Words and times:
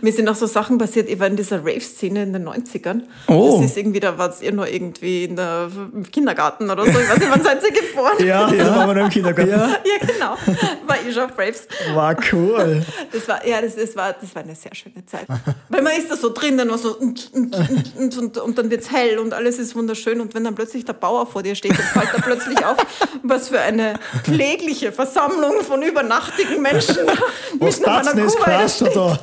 Mir 0.00 0.12
sind 0.12 0.28
auch 0.28 0.34
so 0.34 0.46
Sachen 0.46 0.78
passiert, 0.78 1.08
ich 1.08 1.18
war 1.18 1.26
in 1.26 1.36
dieser 1.36 1.60
Rave-Szene 1.60 2.22
in 2.22 2.32
den 2.32 2.48
90ern. 2.48 3.02
Oh. 3.28 3.58
Das 3.60 3.70
ist 3.70 3.76
irgendwie, 3.76 4.00
da 4.00 4.18
war 4.18 4.32
ihr 4.40 4.52
nur 4.52 4.68
irgendwie 4.68 5.24
in 5.24 5.36
der, 5.36 5.68
im 5.92 6.10
Kindergarten 6.10 6.70
oder 6.70 6.84
so. 6.84 6.90
Ich 6.90 7.08
weiß 7.08 7.18
nicht, 7.18 7.30
wann 7.30 7.42
seid 7.42 7.62
ihr 7.62 7.72
geboren? 7.72 8.24
Ja, 8.24 8.50
da 8.50 8.76
waren 8.76 8.88
wir 8.88 8.94
noch 8.94 9.04
im 9.04 9.10
Kindergarten. 9.10 9.50
Ja. 9.50 9.68
ja, 9.68 10.06
genau. 10.06 10.36
War 10.86 10.96
ich 11.06 11.14
schon 11.14 11.24
auf 11.24 11.38
Raves. 11.38 11.66
War 11.94 12.16
cool. 12.32 12.84
Das 13.12 13.28
war, 13.28 13.46
ja, 13.46 13.60
das, 13.60 13.76
das, 13.76 13.96
war, 13.96 14.14
das 14.20 14.34
war 14.34 14.42
eine 14.42 14.54
sehr 14.54 14.74
schöne 14.74 15.04
Zeit. 15.06 15.26
Weil 15.68 15.82
man 15.82 15.92
ist 15.96 16.10
da 16.10 16.16
so 16.16 16.32
drin, 16.32 16.58
dann 16.58 16.70
war 16.70 16.78
so 16.78 16.96
und, 16.96 17.30
und, 17.32 17.56
und, 17.96 18.18
und, 18.18 18.38
und 18.38 18.58
dann 18.58 18.70
wird's 18.70 18.90
hell 18.90 19.18
und 19.18 19.34
alles 19.34 19.58
ist 19.58 19.74
wunderschön. 19.74 20.20
Und 20.20 20.34
wenn 20.34 20.44
dann 20.44 20.54
plötzlich 20.54 20.84
der 20.84 20.92
Bauer 20.94 21.26
vor 21.26 21.42
dir 21.42 21.54
steht, 21.54 21.72
dann 21.72 21.86
fällt 21.86 22.14
er 22.14 22.22
plötzlich 22.22 22.64
auf, 22.64 22.76
was 23.22 23.48
für 23.48 23.60
eine 23.60 23.94
klägliche 24.24 24.92
Versammlung 24.92 25.62
von 25.62 25.82
übernachtigen 25.82 26.62
Menschen 26.62 26.96
Was 27.58 27.80
das 27.80 27.88
einer 28.08 28.14
denn 28.14 28.26
ist, 28.26 28.36
Kuhweide 28.36 28.58
krass 28.58 28.76
steht. 28.76 28.96
da? 28.96 29.18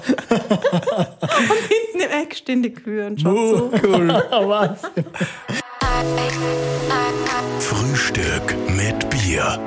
Und 0.71 1.59
hinten 1.67 1.99
im 1.99 2.09
Eck 2.23 2.35
stehen 2.35 2.63
die 2.63 2.73
Kühe 2.73 3.07
und 3.07 3.25
Oh, 3.25 3.55
so. 3.55 3.71
cool. 3.83 4.07
Wahnsinn. 4.31 5.05
Frühstück 7.59 8.55
mit 8.69 9.09
Bier. 9.09 9.59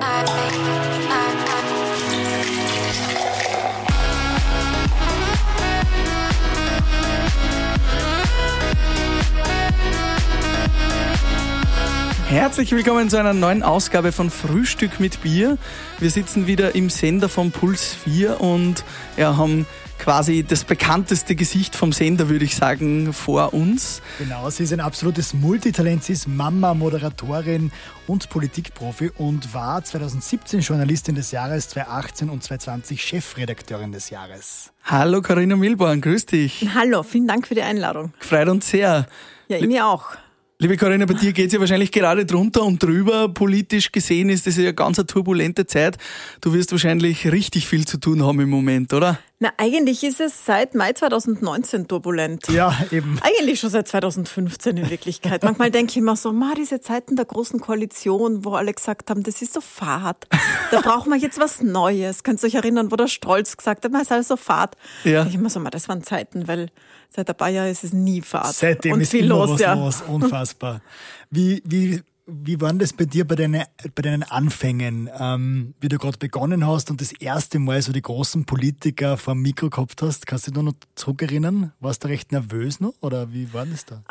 Herzlich 12.28 12.73
willkommen 12.73 13.09
zu 13.09 13.19
einer 13.19 13.33
neuen 13.33 13.62
Ausgabe 13.62 14.11
von 14.12 14.31
Frühstück 14.31 14.98
mit 14.98 15.23
Bier. 15.23 15.59
Wir 16.01 16.11
sitzen 16.11 16.47
wieder 16.47 16.75
im 16.75 16.91
Sender 16.91 17.28
von 17.28 17.53
Puls 17.53 17.95
4 17.95 18.41
und 18.41 18.84
ja, 19.17 19.37
haben 19.37 19.65
quasi 19.98 20.45
das 20.45 20.64
bekannteste 20.64 21.34
Gesicht 21.34 21.77
vom 21.77 21.92
Sender, 21.92 22.28
würde 22.28 22.45
ich 22.45 22.56
sagen, 22.56 23.12
vor 23.12 23.55
uns. 23.55 24.02
Genau, 24.19 24.48
sie 24.50 24.64
ist 24.64 24.72
ein 24.72 24.80
absolutes 24.80 25.34
Multitalent. 25.34 26.05
Sie 26.05 26.12
ist 26.12 26.28
Mama, 26.28 26.75
Moderatorin 26.75 27.72
und 28.06 28.28
Politikprofi 28.28 29.11
und 29.16 29.55
war 29.55 29.83
2017 29.83 30.61
Journalistin 30.61 31.14
des 31.14 31.30
Jahres, 31.30 31.69
2018 31.70 32.30
und 32.30 32.42
2020 32.42 33.03
Chefredakteurin 33.03 33.92
des 33.92 34.11
Jahres. 34.11 34.72
Hallo 34.84 35.22
Corinna 35.22 35.56
Milborn, 35.56 36.00
grüß 36.00 36.27
dich. 36.27 36.69
Hallo, 36.75 37.03
vielen 37.03 37.27
Dank 37.27 37.47
für 37.47 37.55
die 37.55 37.62
Einladung. 37.62 38.12
Freut 38.19 38.48
uns 38.48 38.70
sehr. 38.70 39.06
Ja, 39.48 39.58
ich 39.58 39.66
mir 39.66 39.86
auch. 39.86 40.16
Liebe 40.59 40.79
Corinna, 40.79 41.05
bei 41.05 41.12
dir 41.12 41.35
geht's 41.35 41.53
ja 41.53 41.61
wahrscheinlich 41.61 41.93
gerade 41.93 42.25
drunter 42.25 42.62
und 42.62 42.83
drüber. 42.83 43.29
Politisch 43.29 43.93
gesehen 43.93 44.31
ist 44.31 44.47
das 44.47 44.57
ja 44.57 44.62
eine 44.62 44.73
ganz 44.73 44.99
eine 44.99 45.05
turbulente 45.05 45.67
Zeit. 45.67 45.99
Du 46.41 46.55
wirst 46.55 46.73
wahrscheinlich 46.73 47.31
richtig 47.31 47.69
viel 47.69 47.87
zu 47.87 47.99
tun 47.99 48.25
haben 48.25 48.41
im 48.41 48.49
Moment, 48.49 48.95
oder? 48.95 49.19
Na, 49.39 49.51
eigentlich 49.59 50.03
ist 50.03 50.19
es 50.19 50.47
seit 50.47 50.75
Mai 50.75 50.95
2019 50.95 51.89
turbulent. 51.89 52.49
Ja, 52.49 52.75
eben. 52.91 53.19
Eigentlich 53.21 53.61
schon 53.61 53.69
seit 53.69 53.87
2015 53.87 54.79
in 54.79 54.89
Wirklichkeit. 54.89 55.43
Manchmal 55.43 55.71
denke 55.71 55.91
ich 55.91 55.99
immer 55.99 56.17
so, 56.17 56.33
ma, 56.33 56.55
diese 56.57 56.81
Zeiten 56.81 57.17
der 57.17 57.27
großen 57.27 57.61
Koalition, 57.61 58.47
wo 58.47 58.55
alle 58.55 58.73
gesagt 58.73 59.11
haben, 59.11 59.23
das 59.25 59.43
ist 59.43 59.53
so 59.53 59.61
fad. 59.61 60.27
Da 60.71 60.81
brauchen 60.81 61.12
wir 61.12 61.19
jetzt 61.19 61.39
was 61.39 61.62
Neues. 61.62 62.23
Könnt 62.23 62.43
ihr 62.43 62.47
euch 62.47 62.55
erinnern, 62.55 62.91
wo 62.91 62.97
der 62.97 63.09
Stolz 63.09 63.59
gesagt 63.59 63.84
hat, 63.84 63.93
ma, 63.93 64.01
ist 64.01 64.11
alles 64.11 64.29
so 64.29 64.39
fad. 64.39 64.75
Ja. 65.05 65.21
Denke 65.21 65.29
Ich 65.29 65.34
immer 65.34 65.51
so, 65.51 65.61
ma, 65.61 65.69
das 65.69 65.87
waren 65.91 66.03
Zeiten, 66.03 66.49
weil 66.49 66.71
seit 67.11 67.29
ein 67.29 67.37
paar 67.37 67.49
Jahren 67.49 67.71
ist 67.71 67.85
es 67.85 67.93
nie 67.93 68.21
fad. 68.23 68.55
Seitdem 68.55 68.93
Und 68.95 69.01
ist 69.01 69.11
viel 69.11 69.25
immer 69.27 69.37
los, 69.37 69.51
was 69.53 69.61
ja. 69.61 69.75
los. 69.75 70.03
Unfassbar. 70.03 70.81
Wie, 71.31 71.61
wie, 71.65 72.03
wie 72.27 72.61
war 72.61 72.73
das 72.75 72.93
bei 72.93 73.05
dir 73.05 73.27
bei, 73.27 73.35
deine, 73.35 73.67
bei 73.95 74.03
deinen 74.03 74.23
Anfängen, 74.23 75.11
ähm, 75.19 75.75
wie 75.81 75.89
du 75.89 75.99
gerade 75.99 76.19
begonnen 76.19 76.67
hast 76.67 76.91
und 76.91 77.01
das 77.01 77.12
erste 77.12 77.59
Mal 77.59 77.83
so 77.83 77.93
die 77.93 78.03
großen 78.03 78.45
Politiker 78.47 79.17
vor 79.17 79.34
dem 79.34 79.43
Mikro 79.43 79.69
gehabt 79.71 80.03
hast? 80.03 80.27
Kannst 80.27 80.47
du 80.47 80.53
dich 80.53 80.62
noch 80.62 80.75
zurückerinnern? 80.95 81.73
Warst 81.81 82.05
du 82.05 82.09
recht 82.09 82.31
nervös 82.33 82.79
noch 82.81 82.95
oder 83.01 83.33
wie 83.33 83.53
war 83.53 83.67
das 83.67 83.84
da? 83.87 84.03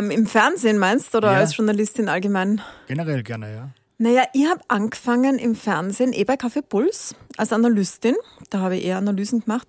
Ähm, 0.00 0.10
Im 0.10 0.26
Fernsehen 0.26 0.78
meinst 0.78 1.14
du 1.14 1.18
oder 1.18 1.32
Ja. 1.32 1.38
als 1.38 1.56
Journalistin 1.56 2.08
allgemein? 2.08 2.60
Generell 2.88 3.22
gerne, 3.22 3.52
ja. 3.54 3.68
Naja, 3.98 4.24
ich 4.32 4.44
habe 4.50 4.60
angefangen 4.66 5.38
im 5.38 5.54
Fernsehen, 5.54 6.12
eh 6.12 6.24
bei 6.24 6.34
Café 6.34 6.62
Puls, 6.62 7.14
als 7.36 7.52
Analystin. 7.52 8.14
Da 8.50 8.60
habe 8.60 8.76
ich 8.76 8.84
eher 8.84 8.98
Analysen 8.98 9.40
gemacht. 9.40 9.68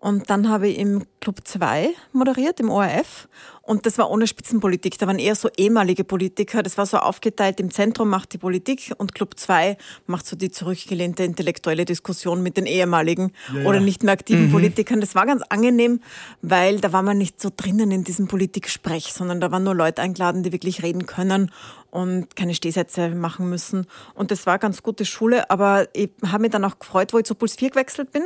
Und 0.00 0.28
dann 0.30 0.48
habe 0.48 0.68
ich 0.68 0.78
im 0.78 1.04
Club 1.20 1.40
2 1.44 1.90
moderiert, 2.12 2.60
im 2.60 2.70
ORF. 2.70 3.28
Und 3.62 3.84
das 3.84 3.98
war 3.98 4.10
ohne 4.10 4.28
Spitzenpolitik. 4.28 4.96
Da 4.98 5.08
waren 5.08 5.18
eher 5.18 5.34
so 5.34 5.48
ehemalige 5.56 6.04
Politiker. 6.04 6.62
Das 6.62 6.78
war 6.78 6.86
so 6.86 6.98
aufgeteilt. 6.98 7.58
Im 7.58 7.72
Zentrum 7.72 8.08
macht 8.08 8.32
die 8.32 8.38
Politik 8.38 8.92
und 8.96 9.14
Club 9.14 9.36
2 9.36 9.76
macht 10.06 10.24
so 10.24 10.36
die 10.36 10.52
zurückgelehnte 10.52 11.24
intellektuelle 11.24 11.84
Diskussion 11.84 12.44
mit 12.44 12.56
den 12.56 12.66
ehemaligen 12.66 13.32
Ja, 13.52 13.60
ja. 13.62 13.68
oder 13.68 13.80
nicht 13.80 14.04
mehr 14.04 14.12
aktiven 14.12 14.52
Politikern. 14.52 15.00
Das 15.00 15.16
war 15.16 15.26
ganz 15.26 15.42
angenehm, 15.48 16.00
weil 16.42 16.78
da 16.80 16.92
war 16.92 17.02
man 17.02 17.18
nicht 17.18 17.40
so 17.40 17.50
drinnen 17.54 17.90
in 17.90 18.04
diesem 18.04 18.28
Politiksprech, 18.28 19.12
sondern 19.12 19.40
da 19.40 19.50
waren 19.50 19.64
nur 19.64 19.74
Leute 19.74 20.00
eingeladen, 20.00 20.44
die 20.44 20.52
wirklich 20.52 20.84
reden 20.84 21.06
können 21.06 21.50
und 21.90 22.36
keine 22.36 22.54
Stehsätze 22.54 23.08
machen 23.10 23.48
müssen. 23.48 23.86
Und 24.14 24.30
das 24.30 24.46
war 24.46 24.58
ganz 24.58 24.82
gute 24.82 25.04
Schule, 25.04 25.50
aber 25.50 25.88
ich 25.94 26.10
habe 26.26 26.42
mich 26.42 26.50
dann 26.50 26.64
auch 26.64 26.78
gefreut, 26.78 27.05
wo 27.12 27.18
ich 27.18 27.24
zu 27.24 27.34
Puls 27.34 27.56
4 27.56 27.70
gewechselt 27.70 28.12
bin. 28.12 28.22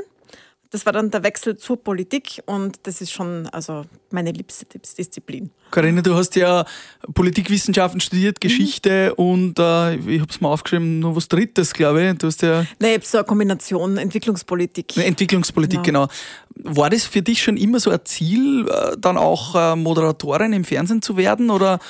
Das 0.72 0.86
war 0.86 0.92
dann 0.92 1.10
der 1.10 1.24
Wechsel 1.24 1.56
zur 1.56 1.82
Politik 1.82 2.42
und 2.46 2.78
das 2.84 3.00
ist 3.00 3.10
schon 3.10 3.48
also 3.48 3.84
meine 4.12 4.30
liebste 4.30 4.66
Disziplin. 4.78 5.50
Corinna, 5.72 6.00
du 6.00 6.14
hast 6.14 6.36
ja 6.36 6.64
Politikwissenschaften 7.12 8.00
studiert, 8.00 8.40
Geschichte 8.40 9.16
und 9.16 9.58
äh, 9.58 9.96
ich 9.96 10.20
habe 10.20 10.30
es 10.30 10.40
mal 10.40 10.50
aufgeschrieben, 10.50 11.00
noch 11.00 11.16
was 11.16 11.26
Drittes, 11.26 11.72
glaube 11.72 12.04
ich. 12.06 12.18
Du 12.18 12.28
hast 12.28 12.42
ja 12.42 12.64
Nein, 12.78 12.90
ich 12.90 12.94
habe 12.98 13.04
so 13.04 13.18
eine 13.18 13.24
Kombination 13.24 13.96
Entwicklungspolitik. 13.98 14.96
Entwicklungspolitik, 14.96 15.82
genau. 15.82 16.06
War 16.54 16.88
das 16.88 17.04
für 17.04 17.22
dich 17.22 17.42
schon 17.42 17.56
immer 17.56 17.80
so 17.80 17.90
ein 17.90 18.00
Ziel, 18.04 18.68
äh, 18.68 18.96
dann 18.96 19.16
auch 19.16 19.56
äh, 19.56 19.74
Moderatorin 19.74 20.52
im 20.52 20.62
Fernsehen 20.62 21.02
zu 21.02 21.16
werden? 21.16 21.50
Oder 21.50 21.80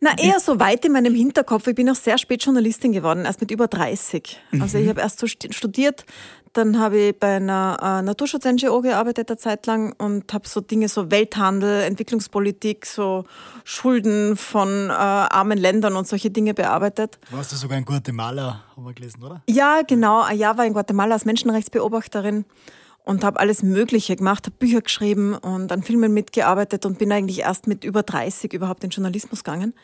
Na, 0.00 0.10
eher 0.18 0.40
so 0.40 0.60
weit 0.60 0.84
in 0.84 0.92
meinem 0.92 1.14
Hinterkopf. 1.14 1.66
Ich 1.66 1.74
bin 1.74 1.88
auch 1.88 1.94
sehr 1.94 2.18
spät 2.18 2.44
Journalistin 2.44 2.92
geworden, 2.92 3.24
erst 3.24 3.40
mit 3.40 3.50
über 3.50 3.66
30. 3.66 4.38
Also 4.60 4.78
ich 4.78 4.88
habe 4.88 5.00
erst 5.00 5.18
so 5.18 5.26
studiert, 5.26 6.04
dann 6.56 6.78
habe 6.78 6.98
ich 6.98 7.18
bei 7.18 7.36
einer 7.36 7.78
äh, 7.82 8.02
Naturschutz-NGO 8.02 8.80
gearbeitet 8.80 9.30
eine 9.30 9.36
Zeit 9.36 9.66
lang 9.66 9.94
und 9.98 10.32
habe 10.32 10.48
so 10.48 10.60
Dinge, 10.60 10.88
so 10.88 11.10
Welthandel, 11.10 11.82
Entwicklungspolitik, 11.82 12.86
so 12.86 13.24
Schulden 13.64 14.36
von 14.36 14.88
äh, 14.88 14.92
armen 14.92 15.58
Ländern 15.58 15.96
und 15.96 16.06
solche 16.06 16.30
Dinge 16.30 16.54
bearbeitet. 16.54 17.18
Warst 17.30 17.52
du 17.52 17.56
sogar 17.56 17.76
in 17.76 17.84
Guatemala, 17.84 18.64
haben 18.74 18.86
wir 18.86 18.94
gelesen, 18.94 19.22
oder? 19.22 19.42
Ja, 19.48 19.82
genau. 19.86 20.22
Ein 20.22 20.38
Jahr 20.38 20.56
war 20.56 20.64
in 20.64 20.72
Guatemala 20.72 21.14
als 21.14 21.26
Menschenrechtsbeobachterin 21.26 22.46
und 23.06 23.22
habe 23.24 23.38
alles 23.38 23.62
Mögliche 23.62 24.16
gemacht, 24.16 24.46
habe 24.46 24.56
Bücher 24.58 24.82
geschrieben 24.82 25.34
und 25.34 25.70
an 25.70 25.82
Filmen 25.82 26.12
mitgearbeitet 26.12 26.84
und 26.84 26.98
bin 26.98 27.12
eigentlich 27.12 27.38
erst 27.38 27.68
mit 27.68 27.84
über 27.84 28.02
30 28.02 28.52
überhaupt 28.52 28.82
in 28.82 28.90
Journalismus 28.90 29.44
gegangen, 29.44 29.74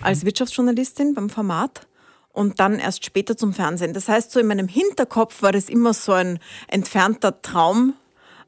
als 0.00 0.24
Wirtschaftsjournalistin 0.24 1.14
beim 1.14 1.28
Format 1.28 1.86
und 2.32 2.58
dann 2.58 2.78
erst 2.78 3.04
später 3.04 3.36
zum 3.36 3.52
Fernsehen. 3.52 3.92
Das 3.92 4.08
heißt, 4.08 4.32
so 4.32 4.40
in 4.40 4.46
meinem 4.46 4.66
Hinterkopf 4.66 5.42
war 5.42 5.52
das 5.52 5.68
immer 5.68 5.92
so 5.92 6.12
ein 6.12 6.38
entfernter 6.68 7.42
Traum. 7.42 7.92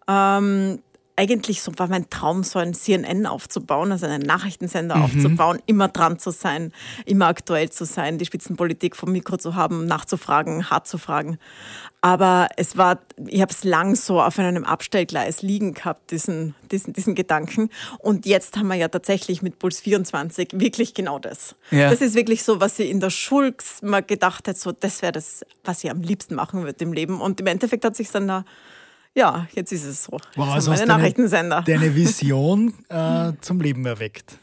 Ähm, 0.08 0.78
eigentlich 1.14 1.60
so 1.60 1.72
war 1.76 1.88
mein 1.88 2.08
Traum, 2.08 2.42
so 2.42 2.58
ein 2.58 2.72
CNN 2.72 3.26
aufzubauen, 3.26 3.92
also 3.92 4.06
einen 4.06 4.22
Nachrichtensender 4.22 4.96
aufzubauen, 4.96 5.58
immer 5.66 5.88
dran 5.88 6.18
zu 6.18 6.30
sein, 6.30 6.72
immer 7.04 7.26
aktuell 7.26 7.68
zu 7.68 7.84
sein, 7.84 8.16
die 8.16 8.24
Spitzenpolitik 8.24 8.96
vom 8.96 9.12
Mikro 9.12 9.36
zu 9.36 9.54
haben, 9.54 9.84
nachzufragen, 9.84 10.70
hart 10.70 10.86
zu 10.86 10.96
fragen. 10.96 11.38
Aber 12.04 12.48
es 12.56 12.76
war, 12.76 12.98
ich 13.28 13.40
habe 13.40 13.52
es 13.52 13.62
lang 13.62 13.94
so 13.94 14.20
auf 14.20 14.36
einem 14.36 14.64
Abstellgleis 14.64 15.40
liegen 15.42 15.72
gehabt, 15.72 16.10
diesen, 16.10 16.56
diesen, 16.72 16.92
diesen 16.92 17.14
Gedanken. 17.14 17.70
Und 17.98 18.26
jetzt 18.26 18.56
haben 18.56 18.66
wir 18.66 18.74
ja 18.74 18.88
tatsächlich 18.88 19.40
mit 19.40 19.60
Puls 19.60 19.78
24 19.80 20.48
wirklich 20.54 20.94
genau 20.94 21.20
das. 21.20 21.54
Ja. 21.70 21.88
Das 21.90 22.00
ist 22.00 22.16
wirklich 22.16 22.42
so, 22.42 22.60
was 22.60 22.76
ich 22.80 22.90
in 22.90 22.98
der 22.98 23.10
Schule 23.10 23.54
mal 23.82 24.02
gedacht 24.02 24.48
hätte, 24.48 24.58
so, 24.58 24.72
das 24.72 25.00
wäre 25.00 25.12
das, 25.12 25.46
was 25.62 25.84
ich 25.84 25.92
am 25.92 26.02
liebsten 26.02 26.34
machen 26.34 26.64
würde 26.64 26.84
im 26.84 26.92
Leben. 26.92 27.20
Und 27.20 27.40
im 27.40 27.46
Endeffekt 27.46 27.84
hat 27.84 27.94
sich 27.94 28.10
dann 28.10 28.26
da, 28.26 28.44
ja, 29.14 29.46
jetzt 29.54 29.70
ist 29.70 29.84
es 29.84 30.02
so. 30.02 30.18
Wow, 30.34 30.48
also 30.54 30.72
deine, 30.72 30.86
Nachrichtensender. 30.86 31.62
deine 31.64 31.94
Vision 31.94 32.74
äh, 32.88 33.32
zum 33.40 33.60
Leben 33.60 33.86
erweckt. 33.86 34.38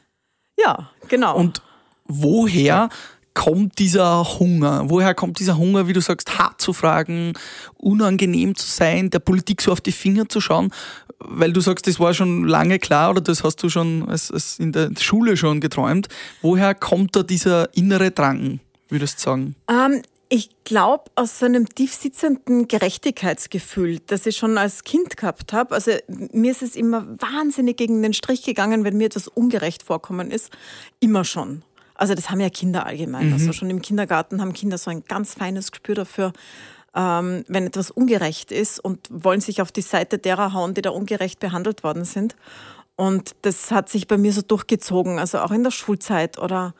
Ja, 0.57 0.91
genau. 1.09 1.35
und 1.35 1.61
woher 2.05 2.87
kommt 3.39 3.79
dieser 3.79 4.37
Hunger? 4.37 4.89
Woher 4.89 5.15
kommt 5.15 5.39
dieser 5.39 5.57
Hunger, 5.57 5.87
wie 5.87 5.93
du 5.93 6.01
sagst, 6.01 6.37
hart 6.37 6.59
zu 6.59 6.73
fragen, 6.73 7.31
unangenehm 7.77 8.53
zu 8.53 8.67
sein, 8.67 9.11
der 9.11 9.19
Politik 9.19 9.61
so 9.61 9.71
auf 9.71 9.79
die 9.79 9.93
Finger 9.93 10.27
zu 10.27 10.41
schauen? 10.41 10.73
Weil 11.19 11.53
du 11.53 11.61
sagst, 11.61 11.87
das 11.87 12.01
war 12.01 12.13
schon 12.13 12.43
lange 12.43 12.79
klar 12.79 13.11
oder 13.11 13.21
das 13.21 13.45
hast 13.45 13.63
du 13.63 13.69
schon 13.69 14.09
als, 14.09 14.29
als 14.29 14.59
in 14.59 14.73
der 14.73 14.91
Schule 14.99 15.37
schon 15.37 15.61
geträumt. 15.61 16.09
Woher 16.41 16.75
kommt 16.75 17.15
da 17.15 17.23
dieser 17.23 17.73
innere 17.77 18.11
Drang, 18.11 18.59
würdest 18.89 19.19
du 19.19 19.23
sagen? 19.23 19.55
Ähm, 19.69 20.01
ich 20.27 20.49
glaube, 20.65 21.05
aus 21.15 21.39
so 21.39 21.45
einem 21.45 21.67
tiefsitzenden 21.67 22.67
Gerechtigkeitsgefühl, 22.67 23.99
das 24.05 24.25
ich 24.25 24.35
schon 24.35 24.57
als 24.57 24.83
Kind 24.83 25.15
gehabt 25.15 25.53
habe. 25.53 25.73
Also 25.73 25.91
mir 26.07 26.51
ist 26.51 26.61
es 26.61 26.75
immer 26.75 27.07
wahnsinnig 27.19 27.77
gegen 27.77 28.01
den 28.03 28.13
Strich 28.13 28.43
gegangen, 28.43 28.83
wenn 28.83 28.97
mir 28.97 29.05
etwas 29.05 29.29
ungerecht 29.29 29.83
vorkommen 29.83 30.29
ist. 30.29 30.51
Immer 30.99 31.23
schon. 31.23 31.63
Also 31.99 32.15
das 32.15 32.29
haben 32.29 32.39
ja 32.39 32.49
Kinder 32.49 32.85
allgemein. 32.85 33.33
Also 33.33 33.51
schon 33.51 33.69
im 33.69 33.81
Kindergarten 33.81 34.41
haben 34.41 34.53
Kinder 34.53 34.77
so 34.77 34.89
ein 34.89 35.03
ganz 35.03 35.33
feines 35.33 35.71
Gespür 35.71 35.95
dafür, 35.95 36.27
äh, 36.27 36.69
ähm, 36.95 37.43
wenn 37.47 37.67
etwas 37.67 37.91
ungerecht 37.91 38.51
ist 38.51 38.79
und 38.79 39.07
wollen 39.09 39.41
sich 39.41 39.61
auf 39.61 39.71
die 39.71 39.81
Seite 39.81 40.17
derer 40.17 40.53
hauen, 40.53 40.73
die 40.73 40.81
da 40.81 40.89
ungerecht 40.89 41.39
behandelt 41.39 41.83
worden 41.83 42.05
sind. 42.05 42.35
Und 42.95 43.35
das 43.43 43.71
hat 43.71 43.89
sich 43.89 44.07
bei 44.07 44.17
mir 44.17 44.33
so 44.33 44.41
durchgezogen, 44.41 45.19
also 45.19 45.39
auch 45.39 45.51
in 45.51 45.63
der 45.63 45.71
Schulzeit 45.71 46.37
oder 46.37 46.73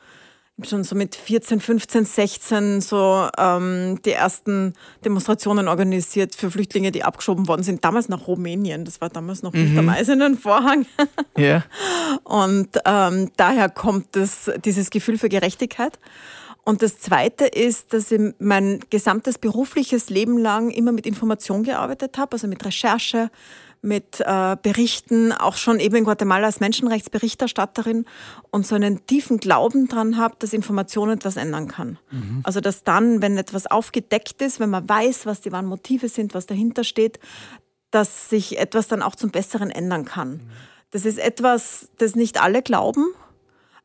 schon 0.68 0.84
so 0.84 0.94
mit 0.94 1.14
14, 1.14 1.60
15, 1.60 2.04
16 2.04 2.80
so 2.80 3.28
ähm, 3.38 4.00
die 4.04 4.12
ersten 4.12 4.74
Demonstrationen 5.04 5.68
organisiert 5.68 6.34
für 6.34 6.50
Flüchtlinge, 6.50 6.92
die 6.92 7.04
abgeschoben 7.04 7.48
worden 7.48 7.62
sind. 7.62 7.84
Damals 7.84 8.08
nach 8.08 8.26
Rumänien. 8.26 8.84
Das 8.84 9.00
war 9.00 9.08
damals 9.08 9.42
noch 9.42 9.52
mhm. 9.52 9.78
am 9.78 9.88
eisernen 9.88 10.36
Vorhang. 10.36 10.86
Ja. 11.36 11.64
Und 12.24 12.68
ähm, 12.84 13.30
daher 13.36 13.68
kommt 13.70 14.08
das, 14.12 14.50
dieses 14.64 14.90
Gefühl 14.90 15.16
für 15.16 15.28
Gerechtigkeit. 15.28 15.98
Und 16.64 16.82
das 16.82 16.98
Zweite 16.98 17.46
ist, 17.46 17.92
dass 17.92 18.12
ich 18.12 18.20
mein 18.38 18.80
gesamtes 18.90 19.38
berufliches 19.38 20.10
Leben 20.10 20.38
lang 20.38 20.70
immer 20.70 20.92
mit 20.92 21.06
Information 21.06 21.62
gearbeitet 21.62 22.18
habe, 22.18 22.32
also 22.32 22.46
mit 22.46 22.64
Recherche, 22.64 23.30
mit 23.82 24.20
äh, 24.20 24.56
Berichten, 24.62 25.32
auch 25.32 25.56
schon 25.56 25.80
eben 25.80 25.96
in 25.96 26.04
Guatemala 26.04 26.46
als 26.46 26.60
Menschenrechtsberichterstatterin 26.60 28.04
und 28.50 28.66
so 28.66 28.74
einen 28.74 29.06
tiefen 29.06 29.38
Glauben 29.38 29.88
dran 29.88 30.18
habe, 30.18 30.36
dass 30.38 30.52
Information 30.52 31.10
etwas 31.10 31.36
ändern 31.36 31.68
kann. 31.68 31.98
Mhm. 32.10 32.40
Also 32.42 32.60
dass 32.60 32.84
dann, 32.84 33.22
wenn 33.22 33.38
etwas 33.38 33.66
aufgedeckt 33.66 34.42
ist, 34.42 34.60
wenn 34.60 34.70
man 34.70 34.88
weiß, 34.88 35.24
was 35.24 35.40
die 35.40 35.52
wahren 35.52 35.66
Motive 35.66 36.08
sind, 36.08 36.34
was 36.34 36.46
dahinter 36.46 36.84
steht, 36.84 37.18
dass 37.90 38.28
sich 38.28 38.58
etwas 38.58 38.88
dann 38.88 39.02
auch 39.02 39.16
zum 39.16 39.30
Besseren 39.30 39.70
ändern 39.70 40.04
kann. 40.04 40.32
Mhm. 40.32 40.40
Das 40.90 41.04
ist 41.04 41.18
etwas, 41.18 41.88
das 41.98 42.16
nicht 42.16 42.42
alle 42.42 42.62
glauben, 42.62 43.06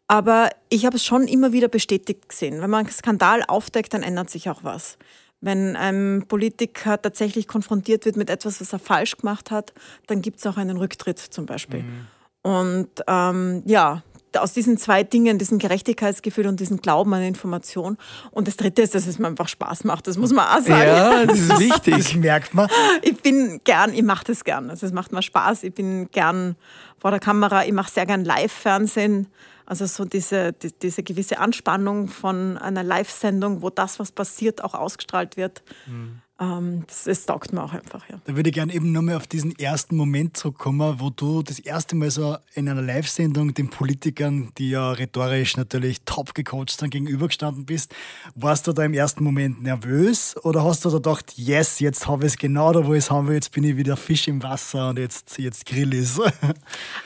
aber 0.08 0.50
ich 0.70 0.86
habe 0.86 0.98
es 0.98 1.06
schon 1.06 1.28
immer 1.28 1.54
wieder 1.54 1.68
bestätigt 1.68 2.30
gesehen. 2.30 2.62
Wenn 2.62 2.70
man 2.70 2.86
einen 2.86 2.94
Skandal 2.94 3.44
aufdeckt, 3.48 3.94
dann 3.94 4.04
ändert 4.04 4.30
sich 4.30 4.50
auch 4.50 4.64
was 4.64 4.98
wenn 5.46 5.76
ein 5.76 6.26
Politiker 6.28 7.00
tatsächlich 7.00 7.48
konfrontiert 7.48 8.06
wird 8.06 8.18
mit 8.18 8.30
etwas, 8.32 8.60
was 8.60 8.74
er 8.74 8.80
falsch 8.80 9.18
gemacht 9.18 9.52
hat, 9.52 9.74
dann 10.08 10.22
gibt 10.22 10.40
es 10.40 10.48
auch 10.48 10.58
einen 10.58 10.78
Rücktritt 10.78 11.20
zum 11.20 11.46
Beispiel. 11.46 11.84
Mhm. 11.84 12.08
Und 12.42 12.90
ähm, 13.08 13.62
ja, 13.66 14.04
aus 14.38 14.54
diesen 14.54 14.78
zwei 14.78 15.04
Dingen, 15.04 15.38
diesem 15.38 15.60
Gerechtigkeitsgefühl 15.60 16.48
und 16.48 16.60
diesem 16.60 16.78
Glauben 16.78 17.14
an 17.14 17.22
Information. 17.24 17.98
Und 18.32 18.48
das 18.48 18.58
Dritte 18.58 18.82
ist, 18.82 18.96
dass 18.96 19.08
es 19.08 19.20
mir 19.20 19.28
einfach 19.28 19.48
Spaß 19.48 19.84
macht. 19.84 20.08
Das 20.08 20.18
muss 20.18 20.34
man 20.34 20.46
auch 20.46 20.62
sagen. 20.62 20.88
Ja, 20.88 21.26
das 21.26 21.40
ist 21.40 21.60
wichtig. 21.60 21.96
Das 21.96 22.16
merkt 22.16 22.54
man. 22.54 22.68
Ich 23.02 23.22
bin 23.22 23.62
gern, 23.64 23.94
ich 23.94 24.04
mache 24.04 24.26
das 24.26 24.44
gern. 24.44 24.70
Also 24.70 24.86
es 24.86 24.92
macht 24.92 25.12
mir 25.12 25.22
Spaß. 25.22 25.64
Ich 25.64 25.74
bin 25.74 26.10
gern 26.12 26.56
vor 26.98 27.12
der 27.12 27.20
Kamera. 27.20 27.66
Ich 27.66 27.72
mache 27.72 27.92
sehr 27.92 28.06
gern 28.06 28.26
Live-Fernsehen. 28.26 29.28
Also 29.66 29.86
so 29.86 30.06
diese, 30.06 30.54
die, 30.54 30.72
diese 30.82 31.04
gewisse 31.04 31.40
Anspannung 31.40 32.08
von 32.08 32.58
einer 32.58 32.84
Live-Sendung, 32.84 33.62
wo 33.62 33.70
das, 33.70 34.00
was 34.00 34.12
passiert, 34.12 34.64
auch 34.64 34.74
ausgestrahlt 34.74 35.38
wird. 35.38 35.64
Mhm. 35.88 36.22
Ähm, 36.38 36.84
das, 36.88 37.06
das, 37.06 37.26
taugt 37.26 37.54
mir 37.54 37.64
auch 37.64 37.72
einfach. 37.72 38.10
Ja. 38.10 38.20
Da 38.26 38.36
würde 38.36 38.50
ich 38.50 38.54
gerne 38.54 38.74
eben 38.74 38.92
nochmal 38.92 39.16
auf 39.16 39.26
diesen 39.26 39.58
ersten 39.58 39.96
Moment 39.96 40.36
zurückkommen, 40.36 41.00
wo 41.00 41.10
du 41.10 41.42
das 41.44 41.60
erste 41.60 41.96
Mal 41.96 42.12
so 42.12 42.36
in 42.54 42.68
einer 42.68 42.82
Live-Sendung 42.82 43.54
den 43.54 43.70
Politikern, 43.70 44.52
die 44.58 44.72
ja 44.72 44.92
rhetorisch 44.92 45.56
natürlich 45.56 46.02
top 46.04 46.36
gecoacht 46.36 46.72
sind, 46.72 46.90
gegenübergestanden 46.90 47.66
bist. 47.66 47.96
Warst 48.36 48.68
du 48.68 48.74
da 48.74 48.84
im 48.84 48.94
ersten 48.94 49.24
Moment 49.24 49.64
nervös 49.64 50.36
oder 50.44 50.66
hast 50.66 50.84
du 50.84 50.90
da 50.90 50.98
gedacht, 50.98 51.34
yes, 51.38 51.80
jetzt 51.80 52.06
habe 52.06 52.26
ich 52.26 52.34
es 52.34 52.38
genau 52.38 52.74
da, 52.74 52.86
wo 52.86 52.94
ich 52.94 53.06
es 53.06 53.12
haben 53.12 53.30
will, 53.30 53.36
jetzt 53.36 53.54
bin 53.54 53.64
ich 53.64 53.78
wieder 53.78 53.96
Fisch 53.96 54.28
im 54.28 54.44
Wasser 54.44 54.90
und 54.90 55.00
jetzt, 55.00 55.38
jetzt 55.38 55.66
grill 55.66 55.94
es? 55.94 56.20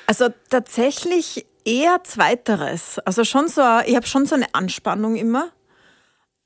Also 0.08 0.30
tatsächlich 0.50 1.46
eher 1.66 2.04
zweiteres. 2.04 3.00
Also 3.00 3.24
schon 3.24 3.48
so, 3.48 3.62
ich 3.86 3.96
habe 3.96 4.06
schon 4.06 4.26
so 4.26 4.36
eine 4.36 4.54
Anspannung 4.54 5.16
immer, 5.16 5.50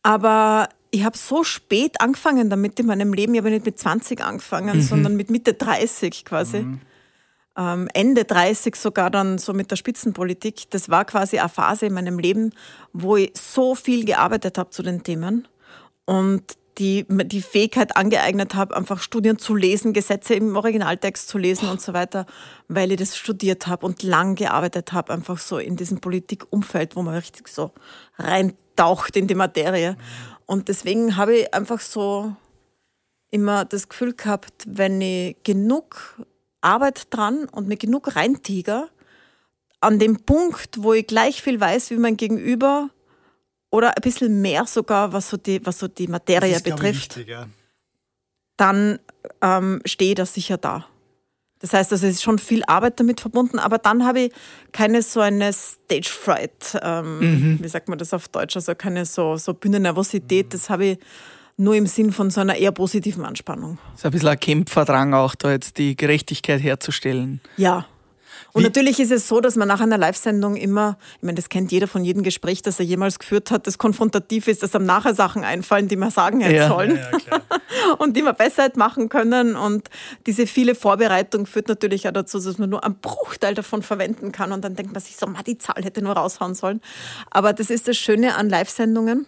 aber 0.01 0.69
ich 0.91 1.03
habe 1.03 1.17
so 1.17 1.43
spät 1.43 1.99
angefangen 2.01 2.49
damit 2.49 2.79
in 2.79 2.85
meinem 2.85 3.13
Leben. 3.13 3.33
Ich 3.33 3.39
habe 3.39 3.49
nicht 3.49 3.65
mit 3.65 3.79
20 3.79 4.21
angefangen, 4.21 4.77
mhm. 4.77 4.81
sondern 4.81 5.15
mit 5.15 5.29
Mitte 5.29 5.53
30 5.53 6.23
quasi. 6.23 6.59
Mhm. 6.59 6.81
Ähm, 7.57 7.87
Ende 7.93 8.25
30 8.25 8.75
sogar 8.75 9.09
dann 9.09 9.37
so 9.37 9.53
mit 9.53 9.71
der 9.71 9.75
Spitzenpolitik. 9.75 10.69
Das 10.69 10.89
war 10.89 11.05
quasi 11.05 11.39
eine 11.39 11.49
Phase 11.49 11.87
in 11.87 11.93
meinem 11.93 12.19
Leben, 12.19 12.51
wo 12.93 13.17
ich 13.17 13.31
so 13.35 13.75
viel 13.75 14.05
gearbeitet 14.05 14.57
habe 14.57 14.69
zu 14.69 14.83
den 14.83 15.03
Themen. 15.03 15.47
Und 16.05 16.57
die, 16.77 17.05
die 17.07 17.41
Fähigkeit 17.41 17.95
angeeignet 17.95 18.55
habe, 18.55 18.75
einfach 18.75 19.01
Studien 19.01 19.37
zu 19.37 19.55
lesen, 19.55 19.93
Gesetze 19.93 20.33
im 20.33 20.55
Originaltext 20.55 21.27
zu 21.27 21.37
lesen 21.37 21.69
und 21.69 21.81
so 21.81 21.93
weiter, 21.93 22.25
weil 22.67 22.91
ich 22.91 22.97
das 22.97 23.17
studiert 23.17 23.67
habe 23.67 23.85
und 23.85 24.03
lang 24.03 24.35
gearbeitet 24.35 24.93
habe, 24.93 25.13
einfach 25.13 25.37
so 25.37 25.57
in 25.57 25.75
diesem 25.75 25.99
Politikumfeld, 25.99 26.95
wo 26.95 27.01
man 27.01 27.15
richtig 27.15 27.47
so 27.47 27.71
reintaucht 28.17 29.15
in 29.15 29.27
die 29.27 29.35
Materie. 29.35 29.97
Und 30.45 30.67
deswegen 30.67 31.15
habe 31.15 31.35
ich 31.35 31.53
einfach 31.53 31.79
so 31.79 32.35
immer 33.31 33.65
das 33.65 33.89
Gefühl 33.89 34.13
gehabt, 34.13 34.65
wenn 34.67 35.01
ich 35.01 35.37
genug 35.43 36.21
Arbeit 36.61 37.07
dran 37.09 37.45
und 37.51 37.67
mir 37.67 37.77
genug 37.77 38.15
reintiger, 38.15 38.89
an 39.81 39.99
dem 39.99 40.21
Punkt, 40.21 40.81
wo 40.81 40.93
ich 40.93 41.07
gleich 41.07 41.41
viel 41.41 41.59
weiß 41.59 41.89
wie 41.91 41.97
mein 41.97 42.15
Gegenüber, 42.15 42.89
oder 43.73 43.97
ein 43.97 44.01
bisschen 44.03 44.39
mehr 44.39 44.67
sogar, 44.67 45.13
was 45.13 45.31
so 45.31 45.37
die, 45.37 45.65
was 45.65 45.79
so 45.79 45.87
die 45.87 46.07
Materie 46.07 46.55
ist, 46.55 46.63
betrifft, 46.63 47.17
wichtig, 47.17 47.27
ja. 47.27 47.47
dann 48.55 48.99
ähm, 49.41 49.81
stehe 49.83 50.11
ich 50.11 50.15
da 50.15 50.27
sicher 50.27 50.57
da. 50.57 50.85
Das 51.57 51.73
heißt, 51.73 51.91
also 51.91 52.05
es 52.05 52.15
ist 52.15 52.23
schon 52.23 52.37
viel 52.37 52.61
Arbeit 52.67 52.99
damit 52.99 53.19
verbunden, 53.19 53.57
aber 53.57 53.79
dann 53.79 54.05
habe 54.05 54.25
ich 54.25 54.31
keine 54.73 55.01
so 55.01 55.21
eine 55.21 55.51
Stage 55.51 56.09
Fright, 56.09 56.79
ähm, 56.83 57.19
mhm. 57.19 57.63
wie 57.63 57.67
sagt 57.67 57.89
man 57.89 57.97
das 57.97 58.13
auf 58.13 58.27
Deutsch, 58.27 58.55
also 58.55 58.75
keine 58.75 59.05
so, 59.07 59.37
so 59.37 59.55
Bühnennervosität, 59.55 60.45
mhm. 60.45 60.49
das 60.51 60.69
habe 60.69 60.85
ich 60.85 60.99
nur 61.57 61.73
im 61.73 61.87
Sinn 61.87 62.11
von 62.11 62.29
so 62.29 62.41
einer 62.41 62.55
eher 62.55 62.73
positiven 62.73 63.25
Anspannung. 63.25 63.79
Das 63.93 64.01
ist 64.01 64.05
ein 64.05 64.11
bisschen 64.11 64.29
ein 64.29 64.39
Kämpferdrang 64.39 65.15
auch, 65.15 65.33
da 65.33 65.51
jetzt 65.51 65.79
die 65.79 65.95
Gerechtigkeit 65.95 66.61
herzustellen. 66.61 67.41
Ja, 67.57 67.87
und 68.53 68.61
Wie? 68.61 68.65
natürlich 68.65 68.99
ist 68.99 69.11
es 69.11 69.27
so, 69.27 69.41
dass 69.41 69.55
man 69.55 69.67
nach 69.67 69.81
einer 69.81 69.97
Live-Sendung 69.97 70.55
immer, 70.55 70.99
ich 71.17 71.23
meine, 71.23 71.37
das 71.37 71.49
kennt 71.49 71.71
jeder 71.71 71.87
von 71.87 72.05
jedem 72.05 72.21
Gespräch, 72.21 72.61
das 72.61 72.79
er 72.79 72.85
jemals 72.85 73.17
geführt 73.17 73.49
hat, 73.49 73.65
das 73.65 73.79
konfrontativ 73.79 74.47
ist, 74.47 74.61
dass 74.61 74.75
einem 74.75 74.85
nachher 74.85 75.15
Sachen 75.15 75.43
einfallen, 75.43 75.87
die 75.87 75.95
man 75.95 76.11
sagen 76.11 76.39
hätte 76.39 76.55
ja. 76.55 76.67
sollen. 76.67 76.95
Ja, 76.95 77.09
ja, 77.31 77.41
und 77.97 78.15
die 78.15 78.21
man 78.21 78.35
besser 78.35 78.65
hätte 78.65 78.77
machen 78.77 79.09
können. 79.09 79.55
Und 79.55 79.89
diese 80.27 80.45
viele 80.45 80.75
Vorbereitung 80.75 81.47
führt 81.47 81.67
natürlich 81.67 82.07
auch 82.07 82.13
dazu, 82.13 82.39
dass 82.39 82.59
man 82.59 82.69
nur 82.69 82.83
einen 82.83 82.99
Bruchteil 82.99 83.55
davon 83.55 83.81
verwenden 83.81 84.31
kann. 84.31 84.51
Und 84.51 84.63
dann 84.63 84.75
denkt 84.75 84.93
man 84.93 85.01
sich 85.01 85.15
so, 85.15 85.25
ma, 85.25 85.41
die 85.41 85.57
Zahl 85.57 85.83
hätte 85.83 86.03
nur 86.03 86.13
raushauen 86.13 86.53
sollen. 86.53 86.79
Aber 87.31 87.53
das 87.53 87.71
ist 87.71 87.87
das 87.87 87.97
Schöne 87.97 88.35
an 88.35 88.49
Live-Sendungen 88.49 89.25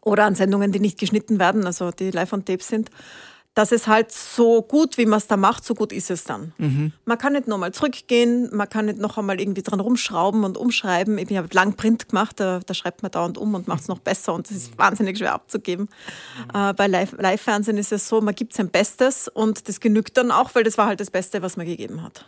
oder 0.00 0.24
an 0.24 0.34
Sendungen, 0.34 0.72
die 0.72 0.80
nicht 0.80 0.98
geschnitten 0.98 1.38
werden, 1.38 1.66
also 1.66 1.90
die 1.90 2.10
live 2.10 2.32
on 2.32 2.42
tape 2.46 2.62
sind 2.62 2.90
dass 3.54 3.72
es 3.72 3.88
halt 3.88 4.12
so 4.12 4.62
gut, 4.62 4.96
wie 4.96 5.06
man 5.06 5.18
es 5.18 5.26
da 5.26 5.36
macht, 5.36 5.64
so 5.64 5.74
gut 5.74 5.92
ist 5.92 6.10
es 6.10 6.24
dann. 6.24 6.52
Mhm. 6.58 6.92
Man 7.04 7.18
kann 7.18 7.32
nicht 7.32 7.48
nochmal 7.48 7.72
zurückgehen, 7.72 8.48
man 8.54 8.68
kann 8.68 8.86
nicht 8.86 8.98
noch 8.98 9.18
einmal 9.18 9.40
irgendwie 9.40 9.62
dran 9.62 9.80
rumschrauben 9.80 10.44
und 10.44 10.56
umschreiben. 10.56 11.18
Ich 11.18 11.36
habe 11.36 11.48
lang 11.52 11.74
Print 11.74 12.08
gemacht, 12.08 12.38
da, 12.38 12.60
da, 12.64 12.74
schreibt 12.74 13.02
man 13.02 13.10
dauernd 13.10 13.38
um 13.38 13.54
und 13.54 13.66
macht 13.66 13.82
es 13.82 13.88
noch 13.88 13.98
besser 13.98 14.34
und 14.34 14.48
das 14.48 14.56
ist 14.56 14.78
wahnsinnig 14.78 15.18
schwer 15.18 15.34
abzugeben. 15.34 15.88
Mhm. 16.54 16.60
Äh, 16.60 16.74
bei 16.74 16.86
Live-Fernsehen 16.86 17.76
Live 17.76 17.80
ist 17.80 17.92
es 17.92 18.08
so, 18.08 18.20
man 18.20 18.34
gibt 18.34 18.54
sein 18.54 18.70
Bestes 18.70 19.26
und 19.26 19.68
das 19.68 19.80
genügt 19.80 20.16
dann 20.16 20.30
auch, 20.30 20.54
weil 20.54 20.62
das 20.62 20.78
war 20.78 20.86
halt 20.86 21.00
das 21.00 21.10
Beste, 21.10 21.42
was 21.42 21.56
man 21.56 21.66
gegeben 21.66 22.02
hat. 22.02 22.24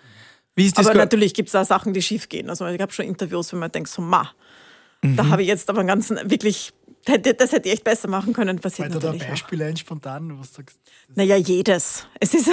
aber 0.76 0.99
natürlich 0.99 1.35
gibt 1.35 1.49
es 1.49 1.55
auch 1.55 1.64
Sachen, 1.64 1.95
die 1.95 2.02
schief 2.02 2.29
gehen. 2.29 2.50
Also 2.50 2.67
ich 2.67 2.81
habe 2.81 2.93
schon 2.93 3.07
Interviews, 3.07 3.52
wo 3.52 3.57
man 3.57 3.71
denkt, 3.71 3.88
so 3.88 4.02
ma, 4.02 4.31
mhm. 5.02 5.17
da 5.17 5.29
habe 5.29 5.43
ich 5.43 5.49
jetzt 5.49 5.71
aber 5.71 5.81
einen 5.81 5.88
ganzen 5.88 6.19
wirklich 6.31 6.75
das 7.04 7.52
hätte 7.52 7.68
ich 7.68 7.75
echt 7.75 7.85
besser 7.85 8.09
machen 8.09 8.32
können. 8.32 8.59
Passiert 8.61 8.94
Weil 8.94 9.00
du 9.00 9.18
da 9.18 9.25
Beispiele 9.25 9.66
ein 9.66 9.76
spontan, 9.76 10.38
was 10.38 10.54
sagst 10.54 10.78
Naja, 11.14 11.37
jedes. 11.37 12.06
Es 12.21 12.32
ist, 12.32 12.50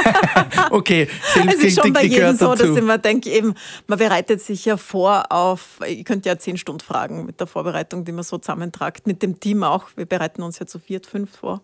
okay, 0.70 1.08
es 1.46 1.54
ist 1.62 1.80
schon 1.80 1.92
bei 1.92 2.04
jedem 2.04 2.36
so, 2.36 2.54
dass 2.54 2.76
ich 2.76 2.82
mir 2.82 2.98
denke, 2.98 3.30
eben, 3.30 3.54
man 3.86 3.98
bereitet 3.98 4.40
sich 4.40 4.64
ja 4.64 4.78
vor 4.78 5.30
auf, 5.30 5.80
ich 5.86 6.04
könnte 6.04 6.28
ja 6.28 6.38
zehn 6.38 6.56
Stunden 6.56 6.80
fragen 6.80 7.26
mit 7.26 7.38
der 7.40 7.46
Vorbereitung, 7.46 8.04
die 8.04 8.12
man 8.12 8.24
so 8.24 8.38
zusammentragt, 8.38 9.06
mit 9.06 9.22
dem 9.22 9.40
Team 9.40 9.62
auch. 9.62 9.88
Wir 9.94 10.06
bereiten 10.06 10.42
uns 10.42 10.58
ja 10.58 10.66
zu 10.66 10.78
viert, 10.78 11.06
fünf 11.06 11.36
vor 11.36 11.60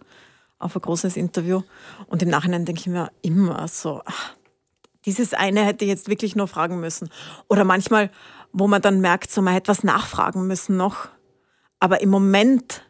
auf 0.59 0.75
ein 0.77 0.83
großes 0.83 1.17
Interview. 1.17 1.63
Und 2.09 2.23
im 2.23 2.29
Nachhinein 2.29 2.65
denke 2.65 2.81
ich 2.81 2.87
mir 2.89 3.11
immer 3.23 3.67
so, 3.69 4.03
ach, 4.05 4.35
dieses 5.07 5.33
eine 5.33 5.65
hätte 5.65 5.85
ich 5.85 5.89
jetzt 5.89 6.09
wirklich 6.09 6.37
nur 6.37 6.49
fragen 6.49 6.81
müssen. 6.81 7.09
Oder 7.49 7.65
manchmal, 7.65 8.11
wo 8.53 8.67
man 8.67 8.83
dann 8.83 9.01
merkt, 9.01 9.31
so 9.31 9.41
man 9.41 9.55
hätte 9.55 9.69
was 9.69 9.85
nachfragen 9.85 10.47
müssen 10.47 10.77
noch 10.77 11.09
aber 11.81 12.01
im 12.01 12.11
Moment 12.11 12.83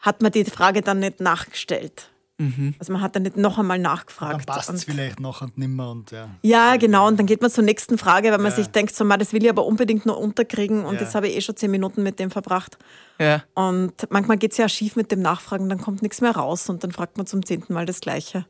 hat 0.00 0.22
man 0.22 0.32
die 0.32 0.44
Frage 0.44 0.82
dann 0.82 1.00
nicht 1.00 1.20
nachgestellt. 1.20 2.10
Mhm. 2.38 2.74
Also 2.80 2.92
man 2.92 3.00
hat 3.00 3.14
dann 3.14 3.22
nicht 3.22 3.36
noch 3.36 3.58
einmal 3.58 3.78
nachgefragt. 3.78 4.48
Dann 4.48 4.56
passt 4.56 4.70
es 4.70 4.84
vielleicht 4.84 5.20
noch 5.20 5.40
und 5.40 5.56
nimmer 5.56 5.90
und 5.90 6.10
ja. 6.10 6.28
Ja, 6.42 6.76
genau. 6.76 7.06
Und 7.06 7.18
dann 7.18 7.26
geht 7.26 7.40
man 7.40 7.50
zur 7.50 7.62
nächsten 7.62 7.96
Frage, 7.96 8.32
weil 8.32 8.38
man 8.38 8.50
ja. 8.50 8.56
sich 8.56 8.66
denkt, 8.66 8.94
so, 8.94 9.04
das 9.04 9.32
will 9.32 9.44
ich 9.44 9.50
aber 9.50 9.64
unbedingt 9.64 10.04
nur 10.04 10.18
unterkriegen 10.18 10.84
und 10.84 10.96
ja. 10.96 11.02
jetzt 11.02 11.14
habe 11.14 11.28
ich 11.28 11.36
eh 11.36 11.40
schon 11.40 11.56
zehn 11.56 11.70
Minuten 11.70 12.02
mit 12.02 12.18
dem 12.18 12.30
verbracht. 12.32 12.76
Ja. 13.20 13.44
Und 13.54 13.92
manchmal 14.10 14.36
geht 14.36 14.50
es 14.52 14.58
ja 14.58 14.68
schief 14.68 14.96
mit 14.96 15.12
dem 15.12 15.20
Nachfragen, 15.20 15.68
dann 15.68 15.80
kommt 15.80 16.02
nichts 16.02 16.20
mehr 16.20 16.32
raus 16.32 16.68
und 16.68 16.82
dann 16.82 16.90
fragt 16.90 17.16
man 17.16 17.26
zum 17.26 17.46
zehnten 17.46 17.72
Mal 17.72 17.86
das 17.86 18.00
Gleiche. 18.00 18.46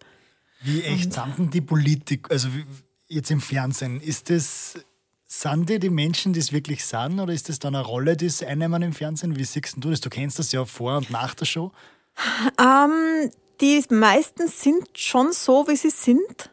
Wie 0.62 0.82
echt 0.82 1.12
sind 1.12 1.52
die 1.52 1.60
Politik, 1.60 2.30
also 2.30 2.48
jetzt 3.06 3.30
im 3.30 3.40
Fernsehen, 3.40 4.00
ist 4.00 4.30
das 4.30 4.78
sind 5.26 5.68
die 5.68 5.78
die 5.78 5.90
Menschen, 5.90 6.32
die 6.32 6.40
es 6.40 6.52
wirklich 6.52 6.84
sind, 6.84 7.18
oder 7.18 7.32
ist 7.32 7.48
das 7.48 7.58
dann 7.58 7.74
eine 7.74 7.84
Rolle, 7.84 8.16
die 8.16 8.28
sie 8.28 8.46
einnehmen 8.46 8.82
im 8.82 8.92
Fernsehen? 8.92 9.36
Wie 9.36 9.44
siehst 9.44 9.76
du 9.76 9.90
das? 9.90 10.00
Du 10.00 10.10
kennst 10.10 10.38
das 10.38 10.52
ja 10.52 10.64
vor 10.64 10.98
und 10.98 11.10
nach 11.10 11.34
der 11.34 11.46
Show. 11.46 11.72
Ähm, 12.60 13.30
die 13.60 13.84
meisten 13.90 14.48
sind 14.48 14.86
schon 14.96 15.32
so, 15.32 15.66
wie 15.68 15.76
sie 15.76 15.90
sind. 15.90 16.50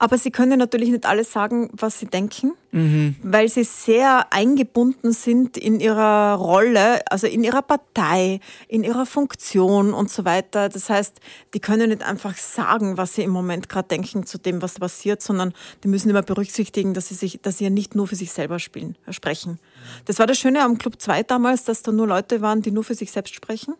Aber 0.00 0.16
sie 0.16 0.30
können 0.30 0.60
natürlich 0.60 0.90
nicht 0.90 1.06
alles 1.06 1.32
sagen, 1.32 1.70
was 1.72 1.98
sie 1.98 2.06
denken, 2.06 2.52
mhm. 2.70 3.16
weil 3.20 3.48
sie 3.48 3.64
sehr 3.64 4.32
eingebunden 4.32 5.10
sind 5.10 5.56
in 5.56 5.80
ihrer 5.80 6.34
Rolle, 6.34 7.02
also 7.10 7.26
in 7.26 7.42
ihrer 7.42 7.62
Partei, 7.62 8.38
in 8.68 8.84
ihrer 8.84 9.06
Funktion 9.06 9.92
und 9.92 10.08
so 10.08 10.24
weiter. 10.24 10.68
Das 10.68 10.88
heißt, 10.88 11.18
die 11.52 11.58
können 11.58 11.90
nicht 11.90 12.04
einfach 12.04 12.36
sagen, 12.36 12.96
was 12.96 13.16
sie 13.16 13.22
im 13.22 13.30
Moment 13.30 13.68
gerade 13.68 13.88
denken 13.88 14.24
zu 14.24 14.38
dem, 14.38 14.62
was 14.62 14.78
passiert, 14.78 15.20
sondern 15.20 15.52
die 15.82 15.88
müssen 15.88 16.10
immer 16.10 16.22
berücksichtigen, 16.22 16.94
dass 16.94 17.08
sie, 17.08 17.14
sich, 17.14 17.40
dass 17.42 17.58
sie 17.58 17.64
ja 17.64 17.70
nicht 17.70 17.96
nur 17.96 18.06
für 18.06 18.16
sich 18.16 18.30
selber 18.30 18.60
spielen, 18.60 18.96
sprechen. 19.10 19.58
Das 20.04 20.20
war 20.20 20.28
das 20.28 20.38
Schöne 20.38 20.62
am 20.62 20.78
Club 20.78 21.00
2 21.02 21.24
damals, 21.24 21.64
dass 21.64 21.82
da 21.82 21.90
nur 21.90 22.06
Leute 22.06 22.40
waren, 22.40 22.62
die 22.62 22.70
nur 22.70 22.84
für 22.84 22.94
sich 22.94 23.10
selbst 23.10 23.34
sprechen. 23.34 23.74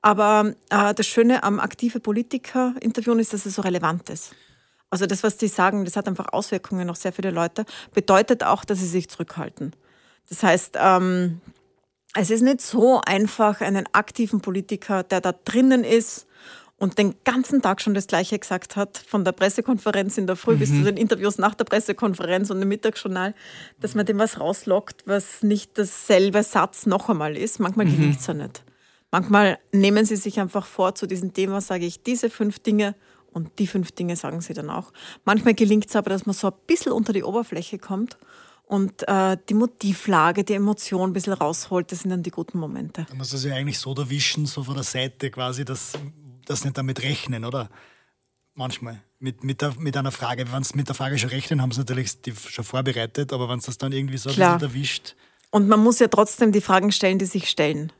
Aber 0.00 0.54
äh, 0.70 0.92
das 0.92 1.06
Schöne 1.06 1.44
am 1.44 1.60
aktive 1.60 2.00
Politiker-Interviewen 2.00 3.20
ist, 3.20 3.32
dass 3.32 3.46
es 3.46 3.54
so 3.54 3.62
relevant 3.62 4.10
ist. 4.10 4.34
Also 4.92 5.06
das, 5.06 5.22
was 5.22 5.38
die 5.38 5.48
sagen, 5.48 5.86
das 5.86 5.96
hat 5.96 6.06
einfach 6.06 6.34
Auswirkungen 6.34 6.90
auf 6.90 6.98
sehr 6.98 7.14
viele 7.14 7.30
Leute, 7.30 7.64
bedeutet 7.94 8.44
auch, 8.44 8.62
dass 8.62 8.78
sie 8.78 8.86
sich 8.86 9.08
zurückhalten. 9.08 9.72
Das 10.28 10.42
heißt, 10.42 10.76
ähm, 10.78 11.40
es 12.14 12.28
ist 12.28 12.42
nicht 12.42 12.60
so 12.60 13.00
einfach, 13.06 13.62
einen 13.62 13.86
aktiven 13.92 14.42
Politiker, 14.42 15.02
der 15.02 15.22
da 15.22 15.32
drinnen 15.32 15.82
ist 15.82 16.26
und 16.76 16.98
den 16.98 17.14
ganzen 17.24 17.62
Tag 17.62 17.80
schon 17.80 17.94
das 17.94 18.06
Gleiche 18.06 18.38
gesagt 18.38 18.76
hat, 18.76 18.98
von 18.98 19.24
der 19.24 19.32
Pressekonferenz 19.32 20.18
in 20.18 20.26
der 20.26 20.36
Früh 20.36 20.56
mhm. 20.56 20.58
bis 20.58 20.68
zu 20.68 20.74
mhm. 20.74 20.84
den 20.84 20.96
Interviews 20.98 21.38
nach 21.38 21.54
der 21.54 21.64
Pressekonferenz 21.64 22.50
und 22.50 22.60
dem 22.60 22.68
Mittagsjournal, 22.68 23.34
dass 23.80 23.94
man 23.94 24.04
dem 24.04 24.18
was 24.18 24.38
rauslockt, 24.38 25.04
was 25.06 25.42
nicht 25.42 25.78
dasselbe 25.78 26.42
Satz 26.42 26.84
noch 26.84 27.08
einmal 27.08 27.34
ist. 27.38 27.60
Manchmal 27.60 27.86
mhm. 27.86 27.96
gelingt 27.96 28.20
es 28.20 28.26
ja 28.26 28.34
nicht. 28.34 28.62
Manchmal 29.10 29.58
nehmen 29.72 30.04
sie 30.04 30.16
sich 30.16 30.38
einfach 30.38 30.66
vor, 30.66 30.94
zu 30.94 31.06
diesem 31.06 31.32
Thema 31.32 31.62
sage 31.62 31.86
ich 31.86 32.02
diese 32.02 32.28
fünf 32.28 32.58
Dinge 32.58 32.94
und 33.32 33.58
die 33.58 33.66
fünf 33.66 33.92
Dinge 33.92 34.16
sagen 34.16 34.40
sie 34.40 34.54
dann 34.54 34.70
auch. 34.70 34.92
Manchmal 35.24 35.54
gelingt 35.54 35.88
es 35.88 35.96
aber, 35.96 36.10
dass 36.10 36.26
man 36.26 36.34
so 36.34 36.48
ein 36.48 36.54
bisschen 36.66 36.92
unter 36.92 37.12
die 37.12 37.24
Oberfläche 37.24 37.78
kommt 37.78 38.16
und 38.66 39.06
äh, 39.08 39.36
die 39.48 39.54
Motivlage, 39.54 40.44
die 40.44 40.54
Emotion 40.54 41.10
ein 41.10 41.12
bisschen 41.12 41.34
rausholt. 41.34 41.92
Das 41.92 42.00
sind 42.00 42.10
dann 42.10 42.22
die 42.22 42.30
guten 42.30 42.58
Momente. 42.58 43.06
Da 43.08 43.14
muss 43.14 43.32
man 43.32 43.40
sich 43.40 43.52
eigentlich 43.52 43.78
so 43.78 43.94
erwischen, 43.94 44.46
so 44.46 44.64
von 44.64 44.74
der 44.74 44.84
Seite 44.84 45.30
quasi, 45.30 45.64
dass 45.64 45.92
das 46.46 46.64
nicht 46.64 46.78
damit 46.78 47.02
rechnen, 47.02 47.44
oder? 47.44 47.68
Manchmal. 48.54 49.02
Mit, 49.18 49.44
mit, 49.44 49.62
der, 49.62 49.74
mit 49.78 49.96
einer 49.96 50.10
Frage. 50.10 50.50
Wenn 50.50 50.64
sie 50.64 50.76
mit 50.76 50.88
der 50.88 50.94
Frage 50.94 51.18
schon 51.18 51.30
rechnen, 51.30 51.62
haben 51.62 51.70
sie 51.70 51.80
natürlich 51.80 52.22
die 52.22 52.34
schon 52.34 52.64
vorbereitet, 52.64 53.32
aber 53.32 53.48
wenn 53.48 53.58
es 53.58 53.66
das 53.66 53.78
dann 53.78 53.92
irgendwie 53.92 54.18
so 54.18 54.30
Klar. 54.30 54.60
erwischt. 54.60 55.14
Und 55.50 55.68
man 55.68 55.80
muss 55.80 55.98
ja 55.98 56.08
trotzdem 56.08 56.50
die 56.50 56.60
Fragen 56.60 56.92
stellen, 56.92 57.18
die 57.18 57.26
sich 57.26 57.48
stellen. 57.48 57.92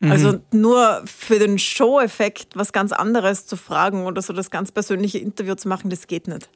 Also 0.00 0.34
mhm. 0.34 0.42
nur 0.52 1.02
für 1.06 1.40
den 1.40 1.58
Show-Effekt 1.58 2.56
was 2.56 2.72
ganz 2.72 2.92
anderes 2.92 3.46
zu 3.46 3.56
fragen 3.56 4.06
oder 4.06 4.22
so 4.22 4.32
das 4.32 4.50
ganz 4.50 4.70
persönliche 4.70 5.18
Interview 5.18 5.56
zu 5.56 5.68
machen, 5.68 5.90
das 5.90 6.06
geht 6.06 6.28
nicht. 6.28 6.48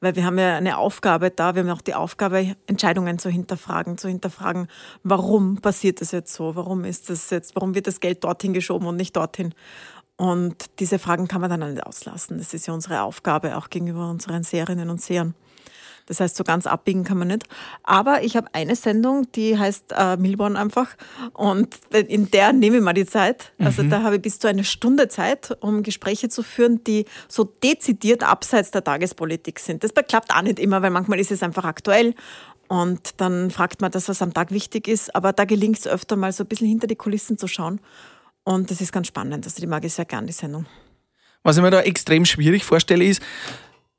Weil 0.00 0.16
wir 0.16 0.26
haben 0.26 0.38
ja 0.38 0.56
eine 0.56 0.76
Aufgabe 0.76 1.30
da, 1.30 1.54
wir 1.54 1.62
haben 1.62 1.70
auch 1.70 1.80
die 1.80 1.94
Aufgabe, 1.94 2.56
Entscheidungen 2.66 3.18
zu 3.18 3.30
hinterfragen, 3.30 3.96
zu 3.96 4.08
hinterfragen, 4.08 4.68
warum 5.02 5.62
passiert 5.62 6.02
das 6.02 6.12
jetzt 6.12 6.34
so, 6.34 6.56
warum 6.56 6.84
ist 6.84 7.08
das 7.08 7.30
jetzt, 7.30 7.56
warum 7.56 7.74
wird 7.74 7.86
das 7.86 8.00
Geld 8.00 8.22
dorthin 8.22 8.52
geschoben 8.52 8.86
und 8.86 8.96
nicht 8.96 9.16
dorthin. 9.16 9.54
Und 10.16 10.66
diese 10.78 10.98
Fragen 10.98 11.26
kann 11.26 11.40
man 11.40 11.48
dann 11.48 11.72
nicht 11.72 11.86
auslassen. 11.86 12.36
Das 12.36 12.52
ist 12.52 12.66
ja 12.66 12.74
unsere 12.74 13.00
Aufgabe 13.00 13.56
auch 13.56 13.70
gegenüber 13.70 14.10
unseren 14.10 14.42
Seherinnen 14.42 14.90
und 14.90 15.00
Sehern. 15.00 15.34
Das 16.10 16.18
heißt, 16.18 16.36
so 16.36 16.42
ganz 16.42 16.66
abbiegen 16.66 17.04
kann 17.04 17.18
man 17.18 17.28
nicht. 17.28 17.44
Aber 17.84 18.24
ich 18.24 18.36
habe 18.36 18.48
eine 18.52 18.74
Sendung, 18.74 19.30
die 19.30 19.56
heißt 19.56 19.94
äh, 19.96 20.16
Milborn 20.16 20.56
einfach. 20.56 20.88
Und 21.34 21.78
in 21.92 22.32
der 22.32 22.52
nehme 22.52 22.78
ich 22.78 22.82
mal 22.82 22.94
die 22.94 23.06
Zeit. 23.06 23.52
Also 23.60 23.84
mhm. 23.84 23.90
da 23.90 24.02
habe 24.02 24.16
ich 24.16 24.22
bis 24.22 24.40
zu 24.40 24.48
eine 24.48 24.64
Stunde 24.64 25.06
Zeit, 25.06 25.56
um 25.60 25.84
Gespräche 25.84 26.28
zu 26.28 26.42
führen, 26.42 26.82
die 26.82 27.04
so 27.28 27.44
dezidiert 27.44 28.24
abseits 28.24 28.72
der 28.72 28.82
Tagespolitik 28.82 29.60
sind. 29.60 29.84
Das 29.84 29.94
klappt 29.94 30.34
auch 30.34 30.42
nicht 30.42 30.58
immer, 30.58 30.82
weil 30.82 30.90
manchmal 30.90 31.20
ist 31.20 31.30
es 31.30 31.44
einfach 31.44 31.62
aktuell. 31.62 32.16
Und 32.66 33.20
dann 33.20 33.52
fragt 33.52 33.80
man 33.80 33.92
das, 33.92 34.08
was 34.08 34.20
am 34.20 34.34
Tag 34.34 34.50
wichtig 34.50 34.88
ist. 34.88 35.14
Aber 35.14 35.32
da 35.32 35.44
gelingt 35.44 35.78
es 35.78 35.86
öfter 35.86 36.16
mal 36.16 36.32
so 36.32 36.42
ein 36.42 36.48
bisschen 36.48 36.66
hinter 36.66 36.88
die 36.88 36.96
Kulissen 36.96 37.38
zu 37.38 37.46
schauen. 37.46 37.80
Und 38.42 38.72
das 38.72 38.80
ist 38.80 38.90
ganz 38.90 39.06
spannend. 39.06 39.44
Also 39.44 39.60
die 39.60 39.68
mag 39.68 39.84
ich 39.84 39.94
sehr 39.94 40.06
gern, 40.06 40.26
die 40.26 40.32
Sendung. 40.32 40.66
Was 41.44 41.56
ich 41.56 41.62
mir 41.62 41.70
da 41.70 41.82
extrem 41.82 42.24
schwierig 42.24 42.64
vorstelle, 42.64 43.04
ist, 43.04 43.22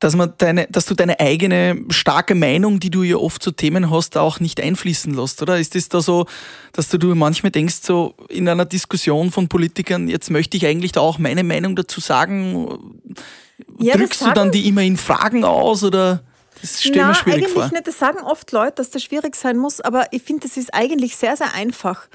dass, 0.01 0.15
man 0.15 0.33
deine, 0.39 0.67
dass 0.67 0.87
du 0.87 0.95
deine 0.95 1.19
eigene 1.19 1.85
starke 1.89 2.33
Meinung, 2.33 2.79
die 2.79 2.89
du 2.89 3.03
ja 3.03 3.17
oft 3.17 3.41
zu 3.41 3.51
Themen 3.51 3.91
hast, 3.91 4.17
auch 4.17 4.39
nicht 4.39 4.59
einfließen 4.59 5.13
lässt, 5.13 5.43
oder? 5.43 5.59
Ist 5.59 5.75
es 5.75 5.89
da 5.89 6.01
so, 6.01 6.25
dass 6.73 6.89
du, 6.89 6.97
du 6.97 7.13
manchmal 7.13 7.51
denkst, 7.51 7.81
so 7.83 8.15
in 8.27 8.49
einer 8.49 8.65
Diskussion 8.65 9.31
von 9.31 9.47
Politikern, 9.47 10.07
jetzt 10.07 10.31
möchte 10.31 10.57
ich 10.57 10.65
eigentlich 10.65 10.91
da 10.91 11.01
auch 11.01 11.19
meine 11.19 11.43
Meinung 11.43 11.75
dazu 11.75 12.01
sagen? 12.01 12.99
Ja, 13.77 13.95
Drückst 13.95 14.25
du 14.25 14.31
dann 14.31 14.51
die 14.51 14.67
immer 14.67 14.81
in 14.81 14.97
Fragen 14.97 15.43
aus 15.43 15.83
oder? 15.83 16.23
Das 16.61 16.81
stelle 16.81 17.05
mir 17.05 17.13
schwierig 17.13 17.43
eigentlich 17.43 17.53
vor. 17.53 17.69
Nicht. 17.71 17.85
Das 17.85 17.99
sagen 17.99 18.23
oft 18.23 18.51
Leute, 18.51 18.73
dass 18.77 18.89
das 18.89 19.03
schwierig 19.03 19.35
sein 19.35 19.57
muss, 19.57 19.81
aber 19.81 20.05
ich 20.09 20.23
finde, 20.23 20.47
das 20.47 20.57
ist 20.57 20.73
eigentlich 20.73 21.15
sehr, 21.15 21.37
sehr 21.37 21.53
einfach 21.53 22.07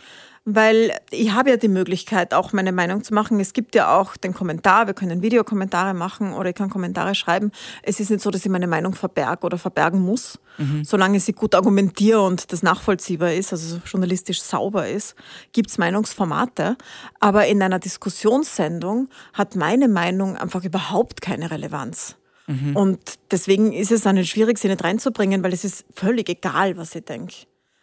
weil 0.49 0.97
ich 1.11 1.33
habe 1.33 1.51
ja 1.51 1.57
die 1.57 1.69
Möglichkeit, 1.69 2.33
auch 2.33 2.53
meine 2.53 2.71
Meinung 2.71 3.03
zu 3.03 3.13
machen. 3.13 3.41
Es 3.41 3.53
gibt 3.53 3.75
ja 3.75 3.99
auch 3.99 4.17
den 4.17 4.33
Kommentar, 4.33 4.87
wir 4.87 4.95
können 4.95 5.21
Videokommentare 5.21 5.93
machen 5.93 6.33
oder 6.33 6.51
ich 6.51 6.55
kann 6.55 6.71
Kommentare 6.71 7.17
schreiben. 7.17 7.51
Es 7.83 7.99
ist 7.99 8.11
nicht 8.11 8.23
so, 8.23 8.31
dass 8.31 8.47
ich 8.47 8.51
meine 8.51 8.69
Meinung 8.69 8.95
verberge 8.95 9.45
oder 9.45 9.59
verbergen 9.59 10.01
muss. 10.01 10.39
Mhm. 10.57 10.85
Solange 10.85 11.19
sie 11.19 11.33
gut 11.33 11.57
argumentiere 11.57 12.23
und 12.23 12.53
das 12.53 12.63
nachvollziehbar 12.63 13.33
ist, 13.33 13.53
also 13.53 13.81
journalistisch 13.85 14.41
sauber 14.41 14.89
ist, 14.89 15.17
gibt's 15.53 15.79
Meinungsformate. 15.79 16.77
Aber 17.19 17.49
in 17.49 17.61
einer 17.61 17.81
Diskussionssendung 17.81 19.09
hat 19.33 19.57
meine 19.57 19.89
Meinung 19.89 20.37
einfach 20.37 20.63
überhaupt 20.63 21.23
keine 21.23 21.51
Relevanz. 21.51 22.15
Mhm. 22.47 22.77
Und 22.77 23.01
deswegen 23.33 23.73
ist 23.73 23.91
es 23.91 24.05
nicht 24.05 24.31
schwierig, 24.31 24.59
sie 24.59 24.69
nicht 24.69 24.85
reinzubringen, 24.85 25.43
weil 25.43 25.53
es 25.53 25.65
ist 25.65 25.85
völlig 25.93 26.29
egal, 26.29 26.77
was 26.77 26.95
ich 26.95 27.05
denke. 27.05 27.35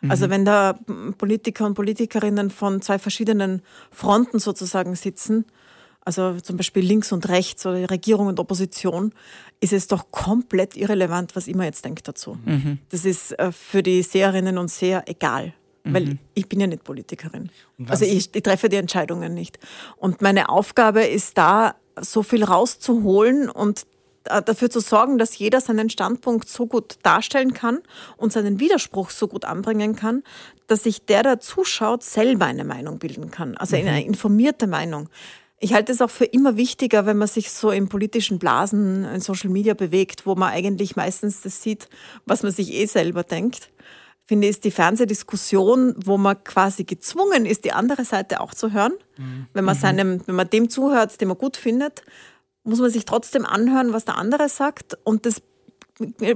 Also 0.10 0.28
mhm. 0.28 0.32
wenn 0.32 0.46
da 0.46 0.80
Politiker 1.18 1.66
und 1.66 1.76
Politikerinnen 1.76 2.50
von 2.50 2.82
zwei 2.82 3.00
verschiedenen 3.00 3.62
Fronten 3.92 4.40
sozusagen 4.40 4.96
sitzen, 4.96 5.46
also 6.06 6.40
zum 6.42 6.58
Beispiel 6.58 6.84
links 6.84 7.12
und 7.12 7.30
rechts 7.30 7.66
oder 7.66 7.90
Regierung 7.90 8.28
und 8.28 8.40
Opposition, 8.40 9.14
ist 9.62 9.72
es 9.72 9.88
doch 9.88 10.12
komplett 10.12 10.76
irrelevant, 10.76 11.36
was 11.36 11.48
immer 11.48 11.64
jetzt 11.64 11.86
denkt 11.86 12.08
dazu. 12.08 12.38
Mhm. 12.46 12.80
Das 12.90 13.06
ist 13.06 13.32
äh, 13.40 13.52
für 13.52 13.82
die 13.82 14.04
Seherinnen 14.04 14.58
und 14.58 14.70
Seher 14.70 15.04
egal. 15.08 15.54
Weil 15.86 16.06
mhm. 16.06 16.20
ich 16.34 16.48
bin 16.48 16.62
ja 16.62 16.68
nicht 16.68 16.84
Politikerin. 16.86 17.50
Also 17.88 18.06
ich, 18.06 18.34
ich 18.34 18.44
treffe 18.44 18.70
die 18.70 18.78
Entscheidungen 18.78 19.34
nicht. 19.34 19.60
Und 19.98 20.22
meine 20.22 20.48
Aufgabe 20.48 21.04
ist 21.04 21.38
da, 21.38 21.76
so 22.00 22.24
viel 22.24 22.44
rauszuholen 22.44 23.50
und 23.50 23.86
dafür 24.24 24.70
zu 24.70 24.80
sorgen, 24.80 25.18
dass 25.18 25.38
jeder 25.38 25.62
seinen 25.62 25.90
Standpunkt 25.90 26.48
so 26.48 26.66
gut 26.68 26.96
darstellen 27.04 27.54
kann 27.54 27.80
und 28.18 28.32
seinen 28.32 28.60
Widerspruch 28.60 29.10
so 29.10 29.28
gut 29.28 29.46
anbringen 29.46 29.96
kann, 29.96 30.24
dass 30.68 30.84
sich 30.84 31.06
der, 31.06 31.24
der 31.24 31.40
zuschaut, 31.40 32.04
selber 32.04 32.46
eine 32.46 32.64
Meinung 32.64 33.00
bilden 33.00 33.32
kann. 33.32 33.58
Also 33.58 33.76
eine 33.76 33.92
mhm. 33.92 34.08
informierte 34.08 34.68
Meinung. 34.68 35.10
Ich 35.60 35.74
halte 35.74 35.92
es 35.92 36.02
auch 36.02 36.10
für 36.10 36.26
immer 36.26 36.58
wichtiger, 36.58 37.06
wenn 37.06 37.18
man 37.18 37.28
sich 37.28 37.52
so 37.52 37.72
in 37.72 37.88
politischen 37.88 38.38
Blasen, 38.38 39.06
in 39.06 39.22
Social 39.22 39.50
Media 39.50 39.74
bewegt, 39.74 40.26
wo 40.26 40.36
man 40.36 40.52
eigentlich 40.52 40.96
meistens 40.96 41.42
das 41.42 41.62
sieht, 41.62 41.88
was 42.26 42.44
man 42.44 42.52
sich 42.52 42.74
eh 42.74 42.86
selber 42.86 43.24
denkt. 43.24 43.70
Finde 44.26 44.48
ist 44.48 44.64
die 44.64 44.72
Fernsehdiskussion, 44.72 45.96
wo 45.98 46.18
man 46.18 46.42
quasi 46.44 46.86
gezwungen 46.86 47.46
ist, 47.46 47.66
die 47.66 47.74
andere 47.74 48.06
Seite 48.06 48.40
auch 48.40 48.54
zu 48.54 48.72
hören. 48.72 48.94
Mhm. 49.18 49.48
Wenn 49.54 49.66
man 49.66 49.76
mhm. 49.76 49.82
seinem, 49.82 50.28
wenn 50.28 50.36
man 50.36 50.50
dem 50.50 50.70
zuhört, 50.70 51.20
den 51.20 51.28
man 51.28 51.38
gut 51.38 51.58
findet, 51.58 52.04
muss 52.64 52.80
man 52.80 52.90
sich 52.90 53.06
trotzdem 53.06 53.46
anhören, 53.46 53.94
was 53.94 54.06
der 54.06 54.18
andere 54.18 54.50
sagt. 54.50 54.98
Und 55.04 55.26
das 55.26 55.42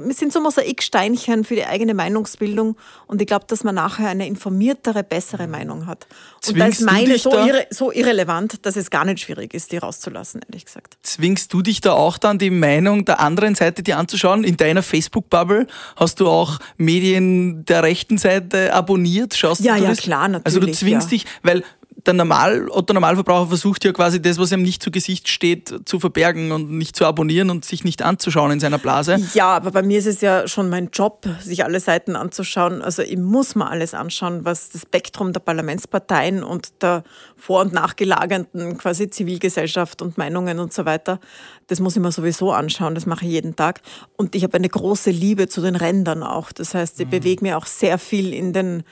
sind 0.10 0.32
so 0.32 0.40
Mosaiksteinchen 0.40 1.44
für 1.44 1.56
die 1.56 1.66
eigene 1.66 1.96
Meinungsbildung 1.96 2.78
und 3.08 3.22
ich 3.22 3.28
glaube, 3.28 3.46
dass 3.48 3.64
man 3.64 3.74
nachher 3.74 4.10
eine 4.10 4.28
informiertere, 4.28 5.04
bessere 5.04 5.48
Meinung 5.48 5.88
hat. 5.88 6.06
Zwingst 6.42 6.50
und 6.52 6.60
da 6.60 6.68
ist 6.68 6.82
meine 6.82 7.18
so, 7.18 7.32
irre, 7.32 7.66
so, 7.72 7.92
irrelevant, 7.92 8.66
dass 8.68 8.76
es 8.76 8.92
gar 8.92 9.04
nicht 9.04 9.20
schwierig 9.20 9.56
ist, 9.56 9.72
die 9.72 9.78
rauszulassen, 9.78 10.42
ehrlich 10.48 10.66
gesagt. 10.66 10.98
Zwingst 11.02 11.52
du 11.54 11.64
dich 11.64 11.82
da 11.82 11.94
auch 11.94 12.20
dann, 12.20 12.38
die 12.38 12.52
Meinung 12.52 13.06
der 13.06 13.20
anderen 13.20 13.56
Seite 13.56 13.82
dir 13.82 13.98
anzuschauen? 13.98 14.44
In 14.44 14.58
deiner 14.58 14.84
Facebook-Bubble 14.84 15.66
hast 15.96 16.20
du 16.20 16.28
auch 16.28 16.60
Medien 16.78 17.66
der 17.66 17.82
rechten 17.82 18.20
Seite 18.20 18.74
abonniert? 18.74 19.34
Schaust 19.34 19.62
ja, 19.62 19.76
du 19.76 19.84
ja, 19.84 19.90
das? 19.90 20.00
klar, 20.00 20.28
natürlich. 20.28 20.46
Also 20.46 20.60
du 20.60 20.72
zwingst 20.72 21.12
ja. 21.12 21.18
dich, 21.18 21.26
weil 21.42 21.64
der 22.08 22.14
Normal, 22.14 22.70
Otto 22.70 22.94
Normalverbraucher 22.94 23.50
versucht 23.50 23.84
ja 23.84 23.92
quasi 23.92 24.22
das, 24.22 24.40
was 24.40 24.52
ihm 24.52 24.62
nicht 24.62 24.82
zu 24.82 24.90
Gesicht 24.90 25.28
steht, 25.28 25.74
zu 25.86 26.00
verbergen 26.00 26.52
und 26.52 26.72
nicht 26.72 26.96
zu 26.96 27.06
abonnieren 27.06 27.50
und 27.50 27.66
sich 27.66 27.84
nicht 27.84 28.02
anzuschauen 28.02 28.52
in 28.52 28.60
seiner 28.60 28.78
Blase. 28.78 29.18
Ja, 29.34 29.56
aber 29.56 29.72
bei 29.72 29.84
mir 29.84 30.00
ist 30.00 30.08
es 30.08 30.22
ja 30.22 30.48
schon 30.48 30.70
mein 30.70 30.90
Job, 30.92 31.28
sich 31.42 31.64
alle 31.64 31.80
Seiten 31.80 32.16
anzuschauen. 32.16 32.82
Also 32.82 33.02
ich 33.02 33.18
muss 33.18 33.56
mir 33.56 33.70
alles 33.70 33.94
anschauen, 33.94 34.46
was 34.46 34.70
das 34.70 34.84
Spektrum 34.84 35.34
der 35.34 35.42
Parlamentsparteien 35.42 36.44
und 36.44 36.82
der 36.82 37.04
vor- 37.36 37.62
und 37.62 37.74
nachgelagerten 37.74 38.78
quasi 38.78 39.10
Zivilgesellschaft 39.10 40.02
und 40.02 40.18
Meinungen 40.18 40.60
und 40.60 40.74
so 40.74 40.86
weiter, 40.86 41.20
das 41.68 41.82
muss 41.82 41.98
ich 41.98 42.02
mir 42.02 42.12
sowieso 42.12 42.52
anschauen. 42.52 42.96
Das 42.96 43.06
mache 43.06 43.26
ich 43.26 43.32
jeden 43.32 43.56
Tag. 43.56 43.82
Und 44.16 44.34
ich 44.36 44.44
habe 44.44 44.56
eine 44.56 44.70
große 44.70 45.12
Liebe 45.12 45.50
zu 45.50 45.62
den 45.62 45.76
Rändern 45.76 46.24
auch. 46.24 46.52
Das 46.54 46.74
heißt, 46.74 47.00
ich 47.00 47.08
mhm. 47.08 47.12
bewege 47.12 47.44
mich 47.44 47.54
auch 47.54 47.66
sehr 47.66 47.98
viel 47.98 48.34
in 48.34 48.54
den 48.54 48.84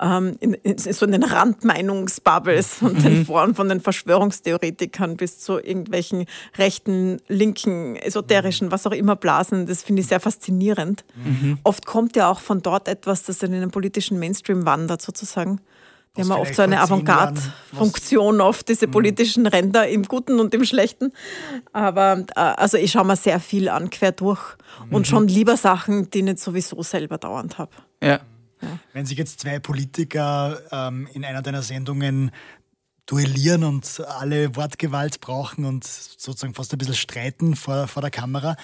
ähm, 0.00 0.36
in, 0.40 0.54
in, 0.54 0.78
so 0.78 1.04
in 1.04 1.12
den 1.12 1.22
Randmeinungsbubbles 1.22 2.82
und 2.82 2.98
mhm. 2.98 3.02
den 3.02 3.26
Foren 3.26 3.54
von 3.54 3.68
den 3.68 3.80
Verschwörungstheoretikern 3.80 5.16
bis 5.16 5.38
zu 5.38 5.58
irgendwelchen 5.58 6.26
rechten, 6.56 7.20
linken, 7.28 7.96
esoterischen, 7.96 8.70
was 8.70 8.86
auch 8.86 8.92
immer 8.92 9.16
Blasen. 9.16 9.66
Das 9.66 9.82
finde 9.82 10.02
ich 10.02 10.08
sehr 10.08 10.20
faszinierend. 10.20 11.04
Mhm. 11.24 11.58
Oft 11.64 11.86
kommt 11.86 12.16
ja 12.16 12.30
auch 12.30 12.40
von 12.40 12.62
dort 12.62 12.88
etwas, 12.88 13.24
das 13.24 13.38
dann 13.38 13.52
in 13.52 13.60
den 13.60 13.70
politischen 13.70 14.18
Mainstream 14.18 14.64
wandert 14.64 15.02
sozusagen. 15.02 15.60
Die 16.16 16.22
haben 16.22 16.32
oft 16.32 16.56
so 16.56 16.62
eine 16.62 16.80
Avantgarde-Funktion 16.80 18.40
oft, 18.40 18.68
diese 18.68 18.88
mhm. 18.88 18.90
politischen 18.90 19.46
Ränder 19.46 19.86
im 19.86 20.02
Guten 20.02 20.40
und 20.40 20.52
im 20.54 20.64
Schlechten. 20.64 21.12
Aber 21.72 22.24
äh, 22.34 22.40
also 22.40 22.78
ich 22.78 22.90
schaue 22.90 23.04
mir 23.04 23.14
sehr 23.14 23.38
viel 23.38 23.68
an, 23.68 23.90
quer 23.90 24.10
durch. 24.10 24.56
Und 24.90 25.00
mhm. 25.00 25.04
schon 25.04 25.28
lieber 25.28 25.56
Sachen, 25.56 26.10
die 26.10 26.18
ich 26.18 26.24
nicht 26.24 26.38
sowieso 26.40 26.82
selber 26.82 27.18
dauernd 27.18 27.58
habe. 27.58 27.70
Ja. 28.02 28.20
Ja. 28.62 28.78
Wenn 28.92 29.06
sich 29.06 29.18
jetzt 29.18 29.40
zwei 29.40 29.58
Politiker 29.58 30.60
ähm, 30.70 31.08
in 31.12 31.24
einer 31.24 31.42
deiner 31.42 31.62
Sendungen 31.62 32.30
duellieren 33.06 33.64
und 33.64 34.00
alle 34.06 34.54
Wortgewalt 34.56 35.20
brauchen 35.20 35.64
und 35.64 35.84
sozusagen 35.84 36.54
fast 36.54 36.72
ein 36.72 36.78
bisschen 36.78 36.94
streiten 36.94 37.56
vor, 37.56 37.88
vor 37.88 38.02
der 38.02 38.10
Kamera, 38.10 38.56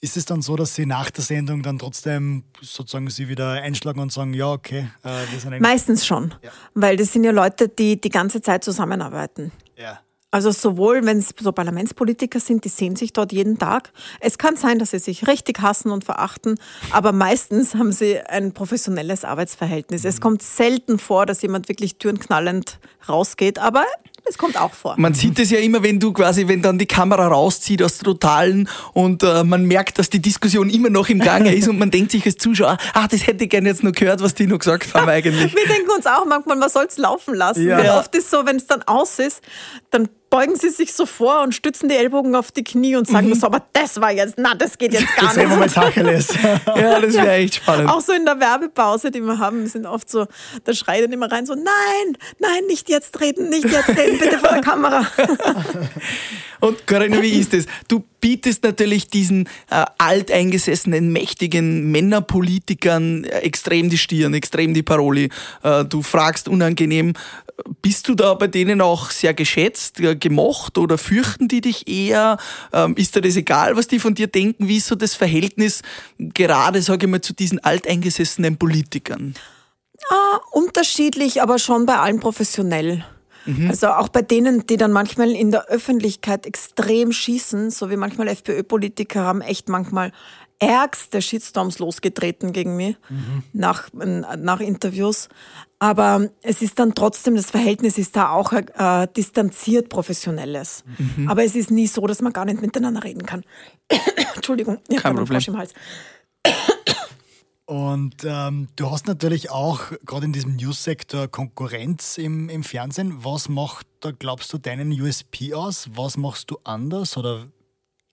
ist 0.00 0.16
es 0.16 0.24
dann 0.24 0.42
so, 0.42 0.56
dass 0.56 0.74
Sie 0.74 0.86
nach 0.86 1.10
der 1.10 1.24
Sendung 1.24 1.62
dann 1.62 1.78
trotzdem 1.78 2.44
sozusagen 2.60 3.10
Sie 3.10 3.28
wieder 3.28 3.52
einschlagen 3.52 4.00
und 4.00 4.12
sagen, 4.12 4.32
ja, 4.34 4.52
okay, 4.52 4.88
äh, 5.02 5.08
wir 5.30 5.40
sind 5.40 5.60
Meistens 5.60 6.06
schon, 6.06 6.34
ja. 6.42 6.50
weil 6.74 6.96
das 6.96 7.12
sind 7.12 7.24
ja 7.24 7.32
Leute, 7.32 7.68
die 7.68 8.00
die 8.00 8.10
ganze 8.10 8.40
Zeit 8.40 8.62
zusammenarbeiten. 8.62 9.50
Ja. 9.76 10.00
Also 10.30 10.50
sowohl, 10.50 11.06
wenn 11.06 11.18
es 11.18 11.30
so 11.40 11.52
Parlamentspolitiker 11.52 12.38
sind, 12.38 12.64
die 12.64 12.68
sehen 12.68 12.96
sich 12.96 13.14
dort 13.14 13.32
jeden 13.32 13.58
Tag. 13.58 13.92
Es 14.20 14.36
kann 14.36 14.56
sein, 14.56 14.78
dass 14.78 14.90
sie 14.90 14.98
sich 14.98 15.26
richtig 15.26 15.60
hassen 15.62 15.90
und 15.90 16.04
verachten, 16.04 16.58
aber 16.90 17.12
meistens 17.12 17.74
haben 17.74 17.92
sie 17.92 18.20
ein 18.20 18.52
professionelles 18.52 19.24
Arbeitsverhältnis. 19.24 20.04
Es 20.04 20.20
kommt 20.20 20.42
selten 20.42 20.98
vor, 20.98 21.24
dass 21.24 21.40
jemand 21.40 21.68
wirklich 21.70 21.96
türenknallend 21.96 22.78
rausgeht, 23.08 23.58
aber 23.58 23.86
es 24.28 24.38
kommt 24.38 24.60
auch 24.60 24.72
vor. 24.72 24.94
Man 24.98 25.14
sieht 25.14 25.38
es 25.38 25.50
ja 25.50 25.58
immer, 25.58 25.82
wenn 25.82 25.98
du 25.98 26.12
quasi, 26.12 26.48
wenn 26.48 26.62
dann 26.62 26.78
die 26.78 26.86
Kamera 26.86 27.26
rauszieht 27.28 27.82
aus 27.82 27.98
der 27.98 28.04
Totalen 28.04 28.68
und 28.92 29.22
äh, 29.22 29.44
man 29.44 29.64
merkt, 29.64 29.98
dass 29.98 30.10
die 30.10 30.20
Diskussion 30.20 30.70
immer 30.70 30.90
noch 30.90 31.08
im 31.08 31.20
Gange 31.20 31.54
ist 31.54 31.68
und 31.68 31.78
man 31.78 31.90
denkt 31.90 32.12
sich 32.12 32.24
als 32.26 32.36
Zuschauer, 32.36 32.78
ach, 32.94 33.08
das 33.08 33.26
hätte 33.26 33.44
ich 33.44 33.50
gerne 33.50 33.68
jetzt 33.68 33.82
noch 33.82 33.92
gehört, 33.92 34.22
was 34.22 34.34
die 34.34 34.46
noch 34.46 34.58
gesagt 34.58 34.94
haben 34.94 35.08
eigentlich. 35.08 35.54
Wir 35.54 35.66
denken 35.66 35.90
uns 35.94 36.06
auch 36.06 36.24
manchmal, 36.26 36.56
man 36.56 36.68
soll 36.68 36.86
es 36.88 36.98
laufen 36.98 37.34
lassen. 37.34 37.66
Ja. 37.66 37.98
Oft 37.98 38.14
ist 38.14 38.24
es 38.24 38.30
so, 38.30 38.46
wenn 38.46 38.56
es 38.56 38.66
dann 38.66 38.82
aus 38.82 39.18
ist, 39.18 39.40
dann 39.90 40.08
beugen 40.30 40.56
sie 40.56 40.70
sich 40.70 40.92
so 40.92 41.06
vor 41.06 41.42
und 41.42 41.54
stützen 41.54 41.88
die 41.88 41.96
Ellbogen 41.96 42.34
auf 42.34 42.52
die 42.52 42.64
Knie 42.64 42.96
und 42.96 43.08
sagen 43.08 43.28
mhm. 43.28 43.34
so, 43.34 43.46
aber 43.46 43.62
das 43.72 44.00
war 44.00 44.12
jetzt, 44.12 44.34
na, 44.36 44.54
das 44.54 44.76
geht 44.76 44.92
jetzt 44.92 45.14
gar 45.16 45.34
nicht. 45.34 45.48
Mal 45.48 45.68
Tacheles. 45.68 46.34
ja, 46.66 47.00
das 47.00 47.14
wäre 47.14 47.32
echt 47.32 47.56
spannend. 47.56 47.88
Auch 47.88 48.00
so 48.00 48.12
in 48.12 48.24
der 48.24 48.38
Werbepause, 48.38 49.10
die 49.10 49.20
wir 49.20 49.38
haben, 49.38 49.66
sind 49.66 49.86
oft 49.86 50.10
so, 50.10 50.26
da 50.64 50.74
schreit 50.74 51.04
dann 51.04 51.12
immer 51.12 51.30
rein 51.30 51.46
so, 51.46 51.54
nein, 51.54 52.16
nein, 52.38 52.64
nicht 52.66 52.88
jetzt 52.88 53.20
reden, 53.20 53.48
nicht 53.48 53.64
jetzt 53.64 53.88
reden, 53.88 54.18
bitte 54.18 54.38
vor 54.38 54.50
der 54.50 54.60
Kamera. 54.60 55.06
und 56.60 56.86
Corinna, 56.86 57.22
wie 57.22 57.38
ist 57.38 57.54
es? 57.54 57.66
Du 57.88 58.04
bietest 58.20 58.64
natürlich 58.64 59.08
diesen 59.08 59.48
äh, 59.70 59.84
alteingesessenen, 59.98 61.12
mächtigen 61.12 61.90
Männerpolitikern 61.90 63.24
äh, 63.24 63.38
extrem 63.38 63.88
die 63.88 63.98
Stirn, 63.98 64.34
extrem 64.34 64.74
die 64.74 64.82
Paroli. 64.82 65.30
Äh, 65.62 65.84
du 65.84 66.02
fragst 66.02 66.48
unangenehm, 66.48 67.14
bist 67.82 68.08
du 68.08 68.14
da 68.14 68.34
bei 68.34 68.46
denen 68.46 68.80
auch 68.80 69.10
sehr 69.10 69.34
geschätzt, 69.34 70.00
äh, 70.00 70.16
gemocht 70.16 70.78
oder 70.78 70.98
fürchten 70.98 71.48
die 71.48 71.60
dich 71.60 71.88
eher? 71.88 72.38
Ähm, 72.72 72.94
ist 72.96 73.16
dir 73.16 73.20
das 73.20 73.36
egal, 73.36 73.76
was 73.76 73.88
die 73.88 73.98
von 73.98 74.14
dir 74.14 74.26
denken? 74.26 74.68
Wie 74.68 74.76
ist 74.76 74.86
so 74.86 74.94
das 74.94 75.14
Verhältnis 75.14 75.82
gerade, 76.18 76.82
sage 76.82 77.06
ich 77.06 77.10
mal, 77.10 77.20
zu 77.20 77.34
diesen 77.34 77.58
alteingesessenen 77.58 78.58
Politikern? 78.58 79.34
Ah, 80.10 80.38
unterschiedlich, 80.52 81.42
aber 81.42 81.58
schon 81.58 81.86
bei 81.86 81.98
allen 81.98 82.20
professionell. 82.20 83.04
Mhm. 83.44 83.68
Also 83.68 83.88
auch 83.88 84.08
bei 84.08 84.22
denen, 84.22 84.66
die 84.66 84.76
dann 84.76 84.92
manchmal 84.92 85.30
in 85.30 85.50
der 85.50 85.66
Öffentlichkeit 85.68 86.46
extrem 86.46 87.12
schießen, 87.12 87.70
so 87.70 87.90
wie 87.90 87.96
manchmal 87.96 88.28
FPÖ-Politiker 88.28 89.22
haben 89.22 89.40
echt 89.40 89.68
manchmal 89.68 90.12
ärgste 90.58 91.22
Shitstorms 91.22 91.78
losgetreten 91.78 92.52
gegen 92.52 92.76
mich 92.76 92.96
mhm. 93.08 93.42
nach, 93.52 93.88
nach 93.92 94.60
Interviews. 94.60 95.28
Aber 95.78 96.28
es 96.42 96.60
ist 96.60 96.78
dann 96.80 96.94
trotzdem, 96.94 97.36
das 97.36 97.50
Verhältnis 97.50 97.98
ist 97.98 98.16
da 98.16 98.30
auch 98.30 98.52
äh, 98.52 99.06
distanziert 99.16 99.88
professionelles. 99.88 100.82
Mhm. 100.98 101.28
Aber 101.28 101.44
es 101.44 101.54
ist 101.54 101.70
nie 101.70 101.86
so, 101.86 102.06
dass 102.06 102.20
man 102.20 102.32
gar 102.32 102.44
nicht 102.44 102.60
miteinander 102.60 103.04
reden 103.04 103.24
kann. 103.24 103.44
Entschuldigung, 104.34 104.78
ich 104.88 105.04
habe 105.04 105.18
einen 105.18 105.26
Frosch 105.26 105.48
im 105.48 105.56
Hals. 105.56 105.72
Und 107.66 108.24
ähm, 108.24 108.68
du 108.76 108.90
hast 108.90 109.06
natürlich 109.06 109.50
auch 109.50 109.92
gerade 110.06 110.24
in 110.24 110.32
diesem 110.32 110.56
News-Sektor 110.56 111.28
Konkurrenz 111.28 112.16
im, 112.16 112.48
im 112.48 112.64
Fernsehen. 112.64 113.22
Was 113.24 113.50
macht 113.50 113.86
da, 114.00 114.10
glaubst 114.10 114.52
du, 114.54 114.58
deinen 114.58 114.90
USP 114.90 115.52
aus? 115.52 115.90
Was 115.94 116.16
machst 116.16 116.50
du 116.50 116.58
anders? 116.64 117.18
Oder 117.18 117.48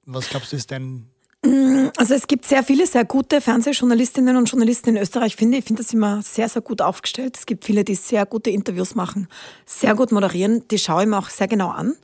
was 0.06 0.28
glaubst 0.30 0.52
du, 0.52 0.58
ist 0.58 0.72
dein 0.72 1.10
also 1.98 2.14
es 2.14 2.28
gibt 2.28 2.46
sehr 2.46 2.64
viele 2.64 2.88
sehr 2.88 3.06
gute 3.06 3.42
Fernsehjournalistinnen 3.42 4.36
und 4.38 4.50
Journalisten 4.50 4.90
in 4.90 4.98
Österreich, 4.98 5.36
finde 5.36 5.58
ich. 5.58 5.66
finde 5.66 5.84
das 5.84 5.94
immer 5.94 6.22
sehr, 6.22 6.50
sehr 6.50 6.62
gut 6.62 6.82
aufgestellt. 6.82 7.38
Es 7.38 7.46
gibt 7.46 7.66
viele, 7.66 7.84
die 7.84 7.96
sehr 7.96 8.26
gute 8.26 8.50
Interviews 8.50 8.96
machen, 8.96 9.28
sehr 9.66 9.96
gut 9.96 10.12
moderieren. 10.12 10.68
Die 10.70 10.80
schaue 10.80 11.04
ich 11.04 11.10
mir 11.10 11.18
auch 11.18 11.30
sehr 11.30 11.48
genau 11.48 11.70
an. 11.70 11.96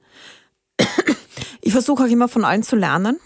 Ich 1.63 1.73
versuche 1.73 2.03
auch 2.03 2.07
immer 2.07 2.27
von 2.27 2.43
allen 2.43 2.63
zu 2.63 2.75
lernen. 2.75 3.19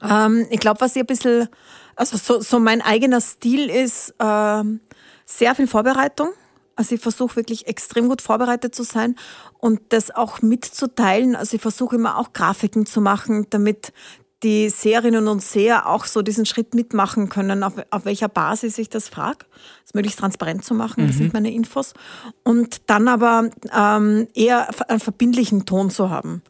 Ähm, 0.00 0.46
ich 0.50 0.60
glaube, 0.60 0.80
was 0.80 0.94
ich 0.94 1.02
ein 1.02 1.06
bisschen, 1.06 1.48
also 1.96 2.16
so, 2.16 2.40
so 2.40 2.60
mein 2.60 2.80
eigener 2.80 3.20
Stil 3.20 3.68
ist, 3.68 4.14
ähm, 4.20 4.80
sehr 5.26 5.56
viel 5.56 5.66
Vorbereitung. 5.66 6.28
Also 6.76 6.94
ich 6.94 7.00
versuche 7.00 7.36
wirklich 7.36 7.66
extrem 7.66 8.08
gut 8.08 8.22
vorbereitet 8.22 8.74
zu 8.74 8.84
sein 8.84 9.16
und 9.58 9.80
das 9.90 10.10
auch 10.10 10.40
mitzuteilen. 10.40 11.36
Also 11.36 11.56
ich 11.56 11.62
versuche 11.62 11.96
immer 11.96 12.16
auch 12.16 12.32
Grafiken 12.32 12.86
zu 12.86 13.00
machen, 13.00 13.46
damit 13.50 13.92
die 14.42 14.68
Seherinnen 14.70 15.28
und 15.28 15.42
Seher 15.42 15.88
auch 15.88 16.04
so 16.04 16.22
diesen 16.22 16.46
Schritt 16.46 16.74
mitmachen 16.74 17.28
können, 17.28 17.62
auf, 17.62 17.74
auf 17.90 18.04
welcher 18.04 18.28
Basis 18.28 18.78
ich 18.78 18.88
das 18.88 19.08
frage, 19.08 19.46
es 19.84 19.94
möglichst 19.94 20.18
transparent 20.18 20.64
zu 20.64 20.74
machen, 20.74 21.04
mhm. 21.04 21.06
das 21.08 21.16
sind 21.16 21.32
meine 21.32 21.52
Infos. 21.52 21.94
Und 22.42 22.82
dann 22.90 23.08
aber 23.08 23.50
ähm, 23.76 24.28
eher 24.34 24.68
einen 24.88 25.00
verbindlichen 25.00 25.64
Ton 25.66 25.90
zu 25.90 26.10
haben. 26.10 26.42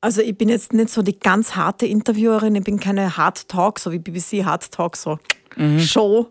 Also 0.00 0.20
ich 0.20 0.36
bin 0.36 0.48
jetzt 0.48 0.72
nicht 0.72 0.90
so 0.90 1.02
die 1.02 1.18
ganz 1.18 1.54
harte 1.54 1.86
Interviewerin, 1.86 2.56
ich 2.56 2.64
bin 2.64 2.80
keine 2.80 3.16
Hard 3.16 3.48
Talk, 3.48 3.78
so 3.78 3.92
wie 3.92 3.98
BBC 3.98 4.44
Hard 4.44 4.70
Talk, 4.72 4.96
so 4.96 5.18
mhm. 5.56 5.78
Show. 5.78 6.28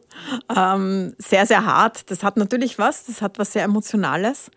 Ähm, 0.56 1.16
sehr, 1.18 1.46
sehr 1.46 1.66
hart. 1.66 2.12
Das 2.12 2.24
hat 2.24 2.38
natürlich 2.38 2.78
was, 2.78 3.06
das 3.06 3.22
hat 3.22 3.40
was 3.40 3.54
sehr 3.54 3.64
Emotionales. 3.64 4.52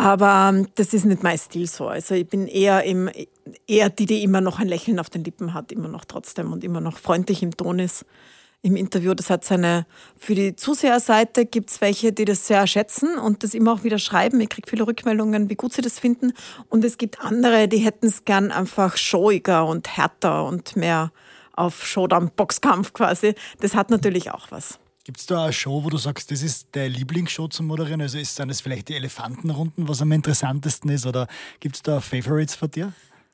Aber 0.00 0.48
ähm, 0.48 0.66
das 0.76 0.94
ist 0.94 1.04
nicht 1.04 1.22
mein 1.22 1.36
Stil 1.36 1.66
so. 1.66 1.88
Also 1.88 2.14
ich 2.14 2.26
bin 2.26 2.46
eher, 2.46 2.84
im, 2.84 3.10
eher 3.66 3.90
die, 3.90 4.06
die 4.06 4.22
immer 4.22 4.40
noch 4.40 4.58
ein 4.58 4.66
Lächeln 4.66 4.98
auf 4.98 5.10
den 5.10 5.24
Lippen 5.24 5.52
hat, 5.52 5.72
immer 5.72 5.88
noch 5.88 6.06
trotzdem 6.06 6.52
und 6.52 6.64
immer 6.64 6.80
noch 6.80 6.96
freundlich 6.96 7.42
im 7.42 7.54
Ton 7.54 7.78
ist 7.78 8.06
im 8.62 8.76
Interview. 8.76 9.12
Das 9.12 9.28
hat 9.28 9.44
seine, 9.44 9.84
für 10.16 10.34
die 10.34 10.56
Zuseherseite 10.56 11.44
gibt 11.44 11.70
es 11.70 11.82
welche, 11.82 12.14
die 12.14 12.24
das 12.24 12.46
sehr 12.46 12.66
schätzen 12.66 13.18
und 13.18 13.42
das 13.42 13.52
immer 13.52 13.74
auch 13.74 13.84
wieder 13.84 13.98
schreiben. 13.98 14.40
Ich 14.40 14.48
kriege 14.48 14.70
viele 14.70 14.86
Rückmeldungen, 14.86 15.50
wie 15.50 15.54
gut 15.54 15.74
sie 15.74 15.82
das 15.82 15.98
finden. 15.98 16.32
Und 16.70 16.82
es 16.82 16.96
gibt 16.96 17.20
andere, 17.20 17.68
die 17.68 17.78
hätten 17.78 18.06
es 18.06 18.24
gern 18.24 18.52
einfach 18.52 18.96
showiger 18.96 19.66
und 19.66 19.98
härter 19.98 20.46
und 20.46 20.76
mehr 20.76 21.12
auf 21.52 21.84
Showdown-Boxkampf 21.86 22.94
quasi. 22.94 23.34
Das 23.60 23.74
hat 23.74 23.90
natürlich 23.90 24.30
auch 24.30 24.46
was. 24.48 24.78
Gibt 25.04 25.18
es 25.18 25.26
da 25.26 25.44
eine 25.44 25.52
Show, 25.52 25.82
wo 25.82 25.88
du 25.88 25.96
sagst, 25.96 26.30
das 26.30 26.42
ist 26.42 26.68
der 26.74 26.88
Lieblingsshow 26.90 27.48
zum 27.48 27.66
Moderieren? 27.66 28.02
Also 28.02 28.18
ist, 28.18 28.36
sind 28.36 28.50
es 28.50 28.60
vielleicht 28.60 28.88
die 28.88 28.96
Elefantenrunden, 28.96 29.88
was 29.88 30.02
am 30.02 30.12
interessantesten 30.12 30.90
ist? 30.90 31.06
Oder 31.06 31.26
gibt 31.58 31.76
es 31.76 31.82
da 31.82 32.00
Favorites 32.00 32.54
von 32.54 32.70
dir? 32.70 32.92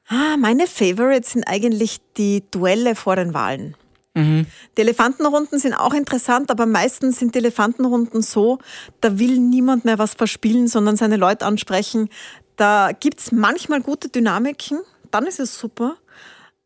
Ah, 0.09 0.37
meine 0.37 0.69
Favorites 0.69 1.33
sind 1.33 1.45
eigentlich 1.45 1.99
die 2.17 2.45
Duelle 2.53 2.95
vor 2.95 3.17
den 3.17 3.35
Wahlen. 3.35 3.77
Mhm. 4.15 4.47
Die 4.77 4.81
Elefantenrunden 4.81 5.59
sind 5.59 5.75
auch 5.75 5.93
interessant, 5.93 6.53
aber 6.53 6.67
meistens 6.67 7.19
sind 7.19 7.35
die 7.35 7.41
Elefantenrunden 7.41 8.23
so, 8.23 8.59
da 9.01 9.19
will 9.19 9.39
niemand 9.39 9.85
mehr 9.85 9.99
was 9.99 10.15
verspielen, 10.15 10.69
sondern 10.69 10.97
seine 10.97 11.17
Leute 11.17 11.45
ansprechen. 11.45 12.09
Da 12.55 12.93
gibt 12.93 13.21
es 13.21 13.33
manchmal 13.33 13.83
gute 13.83 14.09
Dynamiken, 14.09 14.81
dann 15.11 15.27
ist 15.27 15.41
es 15.41 15.59
super. 15.59 15.97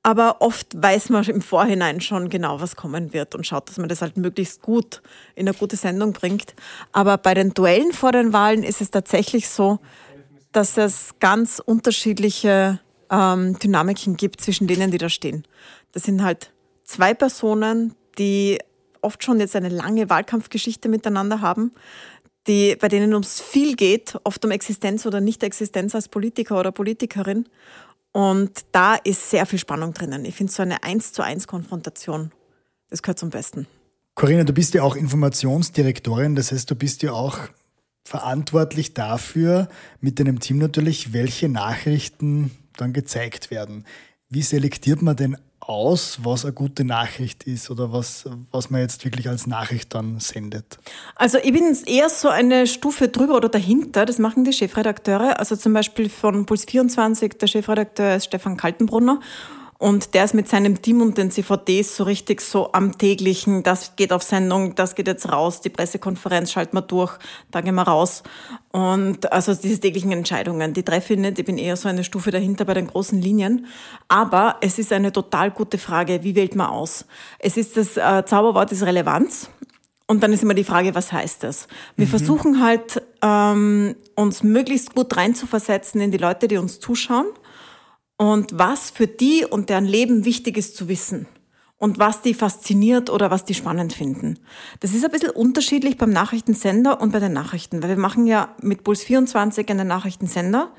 Aber 0.02 0.40
oft 0.40 0.68
weiß 0.74 1.10
man 1.10 1.24
im 1.24 1.42
Vorhinein 1.42 2.00
schon 2.00 2.30
genau, 2.30 2.60
was 2.60 2.74
kommen 2.74 3.12
wird 3.12 3.34
und 3.34 3.46
schaut, 3.46 3.68
dass 3.68 3.76
man 3.76 3.88
das 3.88 4.00
halt 4.00 4.16
möglichst 4.16 4.62
gut 4.62 5.02
in 5.34 5.46
eine 5.46 5.56
gute 5.56 5.76
Sendung 5.76 6.14
bringt. 6.14 6.54
Aber 6.92 7.18
bei 7.18 7.34
den 7.34 7.52
Duellen 7.52 7.92
vor 7.92 8.12
den 8.12 8.32
Wahlen 8.32 8.62
ist 8.62 8.80
es 8.80 8.90
tatsächlich 8.90 9.48
so, 9.48 9.78
dass 10.52 10.78
es 10.78 11.14
ganz 11.20 11.60
unterschiedliche 11.64 12.80
ähm, 13.10 13.58
Dynamiken 13.58 14.16
gibt 14.16 14.40
zwischen 14.40 14.66
denen, 14.66 14.90
die 14.90 14.98
da 14.98 15.10
stehen. 15.10 15.44
Das 15.92 16.04
sind 16.04 16.22
halt 16.22 16.50
zwei 16.82 17.12
Personen, 17.12 17.94
die 18.18 18.58
oft 19.02 19.22
schon 19.22 19.38
jetzt 19.38 19.56
eine 19.56 19.68
lange 19.68 20.08
Wahlkampfgeschichte 20.08 20.88
miteinander 20.88 21.40
haben, 21.40 21.72
die, 22.46 22.76
bei 22.76 22.88
denen 22.88 23.12
ums 23.12 23.40
viel 23.40 23.76
geht, 23.76 24.18
oft 24.24 24.44
um 24.44 24.50
Existenz 24.50 25.04
oder 25.06 25.20
Nicht-Existenz 25.20 25.94
als 25.94 26.08
Politiker 26.08 26.58
oder 26.58 26.72
Politikerin. 26.72 27.46
Und 28.12 28.64
da 28.72 28.96
ist 28.96 29.30
sehr 29.30 29.46
viel 29.46 29.58
Spannung 29.58 29.94
drinnen. 29.94 30.24
Ich 30.24 30.34
finde 30.34 30.52
so 30.52 30.62
eine 30.62 30.82
1 30.82 31.12
zu 31.12 31.22
1 31.22 31.46
Konfrontation, 31.46 32.32
das 32.88 33.02
gehört 33.02 33.18
zum 33.18 33.30
Besten. 33.30 33.66
Corinna, 34.14 34.44
du 34.44 34.52
bist 34.52 34.74
ja 34.74 34.82
auch 34.82 34.96
Informationsdirektorin, 34.96 36.34
das 36.34 36.52
heißt, 36.52 36.70
du 36.70 36.74
bist 36.74 37.02
ja 37.02 37.12
auch 37.12 37.38
verantwortlich 38.04 38.94
dafür, 38.94 39.68
mit 40.00 40.18
deinem 40.18 40.40
Team 40.40 40.58
natürlich, 40.58 41.12
welche 41.12 41.48
Nachrichten 41.48 42.50
dann 42.76 42.92
gezeigt 42.92 43.50
werden. 43.50 43.84
Wie 44.28 44.42
selektiert 44.42 45.02
man 45.02 45.16
denn 45.16 45.36
aus, 45.60 46.18
was 46.22 46.44
eine 46.44 46.54
gute 46.54 46.84
Nachricht 46.84 47.44
ist 47.44 47.70
oder 47.70 47.92
was, 47.92 48.24
was 48.50 48.70
man 48.70 48.80
jetzt 48.80 49.04
wirklich 49.04 49.28
als 49.28 49.46
Nachricht 49.46 49.94
dann 49.94 50.18
sendet? 50.18 50.78
Also 51.14 51.38
ich 51.38 51.52
bin 51.52 51.76
eher 51.86 52.08
so 52.08 52.28
eine 52.28 52.66
Stufe 52.66 53.08
drüber 53.08 53.36
oder 53.36 53.48
dahinter. 53.48 54.06
Das 54.06 54.18
machen 54.18 54.44
die 54.44 54.52
Chefredakteure. 54.52 55.38
Also 55.38 55.56
zum 55.56 55.72
Beispiel 55.72 56.08
von 56.08 56.46
Puls 56.46 56.64
24, 56.64 57.38
der 57.38 57.46
Chefredakteur 57.46 58.16
ist 58.16 58.26
Stefan 58.26 58.56
Kaltenbrunner. 58.56 59.20
Und 59.80 60.12
der 60.12 60.26
ist 60.26 60.34
mit 60.34 60.46
seinem 60.46 60.82
Team 60.82 61.00
und 61.00 61.16
den 61.16 61.30
CVDs 61.30 61.96
so 61.96 62.04
richtig 62.04 62.42
so 62.42 62.70
am 62.72 62.98
täglichen, 62.98 63.62
das 63.62 63.96
geht 63.96 64.12
auf 64.12 64.22
Sendung, 64.22 64.74
das 64.74 64.94
geht 64.94 65.06
jetzt 65.06 65.32
raus, 65.32 65.62
die 65.62 65.70
Pressekonferenz 65.70 66.52
schalten 66.52 66.76
wir 66.76 66.82
durch, 66.82 67.16
da 67.50 67.62
gehen 67.62 67.76
wir 67.76 67.84
raus. 67.84 68.22
Und 68.72 69.32
also 69.32 69.54
diese 69.54 69.80
täglichen 69.80 70.12
Entscheidungen, 70.12 70.74
die 70.74 70.82
treffe 70.82 71.14
ich 71.14 71.18
nicht, 71.18 71.38
ich 71.38 71.46
bin 71.46 71.56
eher 71.56 71.76
so 71.76 71.88
eine 71.88 72.04
Stufe 72.04 72.30
dahinter 72.30 72.66
bei 72.66 72.74
den 72.74 72.88
großen 72.88 73.22
Linien. 73.22 73.68
Aber 74.06 74.56
es 74.60 74.78
ist 74.78 74.92
eine 74.92 75.12
total 75.12 75.50
gute 75.50 75.78
Frage, 75.78 76.22
wie 76.24 76.34
wählt 76.34 76.56
man 76.56 76.66
aus? 76.66 77.06
Es 77.38 77.56
ist 77.56 77.78
das 77.78 77.96
äh, 77.96 78.22
Zauberwort 78.26 78.72
ist 78.72 78.82
Relevanz. 78.82 79.48
Und 80.06 80.22
dann 80.22 80.34
ist 80.34 80.42
immer 80.42 80.52
die 80.52 80.64
Frage, 80.64 80.94
was 80.94 81.10
heißt 81.10 81.42
das? 81.42 81.68
Wir 81.96 82.04
mhm. 82.04 82.10
versuchen 82.10 82.62
halt, 82.62 83.00
ähm, 83.22 83.96
uns 84.14 84.42
möglichst 84.42 84.94
gut 84.94 85.16
reinzuversetzen 85.16 86.02
in 86.02 86.10
die 86.10 86.18
Leute, 86.18 86.48
die 86.48 86.58
uns 86.58 86.80
zuschauen 86.80 87.28
und 88.20 88.58
was 88.58 88.90
für 88.90 89.06
die 89.06 89.46
und 89.48 89.70
deren 89.70 89.86
Leben 89.86 90.26
wichtig 90.26 90.58
ist 90.58 90.76
zu 90.76 90.88
wissen 90.88 91.26
und 91.78 91.98
was 91.98 92.20
die 92.20 92.34
fasziniert 92.34 93.08
oder 93.08 93.30
was 93.30 93.46
die 93.46 93.54
spannend 93.54 93.94
finden. 93.94 94.38
Das 94.80 94.92
ist 94.92 95.02
ein 95.06 95.10
bisschen 95.10 95.30
unterschiedlich 95.30 95.96
beim 95.96 96.10
Nachrichtensender 96.10 97.00
und 97.00 97.12
bei 97.12 97.18
den 97.18 97.32
Nachrichten, 97.32 97.82
weil 97.82 97.88
wir 97.88 97.96
machen 97.96 98.26
ja 98.26 98.54
mit 98.60 98.84
Puls 98.84 99.02
24 99.04 99.66
einen 99.70 99.88
Nachrichtensender, 99.88 100.70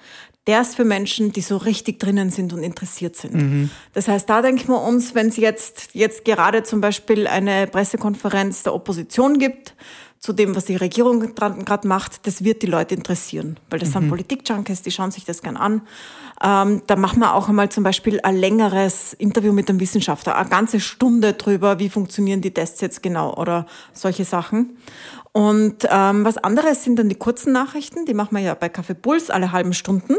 der 0.46 0.62
ist 0.62 0.76
für 0.76 0.86
Menschen, 0.86 1.32
die 1.32 1.42
so 1.42 1.58
richtig 1.58 2.00
drinnen 2.00 2.30
sind 2.30 2.54
und 2.54 2.62
interessiert 2.62 3.16
sind. 3.16 3.34
Mhm. 3.34 3.72
Das 3.94 4.08
heißt, 4.08 4.30
da 4.30 4.44
denken 4.44 4.68
wir 4.68 4.82
uns, 4.84 5.16
wenn 5.16 5.30
es 5.30 5.38
jetzt, 5.38 5.90
jetzt 5.94 6.26
gerade 6.26 6.62
zum 6.62 6.80
Beispiel 6.80 7.26
eine 7.26 7.66
Pressekonferenz 7.66 8.62
der 8.62 8.76
Opposition 8.76 9.40
gibt, 9.40 9.74
zu 10.22 10.34
dem, 10.34 10.56
was 10.56 10.66
die 10.66 10.76
Regierung 10.76 11.34
gerade 11.34 11.88
macht, 11.88 12.28
das 12.28 12.44
wird 12.44 12.62
die 12.62 12.68
Leute 12.68 12.94
interessieren, 12.94 13.60
weil 13.72 13.80
das 13.80 13.90
mhm. 13.90 13.94
sind 13.94 14.10
Politik-Junkies, 14.10 14.84
die 14.84 14.92
schauen 14.92 15.10
sich 15.10 15.26
das 15.26 15.42
gern 15.42 15.58
an. 15.58 15.82
Ähm, 16.44 16.84
da 16.86 16.96
machen 16.96 17.20
wir 17.20 17.34
auch 17.34 17.50
einmal 17.50 17.70
zum 17.70 17.84
Beispiel 17.84 18.22
ein 18.22 18.38
längeres 18.38 19.14
Interview 19.14 19.52
mit 19.52 19.68
einem 19.68 19.80
Wissenschaftler, 19.80 20.38
eine 20.38 20.48
ganze 20.48 20.80
Stunde 20.80 21.34
drüber, 21.34 21.80
wie 21.80 21.90
funktionieren 21.90 22.42
die 22.42 22.54
Tests 22.54 22.82
jetzt 22.82 23.02
genau 23.02 23.34
oder 23.34 23.66
solche 23.94 24.24
Sachen. 24.24 24.78
Und 25.32 25.88
ähm, 25.90 26.24
was 26.24 26.38
anderes 26.38 26.84
sind 26.84 27.00
dann 27.00 27.10
die 27.10 27.16
kurzen 27.16 27.52
Nachrichten, 27.52 28.06
die 28.06 28.14
machen 28.14 28.36
wir 28.38 28.44
ja 28.44 28.54
bei 28.54 28.70
Kaffee 28.70 28.94
Puls 28.94 29.32
alle 29.32 29.52
halben 29.52 29.74
Stunden. 29.74 30.14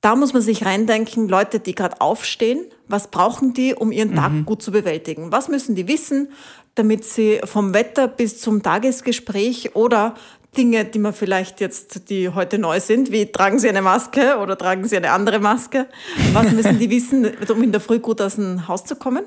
Da 0.00 0.14
muss 0.14 0.32
man 0.32 0.42
sich 0.42 0.64
reindenken, 0.64 1.28
Leute, 1.28 1.60
die 1.60 1.74
gerade 1.74 2.00
aufstehen, 2.00 2.64
was 2.86 3.10
brauchen 3.10 3.52
die, 3.52 3.74
um 3.74 3.90
ihren 3.90 4.14
Tag 4.14 4.32
mhm. 4.32 4.46
gut 4.46 4.62
zu 4.62 4.70
bewältigen? 4.70 5.32
Was 5.32 5.48
müssen 5.48 5.74
die 5.74 5.88
wissen? 5.88 6.28
Damit 6.78 7.04
sie 7.04 7.40
vom 7.44 7.74
Wetter 7.74 8.08
bis 8.08 8.40
zum 8.40 8.62
Tagesgespräch 8.62 9.74
oder 9.74 10.14
Dinge, 10.56 10.84
die 10.84 10.98
man 10.98 11.12
vielleicht 11.12 11.60
jetzt, 11.60 12.08
die 12.08 12.30
heute 12.30 12.58
neu 12.58 12.80
sind, 12.80 13.12
wie 13.12 13.26
tragen 13.26 13.58
Sie 13.58 13.68
eine 13.68 13.82
Maske 13.82 14.38
oder 14.38 14.56
tragen 14.56 14.86
Sie 14.88 14.96
eine 14.96 15.10
andere 15.10 15.40
Maske? 15.40 15.86
Was 16.32 16.52
müssen 16.52 16.78
die 16.78 16.90
wissen, 16.90 17.30
um 17.48 17.62
in 17.62 17.72
der 17.72 17.80
Früh 17.80 17.98
gut 17.98 18.20
aus 18.20 18.36
dem 18.36 18.66
Haus 18.66 18.84
zu 18.84 18.96
kommen? 18.96 19.24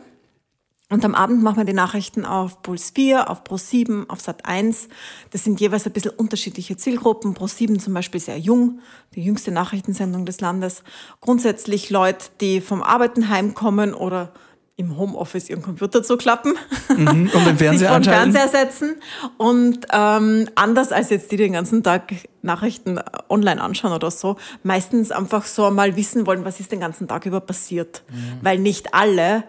Und 0.89 1.05
am 1.05 1.15
Abend 1.15 1.41
machen 1.41 1.55
wir 1.55 1.63
die 1.63 1.71
Nachrichten 1.71 2.25
auf 2.25 2.61
Puls 2.63 2.89
4, 2.89 3.29
auf 3.29 3.45
Pro 3.45 3.55
7, 3.55 4.09
auf 4.09 4.19
Sat 4.19 4.45
1. 4.45 4.89
Das 5.29 5.45
sind 5.45 5.61
jeweils 5.61 5.85
ein 5.85 5.93
bisschen 5.93 6.11
unterschiedliche 6.11 6.75
Zielgruppen. 6.75 7.33
Pro 7.33 7.47
7 7.47 7.79
zum 7.79 7.93
Beispiel 7.93 8.19
sehr 8.19 8.37
jung, 8.37 8.79
die 9.15 9.23
jüngste 9.23 9.51
Nachrichtensendung 9.51 10.25
des 10.25 10.41
Landes. 10.41 10.83
Grundsätzlich 11.21 11.91
Leute, 11.91 12.25
die 12.41 12.59
vom 12.59 12.83
Arbeiten 12.83 13.29
heimkommen 13.29 13.93
oder 13.93 14.33
im 14.81 14.97
Homeoffice 14.97 15.49
ihren 15.49 15.61
Computer 15.61 16.03
zu 16.03 16.17
klappen. 16.17 16.53
Mhm, 16.89 17.31
und 17.33 17.45
den 17.47 17.57
Fernseher 17.57 17.95
sich 17.95 18.11
Fernseher 18.11 18.47
setzen 18.47 18.95
und 19.37 19.87
ähm, 19.91 20.49
anders 20.55 20.91
als 20.91 21.09
jetzt 21.09 21.31
die 21.31 21.37
den 21.37 21.53
ganzen 21.53 21.83
Tag 21.83 22.13
Nachrichten 22.41 22.99
online 23.29 23.61
anschauen 23.61 23.93
oder 23.93 24.11
so, 24.11 24.35
meistens 24.63 25.11
einfach 25.11 25.45
so 25.45 25.69
mal 25.71 25.95
wissen 25.95 26.25
wollen, 26.25 26.43
was 26.43 26.59
ist 26.59 26.71
den 26.71 26.79
ganzen 26.79 27.07
Tag 27.07 27.25
über 27.25 27.39
passiert, 27.39 28.03
mhm. 28.09 28.39
weil 28.41 28.57
nicht 28.59 28.93
alle 28.93 29.43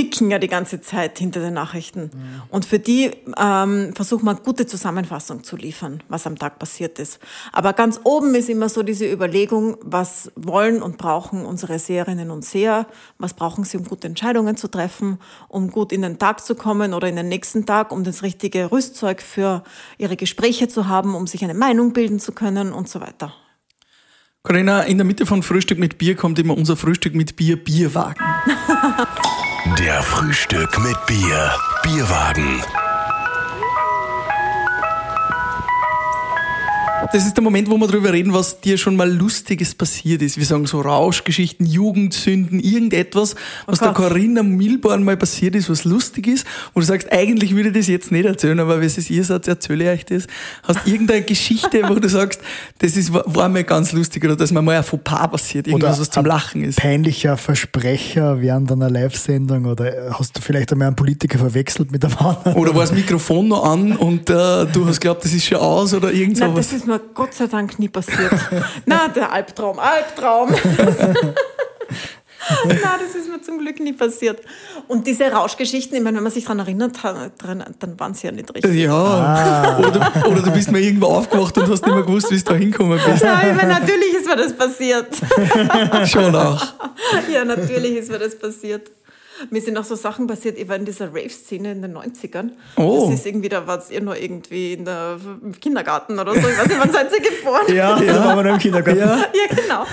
picken 0.00 0.30
ja 0.30 0.38
die 0.38 0.48
ganze 0.48 0.80
Zeit 0.80 1.18
hinter 1.18 1.40
den 1.40 1.52
Nachrichten. 1.52 2.04
Mhm. 2.04 2.42
Und 2.48 2.64
für 2.64 2.78
die 2.78 3.10
ähm, 3.36 3.92
versucht 3.94 4.22
man 4.22 4.38
gute 4.42 4.64
Zusammenfassung 4.64 5.44
zu 5.44 5.56
liefern, 5.56 6.02
was 6.08 6.26
am 6.26 6.38
Tag 6.38 6.58
passiert 6.58 6.98
ist. 6.98 7.18
Aber 7.52 7.74
ganz 7.74 8.00
oben 8.04 8.34
ist 8.34 8.48
immer 8.48 8.70
so 8.70 8.82
diese 8.82 9.04
Überlegung, 9.04 9.76
was 9.82 10.32
wollen 10.36 10.80
und 10.80 10.96
brauchen 10.96 11.44
unsere 11.44 11.78
Seherinnen 11.78 12.30
und 12.30 12.46
Seher, 12.46 12.86
was 13.18 13.34
brauchen 13.34 13.64
sie, 13.64 13.76
um 13.76 13.84
gute 13.84 14.06
Entscheidungen 14.06 14.56
zu 14.56 14.68
treffen, 14.68 15.18
um 15.48 15.70
gut 15.70 15.92
in 15.92 16.00
den 16.00 16.18
Tag 16.18 16.46
zu 16.46 16.54
kommen 16.54 16.94
oder 16.94 17.06
in 17.06 17.16
den 17.16 17.28
nächsten 17.28 17.66
Tag, 17.66 17.92
um 17.92 18.02
das 18.02 18.22
richtige 18.22 18.72
Rüstzeug 18.72 19.20
für 19.20 19.64
ihre 19.98 20.16
Gespräche 20.16 20.68
zu 20.68 20.88
haben, 20.88 21.14
um 21.14 21.26
sich 21.26 21.44
eine 21.44 21.52
Meinung 21.52 21.92
bilden 21.92 22.20
zu 22.20 22.32
können 22.32 22.72
und 22.72 22.88
so 22.88 23.02
weiter. 23.02 23.34
Corinna, 24.42 24.84
in 24.84 24.96
der 24.96 25.04
Mitte 25.04 25.26
von 25.26 25.42
Frühstück 25.42 25.78
mit 25.78 25.98
Bier 25.98 26.16
kommt 26.16 26.38
immer 26.38 26.56
unser 26.56 26.74
Frühstück 26.74 27.14
mit 27.14 27.36
Bier 27.36 27.62
Bierwagen. 27.62 28.24
Der 29.78 30.02
Frühstück 30.02 30.78
mit 30.78 30.96
Bier. 31.06 31.54
Bierwagen. 31.82 32.62
Das 37.12 37.26
ist 37.26 37.36
der 37.36 37.42
Moment, 37.42 37.68
wo 37.68 37.76
wir 37.76 37.88
darüber 37.88 38.12
reden, 38.12 38.32
was 38.32 38.60
dir 38.60 38.78
schon 38.78 38.94
mal 38.94 39.10
Lustiges 39.10 39.74
passiert 39.74 40.22
ist. 40.22 40.38
Wir 40.38 40.44
sagen 40.44 40.66
so 40.66 40.80
Rauschgeschichten, 40.80 41.66
Jugendsünden, 41.66 42.60
irgendetwas, 42.60 43.34
was 43.66 43.82
oh 43.82 43.86
der 43.86 43.94
Corinna 43.94 44.44
Milborn 44.44 45.02
mal 45.02 45.16
passiert 45.16 45.56
ist, 45.56 45.68
was 45.68 45.82
lustig 45.82 46.28
ist, 46.28 46.46
wo 46.72 46.78
du 46.78 46.86
sagst, 46.86 47.10
eigentlich 47.10 47.56
würde 47.56 47.70
ich 47.70 47.74
das 47.74 47.88
jetzt 47.88 48.12
nicht 48.12 48.26
erzählen, 48.26 48.60
aber 48.60 48.78
wenn 48.78 48.86
es 48.86 49.10
ihr 49.10 49.24
seid, 49.24 49.48
erzähle 49.48 49.84
ich 49.84 49.90
euch 49.90 50.04
das. 50.04 50.26
Hast 50.62 50.86
irgendeine 50.86 51.22
Geschichte, 51.22 51.82
wo 51.88 51.94
du 51.94 52.08
sagst, 52.08 52.40
das 52.78 52.96
ist, 52.96 53.12
war 53.12 53.48
mir 53.48 53.64
ganz 53.64 53.90
lustig 53.90 54.24
oder 54.24 54.36
dass 54.36 54.52
mir 54.52 54.62
mal 54.62 54.76
ein 54.76 54.84
Fauxpas 54.84 55.32
passiert, 55.32 55.66
irgendwas, 55.66 55.94
oder 55.94 56.00
was 56.02 56.10
zum 56.10 56.24
Lachen 56.26 56.62
ist. 56.62 56.78
Peinlicher 56.78 57.36
Versprecher 57.36 58.40
während 58.40 58.70
einer 58.70 58.88
Live-Sendung 58.88 59.64
oder 59.64 60.14
hast 60.16 60.38
du 60.38 60.40
vielleicht 60.40 60.70
einmal 60.70 60.86
einen 60.86 60.96
Politiker 60.96 61.40
verwechselt 61.40 61.90
mit 61.90 62.04
einem 62.04 62.16
anderen? 62.18 62.54
Oder 62.54 62.72
war 62.72 62.82
das 62.82 62.92
Mikrofon 62.92 63.48
noch 63.48 63.64
an 63.64 63.96
und 63.96 64.30
äh, 64.30 64.66
du 64.66 64.86
hast 64.86 65.00
glaubt, 65.00 65.24
das 65.24 65.32
ist 65.32 65.46
schon 65.46 65.58
aus 65.58 65.92
oder 65.92 66.12
irgend 66.12 66.36
sowas? 66.36 66.70
Gott 67.14 67.34
sei 67.34 67.46
Dank 67.46 67.78
nie 67.78 67.88
passiert. 67.88 68.32
Na, 68.86 69.08
der 69.08 69.32
Albtraum, 69.32 69.78
Albtraum. 69.78 70.54
Na, 72.66 72.98
das 72.98 73.14
ist 73.14 73.28
mir 73.28 73.40
zum 73.40 73.58
Glück 73.58 73.78
nie 73.80 73.92
passiert. 73.92 74.40
Und 74.88 75.06
diese 75.06 75.30
Rauschgeschichten, 75.30 75.96
ich 75.96 76.02
meine, 76.02 76.16
wenn 76.16 76.24
man 76.24 76.32
sich 76.32 76.44
daran 76.44 76.60
erinnert, 76.60 76.96
dann 77.78 78.00
waren 78.00 78.14
sie 78.14 78.26
ja 78.26 78.32
nicht 78.32 78.54
richtig. 78.54 78.74
Ja, 78.74 78.92
ah. 78.92 79.78
oder, 79.78 79.90
du, 79.90 80.28
oder, 80.28 80.42
du, 80.42 80.50
bist 80.50 80.70
mal 80.70 80.80
irgendwo 80.80 81.06
aufgewacht 81.06 81.56
und 81.58 81.68
hast 81.68 81.84
nicht 81.84 81.94
mehr 81.94 82.04
gewusst, 82.04 82.30
wie 82.30 82.38
du 82.38 82.44
da 82.44 82.54
hinkommen 82.54 82.98
bist. 83.04 83.22
Ja, 83.22 83.40
ich 83.48 83.54
meine, 83.54 83.74
natürlich 83.80 84.14
ist 84.14 84.26
mir 84.26 84.36
das 84.36 84.52
passiert. 84.56 85.08
Schon 86.08 86.34
auch. 86.34 86.66
Ja, 87.32 87.44
natürlich 87.44 87.96
ist 87.96 88.10
mir 88.10 88.18
das 88.18 88.38
passiert. 88.38 88.90
Mir 89.50 89.62
sind 89.62 89.78
auch 89.78 89.84
so 89.84 89.94
Sachen 89.94 90.26
passiert, 90.26 90.58
ich 90.58 90.68
war 90.68 90.76
in 90.76 90.84
dieser 90.84 91.08
Rave-Szene 91.08 91.72
in 91.72 91.82
den 91.82 91.96
90ern. 91.96 92.50
Oh. 92.76 93.08
Das 93.08 93.20
ist 93.20 93.26
irgendwie, 93.26 93.48
da 93.48 93.66
war 93.66 93.78
es 93.78 93.90
ihr 93.90 94.00
nur 94.00 94.16
irgendwie 94.16 94.74
in 94.74 94.84
der, 94.84 95.18
im 95.42 95.58
Kindergarten 95.58 96.18
oder 96.18 96.32
so. 96.32 96.38
Ich 96.38 96.58
weiß 96.58 96.68
nicht, 96.68 96.80
wann 96.80 96.92
seid 96.92 97.10
ihr 97.12 97.20
geboren? 97.20 97.62
Ja, 97.68 98.00
ja. 98.02 98.24
waren 98.24 98.36
wir 98.36 98.42
noch 98.44 98.52
im 98.54 98.58
Kindergarten. 98.58 99.00
Ja. 99.00 99.16
ja, 99.16 99.56
genau. 99.56 99.86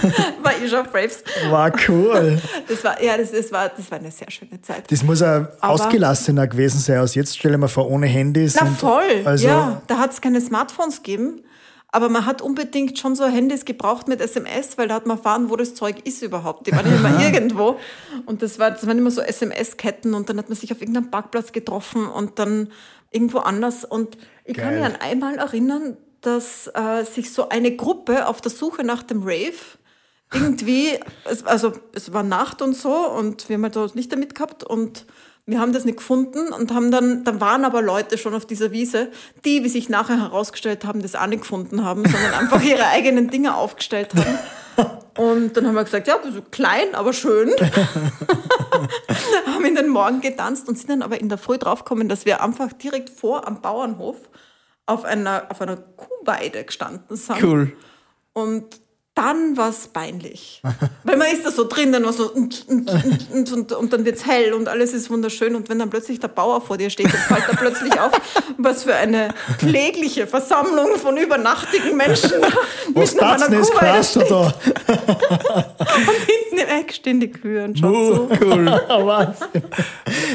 War 0.43 0.51
ich 0.61 0.69
schon 0.69 0.79
auf 0.79 0.93
Raves. 0.93 1.23
War 1.49 1.71
cool. 1.87 2.41
Das 2.67 2.83
war, 2.83 3.01
ja, 3.01 3.17
das, 3.17 3.31
das, 3.31 3.51
war, 3.51 3.69
das 3.69 3.89
war 3.89 3.99
eine 3.99 4.11
sehr 4.11 4.29
schöne 4.29 4.61
Zeit. 4.61 4.91
Das 4.91 5.03
muss 5.03 5.21
ein 5.21 5.47
ausgelassener 5.61 6.47
gewesen 6.47 6.79
sein 6.79 6.97
als 6.99 7.15
jetzt. 7.15 7.37
Stell 7.37 7.51
dir 7.51 7.57
mal 7.57 7.67
vor, 7.67 7.89
ohne 7.89 8.07
Handys. 8.07 8.55
Na 8.59 8.65
voll, 8.67 9.21
also 9.23 9.47
ja. 9.47 9.81
Da 9.87 9.97
hat 9.97 10.11
es 10.11 10.21
keine 10.21 10.41
Smartphones 10.41 10.97
gegeben. 10.97 11.41
Aber 11.97 12.09
man 12.09 12.27
hat 12.27 12.43
unbedingt 12.43 12.99
schon 12.99 13.15
so 13.15 13.25
Handys 13.25 13.65
gebraucht 13.65 14.07
mit 14.07 14.21
SMS, 14.21 14.77
weil 14.77 14.87
da 14.87 14.93
hat 14.93 15.07
man 15.07 15.17
erfahren, 15.17 15.49
wo 15.49 15.55
das 15.55 15.73
Zeug 15.73 16.05
ist 16.05 16.21
überhaupt. 16.21 16.67
Die 16.67 16.71
waren 16.71 16.85
immer 16.85 17.19
irgendwo. 17.23 17.79
Und 18.27 18.43
das, 18.43 18.59
war, 18.59 18.69
das 18.69 18.85
waren 18.85 18.99
immer 18.99 19.09
so 19.09 19.19
SMS-Ketten 19.19 20.13
und 20.13 20.29
dann 20.29 20.37
hat 20.37 20.47
man 20.47 20.55
sich 20.55 20.71
auf 20.71 20.79
irgendeinem 20.79 21.09
Parkplatz 21.09 21.53
getroffen 21.53 22.05
und 22.05 22.37
dann 22.37 22.71
irgendwo 23.09 23.39
anders. 23.39 23.83
Und 23.83 24.15
ich 24.45 24.57
Geil. 24.57 24.65
kann 24.65 24.75
mich 24.75 24.85
an 24.85 24.95
einmal 24.97 25.37
erinnern, 25.39 25.97
dass 26.21 26.69
äh, 26.75 27.03
sich 27.03 27.33
so 27.33 27.49
eine 27.49 27.75
Gruppe 27.75 28.27
auf 28.27 28.41
der 28.41 28.51
Suche 28.51 28.83
nach 28.83 29.01
dem 29.01 29.23
Rave 29.23 29.55
irgendwie, 30.31 30.99
es, 31.25 31.47
also 31.47 31.73
es 31.93 32.13
war 32.13 32.21
Nacht 32.21 32.61
und 32.61 32.75
so 32.75 32.93
und 32.93 33.49
wir 33.49 33.55
haben 33.55 33.63
halt 33.63 33.95
nicht 33.95 34.11
damit 34.11 34.35
gehabt 34.35 34.63
und 34.63 35.07
wir 35.47 35.59
haben 35.61 35.71
das 35.71 35.85
nicht 35.85 35.97
gefunden 35.97 36.51
und 36.51 36.73
haben 36.73 36.91
dann, 36.91 37.23
dann 37.23 37.39
waren 37.39 37.63
aber 37.63 37.81
Leute 37.81 38.17
schon 38.17 38.33
auf 38.33 38.45
dieser 38.45 38.71
Wiese, 38.71 39.09
die, 39.45 39.63
wie 39.63 39.69
sich 39.69 39.87
nachher 39.87 40.19
herausgestellt 40.19 40.83
haben, 40.83 41.01
das 41.01 41.15
auch 41.15 41.25
nicht 41.25 41.41
gefunden 41.41 41.85
haben, 41.85 42.03
sondern 42.03 42.33
einfach 42.39 42.61
ihre 42.61 42.85
eigenen 42.87 43.29
Dinge 43.29 43.55
aufgestellt 43.55 44.13
haben. 44.13 44.37
Und 45.17 45.55
dann 45.55 45.65
haben 45.65 45.75
wir 45.75 45.85
gesagt, 45.85 46.07
ja, 46.07 46.19
so 46.31 46.41
klein, 46.51 46.93
aber 46.93 47.13
schön. 47.13 47.49
haben 49.47 49.65
in 49.65 49.75
den 49.75 49.87
Morgen 49.87 50.19
getanzt 50.19 50.67
und 50.67 50.77
sind 50.77 50.89
dann 50.89 51.01
aber 51.01 51.19
in 51.19 51.29
der 51.29 51.37
Früh 51.37 51.57
draufgekommen, 51.57 52.09
dass 52.09 52.25
wir 52.25 52.43
einfach 52.43 52.73
direkt 52.73 53.09
vor 53.09 53.47
am 53.47 53.61
Bauernhof 53.61 54.17
auf 54.85 55.05
einer, 55.05 55.45
auf 55.49 55.61
einer 55.61 55.77
Kuhweide 55.77 56.65
gestanden 56.65 57.15
sind. 57.15 57.41
Cool. 57.41 57.71
Und 58.33 58.65
dann 59.17 59.57
war 59.57 59.69
es 59.69 59.87
peinlich. 59.87 60.61
Weil 61.03 61.17
man 61.17 61.27
ist 61.27 61.45
da 61.45 61.51
so 61.51 61.67
drin, 61.67 61.91
dann 61.91 62.05
war 62.05 62.13
so 62.13 62.31
und, 62.31 62.65
und, 62.67 62.89
und, 62.89 63.31
und, 63.31 63.51
und, 63.51 63.71
und 63.73 63.93
dann 63.93 64.05
wird's 64.05 64.25
hell 64.25 64.53
und 64.53 64.67
alles 64.67 64.93
ist 64.93 65.09
wunderschön. 65.09 65.55
Und 65.55 65.69
wenn 65.69 65.79
dann 65.79 65.89
plötzlich 65.89 66.19
der 66.19 66.27
Bauer 66.27 66.61
vor 66.61 66.77
dir 66.77 66.89
steht, 66.89 67.07
dann 67.07 67.21
fällt 67.21 67.49
er 67.49 67.55
plötzlich 67.55 67.99
auf, 67.99 68.11
was 68.57 68.83
für 68.83 68.93
eine 68.93 69.29
klägliche 69.57 70.27
Versammlung 70.27 70.95
von 70.97 71.17
übernachtigen 71.17 71.97
Menschen 71.97 72.31
Was 72.93 73.13
mitten 73.15 73.25
auf 73.25 73.37
das 73.37 73.41
einer 73.49 73.97
du 73.97 74.03
steht. 74.03 74.31
da? 74.31 74.53
Und 75.87 76.17
hinten 76.25 76.57
im 76.59 76.79
Eck 76.79 76.93
stehen 76.93 77.19
die 77.19 77.31
Kühe 77.31 77.63
und 77.63 77.79
schauen 77.79 78.15
so. 78.15 78.29
Cool. 78.39 78.81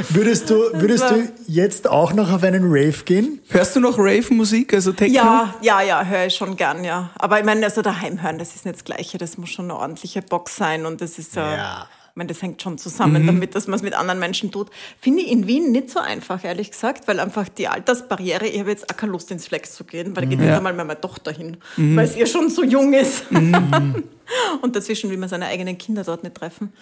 Würdest 0.09 0.51
du, 0.51 0.55
würdest 0.73 1.09
du 1.11 1.29
jetzt 1.47 1.89
auch 1.89 2.13
noch 2.13 2.33
auf 2.33 2.43
einen 2.43 2.65
Rave 2.65 3.05
gehen? 3.05 3.41
Hörst 3.49 3.77
du 3.77 3.81
noch 3.81 3.99
Rave-Musik, 3.99 4.75
also 4.75 4.93
Techno? 4.93 5.15
Ja, 5.15 5.55
ja, 5.61 5.83
ja, 5.83 6.05
höre 6.05 6.27
ich 6.27 6.35
schon 6.35 6.57
gern, 6.57 6.85
ja. 6.85 7.11
Aber 7.17 7.39
ich 7.39 7.45
meine, 7.45 7.65
also 7.65 7.83
daheim 7.83 8.23
hören, 8.23 8.39
das 8.39 8.55
ist 8.55 8.67
nicht 8.67 8.72
das 8.73 8.85
Gleiche. 8.85 9.19
Das 9.19 9.39
muss 9.39 9.51
schon 9.51 9.67
eine 9.71 9.77
ordentliche 9.79 10.23
Box 10.23 10.57
sein 10.57 10.87
und 10.87 11.01
das 11.01 11.19
ist 11.19 11.37
ja. 11.37 11.87
Ich 12.13 12.17
meine, 12.17 12.29
das 12.29 12.43
hängt 12.43 12.61
schon 12.61 12.77
zusammen 12.77 13.27
damit, 13.27 13.55
dass 13.55 13.69
man 13.69 13.77
es 13.77 13.83
mit 13.83 13.95
anderen 13.95 14.21
Menschen 14.21 14.53
tut. 14.53 14.69
Finde 15.01 15.23
ich 15.23 15.31
in 15.33 15.47
Wien 15.47 15.73
nicht 15.73 15.89
so 15.89 15.99
einfach, 15.99 16.45
ehrlich 16.45 16.71
gesagt, 16.71 17.09
weil 17.09 17.19
einfach 17.19 17.49
die 17.49 17.69
Altersbarriere, 17.69 18.47
ich 18.47 18.61
habe 18.61 18.69
jetzt 18.69 18.93
auch 18.93 18.97
keine 18.99 19.13
Lust 19.13 19.31
ins 19.31 19.47
Flex 19.47 19.73
zu 19.75 19.85
gehen, 19.85 20.15
weil 20.15 20.25
da 20.25 20.29
geht 20.29 20.39
nicht 20.39 20.47
Ja. 20.51 20.59
einmal 20.59 20.75
mehr 20.75 20.85
meine 20.85 21.01
Tochter 21.01 21.33
hin, 21.33 21.57
weil 21.79 22.07
sie 22.07 22.21
ja 22.21 22.27
schon 22.27 22.51
so 22.51 22.63
jung 22.65 22.93
ist. 22.93 23.25
Und 24.63 24.77
dazwischen 24.77 25.09
will 25.11 25.17
man 25.17 25.31
seine 25.31 25.47
eigenen 25.47 25.79
Kinder 25.79 26.05
dort 26.05 26.23
nicht 26.23 26.35
treffen. 26.35 26.75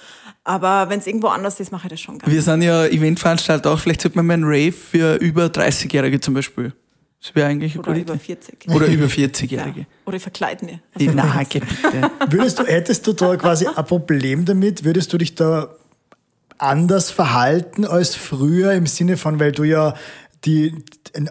Aber 0.44 0.88
wenn 0.90 0.98
es 0.98 1.06
irgendwo 1.06 1.28
anders 1.28 1.60
ist, 1.60 1.70
mache 1.72 1.86
ich 1.86 1.90
das 1.92 2.00
schon 2.00 2.18
gerne. 2.18 2.32
Wir 2.34 2.42
sind 2.42 2.62
ja 2.62 2.86
Eventveranstalter 2.86 3.70
auch, 3.72 3.78
vielleicht 3.78 4.00
sollte 4.02 4.16
man 4.18 4.26
mal 4.26 4.34
einen 4.34 4.44
Rave 4.44 4.72
für 4.72 5.14
über 5.16 5.46
30-Jährige 5.46 6.18
zum 6.20 6.34
Beispiel. 6.34 6.72
Das 7.22 7.34
wäre 7.34 7.48
eigentlich 7.48 7.78
Oder 7.78 7.94
über 7.94 8.14
Idee. 8.14 8.24
40. 8.24 8.68
Oder 8.68 8.86
über 8.86 9.06
ja. 9.06 9.26
40-Jährige. 9.26 9.86
Oder 10.06 10.16
ich 10.16 10.22
verkleide 10.22 10.64
mich. 10.64 10.78
Also, 10.94 11.10
Na, 11.14 11.42
geh 11.48 11.60
bitte. 11.60 12.10
Würdest 12.30 12.58
du, 12.58 12.64
hättest 12.64 13.06
du 13.06 13.12
da 13.12 13.36
quasi 13.36 13.66
ein 13.66 13.84
Problem 13.84 14.46
damit? 14.46 14.84
Würdest 14.84 15.12
du 15.12 15.18
dich 15.18 15.34
da 15.34 15.74
anders 16.56 17.10
verhalten 17.10 17.84
als 17.84 18.14
früher 18.14 18.72
im 18.72 18.86
Sinne 18.86 19.16
von, 19.18 19.38
weil 19.38 19.52
du 19.52 19.64
ja 19.64 19.94
die, 20.44 20.74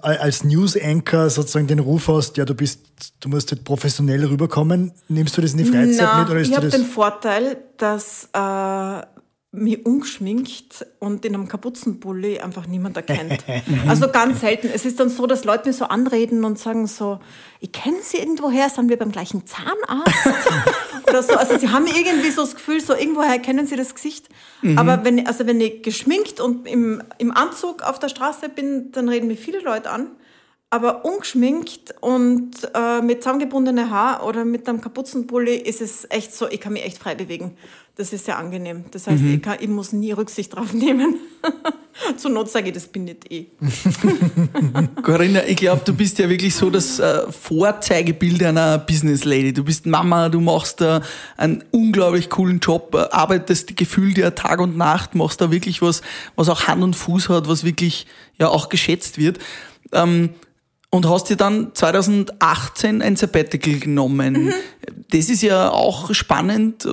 als 0.02 0.44
News 0.44 0.78
Anchor 0.80 1.32
sozusagen 1.32 1.68
den 1.68 1.80
Ruf 1.80 2.08
hast, 2.08 2.38
ja, 2.38 2.46
du 2.46 2.54
bist, 2.54 2.82
du 3.20 3.30
musst 3.30 3.52
halt 3.52 3.64
professionell 3.64 4.24
rüberkommen. 4.26 4.92
Nimmst 5.08 5.38
du 5.38 5.42
das 5.42 5.54
in 5.54 5.58
die 5.58 5.66
Freizeit 5.66 6.08
Na, 6.12 6.20
mit 6.20 6.30
oder 6.30 6.40
ist 6.40 6.50
ich 6.50 6.56
habe 6.56 6.70
den 6.70 6.86
Vorteil, 6.86 7.58
dass 7.78 8.30
äh, 8.34 9.02
mich 9.52 9.84
ungeschminkt 9.84 10.86
und 11.00 11.26
in 11.26 11.34
einem 11.34 11.48
Kapuzenpulli 11.48 12.40
einfach 12.40 12.68
niemand 12.68 12.98
erkennt. 12.98 13.44
also 13.88 14.08
ganz 14.10 14.42
selten. 14.42 14.70
Es 14.72 14.86
ist 14.86 15.00
dann 15.00 15.10
so, 15.10 15.26
dass 15.26 15.44
Leute 15.44 15.68
mir 15.68 15.74
so 15.74 15.86
anreden 15.86 16.46
und 16.46 16.60
sagen 16.60 16.86
so, 16.86 17.20
ich 17.60 17.72
kenne 17.72 17.98
sie 18.04 18.18
irgendwoher, 18.18 18.70
sind 18.70 18.90
wir 18.90 18.98
beim 18.98 19.12
gleichen 19.12 19.48
Zahnarzt? 19.48 20.28
Oder 21.08 21.24
so. 21.24 21.34
Also 21.34 21.58
sie 21.58 21.70
haben 21.70 21.88
irgendwie 21.88 22.30
so 22.30 22.42
das 22.42 22.54
Gefühl, 22.54 22.80
so 22.80 22.94
irgendwoher 22.94 23.40
kennen 23.40 23.66
sie 23.66 23.76
das 23.76 23.96
Gesicht. 23.96 24.30
Aber 24.76 25.04
wenn, 25.04 25.26
also 25.26 25.48
wenn 25.48 25.60
ich 25.60 25.82
geschminkt 25.82 26.40
und 26.40 26.68
im, 26.68 27.02
im 27.18 27.32
Anzug 27.32 27.82
auf 27.82 27.98
der 27.98 28.10
Straße 28.10 28.50
bin, 28.50 28.92
dann 28.92 29.10
reden 29.10 29.28
mich 29.28 29.40
viele 29.40 29.62
Leute 29.62 29.90
an. 29.90 30.12
Aber 30.72 31.04
ungeschminkt 31.04 31.96
und 32.00 32.52
äh, 32.76 33.02
mit 33.02 33.24
zusammengebundene 33.24 33.90
Haar 33.90 34.24
oder 34.24 34.46
mit 34.46 34.70
einem 34.70 34.82
Kapuzenpulli 34.82 35.56
ist 35.56 35.82
es 35.82 36.06
echt 36.12 36.36
so, 36.36 36.48
ich 36.48 36.62
kann 36.62 36.74
mich 36.74 36.86
echt 36.86 37.00
frei 37.00 37.16
bewegen. 37.16 37.58
Das 37.96 38.14
ist 38.14 38.26
sehr 38.26 38.38
angenehm. 38.38 38.86
Das 38.92 39.08
heißt, 39.08 39.24
ich, 39.24 39.42
kann, 39.42 39.58
ich 39.60 39.68
muss 39.68 39.92
nie 39.92 40.12
Rücksicht 40.12 40.56
drauf 40.56 40.72
nehmen. 40.74 41.16
Zur 42.18 42.32
Not 42.32 42.50
sage 42.50 42.68
ich, 42.68 42.74
das 42.74 42.88
bin 42.88 43.06
nicht 43.06 43.30
eh. 43.32 43.48
Corinna, 45.04 45.44
ich 45.46 45.58
glaube, 45.58 45.82
du 45.84 45.94
bist 45.94 46.18
ja 46.20 46.30
wirklich 46.30 46.56
so 46.56 46.70
das 46.70 47.00
äh, 47.00 47.30
Vorzeigebild 47.30 48.42
einer 48.44 48.78
Business 48.78 49.26
Lady. 49.26 49.52
Du 49.52 49.64
bist 49.64 49.86
Mama, 49.86 50.30
du 50.30 50.40
machst 50.40 50.82
da 50.82 51.02
einen 51.36 51.64
unglaublich 51.72 52.30
coolen 52.30 52.60
Job, 52.60 52.94
äh, 52.96 53.00
arbeitest 53.12 53.76
gefühlt 53.76 54.18
ja 54.18 54.32
Tag 54.32 54.62
und 54.62 54.78
Nacht, 54.78 55.16
machst 55.16 55.42
da 55.42 55.52
wirklich 55.52 55.82
was, 55.82 56.02
was 56.36 56.48
auch 56.48 56.68
Hand 56.68 56.84
und 56.84 56.96
Fuß 56.96 57.28
hat, 57.30 57.50
was 57.50 57.66
wirklich 57.66 58.06
ja 58.38 58.48
auch 58.48 58.70
geschätzt 58.70 59.18
wird. 59.18 59.40
Ähm, 59.92 60.30
und 60.92 61.08
hast 61.08 61.30
dir 61.30 61.36
dann 61.36 61.74
2018 61.74 63.02
ein 63.02 63.16
Sabbatical 63.16 63.80
genommen. 63.80 64.54
Das 65.12 65.30
ist 65.30 65.42
ja 65.42 65.70
auch 65.70 66.14
spannend. 66.14 66.88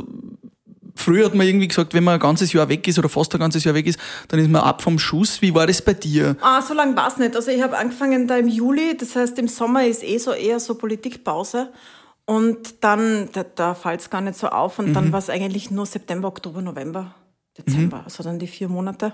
Früher 0.94 1.26
hat 1.26 1.34
man 1.34 1.46
irgendwie 1.46 1.68
gesagt, 1.68 1.92
wenn 1.92 2.04
man 2.04 2.14
ein 2.14 2.20
ganzes 2.20 2.52
Jahr 2.52 2.68
weg 2.68 2.88
ist 2.88 2.98
oder 2.98 3.08
fast 3.08 3.34
ein 3.34 3.40
ganzes 3.40 3.64
Jahr 3.64 3.74
weg 3.74 3.86
ist, 3.86 3.98
dann 4.28 4.40
ist 4.40 4.50
man 4.50 4.62
ab 4.62 4.82
vom 4.82 4.98
Schuss. 4.98 5.42
Wie 5.42 5.54
war 5.54 5.66
das 5.66 5.82
bei 5.82 5.92
dir? 5.92 6.36
Ah, 6.40 6.62
so 6.62 6.72
lange 6.72 6.96
war 6.96 7.08
es 7.08 7.18
nicht. 7.18 7.36
Also 7.36 7.50
ich 7.50 7.62
habe 7.62 7.76
angefangen 7.76 8.26
da 8.26 8.36
im 8.36 8.48
Juli, 8.48 8.96
das 8.96 9.14
heißt 9.14 9.38
im 9.38 9.48
Sommer 9.48 9.86
ist 9.86 10.02
eh 10.02 10.18
so 10.18 10.32
eher 10.32 10.58
so 10.58 10.74
Politikpause. 10.74 11.70
Und 12.24 12.82
dann, 12.82 13.28
da, 13.32 13.44
da 13.44 13.74
fällt 13.74 14.00
es 14.00 14.10
gar 14.10 14.20
nicht 14.20 14.38
so 14.38 14.48
auf. 14.48 14.78
Und 14.78 14.94
dann 14.94 15.12
war 15.12 15.20
es 15.20 15.30
eigentlich 15.30 15.70
nur 15.70 15.86
September, 15.86 16.28
Oktober, 16.28 16.60
November, 16.60 17.14
Dezember, 17.56 18.02
also 18.04 18.22
dann 18.24 18.38
die 18.38 18.48
vier 18.48 18.68
Monate. 18.68 19.12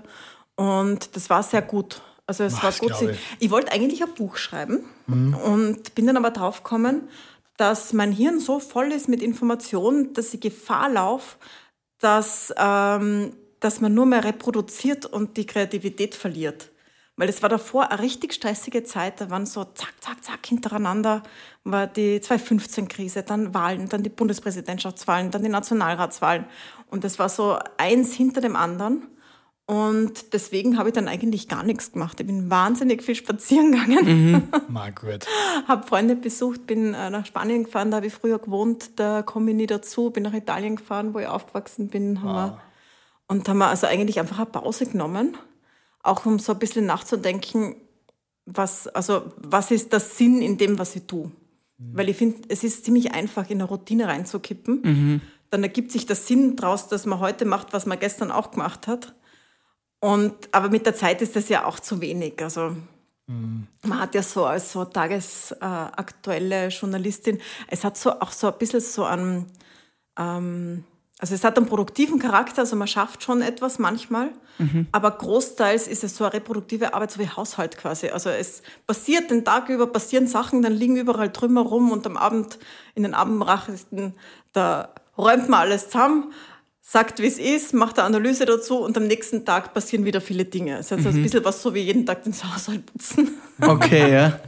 Und 0.56 1.14
das 1.14 1.28
war 1.28 1.42
sehr 1.42 1.62
gut. 1.62 2.00
Also 2.32 2.44
es 2.44 2.54
Ach, 2.56 2.62
war 2.62 2.72
gut. 2.72 3.10
Ich. 3.10 3.18
ich. 3.40 3.50
wollte 3.50 3.72
eigentlich 3.72 4.02
ein 4.02 4.14
Buch 4.14 4.38
schreiben 4.38 4.86
und 5.06 5.94
bin 5.94 6.06
dann 6.06 6.16
aber 6.16 6.30
drauf 6.30 6.62
gekommen, 6.62 7.10
dass 7.58 7.92
mein 7.92 8.10
Hirn 8.10 8.40
so 8.40 8.58
voll 8.58 8.90
ist 8.90 9.06
mit 9.06 9.22
Informationen, 9.22 10.14
dass 10.14 10.32
ich 10.32 10.40
Gefahr 10.40 10.88
laufe, 10.88 11.36
dass, 11.98 12.50
ähm, 12.56 13.34
dass 13.60 13.82
man 13.82 13.92
nur 13.92 14.06
mehr 14.06 14.24
reproduziert 14.24 15.04
und 15.04 15.36
die 15.36 15.44
Kreativität 15.44 16.14
verliert. 16.14 16.70
Weil 17.16 17.28
es 17.28 17.42
war 17.42 17.50
davor 17.50 17.90
eine 17.90 18.00
richtig 18.00 18.32
stressige 18.32 18.82
Zeit, 18.82 19.20
da 19.20 19.28
waren 19.28 19.44
so 19.44 19.64
zack, 19.64 19.92
zack, 20.00 20.24
zack 20.24 20.46
hintereinander, 20.46 21.22
war 21.64 21.86
die 21.86 22.18
2015-Krise, 22.18 23.24
dann 23.24 23.52
Wahlen, 23.52 23.90
dann 23.90 24.02
die 24.02 24.08
Bundespräsidentschaftswahlen, 24.08 25.30
dann 25.30 25.42
die 25.42 25.50
Nationalratswahlen. 25.50 26.46
Und 26.88 27.04
das 27.04 27.18
war 27.18 27.28
so 27.28 27.58
eins 27.76 28.14
hinter 28.14 28.40
dem 28.40 28.56
anderen. 28.56 29.06
Und 29.66 30.32
deswegen 30.32 30.76
habe 30.76 30.88
ich 30.88 30.94
dann 30.94 31.06
eigentlich 31.06 31.48
gar 31.48 31.62
nichts 31.62 31.92
gemacht. 31.92 32.18
Ich 32.20 32.26
bin 32.26 32.50
wahnsinnig 32.50 33.02
viel 33.02 33.14
spazieren 33.14 33.72
gegangen, 33.72 34.48
Margaret. 34.68 35.26
habe 35.68 35.86
Freunde 35.86 36.16
besucht, 36.16 36.66
bin 36.66 36.94
äh, 36.94 37.10
nach 37.10 37.24
Spanien 37.26 37.64
gefahren, 37.64 37.90
da 37.90 37.98
habe 37.98 38.08
ich 38.08 38.12
früher 38.12 38.38
gewohnt, 38.38 38.98
da 38.98 39.22
komme 39.22 39.52
ich 39.52 39.56
nie 39.56 39.66
dazu, 39.66 40.10
bin 40.10 40.24
nach 40.24 40.34
Italien 40.34 40.76
gefahren, 40.76 41.14
wo 41.14 41.20
ich 41.20 41.26
aufgewachsen 41.28 41.88
bin. 41.88 42.22
Haben 42.22 42.34
wir, 42.34 42.60
und 43.28 43.48
haben 43.48 43.58
wir 43.58 43.68
also 43.68 43.86
eigentlich 43.86 44.18
einfach 44.18 44.38
eine 44.38 44.46
Pause 44.46 44.86
genommen, 44.86 45.36
auch 46.02 46.26
um 46.26 46.38
so 46.40 46.52
ein 46.52 46.58
bisschen 46.58 46.84
nachzudenken, 46.84 47.76
was, 48.44 48.88
also, 48.88 49.32
was 49.36 49.70
ist 49.70 49.92
der 49.92 50.00
Sinn 50.00 50.42
in 50.42 50.58
dem, 50.58 50.78
was 50.78 50.96
ich 50.96 51.06
tue. 51.06 51.30
Weil 51.78 52.08
ich 52.08 52.16
finde, 52.16 52.42
es 52.48 52.62
ist 52.62 52.84
ziemlich 52.84 53.12
einfach, 53.12 53.48
in 53.50 53.60
eine 53.60 53.68
Routine 53.68 54.06
reinzukippen. 54.06 55.20
Dann 55.50 55.62
ergibt 55.62 55.90
sich 55.92 56.06
der 56.06 56.16
Sinn 56.16 56.56
daraus, 56.56 56.88
dass 56.88 57.06
man 57.06 57.20
heute 57.20 57.44
macht, 57.44 57.72
was 57.72 57.86
man 57.86 57.98
gestern 57.98 58.30
auch 58.30 58.50
gemacht 58.50 58.86
hat. 58.86 59.14
Und, 60.04 60.34
aber 60.50 60.68
mit 60.68 60.84
der 60.84 60.96
Zeit 60.96 61.22
ist 61.22 61.36
das 61.36 61.48
ja 61.48 61.64
auch 61.64 61.78
zu 61.78 62.00
wenig. 62.00 62.42
Also 62.42 62.74
man 63.82 64.00
hat 64.00 64.14
ja 64.14 64.22
so 64.22 64.44
als 64.44 64.72
so 64.72 64.84
tagesaktuelle 64.84 66.68
Journalistin, 66.68 67.38
es 67.68 67.84
hat 67.84 67.96
so 67.96 68.18
auch 68.20 68.32
so 68.32 68.48
ein 68.48 68.58
bisschen 68.58 68.80
so 68.80 69.04
einen, 69.04 69.46
ähm, 70.18 70.84
also 71.18 71.34
es 71.36 71.44
hat 71.44 71.56
einen 71.56 71.66
produktiven 71.66 72.18
Charakter, 72.18 72.62
also 72.62 72.74
man 72.74 72.88
schafft 72.88 73.22
schon 73.22 73.42
etwas 73.42 73.78
manchmal, 73.78 74.30
aber 74.90 75.12
großteils 75.12 75.86
ist 75.86 76.04
es 76.04 76.16
so 76.16 76.24
eine 76.24 76.34
reproduktive 76.34 76.94
Arbeit, 76.94 77.12
so 77.12 77.20
wie 77.20 77.28
Haushalt 77.28 77.76
quasi. 77.78 78.08
Also 78.08 78.28
es 78.28 78.62
passiert 78.86 79.30
den 79.30 79.44
Tag 79.44 79.68
über, 79.68 79.86
passieren 79.86 80.26
Sachen, 80.26 80.62
dann 80.62 80.72
liegen 80.72 80.96
überall 80.96 81.32
Trümmer 81.32 81.62
rum 81.62 81.90
und 81.90 82.06
am 82.06 82.16
Abend, 82.16 82.58
in 82.94 83.04
den 83.04 83.14
Abendnachrichten, 83.14 84.14
da 84.52 84.92
räumt 85.16 85.48
man 85.48 85.60
alles 85.60 85.88
zusammen, 85.88 86.32
sagt, 86.82 87.22
wie 87.22 87.26
es 87.26 87.38
ist, 87.38 87.72
macht 87.72 87.98
eine 87.98 88.06
Analyse 88.06 88.44
dazu 88.44 88.78
und 88.78 88.96
am 88.96 89.06
nächsten 89.06 89.44
Tag 89.44 89.72
passieren 89.72 90.04
wieder 90.04 90.20
viele 90.20 90.44
Dinge. 90.44 90.78
Es 90.78 90.86
ist 90.86 90.92
also 90.92 91.08
ein 91.10 91.22
bisschen 91.22 91.44
was 91.44 91.62
so 91.62 91.72
wie 91.74 91.80
jeden 91.80 92.04
Tag 92.04 92.24
den 92.24 92.34
Haushalt 92.34 92.84
putzen. 92.86 93.30
Okay, 93.60 94.12
ja. 94.12 94.40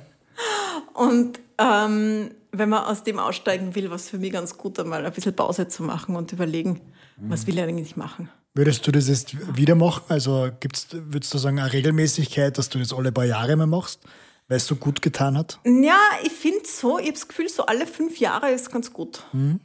Und 0.94 1.38
ähm, 1.58 2.30
wenn 2.50 2.68
man 2.68 2.84
aus 2.84 3.04
dem 3.04 3.20
aussteigen 3.20 3.76
will, 3.76 3.90
was 3.90 4.10
für 4.10 4.18
mich 4.18 4.32
ganz 4.32 4.58
gut 4.58 4.80
einmal 4.80 5.06
ein 5.06 5.12
bisschen 5.12 5.36
Pause 5.36 5.68
zu 5.68 5.84
machen 5.84 6.16
und 6.16 6.32
überlegen, 6.32 6.80
was 7.16 7.46
will 7.46 7.54
ich 7.54 7.62
eigentlich 7.62 7.96
machen. 7.96 8.28
Würdest 8.54 8.86
du 8.86 8.92
das 8.92 9.08
jetzt 9.08 9.56
wieder 9.56 9.76
machen? 9.76 10.02
Also 10.08 10.50
gibt's, 10.58 10.88
würdest 10.90 11.32
du 11.34 11.38
sagen, 11.38 11.60
eine 11.60 11.72
Regelmäßigkeit, 11.72 12.58
dass 12.58 12.68
du 12.68 12.78
das 12.80 12.92
alle 12.92 13.12
paar 13.12 13.24
Jahre 13.24 13.54
mal 13.54 13.66
machst, 13.66 14.00
weil 14.48 14.56
es 14.56 14.66
so 14.66 14.74
gut 14.74 15.02
getan 15.02 15.38
hat? 15.38 15.60
Ja, 15.64 16.00
ich 16.24 16.32
finde 16.32 16.60
so, 16.64 16.98
ich 16.98 17.06
habe 17.06 17.14
das 17.14 17.28
Gefühl, 17.28 17.48
so 17.48 17.66
alle 17.66 17.86
fünf 17.86 18.18
Jahre 18.18 18.50
ist 18.50 18.72
ganz 18.72 18.92
gut. 18.92 19.24
Ein 19.32 19.60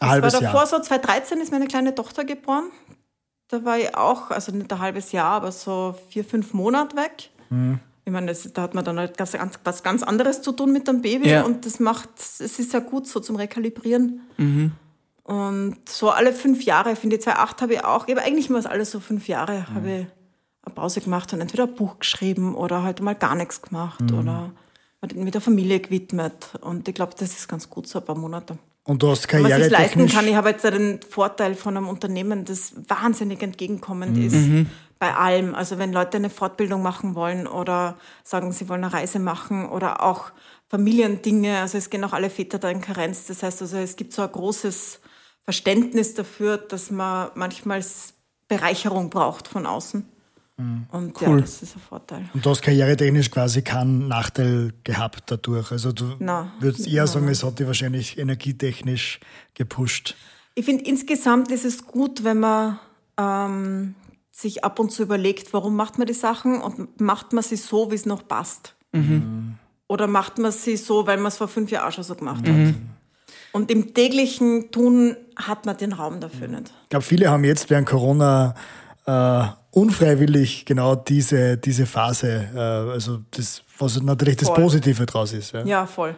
Das 0.00 0.10
halbes 0.10 0.34
war 0.34 0.40
davor 0.40 0.60
Jahr. 0.60 0.66
so, 0.66 0.78
2013 0.80 1.40
ist 1.40 1.52
meine 1.52 1.66
kleine 1.66 1.94
Tochter 1.94 2.24
geboren. 2.24 2.64
Da 3.48 3.64
war 3.64 3.78
ich 3.78 3.94
auch, 3.96 4.30
also 4.30 4.52
nicht 4.52 4.72
ein 4.72 4.78
halbes 4.80 5.12
Jahr, 5.12 5.32
aber 5.32 5.52
so 5.52 5.94
vier, 6.08 6.24
fünf 6.24 6.52
Monate 6.52 6.96
weg. 6.96 7.30
Ich 8.04 8.12
meine, 8.12 8.26
das, 8.26 8.52
da 8.52 8.62
hat 8.62 8.74
man 8.74 8.84
dann 8.84 8.98
halt 8.98 9.16
ganz, 9.16 9.36
was 9.64 9.82
ganz 9.82 10.02
anderes 10.02 10.42
zu 10.42 10.52
tun 10.52 10.72
mit 10.72 10.86
dem 10.88 11.00
Baby 11.02 11.28
Ja. 11.30 11.42
und 11.44 11.64
das 11.66 11.78
macht, 11.80 12.08
es 12.18 12.40
ist 12.40 12.72
ja 12.72 12.80
gut 12.80 13.06
so 13.06 13.20
zum 13.20 13.36
Rekalibrieren. 13.36 14.20
Und 15.22 15.88
so 15.88 16.10
alle 16.10 16.32
fünf 16.32 16.62
Jahre, 16.64 16.92
ich 16.92 16.98
finde, 16.98 17.18
2008 17.18 17.62
habe 17.62 17.74
ich 17.74 17.84
auch, 17.84 18.06
ich 18.06 18.14
habe 18.14 18.24
eigentlich 18.24 18.48
immer 18.48 18.64
alles 18.68 18.90
so 18.92 19.00
fünf 19.00 19.26
Jahre, 19.28 19.68
habe 19.74 19.90
ich 19.90 20.06
eine 20.62 20.74
Pause 20.74 21.00
gemacht 21.00 21.32
und 21.32 21.40
entweder 21.40 21.64
ein 21.64 21.74
Buch 21.74 21.98
geschrieben 21.98 22.54
oder 22.54 22.82
halt 22.82 23.00
mal 23.00 23.14
gar 23.14 23.34
nichts 23.34 23.60
gemacht 23.62 24.00
oder 24.12 24.50
mit 25.14 25.34
der 25.34 25.40
Familie 25.40 25.78
gewidmet. 25.80 26.50
Und 26.60 26.88
ich 26.88 26.94
glaube, 26.94 27.14
das 27.16 27.30
ist 27.30 27.48
ganz 27.48 27.70
gut, 27.70 27.86
so 27.88 27.98
ein 28.00 28.04
paar 28.04 28.16
Monate. 28.16 28.58
Und 28.86 29.02
du 29.02 29.08
hast 29.08 29.30
Wenn 29.32 29.42
man 29.42 29.62
sich 29.62 29.70
leisten 29.70 30.08
kann. 30.08 30.28
Ich 30.28 30.36
habe 30.36 30.50
jetzt 30.50 30.64
den 30.64 31.00
Vorteil 31.02 31.54
von 31.54 31.76
einem 31.76 31.88
Unternehmen, 31.88 32.44
das 32.44 32.72
wahnsinnig 32.88 33.42
entgegenkommend 33.42 34.16
ist 34.16 34.66
bei 34.98 35.14
allem. 35.14 35.54
Also 35.54 35.78
wenn 35.78 35.92
Leute 35.92 36.16
eine 36.16 36.30
Fortbildung 36.30 36.82
machen 36.82 37.14
wollen 37.14 37.46
oder 37.46 37.98
sagen, 38.22 38.52
sie 38.52 38.68
wollen 38.68 38.84
eine 38.84 38.92
Reise 38.92 39.18
machen 39.18 39.68
oder 39.68 40.02
auch 40.02 40.30
Familiendinge, 40.68 41.58
also 41.58 41.78
es 41.78 41.90
gehen 41.90 42.02
auch 42.04 42.12
alle 42.12 42.30
Väter 42.30 42.58
da 42.58 42.70
in 42.70 42.80
Karenz. 42.80 43.26
Das 43.26 43.42
heißt 43.42 43.62
also, 43.62 43.76
es 43.76 43.96
gibt 43.96 44.12
so 44.12 44.22
ein 44.22 44.32
großes 44.32 45.00
Verständnis 45.42 46.14
dafür, 46.14 46.56
dass 46.56 46.90
man 46.90 47.30
manchmal 47.34 47.84
Bereicherung 48.48 49.10
braucht 49.10 49.48
von 49.48 49.66
außen. 49.66 50.08
Und 50.58 51.20
ja, 51.20 51.28
Cool. 51.28 51.40
das 51.42 51.62
ist 51.62 51.76
ein 51.76 51.80
Vorteil. 51.86 52.24
Und 52.32 52.44
du 52.44 52.48
hast 52.50 52.62
karrieretechnisch 52.62 53.30
quasi 53.30 53.60
keinen 53.60 54.08
Nachteil 54.08 54.72
gehabt 54.84 55.24
dadurch. 55.30 55.70
Also 55.70 55.92
du 55.92 56.16
Na, 56.18 56.50
würdest 56.60 56.86
eher 56.88 57.02
na, 57.02 57.06
sagen, 57.06 57.26
na. 57.26 57.32
es 57.32 57.44
hat 57.44 57.58
dich 57.58 57.66
wahrscheinlich 57.66 58.16
energietechnisch 58.18 59.20
gepusht. 59.52 60.16
Ich 60.54 60.64
finde, 60.64 60.84
insgesamt 60.84 61.50
ist 61.50 61.66
es 61.66 61.86
gut, 61.86 62.24
wenn 62.24 62.40
man 62.40 62.78
ähm, 63.18 63.94
sich 64.30 64.64
ab 64.64 64.78
und 64.78 64.90
zu 64.92 65.02
überlegt, 65.02 65.52
warum 65.52 65.76
macht 65.76 65.98
man 65.98 66.06
die 66.06 66.14
Sachen 66.14 66.62
und 66.62 67.00
macht 67.02 67.34
man 67.34 67.44
sie 67.44 67.56
so, 67.56 67.90
wie 67.90 67.94
es 67.96 68.06
noch 68.06 68.26
passt. 68.26 68.74
Oder 69.88 70.06
macht 70.06 70.38
man 70.38 70.52
sie 70.52 70.78
so, 70.78 71.06
weil 71.06 71.18
man 71.18 71.26
es 71.26 71.36
vor 71.36 71.48
fünf 71.48 71.70
Jahren 71.70 71.88
auch 71.88 71.92
schon 71.92 72.04
so 72.04 72.14
gemacht 72.14 72.48
hat. 72.48 72.74
Und 73.52 73.70
im 73.70 73.92
täglichen 73.92 74.70
Tun 74.70 75.16
hat 75.36 75.66
man 75.66 75.76
den 75.76 75.92
Raum 75.92 76.20
dafür 76.20 76.48
nicht. 76.48 76.72
Ich 76.84 76.88
glaube, 76.88 77.04
viele 77.04 77.30
haben 77.30 77.44
jetzt 77.44 77.68
während 77.68 77.86
Corona 77.86 78.54
äh, 79.06 79.44
unfreiwillig 79.70 80.64
genau 80.64 80.94
diese, 80.94 81.56
diese 81.56 81.86
Phase, 81.86 82.48
äh, 82.54 82.58
also 82.58 83.18
das, 83.30 83.62
was 83.78 84.00
natürlich 84.02 84.36
das 84.36 84.48
Voll. 84.48 84.56
Positive 84.62 85.06
draus 85.06 85.32
ist. 85.32 85.52
Ja. 85.52 85.64
Ja, 85.64 85.86
voll. 85.86 86.14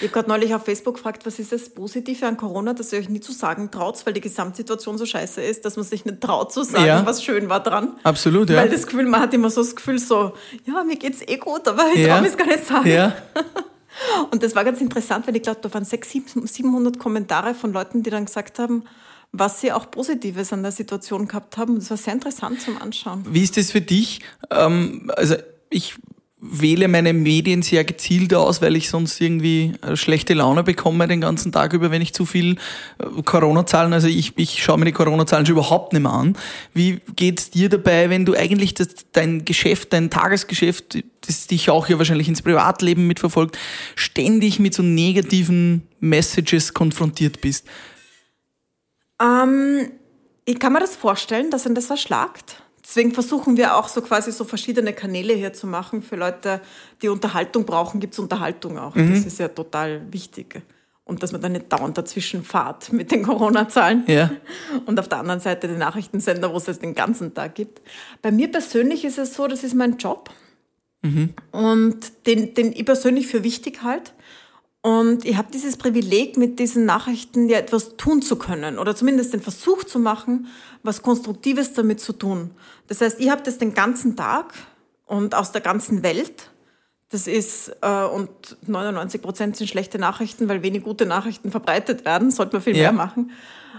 Ich 0.00 0.08
habe 0.08 0.12
gerade 0.14 0.28
neulich 0.28 0.52
auf 0.52 0.64
Facebook 0.64 0.94
gefragt, 0.94 1.24
was 1.26 1.38
ist 1.38 1.52
das 1.52 1.68
Positive 1.68 2.26
an 2.26 2.36
Corona, 2.36 2.74
dass 2.74 2.92
ihr 2.92 2.98
euch 2.98 3.08
nie 3.08 3.20
zu 3.20 3.30
sagen 3.30 3.70
traut, 3.70 4.04
weil 4.04 4.14
die 4.14 4.20
Gesamtsituation 4.20 4.98
so 4.98 5.06
scheiße 5.06 5.40
ist, 5.40 5.64
dass 5.64 5.76
man 5.76 5.84
sich 5.84 6.04
nicht 6.04 6.20
traut 6.20 6.52
zu 6.52 6.64
sagen, 6.64 6.86
Ja. 6.86 7.06
was 7.06 7.22
schön 7.22 7.48
war 7.48 7.62
dran. 7.62 7.92
Absolut, 8.02 8.50
ja. 8.50 8.56
Weil 8.56 8.68
das 8.68 8.84
Gefühl, 8.86 9.04
man 9.06 9.20
hat 9.20 9.32
immer 9.32 9.48
so 9.48 9.62
das 9.62 9.76
Gefühl 9.76 10.00
so, 10.00 10.32
ja, 10.64 10.82
mir 10.82 10.96
geht's 10.96 11.22
eh 11.22 11.36
gut, 11.36 11.68
aber 11.68 11.84
ich 11.94 12.00
Ja. 12.04 12.16
traue 12.18 12.26
es 12.26 12.36
gar 12.36 12.46
nicht 12.46 12.66
sagen. 12.66 12.88
Ja. 12.90 13.14
Und 14.30 14.42
das 14.42 14.54
war 14.56 14.64
ganz 14.64 14.80
interessant, 14.80 15.26
weil 15.26 15.36
ich 15.36 15.42
glaube, 15.42 15.60
da 15.62 15.72
waren 15.72 15.84
600, 15.84 16.48
700 16.48 16.98
Kommentare 16.98 17.54
von 17.54 17.72
Leuten, 17.72 18.02
die 18.02 18.10
dann 18.10 18.24
gesagt 18.26 18.58
haben, 18.58 18.84
was 19.32 19.60
sie 19.60 19.72
auch 19.72 19.90
Positives 19.90 20.52
an 20.52 20.62
der 20.62 20.72
Situation 20.72 21.28
gehabt 21.28 21.56
haben. 21.56 21.76
Das 21.76 21.90
war 21.90 21.96
sehr 21.96 22.14
interessant 22.14 22.60
zum 22.60 22.80
Anschauen. 22.80 23.24
Wie 23.28 23.42
ist 23.42 23.56
das 23.56 23.72
für 23.72 23.80
dich? 23.80 24.20
Ähm, 24.50 25.10
also 25.16 25.36
ich 25.70 25.94
wähle 26.38 26.86
meine 26.88 27.12
Medien 27.12 27.62
sehr 27.62 27.84
gezielt 27.84 28.34
aus, 28.34 28.60
weil 28.60 28.76
ich 28.76 28.90
sonst 28.90 29.20
irgendwie 29.20 29.72
äh, 29.80 29.96
schlechte 29.96 30.34
Laune 30.34 30.62
bekomme 30.62 31.08
den 31.08 31.20
ganzen 31.20 31.50
Tag 31.50 31.72
über, 31.72 31.90
wenn 31.90 32.02
ich 32.02 32.12
zu 32.12 32.26
viel 32.26 32.56
äh, 32.98 33.22
Corona-Zahlen, 33.24 33.92
also 33.92 34.06
ich, 34.06 34.34
ich 34.36 34.62
schaue 34.62 34.78
mir 34.78 34.84
die 34.84 34.92
Corona-Zahlen 34.92 35.46
schon 35.46 35.54
überhaupt 35.54 35.94
nicht 35.94 36.02
mehr 36.02 36.12
an. 36.12 36.36
Wie 36.74 37.00
geht's 37.16 37.50
dir 37.50 37.70
dabei, 37.70 38.10
wenn 38.10 38.26
du 38.26 38.34
eigentlich 38.34 38.74
das, 38.74 38.88
dein 39.12 39.44
Geschäft, 39.44 39.94
dein 39.94 40.10
Tagesgeschäft, 40.10 40.98
das 41.26 41.46
dich 41.46 41.70
auch 41.70 41.88
ja 41.88 41.98
wahrscheinlich 41.98 42.28
ins 42.28 42.42
Privatleben 42.42 43.06
mitverfolgt, 43.06 43.58
ständig 43.94 44.58
mit 44.58 44.74
so 44.74 44.82
negativen 44.82 45.88
Messages 46.00 46.74
konfrontiert 46.74 47.40
bist? 47.40 47.66
Ähm, 49.20 49.90
ich 50.44 50.58
kann 50.58 50.72
mir 50.72 50.80
das 50.80 50.96
vorstellen, 50.96 51.50
dass 51.50 51.66
ihn 51.66 51.74
das 51.74 51.90
erschlagt. 51.90 52.62
Deswegen 52.82 53.12
versuchen 53.12 53.56
wir 53.56 53.76
auch 53.76 53.88
so 53.88 54.00
quasi 54.00 54.30
so 54.30 54.44
verschiedene 54.44 54.92
Kanäle 54.92 55.34
hier 55.34 55.52
zu 55.52 55.66
machen. 55.66 56.02
Für 56.02 56.14
Leute, 56.14 56.60
die 57.02 57.08
Unterhaltung 57.08 57.66
brauchen, 57.66 57.98
gibt's 57.98 58.18
Unterhaltung 58.18 58.78
auch. 58.78 58.94
Das 58.94 59.26
ist 59.26 59.40
ja 59.40 59.48
total 59.48 60.12
wichtig. 60.12 60.62
Und 61.04 61.22
dass 61.22 61.32
man 61.32 61.40
da 61.40 61.48
nicht 61.48 61.72
dauernd 61.72 61.98
dazwischen 61.98 62.44
fahrt 62.44 62.92
mit 62.92 63.10
den 63.10 63.24
Corona-Zahlen. 63.24 64.04
Ja. 64.06 64.30
Und 64.86 65.00
auf 65.00 65.08
der 65.08 65.18
anderen 65.18 65.40
Seite 65.40 65.66
den 65.66 65.78
Nachrichtensender, 65.78 66.52
wo 66.52 66.56
es 66.58 66.68
es 66.68 66.78
den 66.78 66.94
ganzen 66.94 67.34
Tag 67.34 67.56
gibt. 67.56 67.80
Bei 68.22 68.30
mir 68.30 68.50
persönlich 68.50 69.04
ist 69.04 69.18
es 69.18 69.34
so, 69.34 69.48
das 69.48 69.64
ist 69.64 69.74
mein 69.74 69.96
Job. 69.96 70.30
Und 71.52 72.26
den, 72.26 72.54
den 72.54 72.72
ich 72.72 72.84
persönlich 72.84 73.28
für 73.28 73.44
wichtig 73.44 73.82
halte. 73.82 74.10
Und 74.86 75.24
ich 75.24 75.36
habe 75.36 75.48
dieses 75.52 75.76
Privileg, 75.76 76.36
mit 76.36 76.60
diesen 76.60 76.84
Nachrichten 76.84 77.48
ja 77.48 77.58
etwas 77.58 77.96
tun 77.96 78.22
zu 78.22 78.36
können 78.36 78.78
oder 78.78 78.94
zumindest 78.94 79.32
den 79.32 79.40
Versuch 79.40 79.82
zu 79.82 79.98
machen, 79.98 80.46
was 80.84 81.02
Konstruktives 81.02 81.72
damit 81.72 82.00
zu 82.00 82.12
tun. 82.12 82.52
Das 82.86 83.00
heißt, 83.00 83.18
ich 83.18 83.28
habe 83.28 83.42
das 83.42 83.58
den 83.58 83.74
ganzen 83.74 84.14
Tag 84.14 84.54
und 85.04 85.34
aus 85.34 85.50
der 85.50 85.60
ganzen 85.60 86.04
Welt. 86.04 86.52
Das 87.08 87.26
ist, 87.26 87.72
äh, 87.82 88.04
und 88.04 88.30
99 88.68 89.20
Prozent 89.20 89.56
sind 89.56 89.66
schlechte 89.66 89.98
Nachrichten, 89.98 90.48
weil 90.48 90.62
wenig 90.62 90.84
gute 90.84 91.04
Nachrichten 91.04 91.50
verbreitet 91.50 92.04
werden, 92.04 92.30
sollte 92.30 92.52
man 92.54 92.62
viel 92.62 92.76
Ja. 92.76 92.82
mehr 92.82 92.92
machen. 92.92 93.32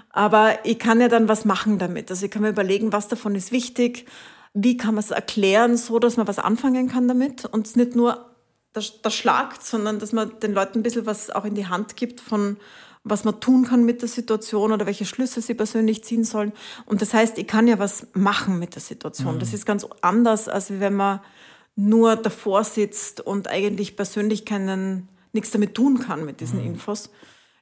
Aber 0.09 0.65
ich 0.65 0.77
kann 0.77 0.99
ja 0.99 1.07
dann 1.07 1.29
was 1.29 1.45
machen 1.45 1.79
damit. 1.79 2.11
Also 2.11 2.25
ich 2.25 2.31
kann 2.31 2.41
mir 2.41 2.49
überlegen, 2.49 2.91
was 2.91 3.07
davon 3.07 3.33
ist 3.35 3.53
wichtig, 3.53 4.07
wie 4.53 4.75
kann 4.75 4.95
man 4.95 5.05
es 5.05 5.11
erklären, 5.11 5.77
so 5.77 5.99
dass 5.99 6.17
man 6.17 6.27
was 6.27 6.39
anfangen 6.39 6.89
kann 6.89 7.07
damit 7.07 7.45
und 7.45 7.65
es 7.65 7.77
nicht 7.77 7.95
nur 7.95 8.25
das, 8.73 9.01
das 9.01 9.15
schlagt, 9.15 9.63
sondern 9.63 9.99
dass 9.99 10.13
man 10.13 10.39
den 10.39 10.53
Leuten 10.53 10.80
ein 10.80 10.84
bisschen 10.84 11.06
was 11.06 11.30
auch 11.30 11.45
in 11.45 11.56
die 11.56 11.67
Hand 11.67 11.95
gibt 11.95 12.21
von 12.21 12.58
was 13.10 13.23
man 13.23 13.39
tun 13.39 13.65
kann 13.65 13.86
mit 13.86 14.01
der 14.01 14.10
Situation 14.10 14.71
oder 14.71 14.86
welche 14.86 15.06
Schlüsse 15.06 15.41
sie 15.41 15.53
persönlich 15.53 16.03
ziehen 16.03 16.23
sollen. 16.23 16.51
Und 16.86 17.01
das 17.01 17.13
heißt, 17.13 17.38
ich 17.38 17.47
kann 17.47 17.67
ja 17.67 17.80
was 17.80 18.08
machen 18.13 18.60
mit 18.60 18.75
der 18.75 18.82
Situation. 18.82 19.39
Das 19.39 19.53
ist 19.53 19.65
ganz 19.65 19.88
anders, 20.01 20.49
als 20.49 20.80
wenn 20.80 20.95
man 20.95 21.21
nur 21.75 22.15
davor 22.15 22.63
sitzt 22.63 23.21
und 23.21 23.47
eigentlich 23.47 23.95
persönlich 23.95 24.45
keinen, 24.45 25.08
nichts 25.32 25.51
damit 25.51 25.75
tun 25.75 25.99
kann 25.99 26.25
mit 26.25 26.41
diesen 26.41 26.60
Infos. 26.60 27.12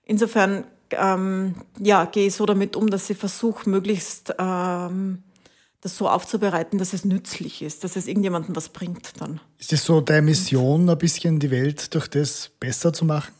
Insofern 0.05 0.65
ähm, 0.91 1.55
ja, 1.79 2.05
gehe 2.05 2.27
ich 2.27 2.35
so 2.35 2.45
damit 2.45 2.75
um, 2.75 2.89
dass 2.89 3.09
ich 3.09 3.17
versuche, 3.17 3.69
möglichst 3.69 4.33
ähm, 4.39 5.23
das 5.85 5.97
so 5.97 6.09
aufzubereiten, 6.09 6.79
dass 6.79 6.93
es 6.93 7.05
nützlich 7.05 7.61
ist, 7.61 7.83
dass 7.83 7.95
es 7.95 8.07
irgendjemandem 8.07 8.55
was 8.55 8.69
bringt 8.69 9.21
dann. 9.21 9.39
Ist 9.59 9.71
es 9.71 9.85
so 9.85 10.01
deine 10.01 10.23
Mission, 10.23 10.89
ein 10.89 10.97
bisschen 10.97 11.39
die 11.39 11.51
Welt 11.51 11.93
durch 11.93 12.07
das 12.07 12.49
besser 12.59 12.91
zu 12.91 13.05
machen? 13.05 13.31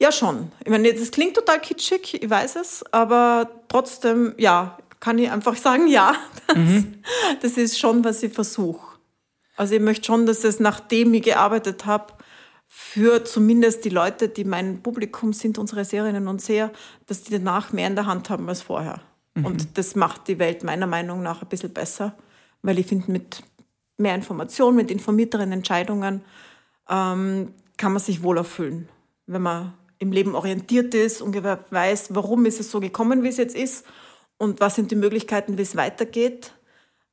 Ja, 0.00 0.10
schon. 0.10 0.50
Ich 0.64 0.70
meine, 0.70 0.92
das 0.92 1.12
klingt 1.12 1.36
total 1.36 1.60
kitschig, 1.60 2.22
ich 2.22 2.28
weiß 2.28 2.56
es, 2.56 2.84
aber 2.90 3.48
trotzdem, 3.68 4.34
ja, 4.36 4.78
kann 4.98 5.18
ich 5.18 5.30
einfach 5.30 5.56
sagen, 5.68 5.86
ja, 5.86 6.16
das, 6.48 6.84
das 7.40 7.52
ist 7.56 7.78
schon, 7.78 8.02
was 8.02 8.20
ich 8.24 8.32
versuche. 8.32 8.98
Also 9.56 9.74
ich 9.76 9.80
möchte 9.80 10.06
schon, 10.06 10.26
dass 10.26 10.42
es, 10.42 10.58
nachdem 10.58 11.14
ich 11.14 11.22
gearbeitet 11.22 11.86
habe, 11.86 12.14
für 12.66 13.24
zumindest 13.24 13.84
die 13.84 13.90
Leute, 13.90 14.28
die 14.28 14.44
mein 14.44 14.82
Publikum 14.82 15.32
sind, 15.32 15.56
unsere 15.56 15.84
Serinnen 15.84 16.26
und 16.26 16.42
Seher, 16.42 16.72
dass 17.06 17.22
die 17.22 17.32
danach 17.32 17.72
mehr 17.72 17.86
in 17.86 17.94
der 17.94 18.06
Hand 18.06 18.28
haben 18.28 18.48
als 18.48 18.62
vorher. 18.62 19.02
Und 19.44 19.78
das 19.78 19.94
macht 19.94 20.28
die 20.28 20.38
Welt 20.38 20.64
meiner 20.64 20.86
Meinung 20.86 21.22
nach 21.22 21.42
ein 21.42 21.48
bisschen 21.48 21.72
besser, 21.72 22.14
weil 22.62 22.78
ich 22.78 22.86
finde, 22.86 23.10
mit 23.10 23.42
mehr 23.96 24.14
Information, 24.14 24.76
mit 24.76 24.90
informierteren 24.90 25.52
Entscheidungen 25.52 26.22
ähm, 26.88 27.54
kann 27.76 27.92
man 27.92 28.00
sich 28.00 28.22
wohler 28.22 28.44
fühlen, 28.44 28.88
wenn 29.26 29.42
man 29.42 29.74
im 29.98 30.12
Leben 30.12 30.34
orientiert 30.34 30.94
ist, 30.94 31.20
ungefähr 31.20 31.62
weiß, 31.70 32.14
warum 32.14 32.46
ist 32.46 32.58
es 32.58 32.70
so 32.70 32.80
gekommen, 32.80 33.22
wie 33.22 33.28
es 33.28 33.36
jetzt 33.36 33.54
ist 33.54 33.84
und 34.38 34.60
was 34.60 34.74
sind 34.74 34.90
die 34.90 34.96
Möglichkeiten, 34.96 35.58
wie 35.58 35.62
es 35.62 35.76
weitergeht. 35.76 36.52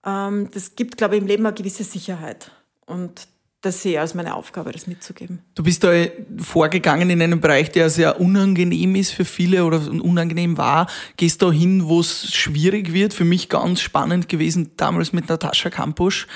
Ähm, 0.05 0.49
das 0.51 0.75
gibt, 0.75 0.97
glaube 0.97 1.15
ich, 1.15 1.21
im 1.21 1.27
Leben 1.27 1.45
eine 1.45 1.53
gewisse 1.53 1.83
Sicherheit. 1.83 2.51
Und 2.85 3.27
das 3.61 3.81
sehe 3.81 3.93
ich 3.93 3.99
als 3.99 4.13
meine 4.13 4.35
Aufgabe, 4.35 4.71
das 4.71 4.85
mitzugeben. 4.85 5.39
Du 5.55 5.63
bist 5.63 5.83
da 5.83 5.91
vorgegangen 6.37 7.09
in 7.09 7.21
einem 7.21 7.41
Bereich, 7.41 7.71
der 7.71 7.89
sehr 7.89 8.21
unangenehm 8.21 8.93
ist 8.95 9.11
für 9.11 9.25
viele 9.25 9.65
oder 9.65 9.81
unangenehm 9.89 10.57
war. 10.57 10.87
Gehst 11.17 11.41
da 11.41 11.51
hin, 11.51 11.87
wo 11.87 11.99
es 11.99 12.35
schwierig 12.35 12.93
wird. 12.93 13.15
Für 13.15 13.25
mich 13.25 13.49
ganz 13.49 13.81
spannend 13.81 14.29
gewesen 14.29 14.71
damals 14.77 15.11
mit 15.11 15.27
Natascha 15.27 15.71
Kampusch, 15.71 16.27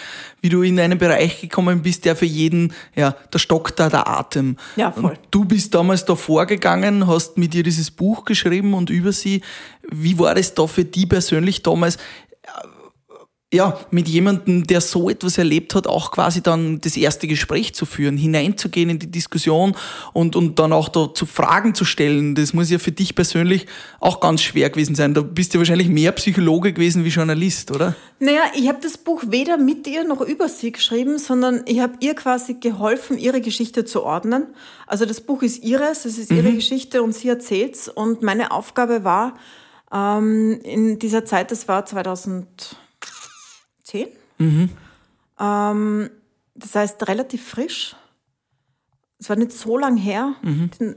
wie 0.42 0.50
du 0.50 0.64
in 0.64 0.80
einen 0.80 0.98
Bereich 0.98 1.42
gekommen 1.42 1.84
bist, 1.84 2.06
der 2.06 2.16
für 2.16 2.26
jeden, 2.26 2.74
ja, 2.96 3.16
da 3.30 3.38
stockt 3.38 3.80
da 3.80 3.90
der 3.90 4.08
Atem. 4.08 4.58
Ja, 4.76 4.92
voll. 4.92 5.12
Und 5.12 5.20
du 5.30 5.46
bist 5.46 5.76
damals 5.76 6.06
da 6.06 6.16
vorgegangen, 6.16 7.06
hast 7.06 7.38
mit 7.38 7.54
ihr 7.54 7.64
dieses 7.64 7.92
Buch 7.92 8.26
geschrieben 8.26 8.74
und 8.74 8.90
über 8.90 9.12
sie. 9.12 9.42
Wie 9.92 10.18
war 10.18 10.34
das 10.34 10.56
da 10.56 10.66
für 10.66 10.86
die 10.86 11.06
persönlich 11.06 11.62
damals? 11.62 12.00
Ja, 13.54 13.78
mit 13.92 14.08
jemandem, 14.08 14.66
der 14.66 14.80
so 14.80 15.10
etwas 15.10 15.38
erlebt 15.38 15.76
hat, 15.76 15.86
auch 15.86 16.12
quasi 16.12 16.42
dann 16.42 16.80
das 16.80 16.96
erste 16.96 17.28
Gespräch 17.28 17.76
zu 17.76 17.86
führen, 17.86 18.16
hineinzugehen 18.16 18.90
in 18.90 19.00
die 19.00 19.12
Diskussion 19.12 19.76
und, 20.14 20.38
und 20.38 20.58
dann 20.58 20.72
auch 20.72 20.88
da 20.88 21.14
zu 21.14 21.26
Fragen 21.26 21.76
zu 21.76 21.84
stellen. 21.84 22.34
Das 22.34 22.54
muss 22.54 22.70
ja 22.70 22.80
für 22.80 22.94
dich 22.94 23.14
persönlich 23.14 23.66
auch 24.00 24.22
ganz 24.22 24.42
schwer 24.42 24.70
gewesen 24.70 24.96
sein. 24.96 25.14
Da 25.14 25.20
bist 25.22 25.54
du 25.54 25.58
wahrscheinlich 25.58 25.90
mehr 25.90 26.14
Psychologe 26.14 26.72
gewesen 26.72 27.04
wie 27.04 27.10
Journalist, 27.10 27.72
oder? 27.72 27.94
Naja, 28.20 28.44
ich 28.56 28.70
habe 28.70 28.80
das 28.82 28.98
Buch 28.98 29.24
weder 29.28 29.58
mit 29.58 29.86
ihr 29.86 30.06
noch 30.06 30.22
über 30.22 30.48
sie 30.48 30.72
geschrieben, 30.72 31.18
sondern 31.18 31.64
ich 31.66 31.82
habe 31.82 31.96
ihr 32.00 32.16
quasi 32.16 32.54
geholfen, 32.54 33.18
ihre 33.18 33.42
Geschichte 33.42 33.84
zu 33.84 34.04
ordnen. 34.04 34.48
Also 34.88 35.06
das 35.06 35.20
Buch 35.20 35.42
ist 35.42 35.62
ihres, 35.62 36.06
es 36.06 36.18
ist 36.18 36.32
ihre 36.32 36.54
Geschichte 36.54 37.04
und 37.04 37.14
sie 37.14 37.28
erzählt's. 37.28 37.90
Und 37.90 38.22
meine 38.22 38.52
Aufgabe 38.52 39.04
war, 39.04 39.34
ähm, 39.94 40.62
in 40.64 41.00
dieser 41.00 41.26
Zeit, 41.26 41.52
das 41.52 41.68
war 41.68 41.86
2010, 43.92 44.70
ähm, 45.40 46.10
das 46.56 46.76
heißt 46.76 47.08
relativ 47.08 47.48
frisch, 47.48 47.96
es 49.22 49.30
war 49.30 49.36
nicht 49.36 49.52
so 49.52 49.78
lang 49.78 49.98
her, 49.98 50.34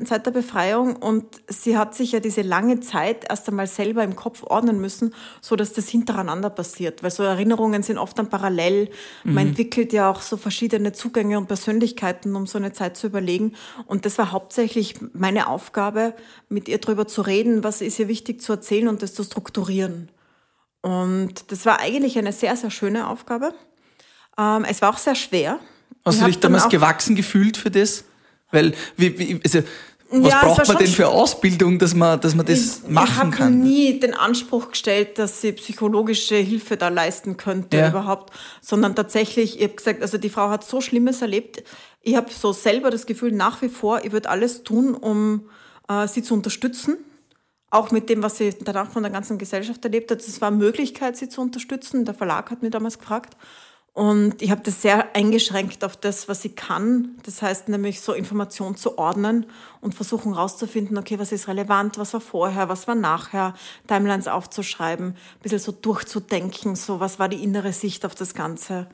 seit 0.02 0.24
der 0.24 0.30
Befreiung, 0.30 0.96
und 0.96 1.26
sie 1.46 1.76
hat 1.76 1.94
sich 1.94 2.12
ja 2.12 2.20
diese 2.20 2.40
lange 2.40 2.80
Zeit 2.80 3.26
erst 3.28 3.46
einmal 3.50 3.66
selber 3.66 4.02
im 4.02 4.16
Kopf 4.16 4.42
ordnen 4.44 4.80
müssen, 4.80 5.14
so 5.42 5.56
dass 5.56 5.74
das 5.74 5.90
hintereinander 5.90 6.48
passiert. 6.48 7.02
Weil 7.02 7.10
so 7.10 7.22
Erinnerungen 7.22 7.82
sind 7.82 7.98
oft 7.98 8.18
dann 8.18 8.30
parallel. 8.30 8.88
Man 9.24 9.48
entwickelt 9.48 9.92
ja 9.92 10.10
auch 10.10 10.22
so 10.22 10.38
verschiedene 10.38 10.92
Zugänge 10.92 11.36
und 11.36 11.48
Persönlichkeiten, 11.48 12.34
um 12.34 12.46
so 12.46 12.56
eine 12.56 12.72
Zeit 12.72 12.96
zu 12.96 13.08
überlegen. 13.08 13.52
Und 13.84 14.06
das 14.06 14.16
war 14.16 14.32
hauptsächlich 14.32 14.94
meine 15.12 15.46
Aufgabe, 15.46 16.14
mit 16.48 16.66
ihr 16.66 16.78
darüber 16.78 17.06
zu 17.06 17.20
reden, 17.20 17.62
was 17.62 17.82
ist 17.82 17.98
ihr 17.98 18.08
wichtig 18.08 18.40
zu 18.40 18.52
erzählen 18.52 18.88
und 18.88 19.02
das 19.02 19.12
zu 19.12 19.22
strukturieren. 19.22 20.08
Und 20.84 21.50
das 21.50 21.64
war 21.64 21.80
eigentlich 21.80 22.18
eine 22.18 22.32
sehr, 22.32 22.54
sehr 22.56 22.70
schöne 22.70 23.08
Aufgabe. 23.08 23.54
Ähm, 24.36 24.64
es 24.68 24.82
war 24.82 24.90
auch 24.90 24.98
sehr 24.98 25.14
schwer. 25.14 25.58
Hast 26.04 26.16
Ich 26.16 26.20
du 26.20 26.26
dich 26.26 26.40
damals 26.40 26.68
gewachsen 26.68 27.16
gefühlt 27.16 27.56
für 27.56 27.70
das? 27.70 28.04
Weil, 28.50 28.74
wie, 28.98 29.18
wie, 29.18 29.40
also, 29.42 29.60
was 30.10 30.32
Ja, 30.32 30.40
braucht 30.42 30.68
man 30.68 30.76
denn 30.76 30.86
für 30.88 31.08
Ausbildung, 31.08 31.78
dass 31.78 31.94
man, 31.94 32.20
dass 32.20 32.34
man 32.34 32.44
das 32.44 32.82
ich 32.84 32.88
machen 32.90 33.16
habe 33.16 33.30
kann? 33.30 33.60
nie 33.60 33.98
den 33.98 34.12
Anspruch 34.12 34.72
gestellt, 34.72 35.18
dass 35.18 35.40
sie 35.40 35.52
psychologische 35.52 36.36
Hilfe 36.36 36.76
da 36.76 36.88
leisten 36.88 37.38
könnte 37.38 37.78
Ja. 37.78 37.88
überhaupt, 37.88 38.34
sondern 38.60 38.94
tatsächlich, 38.94 39.56
ich 39.56 39.64
habe 39.64 39.74
gesagt, 39.76 40.02
also 40.02 40.18
die 40.18 40.28
Frau 40.28 40.50
hat 40.50 40.64
so 40.64 40.82
Schlimmes 40.82 41.22
erlebt. 41.22 41.64
Ich 42.02 42.14
habe 42.14 42.30
so 42.30 42.52
selber 42.52 42.90
das 42.90 43.06
Gefühl 43.06 43.32
nach 43.32 43.62
wie 43.62 43.70
vor, 43.70 44.04
ich 44.04 44.12
würde 44.12 44.28
alles 44.28 44.62
tun, 44.64 44.94
um 44.94 45.48
äh, 45.88 46.06
sie 46.06 46.22
zu 46.22 46.34
unterstützen. 46.34 46.98
Auch 47.74 47.90
mit 47.90 48.08
dem, 48.08 48.22
was 48.22 48.38
sie 48.38 48.54
danach 48.60 48.88
von 48.88 49.02
der 49.02 49.10
ganzen 49.10 49.36
Gesellschaft 49.36 49.84
erlebt 49.84 50.08
hat. 50.12 50.20
Es 50.20 50.40
war 50.40 50.46
eine 50.46 50.58
Möglichkeit, 50.58 51.16
sie 51.16 51.28
zu 51.28 51.40
unterstützen. 51.40 52.04
Der 52.04 52.14
Verlag 52.14 52.52
hat 52.52 52.62
mich 52.62 52.70
damals 52.70 53.00
gefragt. 53.00 53.36
Und 53.94 54.42
ich 54.42 54.52
habe 54.52 54.60
das 54.62 54.80
sehr 54.80 55.16
eingeschränkt 55.16 55.82
auf 55.82 55.96
das, 55.96 56.28
was 56.28 56.40
sie 56.40 56.50
kann. 56.50 57.16
Das 57.24 57.42
heißt 57.42 57.68
nämlich 57.68 58.00
so 58.00 58.12
Informationen 58.12 58.76
zu 58.76 58.96
ordnen 58.96 59.46
und 59.80 59.92
versuchen 59.92 60.34
rauszufinden, 60.34 60.96
okay, 60.98 61.18
was 61.18 61.32
ist 61.32 61.48
relevant, 61.48 61.98
was 61.98 62.12
war 62.12 62.20
vorher, 62.20 62.68
was 62.68 62.86
war 62.86 62.94
nachher, 62.94 63.54
Timelines 63.88 64.28
aufzuschreiben, 64.28 65.06
ein 65.08 65.42
bisschen 65.42 65.58
so 65.58 65.72
durchzudenken, 65.72 66.76
so 66.76 67.00
was 67.00 67.18
war 67.18 67.28
die 67.28 67.42
innere 67.42 67.72
Sicht 67.72 68.06
auf 68.06 68.14
das 68.14 68.34
Ganze 68.34 68.86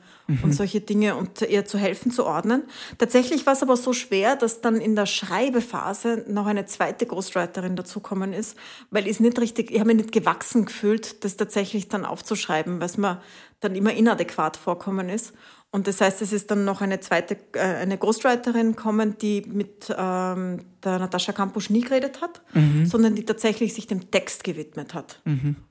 und 0.43 0.53
solche 0.53 0.81
Dinge 0.81 1.15
und 1.15 1.41
ihr 1.41 1.65
zu 1.65 1.77
helfen 1.77 2.11
zu 2.11 2.25
ordnen. 2.25 2.63
Tatsächlich 2.97 3.45
war 3.45 3.53
es 3.53 3.63
aber 3.63 3.77
so 3.77 3.93
schwer, 3.93 4.35
dass 4.35 4.61
dann 4.61 4.77
in 4.77 4.95
der 4.95 5.05
Schreibephase 5.05 6.25
noch 6.27 6.45
eine 6.45 6.65
zweite 6.65 7.05
Ghostwriterin 7.05 7.75
dazukommen 7.75 8.33
ist, 8.33 8.57
weil 8.89 9.05
ich 9.05 9.13
es 9.13 9.19
nicht 9.19 9.39
richtig, 9.39 9.71
ich 9.71 9.79
habe 9.79 9.87
mich 9.87 9.97
nicht 9.97 10.11
gewachsen 10.11 10.65
gefühlt, 10.65 11.23
das 11.23 11.37
tatsächlich 11.37 11.89
dann 11.89 12.05
aufzuschreiben, 12.05 12.79
weil 12.79 12.87
es 12.87 12.97
mir 12.97 13.21
dann 13.59 13.75
immer 13.75 13.93
inadäquat 13.93 14.57
vorkommen 14.57 15.09
ist. 15.09 15.33
Und 15.73 15.87
das 15.87 16.01
heißt, 16.01 16.21
es 16.21 16.33
ist 16.33 16.51
dann 16.51 16.65
noch 16.65 16.81
eine 16.81 16.99
zweite, 16.99 17.37
äh, 17.53 17.59
eine 17.59 17.97
Ghostwriterin 17.97 18.75
kommen, 18.75 19.17
die 19.19 19.41
mit 19.47 19.89
ähm, 19.89 20.59
der 20.83 20.99
Natascha 20.99 21.31
Kampusch 21.31 21.69
nie 21.69 21.79
geredet 21.81 22.21
hat, 22.21 22.41
sondern 22.85 23.15
die 23.15 23.23
tatsächlich 23.23 23.73
sich 23.73 23.87
dem 23.87 24.11
Text 24.11 24.43
gewidmet 24.43 24.93
hat. 24.93 25.21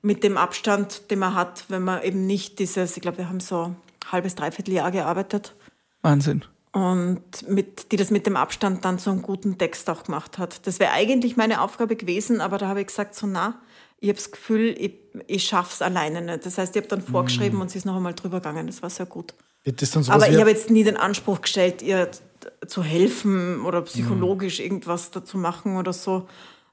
Mit 0.00 0.24
dem 0.24 0.38
Abstand, 0.38 1.10
den 1.10 1.18
man 1.18 1.34
hat, 1.34 1.66
wenn 1.68 1.82
man 1.82 2.02
eben 2.02 2.26
nicht 2.26 2.60
dieses, 2.60 2.96
ich 2.96 3.02
glaube, 3.02 3.18
wir 3.18 3.28
haben 3.28 3.40
so 3.40 3.74
halbes, 4.10 4.34
dreiviertel 4.34 4.74
Jahr 4.74 4.90
gearbeitet 4.90 5.54
Wahnsinn. 6.02 6.44
und 6.72 7.48
mit, 7.48 7.92
die 7.92 7.96
das 7.96 8.10
mit 8.10 8.26
dem 8.26 8.36
Abstand 8.36 8.84
dann 8.84 8.98
so 8.98 9.10
einen 9.10 9.22
guten 9.22 9.58
Text 9.58 9.88
auch 9.90 10.04
gemacht 10.04 10.38
hat. 10.38 10.66
Das 10.66 10.78
wäre 10.78 10.92
eigentlich 10.92 11.36
meine 11.36 11.60
Aufgabe 11.60 11.96
gewesen, 11.96 12.40
aber 12.40 12.58
da 12.58 12.68
habe 12.68 12.80
ich 12.80 12.88
gesagt, 12.88 13.14
so 13.14 13.26
na, 13.26 13.60
ich 14.00 14.08
habe 14.08 14.16
das 14.16 14.30
Gefühl, 14.30 14.74
ich, 14.78 14.94
ich 15.26 15.44
schaffe 15.44 15.72
es 15.74 15.82
alleine 15.82 16.22
nicht. 16.22 16.46
Das 16.46 16.56
heißt, 16.56 16.74
ich 16.74 16.82
habe 16.82 16.88
dann 16.88 17.02
vorgeschrieben 17.02 17.60
und 17.60 17.70
sie 17.70 17.78
ist 17.78 17.84
noch 17.84 17.96
einmal 17.96 18.14
drüber 18.14 18.38
gegangen. 18.38 18.66
Das 18.66 18.82
war 18.82 18.88
sehr 18.88 19.06
gut. 19.06 19.34
Aber 20.08 20.30
ich 20.30 20.40
habe 20.40 20.50
jetzt 20.50 20.70
nie 20.70 20.84
den 20.84 20.96
Anspruch 20.96 21.42
gestellt, 21.42 21.82
ihr 21.82 22.10
zu 22.66 22.82
helfen 22.82 23.60
oder 23.60 23.82
psychologisch 23.82 24.60
irgendwas 24.60 25.10
dazu 25.10 25.36
machen 25.36 25.76
oder 25.76 25.92
so, 25.92 26.26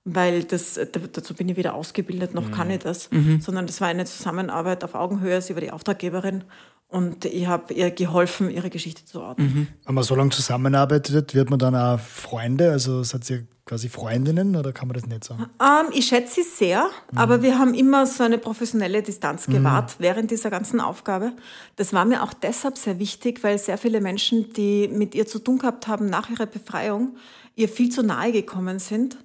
weil 0.05 0.45
das, 0.45 0.80
dazu 1.11 1.34
bin 1.34 1.49
ich 1.49 1.57
weder 1.57 1.73
ausgebildet, 1.73 2.34
noch 2.34 2.49
kann 2.51 2.71
ich 2.71 2.80
das, 2.80 3.09
sondern 3.41 3.67
das 3.67 3.82
war 3.82 3.89
eine 3.89 4.05
Zusammenarbeit 4.05 4.86
auf 4.86 4.95
Augenhöhe. 4.95 5.41
Sie 5.41 5.53
war 5.53 5.61
die 5.61 5.71
Auftraggeberin 5.71 6.45
und 6.89 7.25
ich 7.25 7.47
habe 7.47 7.73
ihr 7.73 7.91
geholfen, 7.91 8.49
ihre 8.49 8.69
Geschichte 8.69 9.03
zu 9.03 9.21
ordnen. 9.21 9.67
wenn 9.85 9.95
man 9.95 10.03
so 10.03 10.15
lange 10.15 10.29
zusammenarbeitet, 10.29 11.33
wird 11.35 11.49
man 11.49 11.59
dann 11.59 11.75
auch 11.75 11.99
Freunde? 11.99 12.71
Also 12.71 13.03
seid 13.03 13.29
ihr 13.29 13.45
quasi 13.65 13.89
Freundinnen 13.89 14.55
oder 14.55 14.71
kann 14.71 14.88
man 14.88 14.95
das 14.95 15.05
nicht 15.05 15.25
sagen? 15.25 15.47
Ähm, 15.61 15.91
ich 15.91 16.07
schätze 16.07 16.35
sie 16.35 16.43
sehr, 16.43 16.89
aber 17.13 17.41
wir 17.41 17.59
haben 17.59 17.73
immer 17.73 18.05
so 18.05 18.23
eine 18.23 18.38
professionelle 18.38 19.03
Distanz 19.03 19.47
gewahrt 19.47 19.95
während 19.99 20.31
dieser 20.31 20.49
ganzen 20.49 20.79
Aufgabe. 20.79 21.33
Das 21.75 21.91
war 21.91 22.05
mir 22.05 22.23
auch 22.23 22.33
deshalb 22.33 22.77
sehr 22.77 22.97
wichtig, 22.99 23.43
weil 23.43 23.57
sehr 23.59 23.77
viele 23.77 23.99
Menschen, 23.99 24.53
die 24.53 24.88
mit 24.88 25.13
ihr 25.13 25.27
zu 25.27 25.39
tun 25.39 25.57
gehabt 25.57 25.88
haben 25.88 26.09
nach 26.09 26.29
ihrer 26.29 26.45
Befreiung, 26.45 27.17
ihr 27.55 27.67
viel 27.67 27.89
zu 27.89 28.03
nahe 28.03 28.31
gekommen 28.31 28.79
sind 28.79 29.17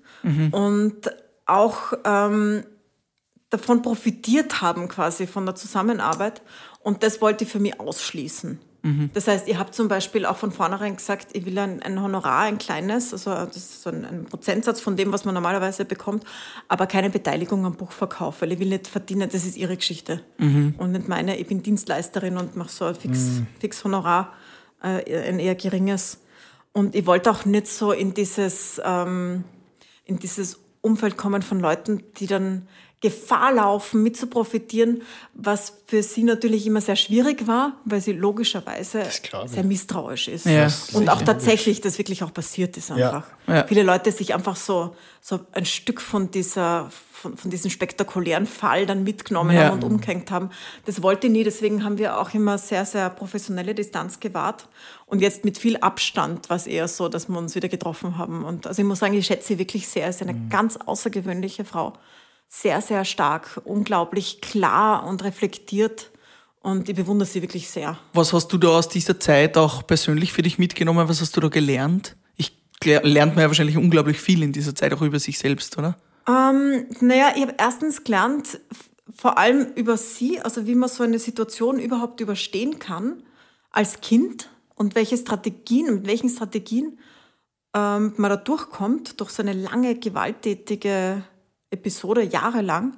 und 0.50 1.10
auch 1.46 1.92
ähm, 2.04 2.64
davon 3.50 3.82
profitiert 3.82 4.62
haben 4.62 4.88
quasi 4.88 5.26
von 5.26 5.44
der 5.44 5.54
Zusammenarbeit. 5.54 6.42
Und 6.82 7.02
das 7.02 7.20
wollte 7.20 7.44
ich 7.44 7.50
für 7.50 7.60
mich 7.60 7.78
ausschließen. 7.78 8.58
Das 9.14 9.28
heißt, 9.28 9.46
ihr 9.46 9.60
habt 9.60 9.76
zum 9.76 9.86
Beispiel 9.86 10.26
auch 10.26 10.36
von 10.36 10.50
vornherein 10.50 10.96
gesagt, 10.96 11.28
ich 11.34 11.44
will 11.44 11.56
ein, 11.56 11.80
ein 11.82 12.02
Honorar, 12.02 12.40
ein 12.40 12.58
kleines, 12.58 13.12
also 13.12 13.30
das 13.30 13.56
ist 13.56 13.82
so 13.82 13.90
ein, 13.90 14.04
ein 14.04 14.24
Prozentsatz 14.24 14.80
von 14.80 14.96
dem, 14.96 15.12
was 15.12 15.24
man 15.24 15.34
normalerweise 15.34 15.84
bekommt, 15.84 16.24
aber 16.66 16.88
keine 16.88 17.08
Beteiligung 17.08 17.64
am 17.64 17.76
Buchverkauf, 17.76 18.42
weil 18.42 18.50
ich 18.50 18.58
will 18.58 18.70
nicht 18.70 18.88
verdienen, 18.88 19.28
das 19.30 19.44
ist 19.44 19.56
ihre 19.56 19.76
Geschichte 19.76 20.22
und 20.78 20.90
nicht 20.90 21.06
meine. 21.06 21.38
Ich 21.38 21.46
bin 21.46 21.62
Dienstleisterin 21.62 22.36
und 22.36 22.56
mache 22.56 22.70
so 22.70 22.86
ein 22.86 22.96
fix, 22.96 23.42
fix 23.60 23.84
Honorar, 23.84 24.32
äh, 24.82 25.28
ein 25.28 25.38
eher 25.38 25.54
geringes. 25.54 26.18
Und 26.72 26.96
ich 26.96 27.06
wollte 27.06 27.30
auch 27.30 27.44
nicht 27.44 27.68
so 27.68 27.92
in 27.92 28.14
dieses, 28.14 28.80
ähm, 28.84 29.44
in 30.04 30.18
dieses 30.18 30.58
Umfeld 30.80 31.16
kommen 31.16 31.42
von 31.42 31.60
Leuten, 31.60 32.02
die 32.18 32.26
dann 32.26 32.66
Gefahr 33.02 33.52
laufen, 33.52 34.02
mit 34.04 34.16
zu 34.16 34.28
profitieren, 34.28 35.02
was 35.34 35.74
für 35.86 36.04
sie 36.04 36.22
natürlich 36.22 36.66
immer 36.68 36.80
sehr 36.80 36.94
schwierig 36.94 37.48
war, 37.48 37.72
weil 37.84 38.00
sie 38.00 38.12
logischerweise 38.12 39.02
sehr 39.46 39.64
misstrauisch 39.64 40.28
ist. 40.28 40.46
Ja, 40.46 40.68
und 40.94 41.08
auch 41.10 41.20
tatsächlich 41.20 41.80
das 41.80 41.98
wirklich 41.98 42.22
auch 42.22 42.32
passiert 42.32 42.76
ist 42.76 42.90
Ja. 42.90 42.94
einfach. 42.94 43.26
Ja. 43.48 43.66
Viele 43.66 43.82
Leute 43.82 44.12
sich 44.12 44.34
einfach 44.34 44.54
so, 44.54 44.94
so 45.20 45.40
ein 45.50 45.64
Stück 45.66 46.00
von 46.00 46.30
dieser, 46.30 46.90
von, 47.12 47.36
von 47.36 47.50
diesem 47.50 47.72
spektakulären 47.72 48.46
Fall 48.46 48.86
dann 48.86 49.02
mitgenommen 49.02 49.56
Ja. 49.56 49.64
haben 49.64 49.74
und 49.74 49.84
umgehängt 49.84 50.30
haben. 50.30 50.50
Das 50.86 51.02
wollte 51.02 51.26
ich 51.26 51.32
nie, 51.32 51.42
deswegen 51.42 51.82
haben 51.84 51.98
wir 51.98 52.20
auch 52.20 52.32
immer 52.34 52.56
sehr, 52.56 52.84
sehr 52.84 53.10
professionelle 53.10 53.74
Distanz 53.74 54.20
gewahrt. 54.20 54.68
Und 55.06 55.20
jetzt 55.20 55.44
mit 55.44 55.58
viel 55.58 55.76
Abstand 55.78 56.48
war 56.50 56.56
es 56.56 56.68
eher 56.68 56.86
so, 56.86 57.08
dass 57.08 57.28
wir 57.28 57.36
uns 57.36 57.56
wieder 57.56 57.68
getroffen 57.68 58.16
haben. 58.16 58.44
Und 58.44 58.68
also 58.68 58.80
ich 58.80 58.86
muss 58.86 59.00
sagen, 59.00 59.14
ich 59.14 59.26
schätze 59.26 59.48
sie 59.48 59.58
wirklich 59.58 59.88
sehr. 59.88 60.12
Sie 60.12 60.22
ist 60.24 60.28
eine 60.30 60.48
ganz 60.48 60.76
außergewöhnliche 60.76 61.64
Frau. 61.64 61.94
Sehr, 62.54 62.82
sehr 62.82 63.06
stark, 63.06 63.62
unglaublich 63.64 64.42
klar 64.42 65.06
und 65.06 65.24
reflektiert. 65.24 66.10
Und 66.60 66.86
ich 66.86 66.94
bewundere 66.94 67.26
sie 67.26 67.40
wirklich 67.40 67.70
sehr. 67.70 67.98
Was 68.12 68.34
hast 68.34 68.48
du 68.48 68.58
da 68.58 68.68
aus 68.68 68.90
dieser 68.90 69.18
Zeit 69.18 69.56
auch 69.56 69.86
persönlich 69.86 70.34
für 70.34 70.42
dich 70.42 70.58
mitgenommen? 70.58 71.08
Was 71.08 71.22
hast 71.22 71.34
du 71.34 71.40
da 71.40 71.48
gelernt? 71.48 72.14
Ich 72.36 72.54
lernt 72.84 73.36
man 73.36 73.42
ja 73.44 73.48
wahrscheinlich 73.48 73.78
unglaublich 73.78 74.20
viel 74.20 74.42
in 74.42 74.52
dieser 74.52 74.74
Zeit 74.74 74.92
auch 74.92 75.00
über 75.00 75.18
sich 75.18 75.38
selbst, 75.38 75.78
oder? 75.78 75.96
Ähm, 76.28 76.88
naja, 77.00 77.32
ich 77.34 77.40
habe 77.40 77.54
erstens 77.56 78.04
gelernt, 78.04 78.60
vor 79.16 79.38
allem 79.38 79.72
über 79.74 79.96
sie, 79.96 80.38
also 80.38 80.66
wie 80.66 80.74
man 80.74 80.90
so 80.90 81.04
eine 81.04 81.18
Situation 81.18 81.78
überhaupt 81.78 82.20
überstehen 82.20 82.78
kann 82.78 83.22
als 83.70 84.02
Kind 84.02 84.50
und 84.74 84.94
welche 84.94 85.16
Strategien, 85.16 85.86
mit 85.94 86.06
welchen 86.06 86.28
Strategien 86.28 86.98
ähm, 87.74 88.12
man 88.18 88.30
da 88.30 88.36
durchkommt, 88.36 89.20
durch 89.22 89.30
so 89.30 89.42
eine 89.42 89.54
lange, 89.54 89.94
gewalttätige 89.94 91.24
Episode, 91.72 92.22
jahrelang. 92.22 92.96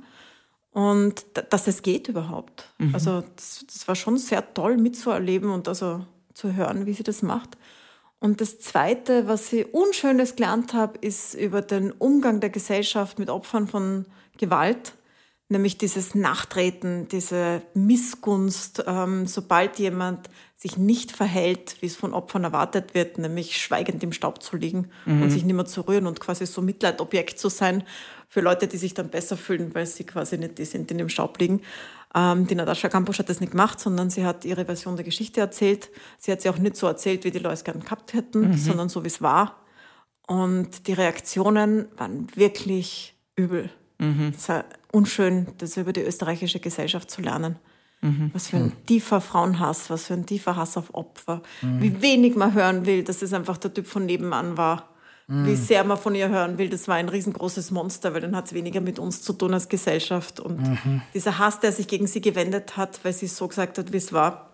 Und 0.70 1.25
dass 1.51 1.68
es 1.68 1.83
geht 1.83 2.09
überhaupt. 2.09 2.68
Also 2.93 3.22
das, 3.37 3.64
das 3.72 3.87
war 3.87 3.95
schon 3.95 4.18
sehr 4.18 4.55
toll 4.55 4.77
mitzuerleben 4.77 5.51
und 5.51 5.68
also 5.68 6.05
zu 6.35 6.55
hören, 6.55 6.85
wie 6.85 6.93
sie 6.93 7.05
das 7.05 7.22
macht. 7.22 7.57
Und 8.18 8.41
das 8.41 8.59
Zweite, 8.59 9.29
was 9.29 9.53
ich 9.53 9.72
Unschönes 9.72 10.35
gelernt 10.35 10.75
habe, 10.75 10.99
ist 10.99 11.35
über 11.35 11.62
den 11.62 11.93
Umgang 11.93 12.41
der 12.41 12.51
Gesellschaft 12.51 13.18
mit 13.18 13.31
Opfern 13.31 13.68
von 13.68 14.07
Gewalt, 14.39 14.95
nämlich 15.49 15.79
dieses 15.79 16.14
Nachtreten, 16.14 17.07
diese 17.07 17.62
Missgunst, 17.75 18.83
ähm, 18.87 19.27
sobald 19.27 19.79
jemand 19.79 20.31
sich 20.57 20.79
nicht 20.79 21.12
verhält, 21.12 21.77
wie 21.81 21.87
es 21.87 21.97
von 21.97 22.14
Opfern 22.14 22.45
erwartet 22.45 22.95
wird, 22.95 23.18
nämlich 23.18 23.61
schweigend 23.61 24.03
im 24.03 24.12
Staub 24.12 24.43
zu 24.43 24.57
liegen 24.57 24.89
und 25.05 25.31
sich 25.31 25.45
nicht 25.45 25.55
mehr 25.55 25.66
zu 25.66 25.83
rühren 25.83 26.07
und 26.07 26.18
quasi 26.18 26.47
so 26.47 26.62
Mitleidobjekt 26.62 27.39
zu 27.39 27.51
sein 27.51 27.85
für 28.35 28.41
Leute, 28.41 28.66
die 28.66 28.78
sich 28.78 28.95
dann 28.95 29.11
besser 29.11 29.37
fühlen, 29.37 29.72
weil 29.76 29.87
sie 29.87 30.03
quasi 30.03 30.37
nicht 30.37 30.59
die 30.59 30.64
sind, 30.64 30.91
die 30.91 30.95
im 30.97 31.09
Staub 31.09 31.39
liegen. 31.39 31.61
Ähm, 32.16 32.49
die 32.49 32.57
Natascha 32.57 32.89
Kampusch 32.89 33.20
hat 33.20 33.28
das 33.28 33.39
nicht 33.39 33.53
gemacht, 33.53 33.78
sondern 33.78 34.11
sie 34.11 34.26
hat 34.26 34.45
ihre 34.45 34.64
Version 34.64 34.97
der 34.97 35.05
Geschichte 35.05 35.39
erzählt. 35.41 35.89
Sie 36.18 36.32
hat 36.32 36.43
sie 36.43 36.49
auch 36.49 36.59
nicht 36.59 36.74
so 36.74 36.89
erzählt, 36.89 37.22
wie 37.22 37.30
die 37.30 37.39
Leute 37.39 37.55
es 37.55 37.62
gern 37.62 37.78
gehabt 37.78 38.12
hätten, 38.12 38.43
sondern 38.59 38.89
so, 38.89 39.05
wie 39.05 39.07
es 39.07 39.22
war. 39.22 39.61
Und 40.26 40.89
die 40.89 40.95
Reaktionen 40.95 41.87
waren 41.97 42.26
wirklich 42.35 43.14
übel. 43.37 43.70
Es 44.37 44.49
war 44.49 44.64
unschön, 44.91 45.47
das 45.59 45.76
über 45.76 45.93
die 45.93 46.03
österreichische 46.03 46.59
Gesellschaft 46.59 47.12
zu 47.12 47.22
lernen. 47.22 47.55
Was 48.32 48.49
für 48.49 48.57
ein 48.57 48.72
tiefer 48.87 49.20
Frauenhass, 49.20 49.91
was 49.91 50.07
für 50.07 50.14
ein 50.14 50.26
tiefer 50.26 50.57
Hass 50.57 50.76
auf 50.76 50.93
Opfer. 50.93 51.41
Wie 51.62 52.03
wenig 52.03 52.35
man 52.35 52.53
hören 52.53 52.85
will, 52.85 53.05
dass 53.05 53.22
es 53.22 53.32
einfach 53.32 53.59
der 53.59 53.72
Typ 53.72 53.87
von 53.87 54.07
nebenan 54.07 54.57
war. 54.57 54.89
Wie 55.27 55.57
sehr 55.57 55.85
man 55.85 55.97
von 55.97 56.14
ihr 56.14 56.29
hören 56.29 56.59
will, 56.59 56.68
das 56.68 56.87
war 56.87 56.97
ein 56.97 57.09
riesengroßes 57.09 57.70
Monster, 57.70 58.12
weil 58.12 58.20
dann 58.20 58.37
hat 58.37 58.47
es 58.47 58.53
weniger 58.53 58.83
mit 58.83 58.99
uns 58.99 59.22
zu 59.22 59.33
tun 59.33 59.55
als 59.55 59.70
Gesellschaft. 59.70 60.39
Und 60.39 60.79
dieser 61.14 61.39
Hass, 61.39 61.61
der 61.61 61.72
sich 61.72 61.89
gegen 61.89 62.07
sie 62.07 62.20
gewendet 62.20 62.77
hat, 62.77 63.01
weil 63.05 63.14
sie 63.14 63.27
so 63.27 63.49
gesagt 63.49 63.79
hat, 63.79 63.93
wie 63.93 63.97
es 63.97 64.12
war, 64.12 64.51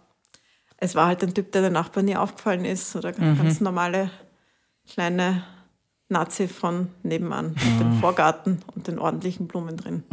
es 0.76 0.94
war 0.94 1.08
halt 1.08 1.24
ein 1.24 1.34
Typ, 1.34 1.50
der 1.52 1.62
der 1.62 1.70
Nachbarn 1.70 2.06
nie 2.06 2.16
aufgefallen 2.16 2.64
ist 2.64 2.94
oder 2.94 3.10
Mhm. 3.18 3.36
ganz 3.38 3.60
normale 3.60 4.10
kleine 4.88 5.42
Nazi 6.08 6.46
von 6.48 6.88
nebenan 7.02 7.48
mit 7.50 7.80
dem 7.80 8.00
Vorgarten 8.00 8.62
und 8.74 8.86
den 8.86 8.98
ordentlichen 9.00 9.48
Blumen 9.48 9.76
drin. 9.76 10.04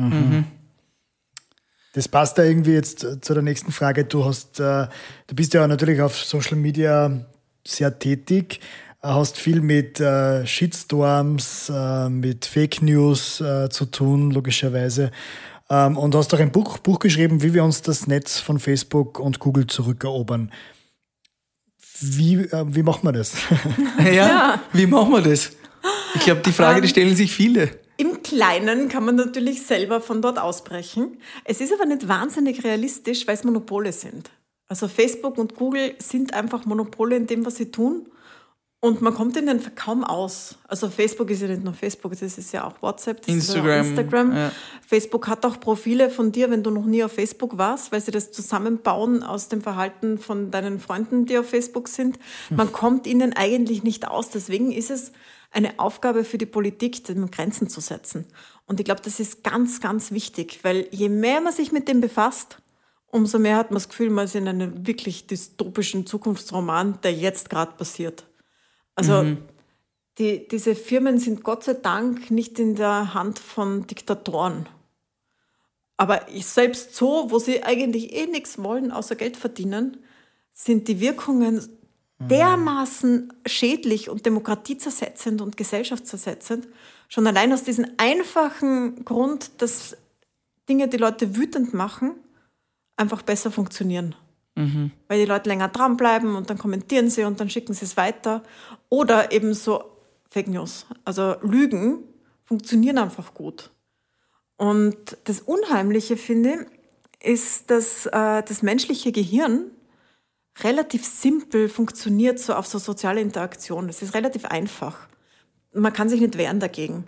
Das 1.93 2.07
passt 2.07 2.37
da 2.37 2.43
irgendwie 2.43 2.73
jetzt 2.73 3.03
äh, 3.03 3.21
zu 3.21 3.33
der 3.33 3.43
nächsten 3.43 3.71
Frage. 3.71 4.05
Du 4.05 4.25
hast, 4.25 4.59
äh, 4.59 4.87
du 5.27 5.35
bist 5.35 5.53
ja 5.53 5.67
natürlich 5.67 6.01
auf 6.01 6.15
Social 6.15 6.57
Media 6.57 7.25
sehr 7.65 7.97
tätig, 7.97 8.59
hast 9.01 9.37
viel 9.37 9.61
mit 9.61 9.99
äh, 9.99 10.45
Shitstorms, 10.45 11.69
äh, 11.73 12.09
mit 12.09 12.45
Fake 12.45 12.81
News 12.81 13.41
äh, 13.41 13.69
zu 13.69 13.85
tun, 13.85 14.31
logischerweise. 14.31 15.11
Ähm, 15.69 15.97
und 15.97 16.15
hast 16.15 16.33
auch 16.33 16.39
ein 16.39 16.51
Buch, 16.51 16.77
Buch 16.79 16.99
geschrieben, 16.99 17.43
wie 17.43 17.53
wir 17.53 17.63
uns 17.63 17.81
das 17.81 18.07
Netz 18.07 18.39
von 18.39 18.59
Facebook 18.59 19.19
und 19.19 19.39
Google 19.39 19.67
zurückerobern. 19.67 20.51
Wie, 21.99 22.35
äh, 22.35 22.65
wie 22.67 22.83
macht 22.83 23.03
man 23.03 23.13
das? 23.13 23.33
Ja, 24.13 24.61
wie 24.73 24.85
machen 24.85 25.11
wir 25.11 25.21
das? 25.21 25.51
Ich 26.15 26.21
glaube, 26.21 26.41
die 26.41 26.51
Frage, 26.51 26.81
die 26.81 26.87
stellen 26.87 27.15
sich 27.15 27.33
viele. 27.33 27.69
Im 27.97 28.21
Kleinen 28.21 28.89
kann 28.89 29.05
man 29.05 29.15
natürlich 29.15 29.63
selber 29.63 30.01
von 30.01 30.21
dort 30.21 30.37
ausbrechen. 30.37 31.17
Es 31.43 31.61
ist 31.61 31.73
aber 31.73 31.85
nicht 31.85 32.07
wahnsinnig 32.07 32.63
realistisch, 32.63 33.25
weil 33.25 33.33
es 33.33 33.43
Monopole 33.43 33.91
sind. 33.91 34.29
Also 34.67 34.87
Facebook 34.87 35.37
und 35.37 35.55
Google 35.55 35.95
sind 35.97 36.33
einfach 36.33 36.65
Monopole 36.65 37.15
in 37.15 37.25
dem, 37.25 37.45
was 37.45 37.55
sie 37.55 37.71
tun. 37.71 38.07
Und 38.79 39.01
man 39.01 39.13
kommt 39.13 39.35
ihnen 39.35 39.59
kaum 39.73 40.03
aus. 40.03 40.59
Also 40.67 40.89
Facebook 40.89 41.31
ist 41.31 41.41
ja 41.41 41.47
nicht 41.47 41.63
nur 41.63 41.73
Facebook, 41.73 42.11
das 42.11 42.37
ist 42.37 42.51
ja 42.53 42.63
auch 42.63 42.79
WhatsApp, 42.79 43.25
das 43.25 43.35
ist 43.35 43.47
ja 43.49 43.55
Instagram, 43.55 43.87
Instagram. 43.87 44.35
ja. 44.35 44.51
Facebook 44.85 45.27
hat 45.27 45.43
auch 45.47 45.59
Profile 45.59 46.11
von 46.11 46.31
dir, 46.31 46.51
wenn 46.51 46.61
du 46.61 46.69
noch 46.69 46.85
nie 46.85 47.03
auf 47.03 47.11
Facebook 47.11 47.57
warst, 47.57 47.91
weil 47.91 48.01
sie 48.01 48.11
das 48.11 48.31
zusammenbauen 48.31 49.23
aus 49.23 49.49
dem 49.49 49.61
Verhalten 49.61 50.19
von 50.19 50.51
deinen 50.51 50.79
Freunden, 50.79 51.25
die 51.25 51.39
auf 51.39 51.49
Facebook 51.49 51.87
sind. 51.87 52.19
Man 52.51 52.71
kommt 52.71 53.07
ihnen 53.07 53.33
eigentlich 53.33 53.81
nicht 53.81 54.07
aus. 54.07 54.29
Deswegen 54.29 54.71
ist 54.71 54.91
es 54.91 55.11
eine 55.49 55.79
Aufgabe 55.79 56.23
für 56.23 56.37
die 56.37 56.45
Politik, 56.45 57.03
dem 57.05 57.31
Grenzen 57.31 57.69
zu 57.69 57.81
setzen. 57.81 58.25
Und 58.67 58.79
ich 58.79 58.85
glaube, 58.85 59.01
das 59.03 59.19
ist 59.19 59.43
ganz, 59.43 59.81
ganz 59.81 60.11
wichtig, 60.11 60.59
weil 60.61 60.87
je 60.91 61.09
mehr 61.09 61.41
man 61.41 61.53
sich 61.53 61.71
mit 61.71 61.87
dem 61.87 61.99
befasst, 61.99 62.59
umso 63.07 63.39
mehr 63.39 63.57
hat 63.57 63.71
man 63.71 63.77
das 63.77 63.89
Gefühl, 63.89 64.11
man 64.11 64.25
ist 64.25 64.35
in 64.35 64.47
einem 64.47 64.85
wirklich 64.85 65.25
dystopischen 65.25 66.05
Zukunftsroman, 66.05 66.99
der 67.01 67.13
jetzt 67.13 67.49
gerade 67.49 67.71
passiert. 67.71 68.27
Also 68.97 69.37
die, 70.17 70.47
diese 70.47 70.73
Firmen 70.75 71.19
sind 71.19 71.43
Gott 71.43 71.63
sei 71.63 71.75
Dank 71.75 72.31
nicht 72.31 72.57
in 72.57 72.75
der 72.75 73.13
Hand 73.13 73.37
von 73.37 73.85
Diktatoren. 73.85 74.67
Aber 75.97 76.27
ich, 76.29 76.47
selbst 76.47 76.95
so, 76.95 77.29
wo 77.29 77.39
sie 77.39 77.63
eigentlich 77.63 78.13
eh 78.13 78.25
nichts 78.25 78.61
wollen, 78.61 78.91
außer 78.91 79.15
Geld 79.15 79.37
verdienen, 79.37 79.97
sind 80.51 80.87
die 80.87 80.99
Wirkungen 80.99 81.69
dermaßen 82.19 83.31
schädlich 83.45 84.09
und 84.09 84.25
demokratiezersetzend 84.25 85.41
und 85.41 85.55
gesellschaftszersetzend. 85.55 86.67
Schon 87.07 87.27
allein 87.27 87.53
aus 87.53 87.63
diesem 87.63 87.85
einfachen 87.97 89.05
Grund, 89.05 89.61
dass 89.61 89.95
Dinge, 90.67 90.87
die 90.87 90.97
Leute 90.97 91.35
wütend 91.35 91.75
machen, 91.75 92.15
einfach 92.95 93.21
besser 93.21 93.51
funktionieren. 93.51 94.15
Weil 95.07 95.19
die 95.19 95.25
Leute 95.25 95.49
länger 95.49 95.69
dranbleiben 95.69 96.35
und 96.35 96.49
dann 96.49 96.57
kommentieren 96.57 97.09
sie 97.09 97.23
und 97.23 97.39
dann 97.39 97.49
schicken 97.49 97.73
sie 97.73 97.85
es 97.85 97.97
weiter. 97.97 98.43
Oder 98.89 99.31
eben 99.31 99.53
so 99.53 99.83
Fake 100.29 100.47
News. 100.47 100.85
Also 101.05 101.35
Lügen 101.41 102.03
funktionieren 102.43 102.97
einfach 102.97 103.33
gut. 103.33 103.71
Und 104.57 105.17
das 105.25 105.41
Unheimliche, 105.41 106.17
finde 106.17 106.65
ich, 107.21 107.33
ist, 107.33 107.69
dass 107.69 108.05
äh, 108.07 108.43
das 108.43 108.61
menschliche 108.61 109.11
Gehirn 109.11 109.71
relativ 110.63 111.05
simpel 111.05 111.69
funktioniert, 111.69 112.39
so 112.39 112.53
auf 112.53 112.67
so 112.67 112.79
soziale 112.79 113.21
Interaktion. 113.21 113.89
Es 113.89 114.01
ist 114.01 114.13
relativ 114.13 114.45
einfach. 114.45 115.07
Man 115.73 115.93
kann 115.93 116.09
sich 116.09 116.21
nicht 116.21 116.37
wehren 116.37 116.59
dagegen. 116.59 117.05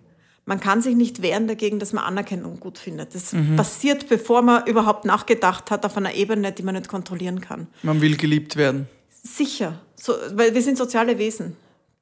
Man 0.49 0.59
kann 0.59 0.81
sich 0.81 0.95
nicht 0.95 1.21
wehren 1.21 1.47
dagegen, 1.47 1.77
dass 1.77 1.93
man 1.93 2.03
Anerkennung 2.03 2.59
gut 2.59 2.79
findet. 2.79 3.13
Das 3.13 3.35
passiert, 3.55 4.09
bevor 4.09 4.41
man 4.41 4.65
überhaupt 4.65 5.05
nachgedacht 5.05 5.69
hat, 5.69 5.85
auf 5.85 5.95
einer 5.95 6.15
Ebene, 6.15 6.51
die 6.51 6.63
man 6.63 6.73
nicht 6.73 6.87
kontrollieren 6.87 7.39
kann. 7.39 7.67
Man 7.83 8.01
will 8.01 8.17
geliebt 8.17 8.55
werden. 8.55 8.87
Sicher, 9.21 9.79
so, 9.95 10.13
weil 10.33 10.55
wir 10.55 10.63
sind 10.63 10.75
soziale 10.75 11.19
Wesen. 11.19 11.55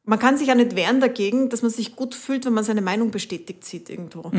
Man 0.06 0.18
kann 0.18 0.38
sich 0.38 0.48
ja 0.48 0.56
nicht 0.56 0.78
wehren 0.78 1.02
dagegen, 1.02 1.50
dass 1.50 1.62
man 1.62 1.72
sich 1.72 1.98
gut 1.98 2.16
fühlt, 2.16 2.46
wenn 2.46 2.54
man 2.54 2.64
seine 2.64 2.82
Meinung 2.82 3.12
bestätigt 3.12 3.66
sieht 3.66 3.90
irgendwo. 3.90 4.32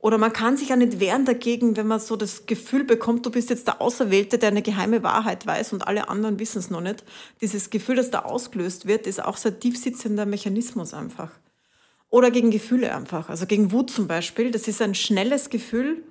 Oder 0.00 0.18
man 0.18 0.32
kann 0.32 0.56
sich 0.56 0.70
ja 0.70 0.76
nicht 0.76 0.98
wehren 0.98 1.24
dagegen, 1.24 1.76
wenn 1.76 1.86
man 1.86 2.00
so 2.00 2.16
das 2.16 2.46
Gefühl 2.46 2.82
bekommt, 2.82 3.24
du 3.24 3.30
bist 3.30 3.50
jetzt 3.50 3.68
der 3.68 3.80
Auserwählte, 3.80 4.38
der 4.38 4.48
eine 4.48 4.62
geheime 4.62 5.04
Wahrheit 5.04 5.46
weiß 5.46 5.72
und 5.72 5.86
alle 5.86 6.08
anderen 6.08 6.40
wissen 6.40 6.58
es 6.58 6.70
noch 6.70 6.80
nicht. 6.80 7.04
Dieses 7.40 7.70
Gefühl, 7.70 7.94
das 7.94 8.10
da 8.10 8.20
ausgelöst 8.20 8.86
wird, 8.86 9.06
ist 9.06 9.24
auch 9.24 9.36
so 9.36 9.48
ein 9.48 9.60
tiefsitzender 9.60 10.26
Mechanismus 10.26 10.92
einfach. 10.92 11.30
Oder 12.10 12.30
gegen 12.30 12.50
Gefühle 12.50 12.94
einfach. 12.94 13.28
Also 13.28 13.46
gegen 13.46 13.70
Wut 13.72 13.90
zum 13.90 14.06
Beispiel. 14.06 14.50
Das 14.50 14.66
ist 14.68 14.80
ein 14.80 14.94
schnelles 14.94 15.50
Gefühl, 15.50 16.04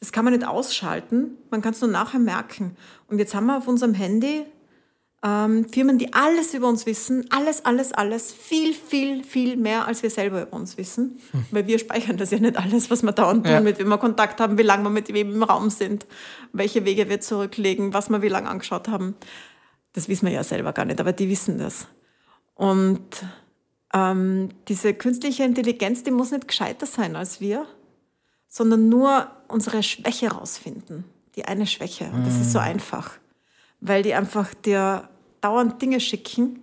das 0.00 0.10
kann 0.12 0.24
man 0.24 0.34
nicht 0.34 0.46
ausschalten. 0.46 1.36
Man 1.50 1.60
kann 1.62 1.74
es 1.74 1.80
nur 1.80 1.90
nachher 1.90 2.18
merken. 2.20 2.76
Und 3.08 3.18
jetzt 3.18 3.34
haben 3.34 3.46
wir 3.46 3.58
auf 3.58 3.68
unserem 3.68 3.92
Handy 3.94 4.44
ähm, 5.24 5.68
Firmen, 5.68 5.98
die 5.98 6.12
alles 6.14 6.52
über 6.54 6.66
uns 6.68 6.84
wissen, 6.86 7.26
alles, 7.30 7.64
alles, 7.64 7.92
alles, 7.92 8.32
viel, 8.32 8.72
viel, 8.74 9.22
viel 9.22 9.56
mehr, 9.56 9.86
als 9.86 10.02
wir 10.02 10.10
selber 10.10 10.42
über 10.42 10.56
uns 10.56 10.76
wissen. 10.78 11.20
Weil 11.52 11.66
wir 11.68 11.78
speichern 11.78 12.16
das 12.16 12.30
ja 12.32 12.38
nicht 12.40 12.56
alles, 12.56 12.90
was 12.90 13.02
wir 13.04 13.12
dauernd 13.12 13.44
tun, 13.44 13.52
Ja. 13.52 13.60
mit 13.60 13.78
wem 13.78 13.88
wir 13.88 13.98
Kontakt 13.98 14.40
haben, 14.40 14.58
wie 14.58 14.62
lange 14.62 14.82
wir 14.84 14.90
mit 14.90 15.12
wem 15.12 15.32
im 15.34 15.42
Raum 15.44 15.70
sind, 15.70 16.06
welche 16.52 16.84
Wege 16.84 17.08
wir 17.08 17.20
zurücklegen, 17.20 17.92
was 17.94 18.08
wir 18.10 18.20
wie 18.22 18.28
lange 18.28 18.48
angeschaut 18.48 18.88
haben. 18.88 19.14
Das 19.92 20.08
wissen 20.08 20.26
wir 20.26 20.32
ja 20.32 20.42
selber 20.42 20.72
gar 20.72 20.86
nicht, 20.86 20.98
aber 21.00 21.12
die 21.12 21.28
wissen 21.28 21.58
das. 21.58 21.86
Und 22.54 23.00
ähm, 23.92 24.50
diese 24.68 24.94
künstliche 24.94 25.44
Intelligenz, 25.44 26.02
die 26.02 26.10
muss 26.10 26.30
nicht 26.30 26.48
gescheiter 26.48 26.86
sein 26.86 27.16
als 27.16 27.40
wir, 27.40 27.66
sondern 28.48 28.88
nur 28.88 29.30
unsere 29.48 29.82
Schwäche 29.82 30.28
rausfinden. 30.28 31.04
Die 31.36 31.46
eine 31.46 31.66
Schwäche. 31.66 32.10
Und 32.12 32.26
das 32.26 32.36
ist 32.36 32.52
so 32.52 32.58
einfach. 32.58 33.12
Weil 33.80 34.02
die 34.02 34.12
einfach 34.12 34.52
dir 34.52 35.08
dauernd 35.40 35.80
Dinge 35.80 35.98
schicken. 35.98 36.62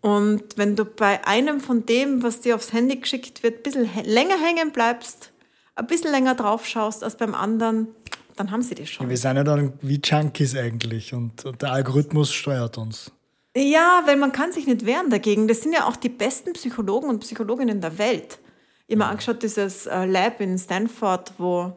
Und 0.00 0.42
wenn 0.56 0.76
du 0.76 0.84
bei 0.84 1.26
einem 1.26 1.60
von 1.60 1.84
dem, 1.84 2.22
was 2.22 2.40
dir 2.40 2.54
aufs 2.54 2.72
Handy 2.72 2.96
geschickt 2.96 3.42
wird, 3.42 3.58
ein 3.58 3.62
bisschen 3.62 3.88
länger 4.04 4.38
hängen 4.38 4.72
bleibst, 4.72 5.32
ein 5.74 5.86
bisschen 5.86 6.10
länger 6.10 6.34
drauf 6.34 6.66
schaust 6.66 7.04
als 7.04 7.16
beim 7.16 7.34
anderen, 7.34 7.88
dann 8.36 8.50
haben 8.50 8.62
sie 8.62 8.74
dich 8.74 8.90
schon. 8.90 9.08
Wir 9.08 9.16
sind 9.16 9.36
ja 9.36 9.44
dann 9.44 9.74
wie 9.82 10.00
Junkies 10.02 10.56
eigentlich 10.56 11.12
und, 11.12 11.44
und 11.44 11.60
der 11.60 11.72
Algorithmus 11.72 12.32
steuert 12.32 12.78
uns. 12.78 13.12
Ja, 13.56 14.02
weil 14.06 14.16
man 14.16 14.32
kann 14.32 14.52
sich 14.52 14.66
nicht 14.66 14.86
wehren 14.86 15.10
dagegen. 15.10 15.48
Das 15.48 15.62
sind 15.62 15.72
ja 15.72 15.86
auch 15.86 15.96
die 15.96 16.08
besten 16.08 16.52
Psychologen 16.52 17.08
und 17.08 17.20
Psychologinnen 17.20 17.80
der 17.80 17.98
Welt. 17.98 18.38
Ich 18.86 18.94
habe 18.94 19.04
mir 19.04 19.10
angeschaut, 19.10 19.42
dieses 19.42 19.86
äh, 19.86 20.04
Lab 20.04 20.40
in 20.40 20.58
Stanford, 20.58 21.32
wo 21.38 21.72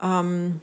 ähm, 0.00 0.60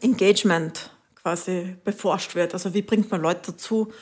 Engagement 0.00 0.90
quasi 1.14 1.76
beforscht 1.84 2.34
wird. 2.34 2.54
Also 2.54 2.72
wie 2.72 2.82
bringt 2.82 3.10
man 3.10 3.20
Leute 3.20 3.52
dazu, 3.52 3.92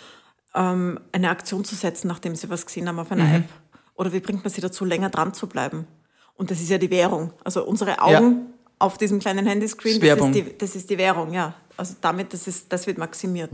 ähm, 0.55 1.01
eine 1.13 1.31
Aktion 1.31 1.65
zu 1.65 1.75
setzen, 1.75 2.09
nachdem 2.09 2.37
sie 2.37 2.49
was 2.49 2.67
gesehen 2.67 2.89
haben 2.89 2.99
auf 2.99 3.11
einer 3.11 3.37
App? 3.37 3.49
Oder 3.95 4.13
wie 4.13 4.21
bringt 4.21 4.45
man 4.45 4.53
sie 4.53 4.61
dazu, 4.61 4.85
länger 4.85 5.11
dran 5.11 5.35
zu 5.35 5.49
bleiben? 5.49 5.87
Und 6.35 6.51
das 6.51 6.61
ist 6.61 6.71
ja 6.71 6.79
die 6.79 6.91
Währung. 6.91 7.33
Also 7.45 7.65
unsere 7.65 8.01
Augen 8.01 8.53
auf 8.79 8.99
diesem 8.99 9.19
kleinen 9.19 9.47
Handyscreen, 9.47 10.01
Das 10.01 10.11
ist 10.11 10.21
das 10.21 10.27
ist, 10.27 10.35
die, 10.35 10.59
das 10.59 10.77
ist 10.77 10.91
die 10.91 10.99
Währung, 10.99 11.33
ja. 11.33 11.55
Also 11.77 11.95
damit, 12.01 12.33
das, 12.33 12.47
ist, 12.47 12.73
das 12.73 12.87
wird 12.87 12.99
maximiert, 12.99 13.51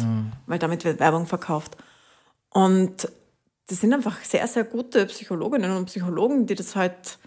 weil 0.47 0.59
damit 0.59 0.85
wird 0.85 1.01
Werbung 1.01 1.27
verkauft. 1.27 1.77
Und 2.53 3.09
das 3.69 3.81
sind 3.81 3.93
einfach 3.93 4.23
sehr, 4.25 4.47
sehr 4.47 4.65
gute 4.65 5.07
Psychologinnen 5.07 5.77
und 5.77 5.87
Psychologen, 5.87 6.47
die 6.47 6.55
das 6.55 6.77
halt 6.77 7.19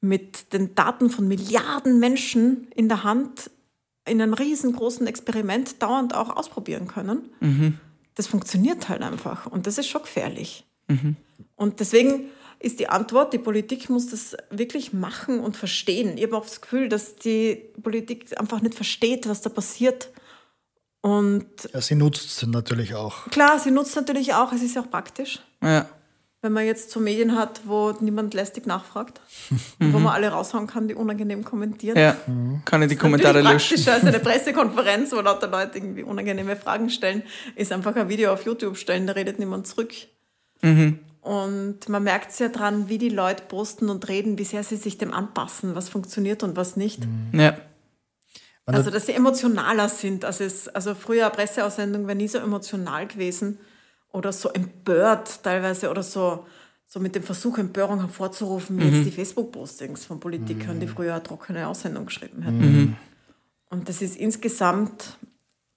mit 0.00 0.52
den 0.52 0.74
Daten 0.74 1.08
von 1.10 1.26
Milliarden 1.28 1.98
Menschen 1.98 2.68
in 2.74 2.88
der 2.88 3.04
Hand 3.04 3.50
in 4.06 4.20
einem 4.20 4.34
riesengroßen 4.34 5.06
Experiment 5.06 5.82
dauernd 5.82 6.14
auch 6.14 6.36
ausprobieren 6.36 6.88
können. 6.88 7.30
Das 8.14 8.26
funktioniert 8.26 8.88
halt 8.88 9.02
einfach 9.02 9.46
und 9.46 9.66
das 9.66 9.78
ist 9.78 9.88
schon 9.88 10.02
gefährlich. 10.02 10.66
Und 11.56 11.80
deswegen 11.80 12.26
ist 12.58 12.80
die 12.80 12.88
Antwort, 12.88 13.32
die 13.32 13.38
Politik 13.38 13.88
muss 13.90 14.08
das 14.08 14.36
wirklich 14.50 14.92
machen 14.92 15.40
und 15.40 15.56
verstehen. 15.56 16.16
Ich 16.16 16.24
habe 16.24 16.36
auch 16.36 16.44
das 16.44 16.60
Gefühl, 16.60 16.88
dass 16.88 17.16
die 17.16 17.62
Politik 17.82 18.38
einfach 18.38 18.60
nicht 18.60 18.74
versteht, 18.74 19.28
was 19.28 19.40
da 19.40 19.50
passiert. 19.50 20.10
Und 21.04 21.44
Ja, 21.74 21.82
sie 21.82 21.96
nutzt 21.96 22.24
es 22.24 22.46
natürlich 22.46 22.94
auch. 22.94 23.26
klar, 23.30 23.58
sie 23.58 23.70
nutzt 23.70 23.94
natürlich 23.94 24.32
auch, 24.32 24.52
es 24.52 24.62
ist 24.62 24.74
ja 24.74 24.80
auch 24.82 24.90
praktisch. 24.90 25.38
Ja. 25.62 25.84
wenn 26.40 26.52
man 26.52 26.64
jetzt 26.64 26.90
so 26.90 26.98
Medien 27.00 27.36
hat, 27.36 27.60
wo 27.66 27.92
niemand 28.00 28.32
lästig 28.32 28.66
nachfragt, 28.66 29.20
wo 29.80 29.98
man 29.98 30.14
alle 30.14 30.28
raushauen 30.28 30.66
kann, 30.66 30.88
die 30.88 30.94
unangenehm 30.94 31.44
kommentieren. 31.44 31.98
Ja, 31.98 32.16
kann 32.64 32.80
ich 32.82 32.88
die 32.88 32.96
Kommentare 32.96 33.42
löschen. 33.42 33.76
praktischer 33.76 33.92
als 33.92 34.04
eine 34.04 34.18
Pressekonferenz, 34.28 35.12
wo 35.12 35.20
lauter 35.20 35.48
Leute 35.48 35.76
irgendwie 35.78 36.04
unangenehme 36.04 36.56
Fragen 36.56 36.88
stellen, 36.88 37.22
ist 37.54 37.70
einfach 37.70 37.94
ein 37.96 38.08
Video 38.08 38.32
auf 38.32 38.46
YouTube 38.46 38.78
stellen, 38.78 39.06
da 39.06 39.12
redet 39.12 39.38
niemand 39.38 39.66
zurück. 39.66 39.92
Und 40.62 41.88
man 41.88 42.02
merkt 42.02 42.30
es 42.30 42.38
ja 42.38 42.48
dran, 42.48 42.88
wie 42.88 42.96
die 42.98 43.10
Leute 43.10 43.42
posten 43.48 43.90
und 43.90 44.08
reden, 44.08 44.38
wie 44.38 44.44
sehr 44.44 44.64
sie 44.64 44.76
sich 44.76 44.96
dem 44.96 45.12
anpassen, 45.12 45.74
was 45.74 45.90
funktioniert 45.90 46.42
und 46.42 46.56
was 46.56 46.76
nicht. 46.76 47.00
Ja. 47.32 47.56
Also, 48.66 48.90
dass 48.90 49.06
sie 49.06 49.12
emotionaler 49.12 49.88
sind. 49.88 50.24
Also, 50.24 50.44
es, 50.44 50.68
also 50.68 50.94
früher 50.94 51.26
eine 51.26 51.34
Presseaussendung 51.34 52.06
wäre 52.06 52.16
nie 52.16 52.28
so 52.28 52.38
emotional 52.38 53.06
gewesen 53.06 53.58
oder 54.10 54.32
so 54.32 54.48
empört 54.50 55.42
teilweise 55.42 55.90
oder 55.90 56.02
so, 56.02 56.46
so 56.86 57.00
mit 57.00 57.14
dem 57.14 57.22
Versuch, 57.22 57.58
Empörung 57.58 58.00
hervorzurufen, 58.00 58.78
wie 58.78 58.84
jetzt 58.84 59.04
die 59.04 59.10
Facebook-Postings 59.10 60.04
von 60.06 60.20
Politikern, 60.20 60.80
die 60.80 60.86
früher 60.86 61.14
eine 61.14 61.22
trockene 61.22 61.66
Aussendung 61.66 62.06
geschrieben 62.06 62.42
hätten. 62.42 62.96
Und 63.70 63.88
das 63.88 64.00
ist 64.00 64.16
insgesamt, 64.16 65.18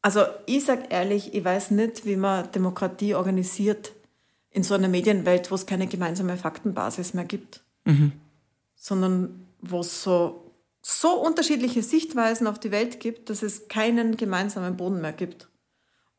also 0.02 0.22
ich 0.46 0.64
sage 0.64 0.84
ehrlich, 0.90 1.34
ich 1.34 1.44
weiß 1.44 1.72
nicht, 1.72 2.06
wie 2.06 2.16
man 2.16 2.52
Demokratie 2.52 3.16
organisiert 3.16 3.94
in 4.52 4.64
so 4.64 4.76
einer 4.76 4.88
Medienwelt, 4.88 5.50
wo 5.50 5.56
es 5.56 5.66
keine 5.66 5.88
gemeinsame 5.88 6.38
Faktenbasis 6.38 7.16
mehr 7.16 7.26
gibt, 7.26 7.62
sondern 8.76 9.48
wo 9.62 9.80
es 9.80 10.04
so, 10.04 10.47
so 10.90 11.10
unterschiedliche 11.22 11.84
Sichtweisen 11.84 12.48
auf 12.48 12.60
die 12.60 12.72
Welt 12.72 13.00
gibt, 13.02 13.30
dass 13.30 13.44
es 13.44 13.68
keinen 13.68 14.16
gemeinsamen 14.16 14.78
Boden 14.78 15.02
mehr 15.02 15.12
gibt. 15.12 15.50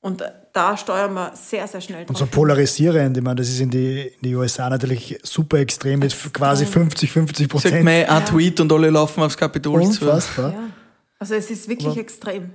Und 0.00 0.22
da 0.52 0.76
steuern 0.76 1.14
wir 1.14 1.32
sehr, 1.34 1.66
sehr 1.66 1.80
schnell 1.80 2.04
Und 2.06 2.16
so 2.18 2.24
drauf. 2.24 2.30
polarisierend, 2.32 3.16
ich 3.16 3.22
meine, 3.22 3.36
das 3.36 3.48
ist 3.48 3.60
in 3.60 3.70
die, 3.70 4.02
in 4.02 4.20
die 4.22 4.34
USA 4.36 4.68
natürlich 4.70 5.18
super 5.22 5.58
extrem 5.58 6.00
mit 6.00 6.14
quasi 6.34 6.66
50, 6.66 7.10
50 7.10 7.38
Sagt 7.38 7.50
Prozent. 7.50 7.84
man 7.84 8.04
ein 8.04 8.26
Tweet 8.26 8.60
und 8.60 8.70
alle 8.72 8.90
laufen 8.90 9.22
aufs 9.22 9.36
Kapitol 9.36 9.82
zu. 9.90 10.04
Unfassbar. 10.04 10.52
Ja. 10.52 10.70
Also 11.18 11.34
es 11.34 11.50
ist 11.50 11.68
wirklich 11.68 11.96
extrem. 11.96 12.52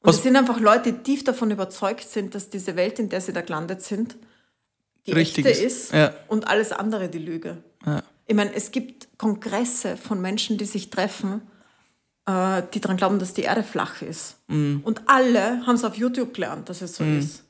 Und 0.00 0.10
es 0.10 0.22
sind 0.22 0.36
einfach 0.36 0.58
Leute, 0.58 0.92
die 0.94 1.02
tief 1.02 1.24
davon 1.24 1.50
überzeugt 1.50 2.08
sind, 2.10 2.34
dass 2.34 2.48
diese 2.50 2.74
Welt, 2.74 2.98
in 2.98 3.08
der 3.10 3.20
sie 3.20 3.32
da 3.32 3.42
gelandet 3.42 3.82
sind, 3.82 4.16
die 5.06 5.12
Richtig 5.12 5.44
echte 5.46 5.62
ist. 5.64 5.84
ist 5.84 5.92
Ja. 5.92 6.12
und 6.28 6.48
alles 6.48 6.72
andere 6.72 7.08
die 7.08 7.18
Lüge. 7.18 7.58
Ja. 7.86 8.02
Ich 8.26 8.34
meine, 8.34 8.54
es 8.54 8.70
gibt 8.70 9.08
Kongresse 9.18 9.96
von 9.96 10.20
Menschen, 10.20 10.56
die 10.56 10.64
sich 10.64 10.90
treffen, 10.90 11.42
äh, 12.26 12.62
die 12.72 12.80
daran 12.80 12.96
glauben, 12.96 13.18
dass 13.18 13.34
die 13.34 13.42
Erde 13.42 13.62
flach 13.62 14.02
ist. 14.02 14.36
Mhm. 14.48 14.80
Und 14.84 15.02
alle 15.06 15.66
haben 15.66 15.74
es 15.74 15.84
auf 15.84 15.96
YouTube 15.96 16.34
gelernt, 16.34 16.68
dass 16.68 16.80
es 16.80 16.96
so 16.96 17.04
ist. 17.04 17.44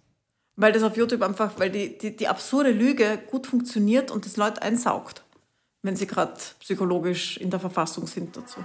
Weil 0.57 0.73
das 0.73 0.83
auf 0.83 0.97
YouTube 0.97 1.23
einfach, 1.23 1.53
weil 1.59 1.71
die, 1.71 1.99
die, 1.99 2.17
die 2.17 2.29
absurde 2.29 2.71
Lüge 2.71 3.19
gut 3.31 3.47
funktioniert 3.47 4.11
und 4.11 4.25
das 4.25 4.37
Leute 4.37 4.63
einsaugt, 4.63 5.23
wenn 5.83 5.97
sie 5.97 6.07
gerade 6.07 6.35
psychologisch 6.61 7.37
in 7.37 7.51
der 7.51 7.61
Verfassung 7.61 8.07
sind 8.07 8.37
dazu. 8.37 8.65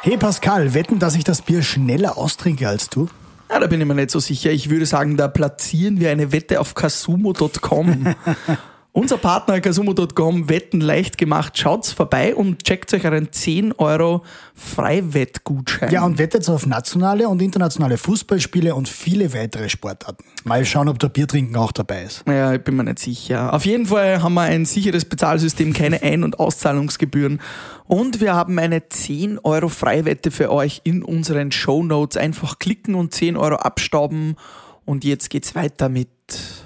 Hey 0.00 0.16
Pascal, 0.16 0.74
wetten, 0.74 0.98
dass 0.98 1.14
ich 1.14 1.24
das 1.24 1.42
Bier 1.42 1.62
schneller 1.62 2.18
austrinke 2.18 2.68
als 2.68 2.88
du? 2.88 3.08
Ja, 3.50 3.60
da 3.60 3.66
bin 3.66 3.80
ich 3.80 3.86
mir 3.86 3.94
nicht 3.94 4.10
so 4.10 4.18
sicher. 4.18 4.50
Ich 4.50 4.70
würde 4.70 4.86
sagen, 4.86 5.16
da 5.18 5.28
platzieren 5.28 6.00
wir 6.00 6.10
eine 6.10 6.32
Wette 6.32 6.58
auf 6.58 6.74
kasumo.com. 6.74 8.14
Unser 8.94 9.16
Partner 9.16 9.58
kasumo.com, 9.62 10.50
Wetten 10.50 10.82
leicht 10.82 11.16
gemacht. 11.16 11.56
Schaut's 11.56 11.92
vorbei 11.92 12.34
und 12.34 12.62
checkt 12.62 12.92
euch 12.92 13.06
einen 13.06 13.32
10 13.32 13.72
Euro 13.72 14.22
Freiwettgutschein. 14.54 15.90
Ja, 15.90 16.04
und 16.04 16.18
wettet 16.18 16.46
auf 16.50 16.66
nationale 16.66 17.26
und 17.26 17.40
internationale 17.40 17.96
Fußballspiele 17.96 18.74
und 18.74 18.90
viele 18.90 19.32
weitere 19.32 19.70
Sportarten. 19.70 20.24
Mal 20.44 20.66
schauen, 20.66 20.90
ob 20.90 20.98
der 20.98 21.08
Biertrinken 21.08 21.56
auch 21.56 21.72
dabei 21.72 22.02
ist. 22.02 22.22
Ja, 22.28 22.52
ich 22.52 22.62
bin 22.62 22.76
mir 22.76 22.84
nicht 22.84 22.98
sicher. 22.98 23.54
Auf 23.54 23.64
jeden 23.64 23.86
Fall 23.86 24.22
haben 24.22 24.34
wir 24.34 24.42
ein 24.42 24.66
sicheres 24.66 25.06
Bezahlsystem, 25.06 25.72
keine 25.72 26.02
Ein- 26.02 26.22
und 26.22 26.38
Auszahlungsgebühren. 26.38 27.40
Und 27.86 28.20
wir 28.20 28.34
haben 28.34 28.58
eine 28.58 28.90
10 28.90 29.38
Euro 29.38 29.70
Freiwette 29.70 30.30
für 30.30 30.52
euch 30.52 30.82
in 30.84 31.02
unseren 31.02 31.50
Show 31.50 31.82
Notes. 31.82 32.18
Einfach 32.18 32.58
klicken 32.58 32.94
und 32.94 33.14
10 33.14 33.38
Euro 33.38 33.54
abstauben. 33.56 34.36
Und 34.84 35.04
jetzt 35.04 35.30
geht's 35.30 35.54
weiter 35.54 35.88
mit 35.88 36.10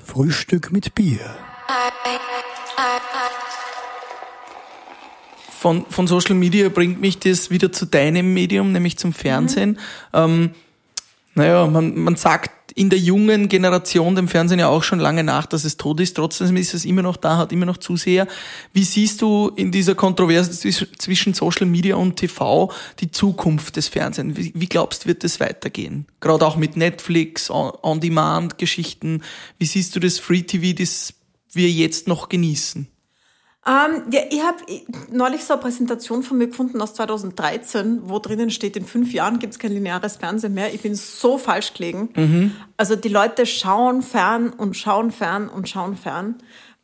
Frühstück 0.05 0.73
mit 0.73 0.97
Bier. 0.97 1.21
Von, 5.67 5.85
von 5.89 6.07
Social 6.07 6.37
Media 6.37 6.69
bringt 6.69 7.01
mich 7.01 7.19
das 7.19 7.51
wieder 7.51 7.73
zu 7.73 7.87
deinem 7.87 8.33
Medium, 8.33 8.71
nämlich 8.71 8.99
zum 8.99 9.13
Fernsehen. 9.13 9.81
Ähm, 10.13 10.51
naja, 11.35 11.67
man, 11.67 11.99
man 11.99 12.15
sagt 12.15 12.71
in 12.77 12.89
der 12.89 13.01
jungen 13.01 13.49
Generation 13.49 14.15
dem 14.15 14.29
Fernsehen 14.29 14.61
ja 14.61 14.69
auch 14.69 14.85
schon 14.85 15.01
lange 15.01 15.25
nach, 15.25 15.45
dass 15.45 15.65
es 15.65 15.77
tot 15.77 15.99
ist. 15.99 16.15
Trotzdem 16.15 16.57
ist 16.57 16.73
es 16.73 16.85
immer 16.85 17.03
noch 17.03 17.17
da, 17.17 17.39
hat 17.39 17.51
immer 17.51 17.67
noch 17.67 17.79
Zuseher. 17.79 18.29
Wie 18.73 18.85
siehst 18.85 19.21
du 19.23 19.51
in 19.57 19.73
dieser 19.73 19.97
Kontroverse 19.97 20.53
zwisch- 20.53 20.87
zwischen 20.99 21.35
Social 21.35 21.67
Media 21.67 21.97
und 21.97 22.15
TV 22.15 22.71
die 23.01 23.11
Zukunft 23.11 23.75
des 23.75 23.89
Fernsehens? 23.89 24.37
Wie, 24.37 24.53
wie 24.55 24.69
glaubst 24.69 25.03
du, 25.03 25.09
wird 25.09 25.25
es 25.25 25.41
weitergehen? 25.41 26.07
Gerade 26.21 26.47
auch 26.47 26.57
mit 26.57 26.77
Netflix, 26.77 27.51
On- 27.51 27.73
On-Demand-Geschichten. 27.83 29.23
Wie 29.59 29.67
siehst 29.67 29.97
du 29.97 29.99
das 30.01 30.21
Free-TV, 30.21 30.79
das 30.79 31.15
wir 31.55 31.69
jetzt 31.69 32.07
noch 32.07 32.29
genießen? 32.29 32.87
Ähm, 33.67 34.03
ja, 34.13 34.21
ich 34.31 34.43
habe 34.43 34.59
neulich 35.11 35.45
so 35.45 35.55
eine 35.55 35.63
Präsentation 35.63 36.23
von 36.23 36.39
mir 36.39 36.47
gefunden 36.47 36.81
aus 36.81 36.95
2013, 36.95 38.03
wo 38.05 38.21
drinnen 38.21 38.51
steht, 38.51 38.77
in 38.77 38.85
fünf 38.85 39.13
Jahren 39.13 39.41
gibt 39.41 39.55
es 39.55 39.59
kein 39.59 39.73
lineares 39.73 40.19
Fernsehen 40.19 40.55
mehr. 40.55 40.73
Ich 40.73 40.83
bin 40.83 40.95
so 40.95 41.37
falsch 41.37 41.75
gelegen. 41.75 42.11
Also 42.77 42.95
die 42.95 43.09
Leute 43.09 43.45
schauen 43.45 44.03
fern 44.03 44.51
und 44.51 44.77
schauen 44.77 45.11
fern 45.11 45.49
und 45.49 45.69
schauen 45.69 45.97
fern, 45.97 46.37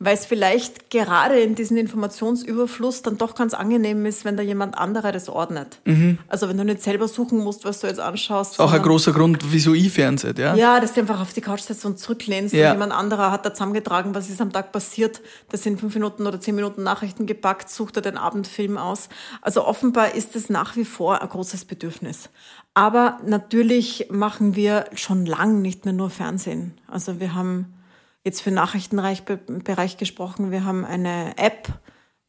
weil 0.03 0.15
es 0.15 0.25
vielleicht 0.25 0.89
gerade 0.89 1.39
in 1.39 1.55
diesem 1.55 1.77
Informationsüberfluss 1.77 3.01
dann 3.01 3.17
doch 3.17 3.35
ganz 3.35 3.53
angenehm 3.53 4.05
ist, 4.05 4.25
wenn 4.25 4.37
da 4.37 4.43
jemand 4.43 4.77
anderer 4.77 5.11
das 5.11 5.29
ordnet. 5.29 5.79
Also 6.27 6.49
wenn 6.49 6.57
du 6.57 6.65
nicht 6.65 6.81
selber 6.81 7.07
suchen 7.07 7.39
musst, 7.39 7.65
was 7.65 7.79
du 7.79 7.87
jetzt 7.87 7.99
anschaust. 7.99 8.59
Auch 8.59 8.71
ein 8.73 8.81
großer 8.81 9.13
Grund, 9.13 9.51
wieso 9.51 9.73
ich 9.73 9.91
Fernsehen, 9.91 10.35
ja? 10.37 10.55
ja, 10.55 10.79
dass 10.79 10.93
du 10.93 11.01
einfach 11.01 11.21
auf 11.21 11.33
die 11.33 11.41
Couch 11.41 11.61
setzt 11.61 11.85
und 11.85 11.99
zurücklehnst 11.99 12.53
Ja. 12.53 12.67
und 12.69 12.73
jemand 12.75 12.93
anderer 12.93 13.31
hat 13.31 13.45
da 13.45 13.53
zusammengetragen, 13.53 14.13
was 14.13 14.29
ist 14.29 14.41
am 14.41 14.51
Tag 14.51 14.71
passiert. 14.71 15.21
Das 15.49 15.63
sind 15.63 15.79
fünf 15.79 15.93
Minuten 15.95 16.27
oder 16.27 16.39
zehn 16.39 16.55
Minuten 16.55 16.83
Nachrichten 16.83 17.25
gepackt, 17.25 17.69
sucht 17.69 17.95
er 17.95 18.01
den 18.01 18.17
Abendfilm 18.17 18.77
aus. 18.77 19.09
Also 19.41 19.65
offenbar 19.65 20.15
ist 20.15 20.35
es 20.35 20.49
nach 20.49 20.75
wie 20.75 20.85
vor 20.85 21.21
ein 21.21 21.29
großes 21.29 21.65
Bedürfnis. 21.65 22.29
Aber 22.73 23.19
natürlich 23.25 24.07
machen 24.09 24.55
wir 24.55 24.85
schon 24.95 25.25
lang 25.25 25.61
nicht 25.61 25.85
mehr 25.85 25.93
nur 25.93 26.09
Fernsehen. 26.09 26.73
Also 26.87 27.19
wir 27.19 27.35
haben 27.35 27.67
jetzt 28.23 28.41
für 28.41 28.51
Nachrichtenbereich 28.51 29.97
gesprochen, 29.97 30.51
wir 30.51 30.63
haben 30.65 30.85
eine 30.85 31.37
App 31.37 31.67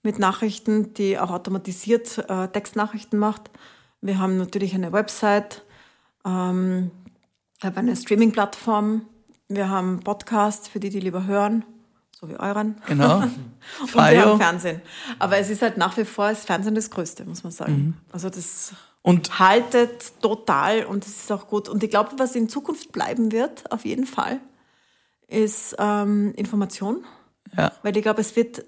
mit 0.03 0.18
Nachrichten, 0.18 0.92
die 0.95 1.18
auch 1.18 1.30
automatisiert 1.30 2.18
äh, 2.28 2.49
Textnachrichten 2.49 3.18
macht. 3.18 3.51
Wir 4.01 4.18
haben 4.18 4.36
natürlich 4.36 4.74
eine 4.74 4.92
Website, 4.92 5.64
ähm, 6.26 6.90
habe 7.62 7.78
eine 7.78 7.97
Streaming-Plattform. 7.97 9.07
Wir 9.49 9.70
haben 9.70 10.01
Podcasts 10.01 10.68
für 10.68 10.78
die, 10.78 10.90
die 10.90 11.01
lieber 11.01 11.24
hören, 11.24 11.64
so 12.12 12.28
wie 12.28 12.38
euren. 12.38 12.76
Genau. 12.86 13.20
Und 13.80 13.95
wir 13.95 14.26
haben. 14.26 14.38
Fernsehen. 14.38 14.82
Aber 15.18 15.38
es 15.38 15.49
ist 15.49 15.62
halt 15.62 15.78
nach 15.78 15.97
wie 15.97 16.05
vor 16.05 16.28
das 16.28 16.45
Fernsehen 16.45 16.74
das 16.74 16.90
Größte, 16.90 17.24
muss 17.24 17.42
man 17.42 17.53
sagen. 17.53 17.99
Also 18.12 18.28
das 18.28 18.74
Und 19.01 19.38
haltet 19.38 20.20
total 20.20 20.84
und 20.84 21.07
es 21.07 21.22
ist 21.22 21.32
auch 21.32 21.47
gut. 21.47 21.68
Und 21.68 21.82
ich 21.82 21.90
glaube, 21.90 22.11
was 22.18 22.34
in 22.34 22.49
Zukunft 22.49 22.92
bleiben 22.92 23.32
wird, 23.32 23.70
auf 23.72 23.84
jeden 23.86 24.07
Fall, 24.07 24.40
ist 25.29 25.77
ähm, 25.79 26.33
Information. 26.37 27.05
ja, 27.57 27.72
Weil 27.83 27.97
ich 27.97 28.03
glaube, 28.03 28.20
es 28.20 28.37
wird 28.37 28.64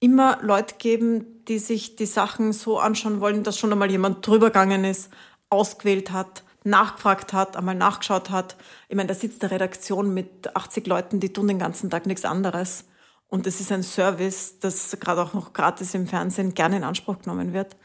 immer 0.00 0.38
Leute 0.42 0.74
geben, 0.78 1.44
die 1.46 1.58
sich 1.58 1.96
die 1.96 2.06
Sachen 2.06 2.52
so 2.52 2.78
anschauen 2.78 3.20
wollen, 3.20 3.44
dass 3.44 3.58
schon 3.58 3.72
einmal 3.72 3.90
jemand 3.90 4.26
drüber 4.26 4.46
gegangen 4.46 4.84
ist, 4.84 5.10
ausgewählt 5.48 6.10
hat, 6.10 6.42
nachgefragt 6.64 7.32
hat, 7.32 7.56
einmal 7.56 7.74
nachgeschaut 7.74 8.30
hat. 8.30 8.56
Ich 8.88 8.96
meine, 8.96 9.08
da 9.08 9.14
sitzt 9.14 9.42
eine 9.42 9.52
Redaktion 9.52 10.12
mit 10.14 10.54
80 10.56 10.86
Leuten, 10.86 11.20
die 11.20 11.32
tun 11.32 11.48
den 11.48 11.58
ganzen 11.58 11.90
Tag 11.90 12.06
nichts 12.06 12.24
anderes. 12.24 12.84
Und 13.28 13.46
es 13.46 13.60
ist 13.60 13.72
ein 13.72 13.82
Service, 13.82 14.58
das 14.60 14.96
gerade 15.00 15.22
auch 15.22 15.34
noch 15.34 15.52
gratis 15.52 15.94
im 15.94 16.06
Fernsehen 16.06 16.54
gerne 16.54 16.76
in 16.76 16.84
Anspruch 16.84 17.20
genommen 17.22 17.52
wird. 17.52 17.76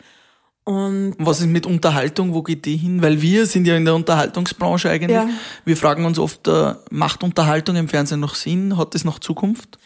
Und 0.67 1.15
was 1.17 1.39
ist 1.39 1.47
mit 1.47 1.65
Unterhaltung? 1.65 2.33
Wo 2.33 2.43
geht 2.43 2.65
die 2.65 2.75
hin? 2.75 3.01
Weil 3.01 3.21
wir 3.21 3.45
sind 3.45 3.65
ja 3.65 3.77
in 3.77 3.85
der 3.85 3.95
Unterhaltungsbranche 3.95 4.89
eigentlich. 4.89 5.15
Ja. 5.15 5.29
Wir 5.63 5.77
fragen 5.77 6.03
uns 6.03 6.19
oft, 6.19 6.45
äh, 6.49 6.75
macht 6.91 7.23
Unterhaltung 7.23 7.77
im 7.77 7.87
Fernsehen 7.87 8.19
noch 8.19 8.35
Sinn? 8.35 8.75
Hat 8.75 8.93
es 8.93 9.05
noch 9.05 9.19
Zukunft? 9.19 9.79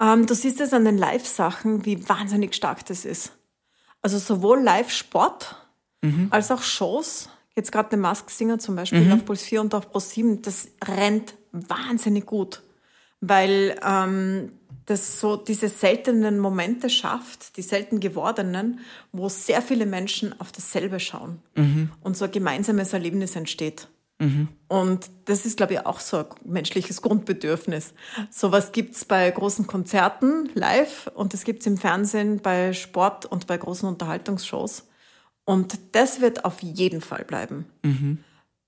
Ähm, 0.00 0.26
du 0.26 0.34
siehst 0.34 0.60
es 0.60 0.72
an 0.72 0.84
den 0.84 0.96
Live-Sachen, 0.96 1.84
wie 1.84 2.08
wahnsinnig 2.08 2.54
stark 2.54 2.86
das 2.86 3.04
ist. 3.04 3.32
Also 4.00 4.18
sowohl 4.18 4.62
Live-Sport 4.62 5.56
als 6.30 6.52
auch 6.52 6.62
Shows. 6.62 7.28
Jetzt 7.56 7.72
gerade 7.72 7.88
der 7.88 7.98
Mask 7.98 8.30
Singer 8.30 8.60
zum 8.60 8.76
Beispiel 8.76 9.10
auf 9.12 9.24
Puls 9.24 9.42
4 9.42 9.60
und 9.60 9.74
auf 9.74 9.90
Pro 9.90 9.98
7, 9.98 10.40
das 10.42 10.68
rennt 10.84 11.34
wahnsinnig 11.50 12.26
gut. 12.26 12.62
Weil 13.20 13.76
ähm, 13.84 14.52
das 14.88 15.20
so 15.20 15.36
diese 15.36 15.68
seltenen 15.68 16.38
Momente 16.38 16.88
schafft, 16.88 17.56
die 17.56 17.62
selten 17.62 18.00
gewordenen, 18.00 18.80
wo 19.12 19.28
sehr 19.28 19.60
viele 19.60 19.84
Menschen 19.84 20.38
auf 20.40 20.50
dasselbe 20.50 20.98
schauen 20.98 21.42
und 22.02 22.16
so 22.16 22.24
ein 22.24 22.30
gemeinsames 22.30 22.92
Erlebnis 22.94 23.36
entsteht. 23.36 23.88
Und 24.68 25.10
das 25.26 25.46
ist, 25.46 25.58
glaube 25.58 25.74
ich, 25.74 25.86
auch 25.86 26.00
so 26.00 26.16
ein 26.18 26.26
menschliches 26.44 27.02
Grundbedürfnis. 27.02 27.92
Sowas 28.30 28.72
gibt's 28.72 29.04
bei 29.04 29.30
großen 29.30 29.66
Konzerten 29.66 30.50
live 30.54 31.08
und 31.14 31.34
das 31.34 31.44
gibt's 31.44 31.66
im 31.66 31.76
Fernsehen 31.76 32.40
bei 32.40 32.72
Sport 32.72 33.26
und 33.26 33.46
bei 33.46 33.56
großen 33.56 33.88
Unterhaltungsshows. 33.88 34.88
Und 35.44 35.78
das 35.92 36.20
wird 36.20 36.44
auf 36.44 36.62
jeden 36.62 37.00
Fall 37.00 37.24
bleiben. 37.24 37.66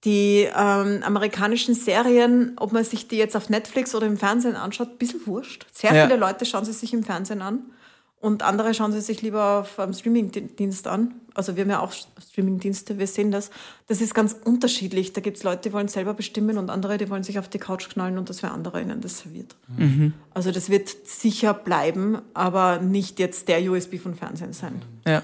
Die 0.04 0.48
ähm, 0.56 1.02
amerikanischen 1.02 1.74
Serien, 1.74 2.52
ob 2.56 2.72
man 2.72 2.84
sich 2.84 3.08
die 3.08 3.16
jetzt 3.16 3.36
auf 3.36 3.50
Netflix 3.50 3.94
oder 3.94 4.06
im 4.06 4.16
Fernsehen 4.16 4.56
anschaut, 4.56 4.92
ein 4.92 4.98
bisschen 4.98 5.26
wurscht. 5.26 5.66
Sehr 5.72 5.94
Ja. 5.94 6.06
viele 6.06 6.18
Leute 6.18 6.46
schauen 6.46 6.64
sie 6.64 6.72
sich 6.72 6.94
im 6.94 7.02
Fernsehen 7.02 7.42
an 7.42 7.64
und 8.18 8.42
andere 8.42 8.72
schauen 8.72 8.92
sie 8.92 9.00
sich 9.02 9.20
lieber 9.20 9.60
auf 9.60 9.78
einem 9.78 9.92
Streamingdienst 9.92 10.86
an. 10.86 11.14
Also 11.34 11.54
wir 11.56 11.62
haben 11.64 11.70
ja 11.70 11.80
auch 11.80 11.92
Streamingdienste, 11.92 12.98
wir 12.98 13.06
sehen 13.06 13.30
das. 13.30 13.50
Das 13.88 14.00
ist 14.00 14.14
ganz 14.14 14.34
unterschiedlich. 14.44 15.12
Da 15.12 15.20
gibt's 15.20 15.42
Leute, 15.42 15.68
die 15.68 15.72
wollen 15.74 15.88
selber 15.88 16.14
bestimmen 16.14 16.56
und 16.58 16.70
andere, 16.70 16.96
die 16.96 17.08
wollen 17.10 17.22
sich 17.22 17.38
auf 17.38 17.48
die 17.48 17.58
Couch 17.58 17.88
knallen 17.90 18.16
und 18.18 18.28
das 18.30 18.40
für 18.40 18.50
andere 18.50 18.80
ihnen 18.80 19.00
das 19.02 19.20
serviert. 19.20 19.54
Also 20.34 20.50
das 20.50 20.70
wird 20.70 20.88
sicher 21.04 21.52
bleiben, 21.54 22.18
aber 22.34 22.78
nicht 22.80 23.18
jetzt 23.18 23.48
der 23.48 23.70
USB 23.70 23.96
von 23.98 24.14
Fernsehen 24.14 24.52
sein. 24.54 24.82
Ja. 25.06 25.22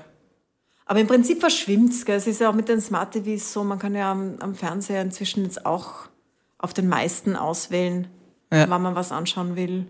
Aber 0.86 1.00
im 1.00 1.06
Prinzip 1.08 1.40
verschwimmt's. 1.40 2.04
Gell? 2.04 2.16
Es 2.16 2.26
ist 2.26 2.40
ja 2.40 2.48
auch 2.48 2.54
mit 2.54 2.68
den 2.68 2.80
Smart 2.80 3.12
TVs 3.12 3.52
so, 3.52 3.64
man 3.64 3.78
kann 3.78 3.94
ja 3.94 4.10
am, 4.12 4.36
am 4.40 4.54
Fernseher 4.54 5.02
inzwischen 5.02 5.44
jetzt 5.44 5.66
auch 5.66 6.08
auf 6.58 6.72
den 6.72 6.88
meisten 6.88 7.36
auswählen, 7.36 8.06
Ja. 8.52 8.68
wann 8.70 8.82
man 8.82 8.94
was 8.94 9.12
anschauen 9.12 9.56
will. 9.56 9.86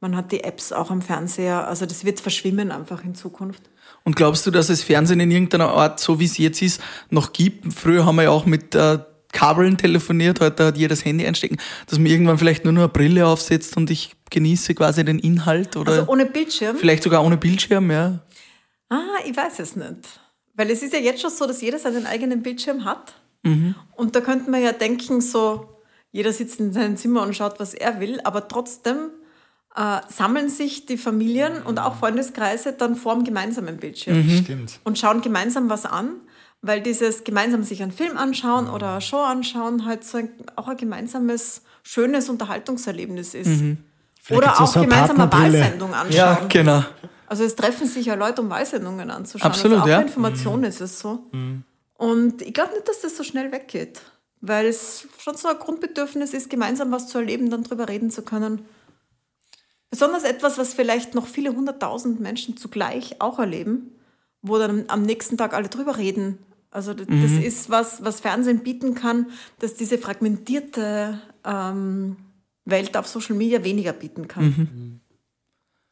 Man 0.00 0.14
hat 0.16 0.30
die 0.32 0.44
Apps 0.44 0.72
auch 0.72 0.90
am 0.90 1.00
Fernseher. 1.00 1.66
Also 1.66 1.86
das 1.86 2.04
wird 2.04 2.20
verschwimmen 2.20 2.70
einfach 2.70 3.02
in 3.04 3.14
Zukunft. 3.14 3.62
Und 4.04 4.14
glaubst 4.14 4.44
du, 4.46 4.50
dass 4.50 4.68
es 4.68 4.82
Fernsehen 4.82 5.20
in 5.20 5.30
irgendeiner 5.30 5.68
Art, 5.68 6.00
so 6.00 6.20
wie 6.20 6.26
es 6.26 6.36
jetzt 6.38 6.60
ist, 6.60 6.80
noch 7.08 7.32
gibt? 7.32 7.72
Früher 7.72 8.04
haben 8.04 8.16
wir 8.16 8.24
ja 8.24 8.30
auch 8.30 8.46
mit 8.46 8.74
äh, 8.74 8.98
Kabeln 9.32 9.76
telefoniert, 9.78 10.40
heute 10.40 10.66
hat 10.66 10.76
jeder 10.76 10.90
das 10.90 11.04
Handy 11.04 11.26
einstecken, 11.26 11.56
dass 11.86 11.98
man 11.98 12.06
irgendwann 12.06 12.38
vielleicht 12.38 12.64
nur 12.64 12.72
noch 12.72 12.82
eine 12.82 12.88
Brille 12.88 13.26
aufsetzt 13.26 13.76
und 13.76 13.90
ich 13.90 14.14
genieße 14.30 14.74
quasi 14.74 15.04
den 15.04 15.18
Inhalt 15.18 15.76
oder 15.76 15.92
Also 15.92 16.06
ohne 16.08 16.26
Bildschirm? 16.26 16.76
vielleicht 16.76 17.02
sogar 17.02 17.24
ohne 17.24 17.36
Bildschirm, 17.36 17.90
ja. 17.90 18.20
Ah, 18.88 19.18
ich 19.24 19.36
weiß 19.36 19.58
es 19.58 19.76
nicht. 19.76 20.20
Weil 20.54 20.70
es 20.70 20.82
ist 20.82 20.92
ja 20.92 20.98
jetzt 20.98 21.20
schon 21.20 21.30
so, 21.30 21.46
dass 21.46 21.60
jeder 21.60 21.78
seinen 21.78 22.06
eigenen 22.06 22.42
Bildschirm 22.42 22.84
hat. 22.84 23.14
Und 23.94 24.16
da 24.16 24.20
könnte 24.20 24.50
man 24.50 24.60
ja 24.60 24.72
denken, 24.72 25.20
so, 25.20 25.68
jeder 26.10 26.32
sitzt 26.32 26.58
in 26.58 26.72
seinem 26.72 26.96
Zimmer 26.96 27.22
und 27.22 27.36
schaut, 27.36 27.60
was 27.60 27.74
er 27.74 28.00
will, 28.00 28.20
aber 28.24 28.48
trotzdem 28.48 29.10
äh, 29.76 30.00
sammeln 30.08 30.48
sich 30.48 30.86
die 30.86 30.96
Familien 30.96 31.62
und 31.62 31.78
auch 31.78 31.96
Freundeskreise 31.96 32.72
dann 32.72 32.96
vor 32.96 33.14
dem 33.14 33.22
gemeinsamen 33.22 33.76
Bildschirm 33.76 34.28
Stimmt. 34.28 34.80
und 34.82 34.98
schauen 34.98 35.20
gemeinsam 35.20 35.68
was 35.68 35.86
an, 35.86 36.16
weil 36.62 36.80
dieses 36.80 37.22
gemeinsam 37.22 37.62
sich 37.62 37.82
einen 37.82 37.92
Film 37.92 38.16
anschauen 38.16 38.68
oder 38.68 38.92
eine 38.92 39.00
Show 39.00 39.22
anschauen 39.22 39.84
halt 39.84 40.02
so 40.02 40.18
ein, 40.18 40.30
auch 40.56 40.66
ein 40.66 40.76
gemeinsames, 40.76 41.62
schönes 41.84 42.28
Unterhaltungserlebnis 42.28 43.34
ist. 43.34 43.62
Vielleicht 44.22 44.42
Oder 44.42 44.60
auch 44.60 44.66
so 44.66 44.80
gemeinsam 44.80 45.20
eine. 45.20 45.32
Wahlsendung 45.32 45.94
anschauen. 45.94 46.16
Ja, 46.16 46.40
genau. 46.48 46.82
Also 47.26 47.44
es 47.44 47.56
treffen 47.56 47.86
sich 47.86 48.06
ja 48.06 48.14
Leute, 48.14 48.42
um 48.42 48.50
Wahlsendungen 48.50 49.10
anzuschauen. 49.10 49.50
Absolut, 49.50 49.78
also 49.78 49.84
auch 49.84 49.88
ja. 49.88 50.00
Information 50.00 50.64
ist 50.64 50.80
es 50.80 50.98
so. 50.98 51.26
Und 51.98 52.42
ich 52.42 52.54
glaube 52.54 52.72
nicht, 52.72 52.88
dass 52.88 53.00
das 53.00 53.16
so 53.16 53.24
schnell 53.24 53.52
weggeht. 53.52 54.02
Weil 54.40 54.66
es 54.66 55.08
schon 55.18 55.34
so 55.36 55.48
ein 55.48 55.58
Grundbedürfnis 55.58 56.34
ist, 56.34 56.50
gemeinsam 56.50 56.92
was 56.92 57.08
zu 57.08 57.18
erleben, 57.18 57.50
dann 57.50 57.64
drüber 57.64 57.88
reden 57.88 58.10
zu 58.10 58.22
können. 58.22 58.64
Besonders 59.90 60.24
etwas, 60.24 60.58
was 60.58 60.74
vielleicht 60.74 61.14
noch 61.14 61.26
viele 61.26 61.54
hunderttausend 61.54 62.20
Menschen 62.20 62.56
zugleich 62.56 63.20
auch 63.20 63.38
erleben, 63.38 63.92
wo 64.42 64.58
dann 64.58 64.84
am 64.88 65.02
nächsten 65.02 65.36
Tag 65.36 65.54
alle 65.54 65.68
drüber 65.68 65.96
reden. 65.96 66.38
Also 66.70 66.92
das, 66.92 67.06
das 67.08 67.30
ist 67.42 67.70
was, 67.70 68.04
was 68.04 68.20
Fernsehen 68.20 68.58
bieten 68.58 68.94
kann, 68.94 69.30
dass 69.60 69.74
diese 69.74 69.96
fragmentierte 69.96 71.18
ähm, 71.44 72.16
Welt 72.66 72.96
auf 72.96 73.06
Social 73.06 73.36
Media 73.36 73.64
weniger 73.64 73.94
bieten 73.94 74.28
kann. 74.28 75.00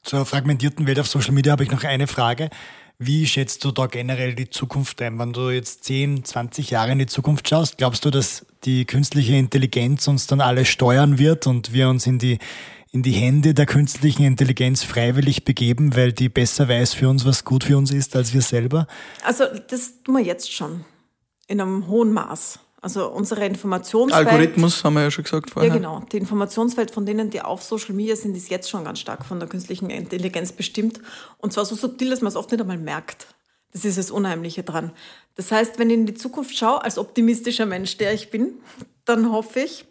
Zur 0.05 0.27
fragmentierten 0.27 0.87
Welt 0.87 1.01
auf 1.01 1.09
Social 1.09 1.33
Media 1.33 1.53
habe 1.53 1.65
ich 1.65 1.71
noch 1.71 1.83
eine 1.83 2.07
Frage. 2.07 2.51
Wie 2.99 3.27
schätzt 3.27 3.65
du 3.65 3.73
da 3.73 3.87
generell 3.87 4.35
die 4.35 4.51
Zukunft 4.51 5.01
ein? 5.01 5.19
Wenn 5.19 5.33
du 5.33 5.49
jetzt 5.49 5.85
10, 5.85 6.25
20 6.25 6.71
Jahre 6.71 6.93
in 6.93 6.99
die 6.99 7.07
Zukunft 7.07 7.49
schaust, 7.49 7.79
glaubst 7.79 8.05
du, 8.05 8.11
dass 8.11 8.45
die 8.65 8.85
künstliche 8.85 9.35
Intelligenz 9.35 10.07
uns 10.07 10.27
dann 10.27 10.43
alle 10.43 10.67
steuern 10.67 11.19
wird 11.19 11.47
und 11.47 11.73
wir 11.73 11.89
uns 11.89 12.07
in 12.07 12.19
die, 12.19 12.39
in 12.93 13.03
die 13.03 13.13
Hände 13.13 13.55
der 13.55 13.65
künstlichen 13.65 14.25
Intelligenz 14.25 14.85
freiwillig 14.85 15.45
begeben, 15.45 15.97
weil 15.97 16.13
die 16.13 16.29
besser 16.29 16.69
weiß 16.69 16.93
für 16.93 17.09
uns, 17.09 17.25
was 17.25 17.45
gut 17.45 17.65
für 17.65 17.79
uns 17.79 17.91
ist, 17.91 18.15
als 18.15 18.35
wir 18.35 18.43
selber? 18.43 18.87
Also 19.25 19.45
das 19.71 20.03
tun 20.03 20.17
wir 20.17 20.23
jetzt 20.23 20.53
schon 20.53 20.85
in 21.49 21.63
einem 21.63 21.87
hohen 21.89 22.13
Maß. 22.13 22.61
Also 22.85 23.09
unsere 23.09 23.47
Informationswelt. 23.47 24.27
Algorithmus 24.27 24.85
haben 24.85 24.93
wir 24.93 25.05
ja 25.05 25.11
schon 25.11 25.25
gesagt 25.25 25.49
vorher. 25.49 25.71
Ja, 25.71 25.75
genau. 25.75 26.05
Die 26.13 26.19
Informationswelt 26.19 26.91
von 26.91 27.07
denen, 27.07 27.31
die 27.31 27.41
auf 27.41 27.63
Social 27.63 27.95
Media 27.95 28.15
sind, 28.15 28.37
ist 28.37 28.51
jetzt 28.51 28.69
schon 28.69 28.85
ganz 28.85 28.99
stark 28.99 29.25
von 29.25 29.41
der 29.41 29.49
künstlichen 29.49 29.89
Intelligenz 29.89 30.53
bestimmt. 30.53 31.01
Und 31.39 31.55
zwar 31.55 31.65
so 31.65 31.77
subtil, 31.77 32.11
dass 32.11 32.21
man 32.21 32.29
es 32.29 32.37
oft 32.37 32.51
nicht 32.51 32.61
einmal 32.61 32.77
merkt. 32.77 33.29
Das 33.73 33.87
ist 33.87 33.97
das 33.97 34.11
Unheimliche 34.11 34.65
dran. 34.65 34.93
Das 35.35 35.51
heißt, 35.51 35.79
wenn 35.79 35.89
ich 35.89 35.97
in 35.97 36.05
die 36.05 36.13
Zukunft 36.13 36.59
schaue, 36.59 36.85
als 36.85 36.99
optimistischer 36.99 37.65
Mensch, 37.65 37.97
der 37.97 38.13
ich 38.13 38.29
bin, 38.29 38.61
dann 39.07 39.33
hoffe 39.33 39.61
ich, 39.61 39.87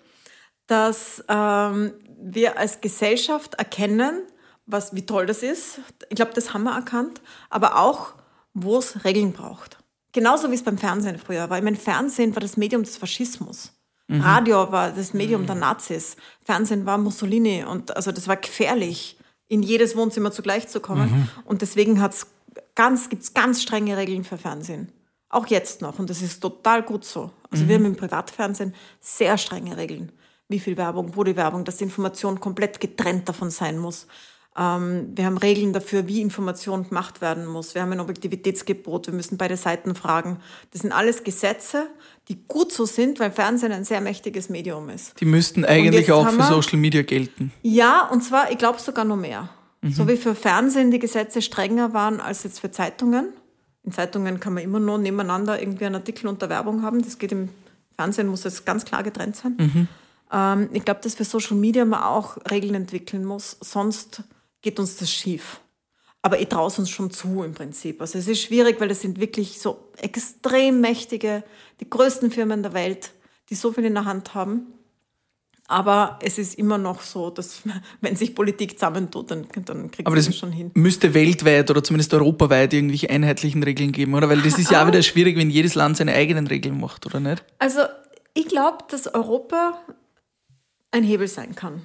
dass 0.68 1.24
ähm, 1.30 1.94
wir 2.22 2.60
als 2.60 2.80
Gesellschaft 2.80 3.56
erkennen, 3.56 4.22
was, 4.68 4.94
wie 4.94 5.08
toll 5.08 5.26
das 5.26 5.41
ist. 5.41 5.80
Ich 6.10 6.16
glaube, 6.16 6.34
das 6.36 6.54
haben 6.54 6.66
wir 6.66 6.76
erkannt. 6.76 7.22
Aber 7.50 7.80
auch, 7.80 8.14
wo 8.54 8.78
es 8.78 9.04
Regeln 9.04 9.34
braucht. 9.34 9.82
Genauso 10.14 10.49
wie 10.51 10.55
es 10.55 10.64
beim 10.64 10.78
Fernsehen 10.78 11.20
früher 11.20 11.49
war. 11.49 11.57
Ich 11.57 11.64
meine, 11.64 11.76
Fernsehen 11.76 12.36
war 12.36 12.41
das 12.41 12.55
Medium 12.55 12.84
des 12.84 12.97
Faschismus. 12.97 13.74
Radio 14.09 14.72
war 14.72 14.91
das 14.91 15.14
Medium 15.14 15.45
der 15.45 15.55
Nazis. 15.55 16.18
Fernsehen 16.45 16.86
war 16.86 16.97
Mussolini. 16.97 17.64
Und 17.64 17.95
also 17.95 18.11
das 18.11 18.28
war 18.28 18.38
gefährlich, 18.38 19.18
in 19.47 19.64
jedes 19.64 19.95
Wohnzimmer 19.95 20.32
zugleich 20.32 20.68
zu 20.68 20.80
kommen. 20.80 21.30
Und 21.45 21.61
deswegen 21.61 22.01
hat's 22.01 22.28
ganz, 22.76 23.09
gibt's 23.09 23.34
ganz 23.34 23.61
strenge 23.61 23.97
Regeln 23.97 24.24
für 24.24 24.38
Fernsehen. 24.38 24.91
Auch 25.30 25.47
jetzt 25.47 25.82
noch. 25.82 25.97
Und 25.99 26.09
das 26.09 26.22
ist 26.22 26.41
total 26.41 26.84
gut 26.84 27.05
so. 27.05 27.32
Also 27.49 27.68
wir 27.68 27.76
haben 27.76 27.86
im 27.86 27.95
Privatfernsehen 27.95 28.76
sehr 28.99 29.38
strenge 29.38 29.78
Regeln. 29.78 30.11
Wie 30.47 30.59
viel 30.59 30.78
Werbung, 30.78 31.16
wo 31.16 31.24
die 31.24 31.36
Werbung, 31.36 31.66
dass 31.66 31.78
die 31.78 31.86
Information 31.86 32.39
komplett 32.39 32.80
getrennt 32.80 33.30
davon 33.30 33.49
sein 33.49 33.80
muss. 33.80 34.07
Ähm, 34.58 35.08
wir 35.16 35.26
haben 35.26 35.38
Regeln 35.38 35.74
dafür, 35.74 36.08
wie 36.08 36.22
Information 36.22 36.88
gemacht 36.88 37.22
werden 37.22 37.45
muss. 37.45 37.74
Wir 37.74 37.82
haben 37.82 37.91
ein 37.91 37.99
Objektivitätsgebot, 37.99 39.08
wir 39.08 39.14
müssen 39.14 39.38
beide 39.38 39.58
Seiten 39.58 39.95
fragen. 39.95 40.39
Das 40.72 40.82
sind 40.82 40.91
alles 40.91 41.24
Gesetze, 41.24 41.88
die 42.28 42.38
gut 42.47 42.72
so 42.72 42.86
sind, 42.86 43.20
weil 43.20 43.32
Fernsehen 43.32 43.72
ein 43.72 43.84
sehr 43.84 43.99
mächtiges 43.99 44.49
Medium 44.49 44.89
ist. 44.89 45.20
Die 45.20 45.26
müssten 45.26 45.66
eigentlich 45.66 46.08
jetzt 46.08 46.12
auch 46.12 46.30
für 46.30 46.38
wir- 46.38 46.45
Social 46.45 46.78
Media 46.78 47.01
gelten. 47.01 47.51
Ja, 47.64 48.08
und 48.12 48.24
zwar, 48.24 48.51
ich 48.51 48.58
glaube 48.58 48.80
sogar 48.80 49.06
noch 49.06 49.18
mehr. 49.18 49.49
So 49.86 50.08
wie 50.08 50.16
für 50.16 50.34
Fernsehen 50.34 50.91
die 50.91 50.99
Gesetze 50.99 51.41
strenger 51.41 51.93
waren 51.93 52.22
als 52.22 52.43
jetzt 52.43 52.62
für 52.62 52.72
Zeitungen. 52.72 53.34
In 53.84 53.91
Zeitungen 53.91 54.39
kann 54.39 54.54
man 54.54 54.64
immer 54.64 54.80
nur 54.80 54.97
nebeneinander 54.97 55.60
irgendwie 55.62 55.84
einen 55.84 55.95
Artikel 55.95 56.28
unter 56.28 56.47
Werbung 56.47 56.84
haben. 56.84 57.01
Das 57.04 57.18
geht 57.18 57.34
im 57.34 57.49
Fernsehen, 57.97 58.28
muss 58.28 58.45
es 58.45 58.64
ganz 58.64 58.86
klar 58.86 59.04
getrennt 59.04 59.36
sein. 59.36 59.89
Ähm, 60.32 60.70
ich 60.72 60.86
glaube, 60.86 61.01
dass 61.04 61.16
für 61.16 61.26
Social 61.26 61.58
Media 61.58 61.84
man 61.84 62.01
auch 62.01 62.38
Regeln 62.49 62.76
entwickeln 62.76 63.26
muss, 63.26 63.58
sonst 63.60 64.24
geht 64.64 64.80
uns 64.80 64.95
das 64.95 65.11
schief. 65.11 65.59
Aber 66.24 66.39
ich 66.39 66.47
traue 66.47 66.68
es 66.68 66.80
uns 66.80 66.89
schon 66.89 67.11
zu 67.11 67.43
im 67.43 67.53
Prinzip. 67.53 68.01
Also 68.01 68.18
es 68.18 68.28
ist 68.28 68.41
schwierig, 68.41 68.80
weil 68.80 68.88
das 68.88 69.01
sind 69.01 69.20
wirklich 69.20 69.59
so 69.59 69.89
extrem 69.97 70.80
mächtige, 70.80 71.43
die 71.82 71.89
größten 71.89 72.32
Firmen 72.32 72.64
der 72.64 72.74
Welt, 72.74 73.11
die 73.49 73.55
so 73.55 73.74
viel 73.74 73.84
in 73.84 73.93
der 73.93 74.05
Hand 74.05 74.34
haben. 74.34 74.68
Aber 75.68 76.20
es 76.22 76.38
ist 76.38 76.55
immer 76.55 76.78
noch 76.78 77.01
so, 77.01 77.30
dass 77.30 77.64
wenn 78.01 78.16
sich 78.16 78.36
Politik 78.36 78.80
zusammentut, 78.80 79.32
dann, 79.32 79.47
dann 79.66 79.91
kriegt 79.91 80.07
man 80.07 80.16
das 80.16 80.36
schon 80.36 80.53
hin. 80.53 80.72
müsste 80.76 81.14
weltweit 81.14 81.70
oder 81.70 81.84
zumindest 81.84 82.14
europaweit 82.14 82.74
irgendwelche 82.74 83.09
einheitlichen 83.09 83.61
Regeln 83.61 83.91
geben, 83.91 84.14
oder? 84.14 84.30
Weil 84.30 84.41
das 84.41 84.57
ist 84.57 84.72
ja 84.72 84.84
auch 84.84 84.88
wieder 84.88 85.03
schwierig, 85.03 85.38
wenn 85.38 85.49
jedes 85.49 85.76
Land 85.76 85.97
seine 85.97 86.14
eigenen 86.14 86.47
Regeln 86.47 86.80
macht, 86.80 87.05
oder 87.05 87.20
nicht? 87.20 87.43
Also 87.59 87.82
ich 88.34 88.47
glaube, 88.47 88.80
dass 88.89 89.14
Europa 89.14 89.78
ein 90.91 91.03
Hebel 91.03 91.28
sein 91.28 91.53
kann. 91.55 91.82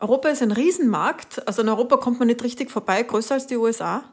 Europa 0.00 0.28
ist 0.28 0.42
ein 0.42 0.52
Riesenmarkt. 0.52 1.46
Also 1.46 1.62
in 1.62 1.68
Europa 1.68 1.96
kommt 1.96 2.18
man 2.18 2.28
nicht 2.28 2.42
richtig 2.42 2.70
vorbei, 2.70 3.02
größer 3.02 3.34
als 3.34 3.46
die 3.46 3.56
USA. 3.56 4.04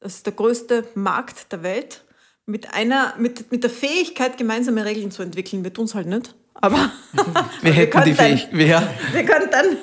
Das 0.00 0.14
ist 0.14 0.26
der 0.26 0.32
größte 0.32 0.86
Markt 0.94 1.50
der 1.52 1.62
Welt. 1.62 2.04
Mit 2.46 2.74
einer, 2.74 3.14
mit, 3.18 3.50
mit 3.50 3.62
der 3.62 3.70
Fähigkeit, 3.70 4.36
gemeinsame 4.36 4.84
Regeln 4.84 5.10
zu 5.10 5.22
entwickeln. 5.22 5.64
Wir 5.64 5.72
tun 5.72 5.86
es 5.86 5.94
halt 5.94 6.06
nicht. 6.06 6.34
Aber 6.60 6.92
Wir 7.62 7.72
hätten 7.72 8.04
die 8.04 8.14
könnten. 8.14 8.16
Fähigkeit. 8.16 8.50
Wer? 8.52 8.94
wir 9.12 9.24
könnten. 9.24 9.76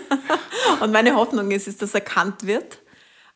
Und 0.80 0.92
meine 0.92 1.16
Hoffnung 1.16 1.52
ist, 1.52 1.68
ist, 1.68 1.82
dass 1.82 1.94
erkannt 1.94 2.46
wird, 2.46 2.80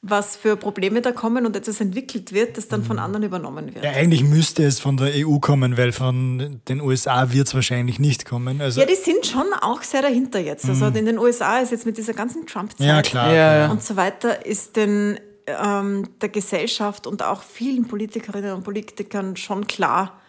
was 0.08 0.36
für 0.36 0.56
Probleme 0.56 1.02
da 1.02 1.12
kommen 1.12 1.48
und 1.48 1.56
etwas 1.56 1.82
entwickelt 1.82 2.32
wird, 2.32 2.58
das 2.58 2.68
dann 2.68 2.84
von 2.84 3.00
anderen 3.00 3.24
übernommen 3.24 3.74
wird. 3.74 3.84
Ja, 3.84 3.92
eigentlich 3.92 4.24
müsste 4.24 4.64
es 4.64 4.80
von 4.80 4.98
der 4.98 5.12
EU 5.16 5.40
kommen, 5.40 5.78
weil 5.78 5.92
von 5.92 6.62
den 6.68 6.80
USA 6.80 7.32
wird 7.32 7.48
es 7.48 7.56
wahrscheinlich 7.56 8.00
nicht 8.00 8.26
kommen. 8.26 8.62
Also, 8.62 8.82
Ja, 8.82 8.86
die 8.86 8.96
sind 8.96 9.26
schon 9.26 9.48
auch 9.62 9.82
sehr 9.82 10.04
dahinter 10.04 10.40
jetzt. 10.40 10.70
Also 10.70 10.86
in 10.86 11.06
den 11.06 11.18
USA 11.18 11.58
ist 11.58 11.72
jetzt 11.72 11.88
mit 11.88 11.98
dieser 11.98 12.14
ganzen 12.14 12.46
Trump-Zeit 12.46 12.86
ja 12.86 13.02
klar. 13.02 13.34
Ja, 13.34 13.58
ja. 13.58 13.72
und 13.72 13.82
so 13.82 13.96
weiter, 13.96 14.46
ist 14.46 14.76
den, 14.76 15.20
ähm, 15.48 16.08
der 16.22 16.30
Gesellschaft 16.30 17.08
und 17.08 17.24
auch 17.24 17.42
vielen 17.42 17.88
Politikerinnen 17.88 18.54
und 18.54 18.64
Politikern 18.64 19.36
schon 19.36 19.66
klar, 19.66 20.22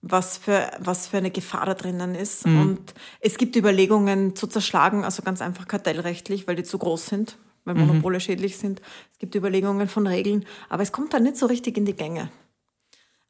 was 0.00 0.38
für, 0.38 0.70
was 0.78 1.08
für 1.08 1.16
eine 1.16 1.32
Gefahr 1.32 1.66
da 1.66 1.74
drinnen 1.74 2.14
ist. 2.14 2.44
Und 2.44 2.94
es 3.20 3.36
gibt 3.36 3.56
Überlegungen 3.56 4.36
zu 4.36 4.46
zerschlagen, 4.46 5.02
also 5.02 5.22
ganz 5.22 5.40
einfach 5.40 5.66
kartellrechtlich, 5.66 6.46
weil 6.46 6.54
die 6.54 6.62
zu 6.62 6.78
groß 6.78 7.06
sind, 7.06 7.36
weil 7.64 7.74
Monopole 7.74 8.20
schädlich 8.20 8.56
sind. 8.56 8.80
Es 9.12 9.18
gibt 9.18 9.34
Überlegungen 9.34 9.88
von 9.88 10.06
Regeln, 10.06 10.44
aber 10.68 10.82
es 10.82 10.92
kommt 10.92 11.12
da 11.14 11.20
nicht 11.20 11.36
so 11.36 11.46
richtig 11.46 11.76
in 11.76 11.84
die 11.84 11.94
Gänge. 11.94 12.30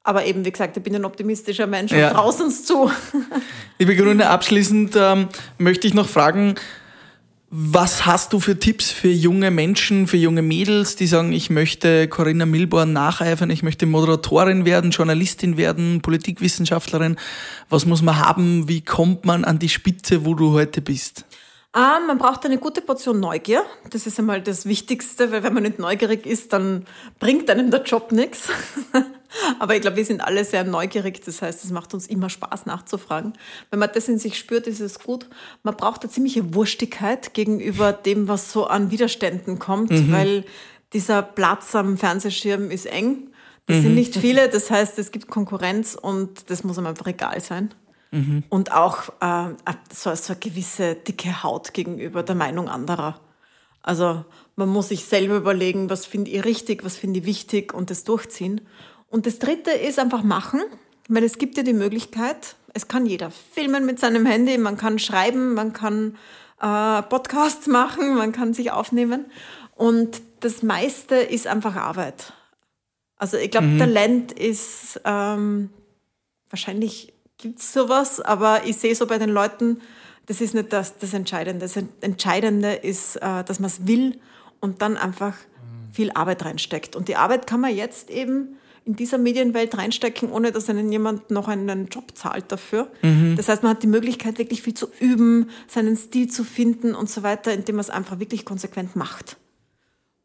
Aber 0.03 0.27
eben, 0.27 0.45
wie 0.45 0.51
gesagt, 0.53 0.77
ich 0.77 0.83
bin 0.83 0.95
ein 0.95 1.05
optimistischer 1.07 1.67
Mensch 1.67 1.93
Ja. 1.93 2.09
und 2.09 2.15
traue 2.15 2.33
uns 2.45 2.65
zu. 2.65 2.91
Liebe 3.79 3.97
Grüne, 3.97 4.29
abschließend 4.29 4.95
ähm, 4.97 5.29
möchte 5.59 5.87
ich 5.87 5.95
noch 5.95 6.09
fragen, 6.09 6.57
was 7.57 8.05
hast 8.05 8.33
du 8.33 8.41
für 8.41 8.59
Tipps 8.59 8.91
für 8.91 9.09
junge 9.09 9.53
Menschen, 9.53 10.09
für 10.09 10.17
junge 10.17 10.43
Mädels, 10.43 10.97
die 10.97 11.07
sagen, 11.07 11.33
ich 11.33 11.51
möchte 11.51 12.09
Corinna 12.09 12.47
Milborn 12.47 12.93
nacheifern, 12.93 13.49
ich 13.49 13.63
möchte 13.63 13.87
Moderatorin 13.87 14.65
werden, 14.65 14.91
Journalistin 14.91 15.57
werden, 15.57 16.01
Politikwissenschaftlerin. 16.03 17.17
Was 17.69 17.87
muss 17.87 18.03
man 18.03 18.19
haben? 18.19 18.69
Wie 18.69 18.81
kommt 18.81 19.25
man 19.25 19.45
an 19.45 19.61
die 19.61 19.69
Spitze, 19.69 20.25
wo 20.27 20.35
du 20.35 20.51
heute 20.53 20.81
bist? 20.83 21.25
Ah, 21.77 21.99
man 21.99 22.19
braucht 22.19 22.45
eine 22.45 22.59
gute 22.59 22.81
Portion 22.81 23.19
Neugier. 23.19 23.65
Das 23.91 24.07
ist 24.07 24.21
einmal 24.21 24.41
das 24.41 24.65
Wichtigste, 24.65 25.33
weil 25.33 25.43
wenn 25.43 25.53
man 25.53 25.65
nicht 25.65 25.81
neugierig 25.81 26.25
ist, 26.25 26.53
dann 26.53 26.87
bringt 27.19 27.51
einem 27.51 27.73
der 27.73 27.83
Job 27.83 28.13
nichts. 28.13 28.49
Aber 29.59 29.75
ich 29.75 29.81
glaube, 29.81 29.97
wir 29.97 30.05
sind 30.05 30.21
alle 30.21 30.45
sehr 30.45 30.63
neugierig. 30.63 31.25
Das 31.25 31.43
heißt, 31.43 31.65
es 31.65 31.73
macht 31.73 31.93
uns 31.93 32.07
immer 32.07 32.31
Spaß 32.31 32.67
nachzufragen. 32.67 33.33
Wenn 33.71 33.81
man 33.81 33.91
das 33.93 34.09
in 34.09 34.21
sich 34.21 34.39
spürt, 34.39 34.69
ist 34.69 34.79
es 34.79 35.01
gut. 35.01 35.29
Man 35.65 35.77
braucht 35.77 36.03
eine 36.03 36.13
ziemliche 36.13 36.55
Wurstigkeit 36.55 37.35
gegenüber 37.35 37.93
dem, 37.93 38.29
was 38.29 38.53
so 38.53 38.69
an 38.69 38.93
Widerständen 38.93 39.59
kommt, 39.59 39.91
weil 40.13 40.45
dieser 40.93 41.23
Platz 41.23 41.75
am 41.75 41.99
Fernsehschirm 41.99 42.71
ist 42.71 42.87
eng. 42.87 43.33
Das 43.67 43.79
sind 43.79 43.97
nicht 43.97 44.15
viele. 44.15 44.49
Das 44.49 44.71
heißt, 44.71 44.97
es 45.01 45.11
gibt 45.11 45.27
Konkurrenz 45.27 45.99
und 46.01 46.51
das 46.51 46.63
muss 46.63 46.79
einem 46.79 46.87
einfach 46.87 47.09
egal 47.09 47.41
sein. 47.41 47.75
Und 48.49 48.73
auch 48.73 49.09
äh, 49.21 49.55
so, 49.93 50.15
so 50.15 50.33
eine 50.33 50.41
gewisse 50.41 50.95
dicke 50.95 51.43
Haut 51.43 51.75
gegenüber 51.75 52.23
der 52.23 52.35
Meinung 52.35 52.69
anderer. 52.69 53.21
Also 53.83 54.25
man 54.57 54.69
muss 54.69 54.89
sich 54.89 55.05
selber 55.05 55.37
überlegen, 55.37 55.91
was 55.91 56.07
finde 56.07 56.31
ich 56.31 56.45
richtig, 56.45 56.85
was 56.85 56.97
finde 56.97 57.21
ich 57.21 57.27
wichtig 57.27 57.75
und 57.75 57.91
das 57.91 58.05
durchziehen. 58.05 58.61
Und 59.09 59.27
das 59.27 59.39
Dritte 59.39 59.71
ist 59.71 59.99
einfach 59.99 60.23
machen. 60.23 60.63
Meine, 61.09 61.27
es 61.27 61.39
gibt 61.39 61.57
ja 61.57 61.63
die 61.63 61.75
Möglichkeit, 61.75 62.57
es 62.73 62.89
kann 62.89 63.07
jeder 63.07 63.31
filmen 63.31 63.85
mit 63.85 64.01
seinem 64.01 64.27
Handy, 64.27 64.59
man 64.59 64.77
kann 64.77 64.99
schreiben, 64.99 65.55
man 65.55 65.73
kann 65.73 66.17
äh, 66.61 67.03
Podcasts 67.03 67.67
machen, 67.67 68.17
man 68.17 68.33
kann 68.33 68.55
sich 68.55 68.71
aufnehmen. 68.71 69.27
Und 69.77 70.23
das 70.41 70.63
meiste 70.63 71.17
ist 71.17 71.47
einfach 71.47 71.77
Arbeit. 71.77 72.33
Also 73.17 73.37
ich 73.37 73.51
glaube, 73.51 73.79
Talent 73.79 74.33
ist 74.33 75.01
ähm, 75.05 75.71
wahrscheinlich 76.51 77.14
gibt 77.45 77.61
es 77.61 77.75
sowas, 77.75 78.23
aber 78.23 78.65
ich 78.65 78.79
sehe 78.79 78.95
so 78.95 79.07
bei 79.07 79.19
den 79.19 79.29
Leuten, 79.29 79.83
das 80.25 80.41
ist 80.41 80.55
nicht 80.55 80.73
das, 80.73 80.97
das 80.97 81.13
Entscheidende. 81.13 81.67
Das 81.67 81.77
Entscheidende 82.01 82.73
ist, 82.73 83.17
äh, 83.17 83.45
dass 83.45 83.61
man 83.61 83.67
es 83.67 83.87
will 83.87 84.19
und 84.61 84.81
dann 84.81 84.97
einfach 84.97 85.35
viel 85.93 86.11
Arbeit 86.13 86.43
reinsteckt. 86.47 86.97
Und 86.97 87.09
die 87.09 87.17
Arbeit 87.17 87.47
kann 87.47 87.61
man 87.61 87.77
jetzt 87.77 88.09
eben 88.09 88.57
in 88.87 88.97
dieser 88.97 89.19
Medienwelt 89.19 89.77
reinstecken, 89.77 90.31
ohne 90.31 90.53
dass 90.53 90.71
einen 90.71 90.91
jemand 90.91 91.31
noch 91.31 91.49
einen 91.49 91.89
Job 91.89 92.13
zahlt 92.15 92.51
dafür. 92.51 92.89
Das 93.37 93.49
heißt, 93.49 93.63
man 93.63 93.73
hat 93.73 93.83
die 93.83 93.87
Möglichkeit, 93.89 94.39
wirklich 94.39 94.63
viel 94.63 94.75
zu 94.75 94.89
üben, 95.01 95.51
seinen 95.69 95.97
Stil 95.97 96.31
zu 96.31 96.45
finden 96.45 96.95
und 96.95 97.11
so 97.11 97.23
weiter, 97.23 97.53
indem 97.53 97.77
man 97.77 97.81
es 97.83 97.91
einfach 97.91 98.19
wirklich 98.21 98.47
konsequent 98.47 98.97
macht. 98.97 99.37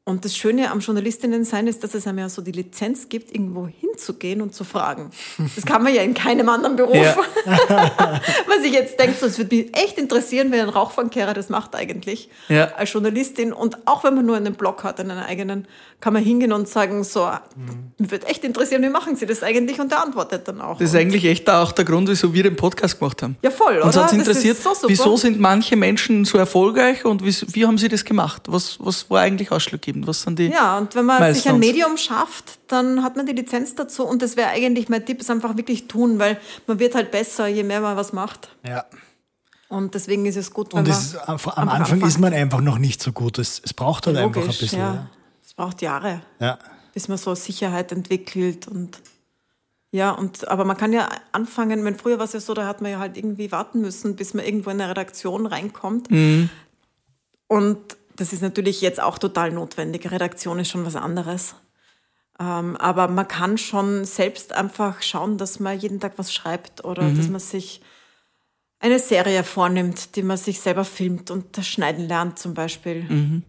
Und 0.10 0.26
das 0.26 0.36
Schöne 0.36 0.72
am 0.72 0.80
Journalistinnen 0.80 1.44
sein 1.44 1.68
ist, 1.68 1.84
dass 1.84 1.94
es 1.94 2.08
einem 2.08 2.18
ja 2.18 2.30
so 2.30 2.42
die 2.42 2.52
Lizenz 2.52 3.10
gibt, 3.10 3.32
irgendwo 3.32 3.68
hinzugehen 3.68 4.42
und 4.42 4.56
zu 4.56 4.64
fragen. 4.64 5.12
Das 5.56 5.66
kann 5.68 5.84
man 5.84 5.94
ja 5.94 6.02
in 6.02 6.16
keinem 6.16 6.50
anderen 6.50 6.76
Beruf. 6.76 6.96
Ja. 6.96 7.16
Was 8.48 8.64
ich 8.66 8.74
jetzt 8.74 9.00
denke, 9.00 9.16
so, 9.20 9.28
es 9.28 9.38
würde 9.38 9.56
mich 9.56 9.78
echt 9.78 10.00
interessieren, 10.00 10.52
wenn 10.52 10.62
ein 10.62 10.70
Rauchfangkehrer 10.70 11.36
das 11.36 11.50
macht 11.50 11.76
eigentlich. 11.76 12.30
Ja. 12.48 12.72
Als 12.76 12.92
Journalistin. 12.92 13.54
Und 13.54 13.88
auch 13.88 14.04
wenn 14.04 14.16
man 14.16 14.26
nur 14.26 14.36
einen 14.36 14.56
Blog 14.56 14.84
hat, 14.84 15.00
einen 15.00 15.12
eigenen, 15.12 15.68
kann 16.02 16.14
man 16.14 16.24
hingehen 16.24 16.54
und 16.54 16.68
sagen, 16.68 17.04
so, 17.04 17.30
mich 17.98 18.10
würde 18.10 18.26
echt 18.28 18.44
interessieren, 18.44 18.82
wie 18.82 18.90
machen 18.90 19.16
Sie 19.16 19.28
das 19.28 19.44
eigentlich? 19.44 19.80
Und 19.80 19.92
der 19.92 20.02
antwortet 20.02 20.48
dann 20.48 20.60
auch. 20.60 20.80
Das 20.80 20.90
ist 20.90 20.96
eigentlich 20.96 21.26
echt 21.26 21.50
auch 21.50 21.72
der 21.72 21.86
Grund, 21.86 22.10
wieso 22.10 22.34
wir 22.34 22.44
den 22.44 22.56
Podcast 22.56 23.00
gemacht 23.00 23.22
haben. 23.22 23.38
ja, 23.44 23.52
voll? 23.52 23.78
Uns 23.80 23.96
hat 23.96 24.06
Das 24.06 24.14
ist 24.14 24.18
interessiert, 24.18 24.58
so 24.58 24.90
wieso 24.90 25.18
sind 25.18 25.40
manche 25.40 25.76
Menschen 25.76 26.26
so 26.26 26.38
erfolgreich 26.38 27.06
und 27.06 27.24
wie, 27.24 27.36
wie 27.54 27.66
haben 27.66 27.78
sie 27.78 27.90
das 27.90 28.04
gemacht? 28.04 28.44
Was, 28.48 28.78
was 28.80 29.10
war 29.10 29.22
eigentlich 29.22 29.52
ausschlaggebend? 29.52 29.99
Was 30.08 30.22
sind 30.24 30.40
die? 30.40 30.48
Ja, 30.48 30.78
und 30.78 30.96
wenn 30.96 31.06
man 31.06 31.34
sich 31.34 31.48
ein? 31.50 31.60
Medium 31.60 31.98
schafft, 31.98 32.60
dann 32.68 33.04
hat 33.04 33.16
man 33.16 33.26
die 33.26 33.34
Lizenz 33.34 33.76
dazu. 33.76 34.06
Und 34.06 34.22
das 34.22 34.36
wäre 34.38 34.50
eigentlich 34.50 34.90
mein 34.90 35.06
Tipp, 35.06 35.20
ist 35.22 35.30
einfach 35.32 35.56
wirklich 35.58 35.88
tun, 35.88 36.20
weil 36.20 36.40
man 36.68 36.80
wird 36.80 36.96
halt 36.96 37.12
besser, 37.12 37.48
je 37.48 37.64
mehr 37.64 37.82
man 37.82 37.96
was 37.98 38.14
macht. 38.14 38.50
Ja. 38.68 38.86
Und 39.70 39.94
deswegen 39.94 40.26
ist 40.26 40.36
es 40.36 40.52
gut, 40.52 40.74
wenn 40.74 40.80
Und 40.80 40.88
man 40.88 40.98
es, 40.98 41.16
am 41.16 41.36
Anfang 41.36 41.70
anfängt. 41.70 42.06
ist 42.08 42.20
man 42.20 42.34
einfach 42.34 42.62
noch 42.62 42.80
nicht 42.80 43.02
so 43.04 43.12
gut. 43.12 43.38
Es, 43.38 43.62
es 43.64 43.74
braucht 43.74 44.08
halt 44.08 44.18
einfach 44.18 44.42
ein 44.42 44.48
Logisch, 44.48 44.60
bisschen. 44.62 44.80
ja. 44.80 45.10
Es 45.46 45.54
braucht 45.54 45.82
Jahre, 45.82 46.22
Ja. 46.40 46.46
ja. 46.48 46.60
bis 46.94 47.08
man 47.08 47.18
so 47.18 47.36
Sicherheit 47.36 47.92
entwickelt 47.92 48.68
und 48.68 49.00
ja, 49.92 50.12
und 50.12 50.48
aber 50.48 50.66
man 50.66 50.78
kann 50.78 50.94
ja 50.94 51.10
anfangen, 51.32 51.84
wenn 51.84 51.96
früher 51.98 52.20
war 52.20 52.26
es 52.26 52.34
ja 52.34 52.40
so, 52.40 52.54
da 52.54 52.68
hat 52.68 52.82
man 52.82 52.92
ja 52.92 53.00
halt 53.00 53.18
irgendwie 53.18 53.52
warten 53.52 53.82
müssen, 53.82 54.16
bis 54.16 54.36
man 54.36 54.46
irgendwo 54.46 54.70
in 54.70 54.80
eine 54.80 54.90
Redaktion 54.92 55.48
reinkommt. 55.48 56.12
Mhm. 56.12 56.50
Und 57.48 57.78
das 58.20 58.34
ist 58.34 58.42
natürlich 58.42 58.82
jetzt 58.82 59.02
auch 59.02 59.18
total 59.18 59.52
notwendig. 59.52 60.10
Redaktion 60.12 60.60
ist 60.60 60.70
schon 60.70 60.86
was 60.86 60.96
anderes. 60.96 61.56
Ähm, 62.40 62.76
aber 62.78 63.08
man 63.08 63.28
kann 63.28 63.58
schon 63.58 64.06
selbst 64.06 64.54
einfach 64.54 65.02
schauen, 65.02 65.38
dass 65.38 65.60
man 65.60 65.78
jeden 65.80 66.00
Tag 66.00 66.14
was 66.18 66.34
schreibt 66.34 66.84
oder 66.86 67.04
Mhm. 67.04 67.18
dass 67.18 67.28
man 67.30 67.40
sich 67.40 67.82
eine 68.80 69.00
Serie 69.00 69.44
vornimmt, 69.44 70.16
die 70.16 70.24
man 70.24 70.38
sich 70.38 70.62
selber 70.62 70.86
filmt 70.86 71.32
und 71.32 71.58
das 71.58 71.68
Schneiden 71.68 72.08
lernt 72.08 72.40
zum 72.40 72.54
Beispiel. 72.54 73.04
Mhm. 73.04 73.44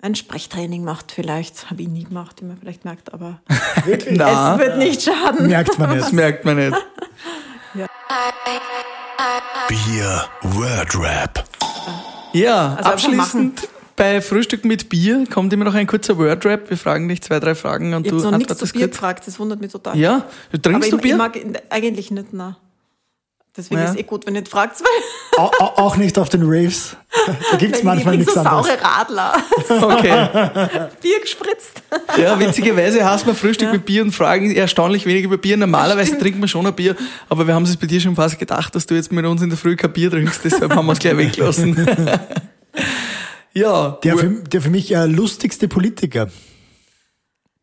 Ein 0.00 0.14
Sprechtraining 0.14 0.84
macht 0.84 1.12
vielleicht, 1.12 1.70
habe 1.70 1.82
ich 1.82 1.88
nie 1.88 2.04
gemacht, 2.04 2.40
wie 2.40 2.46
man 2.46 2.56
vielleicht 2.58 2.84
merkt, 2.84 3.12
aber 3.14 3.40
es 3.76 3.86
wird 3.86 4.76
nicht 4.78 5.02
schaden. 5.02 5.46
Merkt 5.48 5.78
man 5.78 5.90
das 5.90 6.06
nicht. 6.06 6.12
merkt 6.22 6.44
man 6.44 6.56
nicht. 6.56 6.76
Bier 9.68 10.24
Word 10.42 10.94
Rap. 10.98 11.44
Ja, 12.32 12.74
Also 12.74 12.90
abschließend 12.90 13.68
bei 13.96 14.20
Frühstück 14.20 14.64
mit 14.64 14.88
Bier 14.88 15.24
kommt 15.32 15.52
immer 15.52 15.64
noch 15.64 15.74
ein 15.74 15.86
kurzer 15.86 16.18
Wordrap. 16.18 16.68
Wir 16.70 16.76
fragen 16.76 17.08
dich 17.08 17.22
zwei, 17.22 17.38
drei 17.40 17.54
Fragen 17.54 17.94
und 17.94 18.06
Ich 18.06 18.12
du 18.12 18.18
noch 18.18 18.36
nichts 18.36 18.56
zu 18.58 18.66
Bier 18.66 18.82
kurz. 18.82 18.90
gefragt, 18.92 19.26
das 19.26 19.38
wundert 19.38 19.60
mich 19.60 19.72
total. 19.72 19.96
Ja, 19.96 20.24
aber 20.52 20.62
trinkst 20.62 20.84
ich, 20.86 20.90
du 20.90 20.96
ich 20.96 21.02
Bier? 21.02 21.16
mag 21.16 21.36
ihn 21.36 21.56
eigentlich 21.70 22.10
nicht, 22.10 22.28
na. 22.32 22.56
Deswegen 23.56 23.78
Ja. 23.80 23.84
ist 23.86 23.90
es 23.92 23.96
eh 23.98 24.02
gut, 24.02 24.26
wenn 24.26 24.34
ihr 24.34 24.40
nicht 24.40 24.50
fragt, 24.50 24.80
weil 24.80 25.38
Au, 25.44 25.48
au, 25.60 25.64
auch 25.84 25.96
nicht 25.96 26.18
auf 26.18 26.28
den 26.28 26.42
Raves. 26.44 26.96
Da 27.52 27.56
gibt 27.56 27.76
es 27.76 27.84
weil 27.84 27.94
manchmal 27.94 28.14
ich 28.14 28.20
nichts 28.20 28.34
so 28.34 28.40
anderes. 28.40 28.66
saure 28.66 28.82
Radler, 28.82 29.32
Okay. 29.68 30.88
Bier 31.00 31.20
gespritzt. 31.20 31.80
Ja, 32.20 32.36
witzigerweise 32.40 33.04
hast 33.04 33.24
wir 33.28 33.34
Frühstück 33.36 33.70
mit 33.70 33.86
Bier 33.86 34.02
und 34.02 34.10
fragen 34.10 34.50
erstaunlich 34.56 35.06
wenig 35.06 35.22
über 35.22 35.36
Bier. 35.38 35.56
Normalerweise 35.56 36.18
trinkt 36.18 36.40
man 36.40 36.48
schon 36.48 36.66
ein 36.66 36.74
Bier, 36.74 36.96
aber 37.28 37.46
wir 37.46 37.54
haben 37.54 37.62
es 37.62 37.76
bei 37.76 37.86
dir 37.86 38.00
schon 38.00 38.16
fast 38.16 38.40
gedacht, 38.40 38.74
dass 38.74 38.86
du 38.86 38.94
jetzt 38.96 39.12
mit 39.12 39.24
uns 39.24 39.40
in 39.40 39.50
der 39.50 39.56
Früh 39.58 39.76
kein 39.76 39.92
Bier 39.92 40.10
trinkst, 40.10 40.40
deshalb 40.44 40.74
haben 40.74 40.86
wir 40.86 40.92
es 40.92 40.98
gleich 40.98 41.16
weggelassen. 41.16 41.76
Ja, 43.54 43.98
Der 44.02 44.18
für, 44.18 44.28
der 44.28 44.60
für 44.60 44.70
mich 44.70 44.94
äh, 44.94 45.06
lustigste 45.06 45.68
Politiker. 45.68 46.28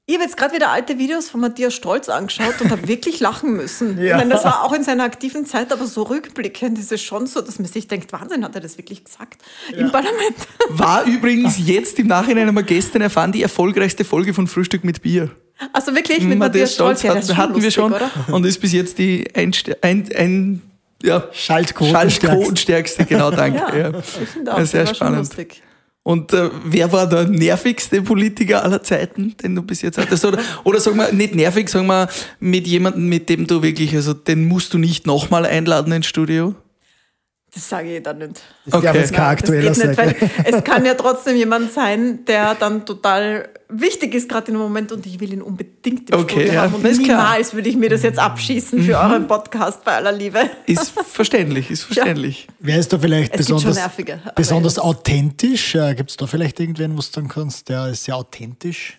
Ich 0.07 0.15
habe 0.15 0.25
jetzt 0.25 0.35
gerade 0.35 0.55
wieder 0.55 0.71
alte 0.71 0.97
Videos 0.97 1.29
von 1.29 1.39
Matthias 1.39 1.73
Stolz 1.73 2.09
angeschaut 2.09 2.59
und 2.59 2.69
habe 2.69 2.87
wirklich 2.87 3.19
lachen 3.21 3.53
müssen. 3.53 3.97
Ja. 4.01 4.07
Ich 4.07 4.13
meine, 4.15 4.31
das 4.31 4.43
war 4.43 4.63
auch 4.63 4.73
in 4.73 4.83
seiner 4.83 5.03
aktiven 5.03 5.45
Zeit, 5.45 5.71
aber 5.71 5.85
so 5.85 6.03
rückblickend 6.03 6.77
ist 6.77 6.91
es 6.91 7.01
schon 7.01 7.27
so, 7.27 7.39
dass 7.39 7.59
man 7.59 7.67
sich 7.67 7.87
denkt, 7.87 8.11
Wahnsinn, 8.11 8.43
hat 8.43 8.55
er 8.55 8.61
das 8.61 8.77
wirklich 8.77 9.05
gesagt 9.05 9.41
im 9.71 9.91
Parlament? 9.91 10.35
war 10.69 11.05
übrigens 11.05 11.57
jetzt 11.65 11.99
im 11.99 12.07
Nachhinein 12.07 12.53
wir 12.53 12.63
gestern 12.63 13.03
erfahren, 13.03 13.31
die 13.31 13.43
erfolgreichste 13.43 14.03
Folge 14.03 14.33
von 14.33 14.47
Frühstück 14.47 14.83
mit 14.83 15.01
Bier. 15.01 15.29
Also 15.71 15.93
wirklich 15.95 16.23
mit 16.23 16.39
Matthias 16.39 16.73
Stolz, 16.73 17.03
ja, 17.03 17.13
das 17.13 17.29
ist 17.29 17.37
hatten, 17.37 17.37
schon 17.37 17.37
hatten 17.37 17.55
wir 17.55 17.63
lustig, 17.63 17.73
schon 17.75 17.93
oder? 17.93 18.35
und 18.35 18.45
ist 18.45 18.59
bis 18.59 18.73
jetzt 18.73 18.97
die 18.97 19.33
Einste 19.35 19.77
ein, 19.81 20.09
ein, 20.15 20.61
ja, 21.03 21.27
Schaltquoten 21.31 21.93
Schaltquotenstärkste, 21.93 23.05
genau, 23.05 23.31
danke. 23.31 23.59
Ja, 23.77 23.89
Ja, 23.91 23.99
ich 23.99 24.29
finde 24.29 24.53
auch, 24.53 24.57
Ja, 24.57 24.65
sehr 24.65 24.87
spannend. 24.87 25.29
Und 26.03 26.33
äh, 26.33 26.49
wer 26.65 26.91
war 26.91 27.07
der 27.07 27.25
nervigste 27.27 28.01
Politiker 28.01 28.63
aller 28.63 28.81
Zeiten, 28.81 29.35
den 29.37 29.55
du 29.55 29.61
bis 29.61 29.83
jetzt 29.83 29.99
hattest? 29.99 30.25
Oder, 30.25 30.39
oder 30.63 30.79
sagen 30.79 30.97
wir, 30.97 31.11
nicht 31.11 31.35
nervig, 31.35 31.69
sagen 31.69 31.85
wir, 31.87 32.09
mit 32.39 32.65
jemandem, 32.65 33.07
mit 33.07 33.29
dem 33.29 33.45
du 33.45 33.61
wirklich, 33.61 33.95
also 33.95 34.13
den 34.13 34.47
musst 34.47 34.73
du 34.73 34.79
nicht 34.79 35.05
nochmal 35.05 35.45
einladen 35.45 35.93
ins 35.93 36.07
Studio? 36.07 36.55
Das 37.53 37.67
sage 37.69 37.97
ich 37.97 38.03
dann 38.03 38.17
nicht. 38.17 38.41
Das 38.65 38.71
darf 38.71 38.83
Okay. 38.83 38.97
jetzt 38.99 39.13
kein 39.13 39.25
aktueller 39.25 39.73
sein. 39.75 40.15
es 40.45 40.63
kann 40.63 40.85
ja 40.85 40.95
trotzdem 40.95 41.35
jemand 41.35 41.71
sein, 41.71 42.25
der 42.25 42.55
dann 42.55 42.85
total 42.85 43.49
wichtig 43.71 44.13
ist 44.13 44.27
gerade 44.29 44.51
im 44.51 44.57
Moment 44.57 44.91
und 44.91 45.05
ich 45.05 45.19
will 45.19 45.33
ihn 45.33 45.41
unbedingt 45.41 46.09
im 46.09 46.19
Okay, 46.19 46.31
Studio 46.31 46.53
ja, 46.53 46.61
haben 46.63 46.75
und 46.75 46.85
ist 46.85 47.03
klar. 47.03 47.17
Mhm. 47.17 47.23
niemals 47.29 47.53
würde 47.53 47.69
ich 47.69 47.75
mir 47.77 47.89
das 47.89 48.03
jetzt 48.03 48.19
abschießen 48.19 48.81
für 48.83 48.97
euren 48.97 49.27
Podcast 49.27 49.83
bei 49.83 49.93
aller 49.95 50.11
Liebe. 50.11 50.49
Ist 50.65 50.91
verständlich, 51.09 51.69
ist 51.71 51.83
verständlich. 51.83 52.47
Wer 52.59 52.77
ist 52.79 52.91
da 52.93 52.99
vielleicht 52.99 53.33
Es 53.33 53.47
gibt 53.47 53.61
schon 53.61 53.69
besonders, 53.73 54.33
besonders 54.35 54.79
authentisch? 54.79 55.75
Äh, 55.75 55.95
Gibt 55.95 56.11
es 56.11 56.17
da 56.17 56.27
vielleicht 56.27 56.59
irgendwen, 56.59 56.93
wo 56.93 56.97
du 56.97 57.01
sagen 57.03 57.27
kannst, 57.27 57.69
der 57.69 57.87
ist 57.87 58.03
sehr 58.03 58.15
authentisch? 58.15 58.97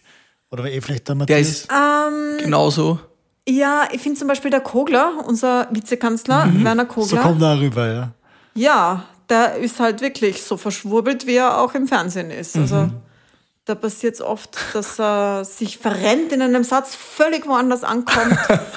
Oder 0.51 0.65
eh 0.71 0.81
vielleicht 0.81 1.09
der 1.09 1.15
Der 1.15 1.19
Matthias? 1.37 1.49
ist 1.49 1.69
Ähm, 1.71 2.39
genauso. 2.39 3.01
Ja, 3.49 3.89
ich 3.93 4.01
finde 4.01 4.19
zum 4.19 4.29
Beispiel 4.29 4.51
der 4.51 4.61
Kogler, 4.61 5.25
unser 5.27 5.67
Vizekanzler, 5.73 6.49
Werner 6.63 6.87
So 6.89 6.95
Kogler. 6.95 7.21
kommt 7.23 7.43
er 7.43 7.59
rüber, 7.61 7.93
ja. 7.93 8.13
Ja, 8.55 9.05
der 9.29 9.57
ist 9.57 9.81
halt 9.81 10.01
wirklich 10.01 10.43
so 10.43 10.57
verschwurbelt, 10.57 11.27
wie 11.27 11.37
er 11.37 11.59
auch 11.61 11.75
im 11.75 11.89
Fernsehen 11.89 12.31
ist. 12.31 12.57
Also 12.57 12.77
Mhm. 12.77 12.93
Da 13.65 13.75
passiert 13.75 14.15
es 14.15 14.21
oft, 14.21 14.57
dass 14.73 14.99
er 14.99 15.45
sich 15.45 15.79
verrennt 15.79 16.33
in 16.33 16.43
einem 16.43 16.65
Satz, 16.65 16.95
völlig 16.95 17.47
woanders 17.47 17.85
ankommt. 17.85 18.37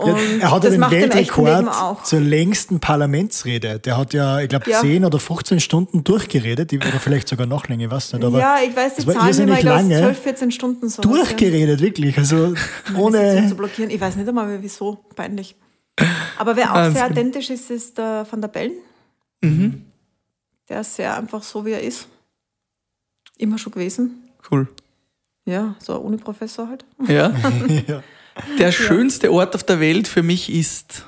Und 0.00 0.40
er 0.40 0.50
hat 0.50 0.64
ja 0.64 0.70
das 0.70 0.78
den 0.78 0.90
Weltrekord 0.90 1.68
auch. 1.68 2.02
zur 2.04 2.20
längsten 2.20 2.80
Parlamentsrede. 2.80 3.78
Der 3.80 3.98
hat 3.98 4.14
ja, 4.14 4.40
ich 4.40 4.48
glaube, 4.48 4.70
Ja. 4.70 4.80
10 4.80 5.04
oder 5.04 5.18
15 5.18 5.60
Stunden 5.60 6.04
durchgeredet, 6.04 6.72
oder 6.72 6.98
vielleicht 6.98 7.28
sogar 7.28 7.46
noch 7.46 7.68
länger, 7.68 7.84
ich 7.84 7.90
weiß 7.90 8.14
nicht. 8.14 8.24
Aber 8.24 8.38
ja, 8.38 8.56
ich 8.66 8.74
weiß 8.74 8.94
die 8.94 9.06
Zahlen 9.06 9.28
ich 9.28 9.58
glaube, 9.60 9.62
lange. 9.62 9.98
12, 9.98 10.18
14 10.22 10.50
Stunden 10.52 10.88
so. 10.88 11.02
durchgeredet, 11.02 11.82
wirklich. 11.82 12.16
Also 12.16 12.54
Ohne 12.96 13.46
zu 13.46 13.54
blockieren. 13.56 13.90
Ich 13.90 14.00
weiß 14.00 14.16
nicht 14.16 14.26
einmal, 14.26 14.62
wieso. 14.62 15.04
Peinlich. 15.14 15.54
Aber 16.38 16.56
wer 16.56 16.70
auch 16.70 16.76
sehr 16.76 16.84
Wahnsinn. 16.84 17.02
authentisch 17.02 17.50
ist, 17.50 17.70
ist 17.70 17.98
der 17.98 18.26
Van 18.30 18.40
der 18.40 18.48
Bellen. 18.48 18.72
Mhm. 19.42 19.84
Der 20.70 20.80
ist 20.80 20.96
sehr 20.96 21.14
einfach 21.14 21.42
so, 21.42 21.66
wie 21.66 21.72
er 21.72 21.82
ist. 21.82 22.08
Immer 23.40 23.56
schon 23.58 23.72
gewesen. 23.72 24.28
Cool. 24.50 24.68
Ja, 25.46 25.74
so 25.78 25.94
ein 25.94 26.00
Uniprofessor 26.00 26.68
halt. 26.68 26.84
Ja. 27.08 27.32
Ja. 27.88 28.02
Der 28.58 28.70
schönste 28.70 29.32
Ort 29.32 29.54
auf 29.54 29.64
der 29.64 29.80
Welt 29.80 30.06
für 30.08 30.22
mich 30.22 30.52
ist. 30.52 31.04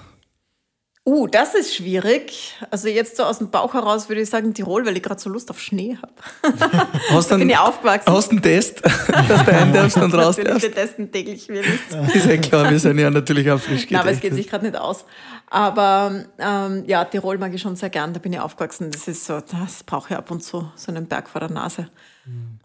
Uh, 1.04 1.26
das 1.26 1.54
ist 1.54 1.74
schwierig. 1.74 2.54
Also 2.70 2.88
jetzt 2.88 3.16
so 3.16 3.24
aus 3.24 3.38
dem 3.38 3.50
Bauch 3.50 3.74
heraus 3.74 4.08
würde 4.08 4.22
ich 4.22 4.30
sagen 4.30 4.54
Tirol, 4.54 4.86
weil 4.86 4.96
ich 4.96 5.02
gerade 5.02 5.20
so 5.20 5.28
Lust 5.28 5.50
auf 5.50 5.60
Schnee 5.60 5.98
habe. 6.00 6.88
Hast 7.10 7.30
du 7.30 7.38
Bin 7.38 7.50
ich 7.50 7.58
aufgewachsen. 7.58 8.12
hast 8.12 8.30
einen 8.30 8.40
Test, 8.42 8.84
dass 9.28 9.44
du 9.44 9.52
ein 9.52 9.72
darfst 9.72 9.96
und 9.96 10.14
raus 10.14 10.36
Natürlich, 10.36 10.48
darfst? 10.48 10.62
wir 10.62 10.74
testen 10.74 11.12
täglich, 11.12 11.48
wisst. 11.48 12.14
Ist 12.14 12.26
ja 12.26 12.36
klar, 12.36 12.70
wir 12.70 12.78
sind 12.78 12.98
ja 12.98 13.10
natürlich 13.10 13.50
auch 13.50 13.60
frisch 13.60 13.90
Nein, 13.90 14.00
aber 14.00 14.10
es 14.10 14.20
geht 14.20 14.34
sich 14.34 14.48
gerade 14.48 14.64
nicht 14.64 14.78
aus. 14.78 15.04
Aber 15.50 16.24
ähm, 16.38 16.84
ja, 16.86 17.04
Tirol 17.04 17.36
mag 17.36 17.52
ich 17.52 17.60
schon 17.60 17.76
sehr 17.76 17.90
gern. 17.90 18.12
Da 18.12 18.20
bin 18.20 18.32
ich 18.32 18.40
aufgewachsen. 18.40 18.90
Das 18.90 19.08
ist 19.08 19.24
so, 19.26 19.40
das 19.40 19.82
brauche 19.84 20.12
ich 20.14 20.16
ab 20.16 20.30
und 20.30 20.42
zu, 20.42 20.70
so 20.76 20.92
einen 20.92 21.06
Berg 21.06 21.28
vor 21.28 21.40
der 21.40 21.50
Nase. 21.50 21.88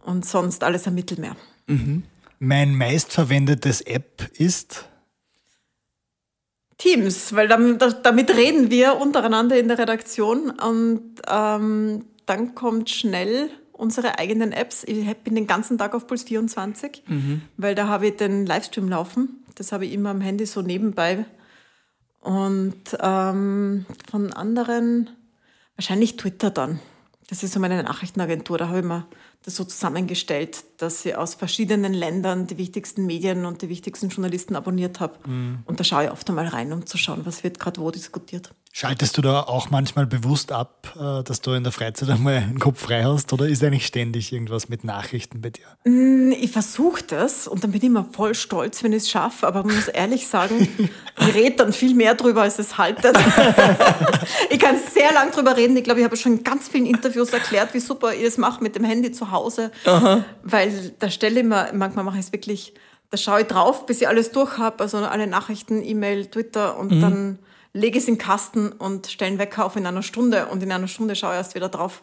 Und 0.04 0.26
sonst 0.26 0.64
alles 0.64 0.88
am 0.88 0.96
Mittelmeer. 0.96 1.36
Mein 2.40 2.76
meistverwendetes 2.76 3.82
App 3.82 4.30
ist. 4.38 4.88
Teams, 6.78 7.34
weil 7.34 7.48
damit, 7.48 7.82
damit 8.04 8.30
reden 8.36 8.70
wir 8.70 8.98
untereinander 8.98 9.58
in 9.60 9.68
der 9.68 9.80
Redaktion 9.80 10.52
und 10.52 11.22
ähm, 11.28 12.06
dann 12.28 12.54
kommt 12.54 12.92
schnell 12.92 13.50
unsere 13.72 14.20
eigenen 14.20 14.52
Apps. 14.52 14.84
Ich 14.84 15.06
bin 15.18 15.36
den 15.36 15.48
ganzen 15.48 15.78
Tag 15.78 15.96
auf 15.96 16.06
Puls 16.06 16.24
24, 16.24 17.04
weil 17.58 17.74
da 17.74 17.88
habe 17.88 18.08
ich 18.08 18.18
den 18.18 18.46
Livestream 18.46 18.90
laufen. 18.90 19.44
Das 19.56 19.72
habe 19.72 19.86
ich 19.86 19.94
immer 19.94 20.12
am 20.12 20.22
Handy 20.22 20.46
so 20.46 20.62
nebenbei. 20.62 21.26
Und 22.20 22.98
ähm, 23.00 23.86
von 24.10 24.34
anderen 24.34 25.10
wahrscheinlich 25.76 26.18
Twitter 26.18 26.52
dann. 26.52 26.80
Das 27.30 27.44
ist 27.44 27.54
so 27.54 27.60
meine 27.60 27.82
Nachrichtenagentur. 27.84 28.58
Da 28.58 28.68
habe 28.68 28.80
ich 28.80 28.86
mir 28.86 29.08
so 29.46 29.64
zusammengestellt, 29.64 30.64
dass 30.78 31.06
ich 31.06 31.16
aus 31.16 31.36
verschiedenen 31.36 31.94
Ländern 31.94 32.48
die 32.48 32.58
wichtigsten 32.58 33.06
Medien 33.06 33.46
und 33.46 33.62
die 33.62 33.70
wichtigsten 33.70 34.10
Journalisten 34.10 34.56
abonniert 34.56 35.00
habe. 35.00 35.18
Und 35.66 35.80
da 35.80 35.84
schaue 35.84 36.06
ich 36.06 36.12
oft 36.12 36.28
einmal 36.30 36.48
rein, 36.48 36.74
um 36.74 36.86
zu 36.86 36.98
schauen, 36.98 37.26
was 37.26 37.44
wird 37.44 37.60
gerade 37.60 37.80
wo 37.80 37.90
diskutiert. 37.90 38.52
Schaltest 38.80 39.18
du 39.18 39.24
da 39.24 39.42
auch 39.42 39.72
manchmal 39.72 40.06
bewusst 40.06 40.52
ab, 40.52 40.94
äh, 40.96 41.24
dass 41.24 41.42
du 41.42 41.54
in 41.54 41.64
der 41.64 41.72
Freizeit 41.72 42.10
einmal 42.12 42.36
einen 42.36 42.60
Kopf 42.60 42.82
frei 42.82 43.04
hast? 43.06 43.34
Oder 43.34 43.48
ist 43.48 43.64
eigentlich 43.64 43.88
ständig 43.88 44.32
irgendwas 44.32 44.70
mit 44.70 44.84
Nachrichten 44.84 45.42
bei 45.42 45.50
dir? 45.50 45.66
Ich 46.38 46.52
versuche 46.52 47.02
das 47.02 47.48
und 47.48 47.64
dann 47.64 47.72
bin 47.72 47.82
ich 47.82 47.88
immer 47.88 48.06
voll 48.12 48.36
stolz, 48.36 48.84
wenn 48.84 48.94
ich 48.94 49.04
es 49.04 49.10
schaffe, 49.10 49.48
aber 49.48 49.64
man 49.64 49.76
muss 49.76 49.88
ehrlich 49.88 50.28
sagen, 50.28 50.68
ich 51.20 51.34
rede 51.34 51.56
dann 51.56 51.74
viel 51.74 51.96
mehr 51.96 52.14
drüber, 52.14 52.44
als 52.44 52.60
es 52.60 52.78
haltet. 52.78 53.18
ich 54.52 54.60
kann 54.60 54.76
sehr 54.78 55.12
lang 55.12 55.32
drüber 55.32 55.58
reden. 55.58 55.76
Ich 55.76 55.84
glaube, 55.84 56.02
ich 56.02 56.06
habe 56.06 56.16
schon 56.16 56.38
in 56.38 56.44
ganz 56.44 56.68
vielen 56.68 56.86
Interviews 56.86 57.30
erklärt, 57.30 57.74
wie 57.74 57.80
super 57.80 58.14
ihr 58.14 58.28
es 58.28 58.38
macht 58.38 58.62
mit 58.62 58.76
dem 58.76 58.84
Handy 58.84 59.12
zu 59.12 59.27
Hause. 59.32 59.72
Weil 60.44 60.94
da 61.00 61.10
stelle 61.10 61.40
ich 61.42 61.46
mir, 61.46 61.70
manchmal 61.74 62.06
mache 62.06 62.18
ich 62.18 62.26
es 62.26 62.32
wirklich, 62.32 62.74
da 63.10 63.18
schaue 63.18 63.42
ich 63.42 63.48
drauf, 63.48 63.86
bis 63.86 64.02
ich 64.02 64.08
alles 64.08 64.32
durch 64.32 64.58
habe, 64.58 64.84
also 64.84 64.98
alle 64.98 65.28
Nachrichten, 65.28 65.84
E-Mail, 65.84 66.26
Twitter 66.28 66.78
und 66.78 66.92
dann 67.02 67.40
lege 67.74 67.98
ich 67.98 68.04
es 68.04 68.08
in 68.08 68.16
den 68.16 68.20
Kasten 68.22 68.72
und 68.72 69.08
stelle 69.08 69.30
einen 69.30 69.40
Wecker 69.40 69.66
auf 69.66 69.76
in 69.76 69.86
einer 69.86 70.04
Stunde 70.04 70.48
und 70.48 70.64
in 70.64 70.72
einer 70.72 70.88
Stunde 70.88 71.16
schaue 71.16 71.32
ich 71.32 71.38
erst 71.38 71.56
wieder 71.56 71.70
drauf. 71.70 72.02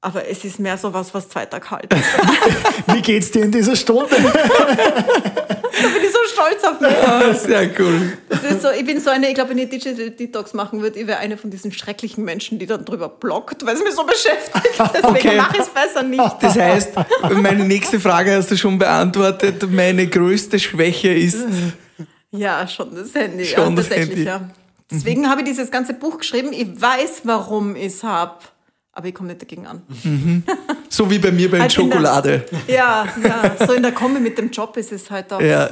Aber 0.00 0.28
es 0.28 0.44
ist 0.44 0.60
mehr 0.60 0.78
so 0.78 0.94
was, 0.94 1.12
was 1.12 1.28
zwei 1.28 1.44
Tage 1.46 1.70
halt. 1.72 1.92
Wie 2.92 3.02
geht's 3.02 3.30
dir 3.32 3.42
in 3.44 3.50
dieser 3.50 3.74
Stunde? 3.74 4.06
bin 4.14 4.22
ich 6.02 6.12
so 6.12 6.18
stolz 6.32 6.64
auf 6.64 6.80
mich. 6.80 6.90
Ah, 6.90 7.34
sehr 7.34 7.68
cool. 7.80 8.12
Das 8.28 8.44
ist 8.44 8.62
so, 8.62 8.70
ich 8.70 8.84
bin 8.84 9.00
so 9.00 9.10
eine, 9.10 9.28
ich 9.28 9.34
glaube, 9.34 9.50
wenn 9.50 9.58
ich 9.58 9.68
Digital 9.70 10.10
Detox 10.10 10.54
machen 10.54 10.82
würde, 10.82 11.00
ich 11.00 11.06
wäre 11.06 11.18
eine 11.18 11.36
von 11.36 11.50
diesen 11.50 11.72
schrecklichen 11.72 12.24
Menschen, 12.24 12.58
die 12.58 12.66
dann 12.66 12.84
drüber 12.84 13.08
blockt, 13.08 13.66
weil 13.66 13.74
es 13.74 13.82
mich 13.82 13.94
so 13.94 14.04
beschäftigt. 14.04 14.78
Deswegen 14.94 15.08
Okay. 15.28 15.36
mache 15.36 15.56
ich 15.56 15.62
es 15.62 15.68
besser 15.68 16.02
nicht. 16.04 16.22
Das 16.40 16.56
heißt, 16.56 16.90
meine 17.42 17.64
nächste 17.64 17.98
Frage 17.98 18.36
hast 18.36 18.50
du 18.50 18.56
schon 18.56 18.78
beantwortet. 18.78 19.68
Meine 19.70 20.06
größte 20.06 20.58
Schwäche 20.60 21.08
ist. 21.12 21.44
Ja, 22.30 22.68
schon 22.68 22.94
das 22.94 23.14
Handy. 23.14 23.44
Schon 23.46 23.70
ja, 23.70 23.70
das 23.70 23.88
tatsächlich, 23.88 24.16
Handy. 24.18 24.24
ja. 24.24 24.40
Deswegen 24.90 25.28
habe 25.28 25.40
ich 25.42 25.48
dieses 25.48 25.70
ganze 25.70 25.92
Buch 25.94 26.18
geschrieben. 26.18 26.52
Ich 26.52 26.80
weiß, 26.80 27.22
warum 27.24 27.74
ich 27.76 27.86
es 27.86 28.02
habe. 28.04 28.36
Aber 28.98 29.06
ich 29.06 29.14
komme 29.14 29.28
nicht 29.28 29.40
dagegen 29.40 29.64
an. 29.68 29.82
So 30.88 31.08
wie 31.08 31.20
bei 31.20 31.30
mir 31.30 31.48
bei 31.48 31.60
Halt 31.60 31.78
in 31.78 31.84
der- 31.88 31.92
Schokolade. 31.92 32.44
Ja, 32.66 33.06
ja, 33.22 33.56
so 33.64 33.72
in 33.72 33.82
der 33.82 33.92
Kombi 33.92 34.18
mit 34.18 34.36
dem 34.38 34.50
Job 34.50 34.76
ist 34.76 34.90
es 34.90 35.08
halt 35.08 35.32
auch. 35.32 35.40
Ja, 35.40 35.70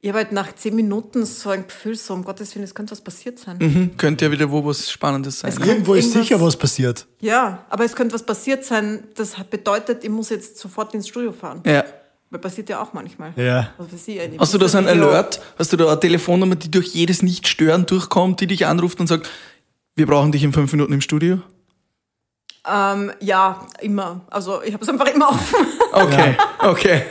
Ich 0.00 0.08
habe 0.08 0.18
halt 0.18 0.32
nach 0.32 0.52
zehn 0.56 0.74
Minuten 0.74 1.24
so 1.26 1.50
ein 1.50 1.68
Gefühl, 1.68 1.94
so 1.94 2.12
um 2.12 2.24
Gottes 2.24 2.52
Willen, 2.56 2.64
es 2.64 2.74
könnte 2.74 2.90
was 2.90 3.00
passiert 3.00 3.38
sein. 3.38 3.56
mhm. 3.60 3.96
könnte 3.96 4.24
ja 4.24 4.32
wieder 4.32 4.50
wo 4.50 4.64
was 4.64 4.90
Spannendes 4.90 5.38
sein. 5.38 5.54
Irgendwo 5.64 5.94
ist 5.94 6.10
sicher 6.10 6.40
was 6.40 6.56
passiert. 6.56 7.06
Ja, 7.20 7.64
aber 7.70 7.84
es 7.84 7.94
könnte 7.94 8.14
was 8.16 8.24
passiert 8.26 8.64
sein. 8.64 9.04
Das 9.14 9.36
bedeutet, 9.48 10.02
ich 10.02 10.10
muss 10.10 10.30
jetzt 10.30 10.58
sofort 10.58 10.92
ins 10.92 11.06
Studio 11.06 11.30
fahren. 11.32 11.62
Ja. 11.64 11.84
Weil 12.30 12.40
passiert 12.40 12.68
ja 12.68 12.82
auch 12.82 12.92
manchmal. 12.92 13.32
Ja. 13.36 13.70
Also 13.78 13.90
für 13.90 13.96
Sie, 13.98 14.18
eine 14.20 14.36
Hast 14.38 14.52
du 14.52 14.58
da 14.58 14.66
so 14.66 14.78
ein 14.78 14.88
Alert? 14.88 15.40
Hast 15.56 15.72
du 15.72 15.76
da 15.76 15.86
eine 15.86 16.00
Telefonnummer, 16.00 16.56
die 16.56 16.68
durch 16.72 16.88
jedes 16.88 17.22
Nicht-Stören 17.22 17.86
durchkommt, 17.86 18.40
die 18.40 18.48
dich 18.48 18.66
anruft 18.66 18.98
und 18.98 19.06
sagt, 19.06 19.30
wir 19.94 20.06
brauchen 20.06 20.32
dich 20.32 20.42
in 20.42 20.52
fünf 20.52 20.72
Minuten 20.72 20.92
im 20.94 21.00
Studio? 21.00 21.38
Ähm, 22.68 23.12
ja, 23.20 23.66
immer. 23.80 24.22
Also 24.30 24.62
ich 24.62 24.72
habe 24.72 24.82
es 24.82 24.88
einfach 24.88 25.06
immer 25.06 25.28
offen. 25.30 25.66
Okay, 25.92 26.36
okay. 26.58 27.02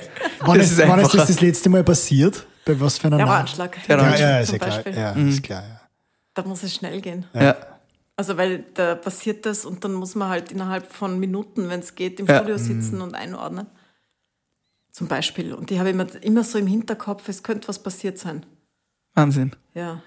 Wann 0.41 0.57
Das 0.59 0.67
ist, 0.71 0.77
ist 0.79 0.87
wann 0.87 0.99
ist 0.99 1.13
das 1.13 1.27
das 1.27 1.41
letzte 1.41 1.69
Mal 1.69 1.83
passiert? 1.83 2.45
Bei 2.65 2.79
was 2.79 2.99
für 2.99 3.07
einer 3.07 3.25
Ratschlag. 3.25 3.77
Der 3.87 3.97
Ja, 3.97 4.15
ja, 4.15 4.39
ist 4.39 4.49
zum 4.49 4.59
ja 4.59 4.59
klar. 4.65 4.75
Beispiel. 4.83 4.93
Ja, 4.95 5.11
ist 5.11 5.43
klar 5.43 5.63
ja. 5.63 5.81
Da 6.35 6.43
muss 6.43 6.61
es 6.61 6.75
schnell 6.75 7.01
gehen. 7.01 7.25
Ja. 7.33 7.55
Also 8.15 8.37
weil 8.37 8.65
da 8.75 8.93
passiert 8.95 9.45
das 9.45 9.65
und 9.65 9.83
dann 9.83 9.93
muss 9.93 10.13
man 10.15 10.29
halt 10.29 10.51
innerhalb 10.51 10.91
von 10.91 11.19
Minuten, 11.19 11.67
wenn 11.69 11.79
es 11.79 11.95
geht, 11.95 12.19
im 12.19 12.27
Ja. 12.27 12.37
Studio 12.37 12.57
sitzen 12.57 13.01
und 13.01 13.15
einordnen. 13.15 13.67
Zum 14.91 15.07
Beispiel. 15.07 15.53
Und 15.53 15.69
die 15.69 15.79
habe 15.79 15.89
ich 15.89 15.95
immer, 15.95 16.07
immer 16.23 16.43
so 16.43 16.57
im 16.59 16.67
Hinterkopf, 16.67 17.27
es 17.27 17.41
könnte 17.43 17.67
was 17.67 17.79
passiert 17.79 18.17
sein. 18.19 18.45
Wahnsinn. 19.15 19.51
Ja. 19.73 20.01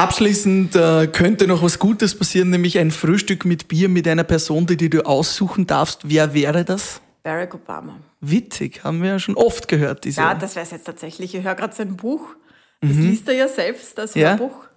Abschließend 0.00 0.76
äh, 0.76 1.08
könnte 1.08 1.46
noch 1.46 1.62
was 1.62 1.78
Gutes 1.78 2.14
passieren, 2.14 2.48
nämlich 2.48 2.78
ein 2.78 2.90
Frühstück 2.90 3.44
mit 3.44 3.68
Bier 3.68 3.90
mit 3.90 4.08
einer 4.08 4.24
Person, 4.24 4.66
die, 4.66 4.78
die 4.78 4.88
du 4.88 5.04
aussuchen 5.04 5.66
darfst. 5.66 6.08
Wer 6.08 6.32
wäre 6.32 6.64
das? 6.64 7.02
Barack 7.22 7.54
Obama. 7.54 7.98
Witzig, 8.22 8.82
haben 8.82 9.02
wir 9.02 9.10
ja 9.10 9.18
schon 9.18 9.36
oft 9.36 9.68
gehört, 9.68 10.06
diese. 10.06 10.22
Ja, 10.22 10.34
das 10.34 10.56
wäre 10.56 10.64
es 10.64 10.70
jetzt 10.70 10.84
tatsächlich. 10.84 11.34
Ich 11.34 11.44
höre 11.44 11.54
gerade 11.54 11.74
sein 11.74 11.96
Buch. 11.96 12.34
Das 12.80 12.96
liest 12.96 13.28
er 13.28 13.34
ja 13.34 13.46
selbst, 13.46 13.98
das 13.98 14.14
Ja. 14.14 14.30
Hörbuch. 14.30 14.68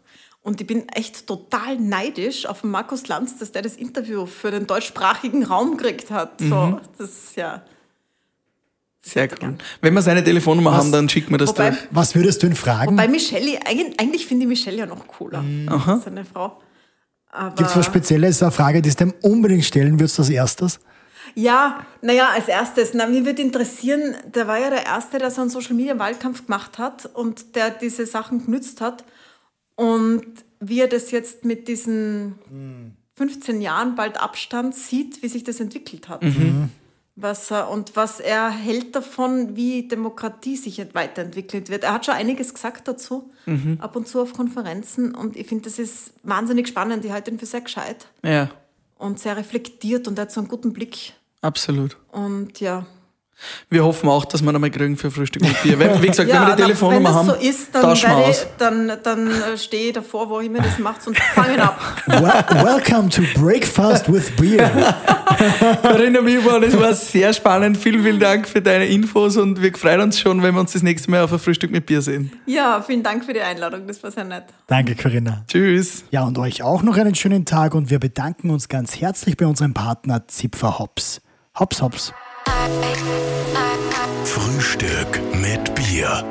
Und 0.42 0.60
ich 0.60 0.68
bin 0.68 0.90
echt 0.90 1.26
total 1.26 1.80
neidisch 1.80 2.46
auf 2.46 2.66
Markus 2.66 3.08
Lanz, 3.08 3.38
dass 3.38 3.54
der 3.54 3.62
das 3.62 3.78
Interview 3.78 4.26
für 4.26 4.52
den 4.52 4.68
deutschsprachigen 4.68 5.46
Raum 5.46 5.78
gekriegt 5.78 6.12
hat. 6.12 6.42
So, 6.42 6.82
das, 6.98 7.38
ja. 7.38 7.64
Sehr 9.06 9.28
cool. 9.42 9.56
Wenn 9.82 9.94
wir 9.94 10.02
seine 10.02 10.24
Telefonnummer 10.24 10.72
Was? 10.72 10.78
haben, 10.80 10.92
dann 10.94 11.10
schicken 11.10 11.32
wir 11.32 11.38
das 11.38 11.50
Wobei- 11.50 11.72
durch. 11.72 11.82
Was 11.92 12.16
würdest 12.16 12.42
du 12.42 12.48
ihn 12.48 12.56
fragen? 12.56 12.96
Bei 12.96 13.08
Michelle, 13.08 13.60
eigentlich, 13.66 14.00
eigentlich 14.00 14.26
finde 14.26 14.44
ich 14.44 14.50
Michelle 14.50 14.78
ja 14.78 14.86
noch 14.86 15.06
cooler. 15.08 15.44
Seine 16.04 16.24
Frau. 16.26 16.62
Gibt 17.56 17.70
es 17.70 17.76
was 17.76 17.86
Spezielles, 17.86 18.42
eine 18.42 18.52
Frage, 18.52 18.82
die 18.82 18.90
du 18.90 18.96
dem 18.96 19.14
unbedingt 19.22 19.66
stellen 19.66 20.00
würdest 20.00 20.20
als 20.20 20.30
erstes? 20.30 20.80
Ja, 21.36 21.86
naja, 22.02 22.30
als 22.30 22.48
erstes, 22.48 22.94
na, 22.94 23.08
mir 23.08 23.26
würde 23.26 23.42
interessieren, 23.42 24.16
der 24.34 24.48
war 24.48 24.60
ja 24.60 24.70
der 24.70 24.86
Erste, 24.86 25.18
der 25.18 25.32
so 25.32 25.42
einen 25.42 25.50
Social 25.50 25.74
Media 25.74 25.98
Wahlkampf 25.98 26.46
gemacht 26.46 26.78
hat 26.78 27.08
und 27.08 27.56
der 27.56 27.72
diese 27.72 28.06
Sachen 28.06 28.46
genützt 28.46 28.82
hat. 28.82 29.04
Und 29.76 30.24
wie 30.60 30.80
er 30.80 30.88
das 30.88 31.10
jetzt 31.12 31.44
mit 31.44 31.68
diesen 31.68 32.36
15 33.16 33.62
Jahren 33.62 33.96
bald 33.96 34.22
Abstand 34.22 34.76
sieht, 34.76 35.24
wie 35.24 35.28
sich 35.28 35.44
das 35.44 35.60
entwickelt 35.60 36.08
hat. 36.10 36.22
Was 37.16 37.52
er, 37.52 37.70
und 37.70 37.96
was 37.96 38.20
er 38.20 38.50
hält 38.50 38.96
davon, 38.96 39.56
wie 39.56 39.88
Demokratie 39.88 40.56
sich 40.58 40.84
weiterentwickelt 40.94 41.70
wird. 41.70 41.84
Er 41.84 41.94
hat 41.94 42.06
schon 42.08 42.16
einiges 42.16 42.54
gesagt 42.54 42.88
dazu, 42.88 43.32
ab 43.80 43.96
und 43.96 44.08
zu 44.08 44.20
auf 44.20 44.34
Konferenzen. 44.34 45.14
Und 45.14 45.36
ich 45.36 45.46
finde, 45.48 45.66
das 45.66 45.78
ist 45.78 46.14
wahnsinnig 46.24 46.68
spannend. 46.68 47.06
Ich 47.06 47.12
halte 47.12 47.30
ihn 47.30 47.38
für 47.38 47.46
sehr 47.46 47.62
gescheit 47.62 48.08
Ja, 48.24 48.50
und 48.98 49.20
sehr 49.20 49.38
reflektiert 49.38 50.08
und 50.08 50.18
er 50.18 50.24
hat 50.24 50.32
so 50.32 50.40
einen 50.40 50.48
guten 50.48 50.74
Blick. 50.74 51.14
absolut. 51.42 51.98
Und 52.12 52.60
ja, 52.60 52.86
Wir 53.70 53.84
hoffen 53.84 54.10
auch, 54.10 54.26
dass 54.26 54.42
wir 54.42 54.52
noch 54.52 54.60
mal 54.60 54.70
kriegen 54.70 54.98
für 54.98 55.12
Frühstück 55.12 55.44
mit 55.44 55.62
Bier. 55.64 55.80
Wenn, 55.80 56.02
wie 56.02 56.08
gesagt, 56.08 56.30
wenn 56.32 56.42
wir 56.42 56.56
die 56.56 56.62
Telefonnummer 56.62 57.10
wenn 57.10 57.16
haben, 57.16 57.28
so 57.28 57.36
ist, 57.36 57.74
dann, 57.74 57.82
tauschen 57.82 58.10
wir 58.10 58.18
aus. 58.18 58.42
ich, 58.42 58.48
dann, 58.58 58.92
dann 59.04 59.28
äh, 59.28 59.58
stehe 59.58 59.88
ich 59.88 59.94
davor, 59.94 60.30
wo 60.30 60.40
immer 60.40 60.60
das 60.60 60.80
macht 60.80 61.06
und 61.08 61.18
fangen 61.18 61.60
ab. 61.60 61.80
Well, 62.08 62.64
welcome 62.64 63.10
to 63.10 63.22
Breakfast 63.36 64.12
with 64.12 64.32
Beer. 64.36 64.70
Corinna 65.82 66.22
Milborn, 66.22 66.64
es 66.64 66.80
war 66.80 66.94
sehr 66.94 67.34
spannend. 67.34 67.78
Vielen, 67.78 68.04
vielen 68.04 68.20
Dank 68.20 68.48
für 68.48 68.62
deine 68.62 68.86
Infos 68.86 69.38
und 69.38 69.62
wir 69.62 69.74
freuen 69.74 70.02
uns 70.02 70.20
schon, 70.20 70.42
wenn 70.42 70.54
wir 70.54 70.62
uns 70.62 70.74
das 70.74 70.84
nächste 70.84 71.12
Mal 71.12 71.24
auf 71.24 71.34
ein 71.34 71.40
Frühstück 71.40 71.72
mit 71.72 71.86
Bier 71.86 72.02
sehen. 72.02 72.32
Ja, 72.46 72.82
vielen 72.82 73.04
Dank 73.04 73.26
für 73.26 73.34
die 73.34 73.42
Einladung, 73.42 73.88
das 73.88 74.02
war 74.04 74.12
sehr 74.12 74.24
nett. 74.24 74.46
Danke, 74.68 74.96
Corinna. 74.96 75.44
Tschüss. 75.48 76.04
Ja, 76.12 76.24
und 76.24 76.38
euch 76.38 76.64
auch 76.64 76.84
noch 76.84 76.98
einen 76.98 77.16
schönen 77.16 77.46
Tag 77.46 77.76
und 77.76 77.90
wir 77.90 78.00
bedanken 78.00 78.50
uns 78.50 78.70
ganz 78.70 79.00
herzlich 79.00 79.38
bei 79.38 79.46
unserem 79.46 79.74
Partner 79.74 80.28
Zipfer 80.28 80.80
Hops. 80.80 81.22
Hops, 81.60 81.82
hops. 81.82 82.14
Frühstück 84.26 85.20
mit 85.34 85.76
Bier. 85.76 86.24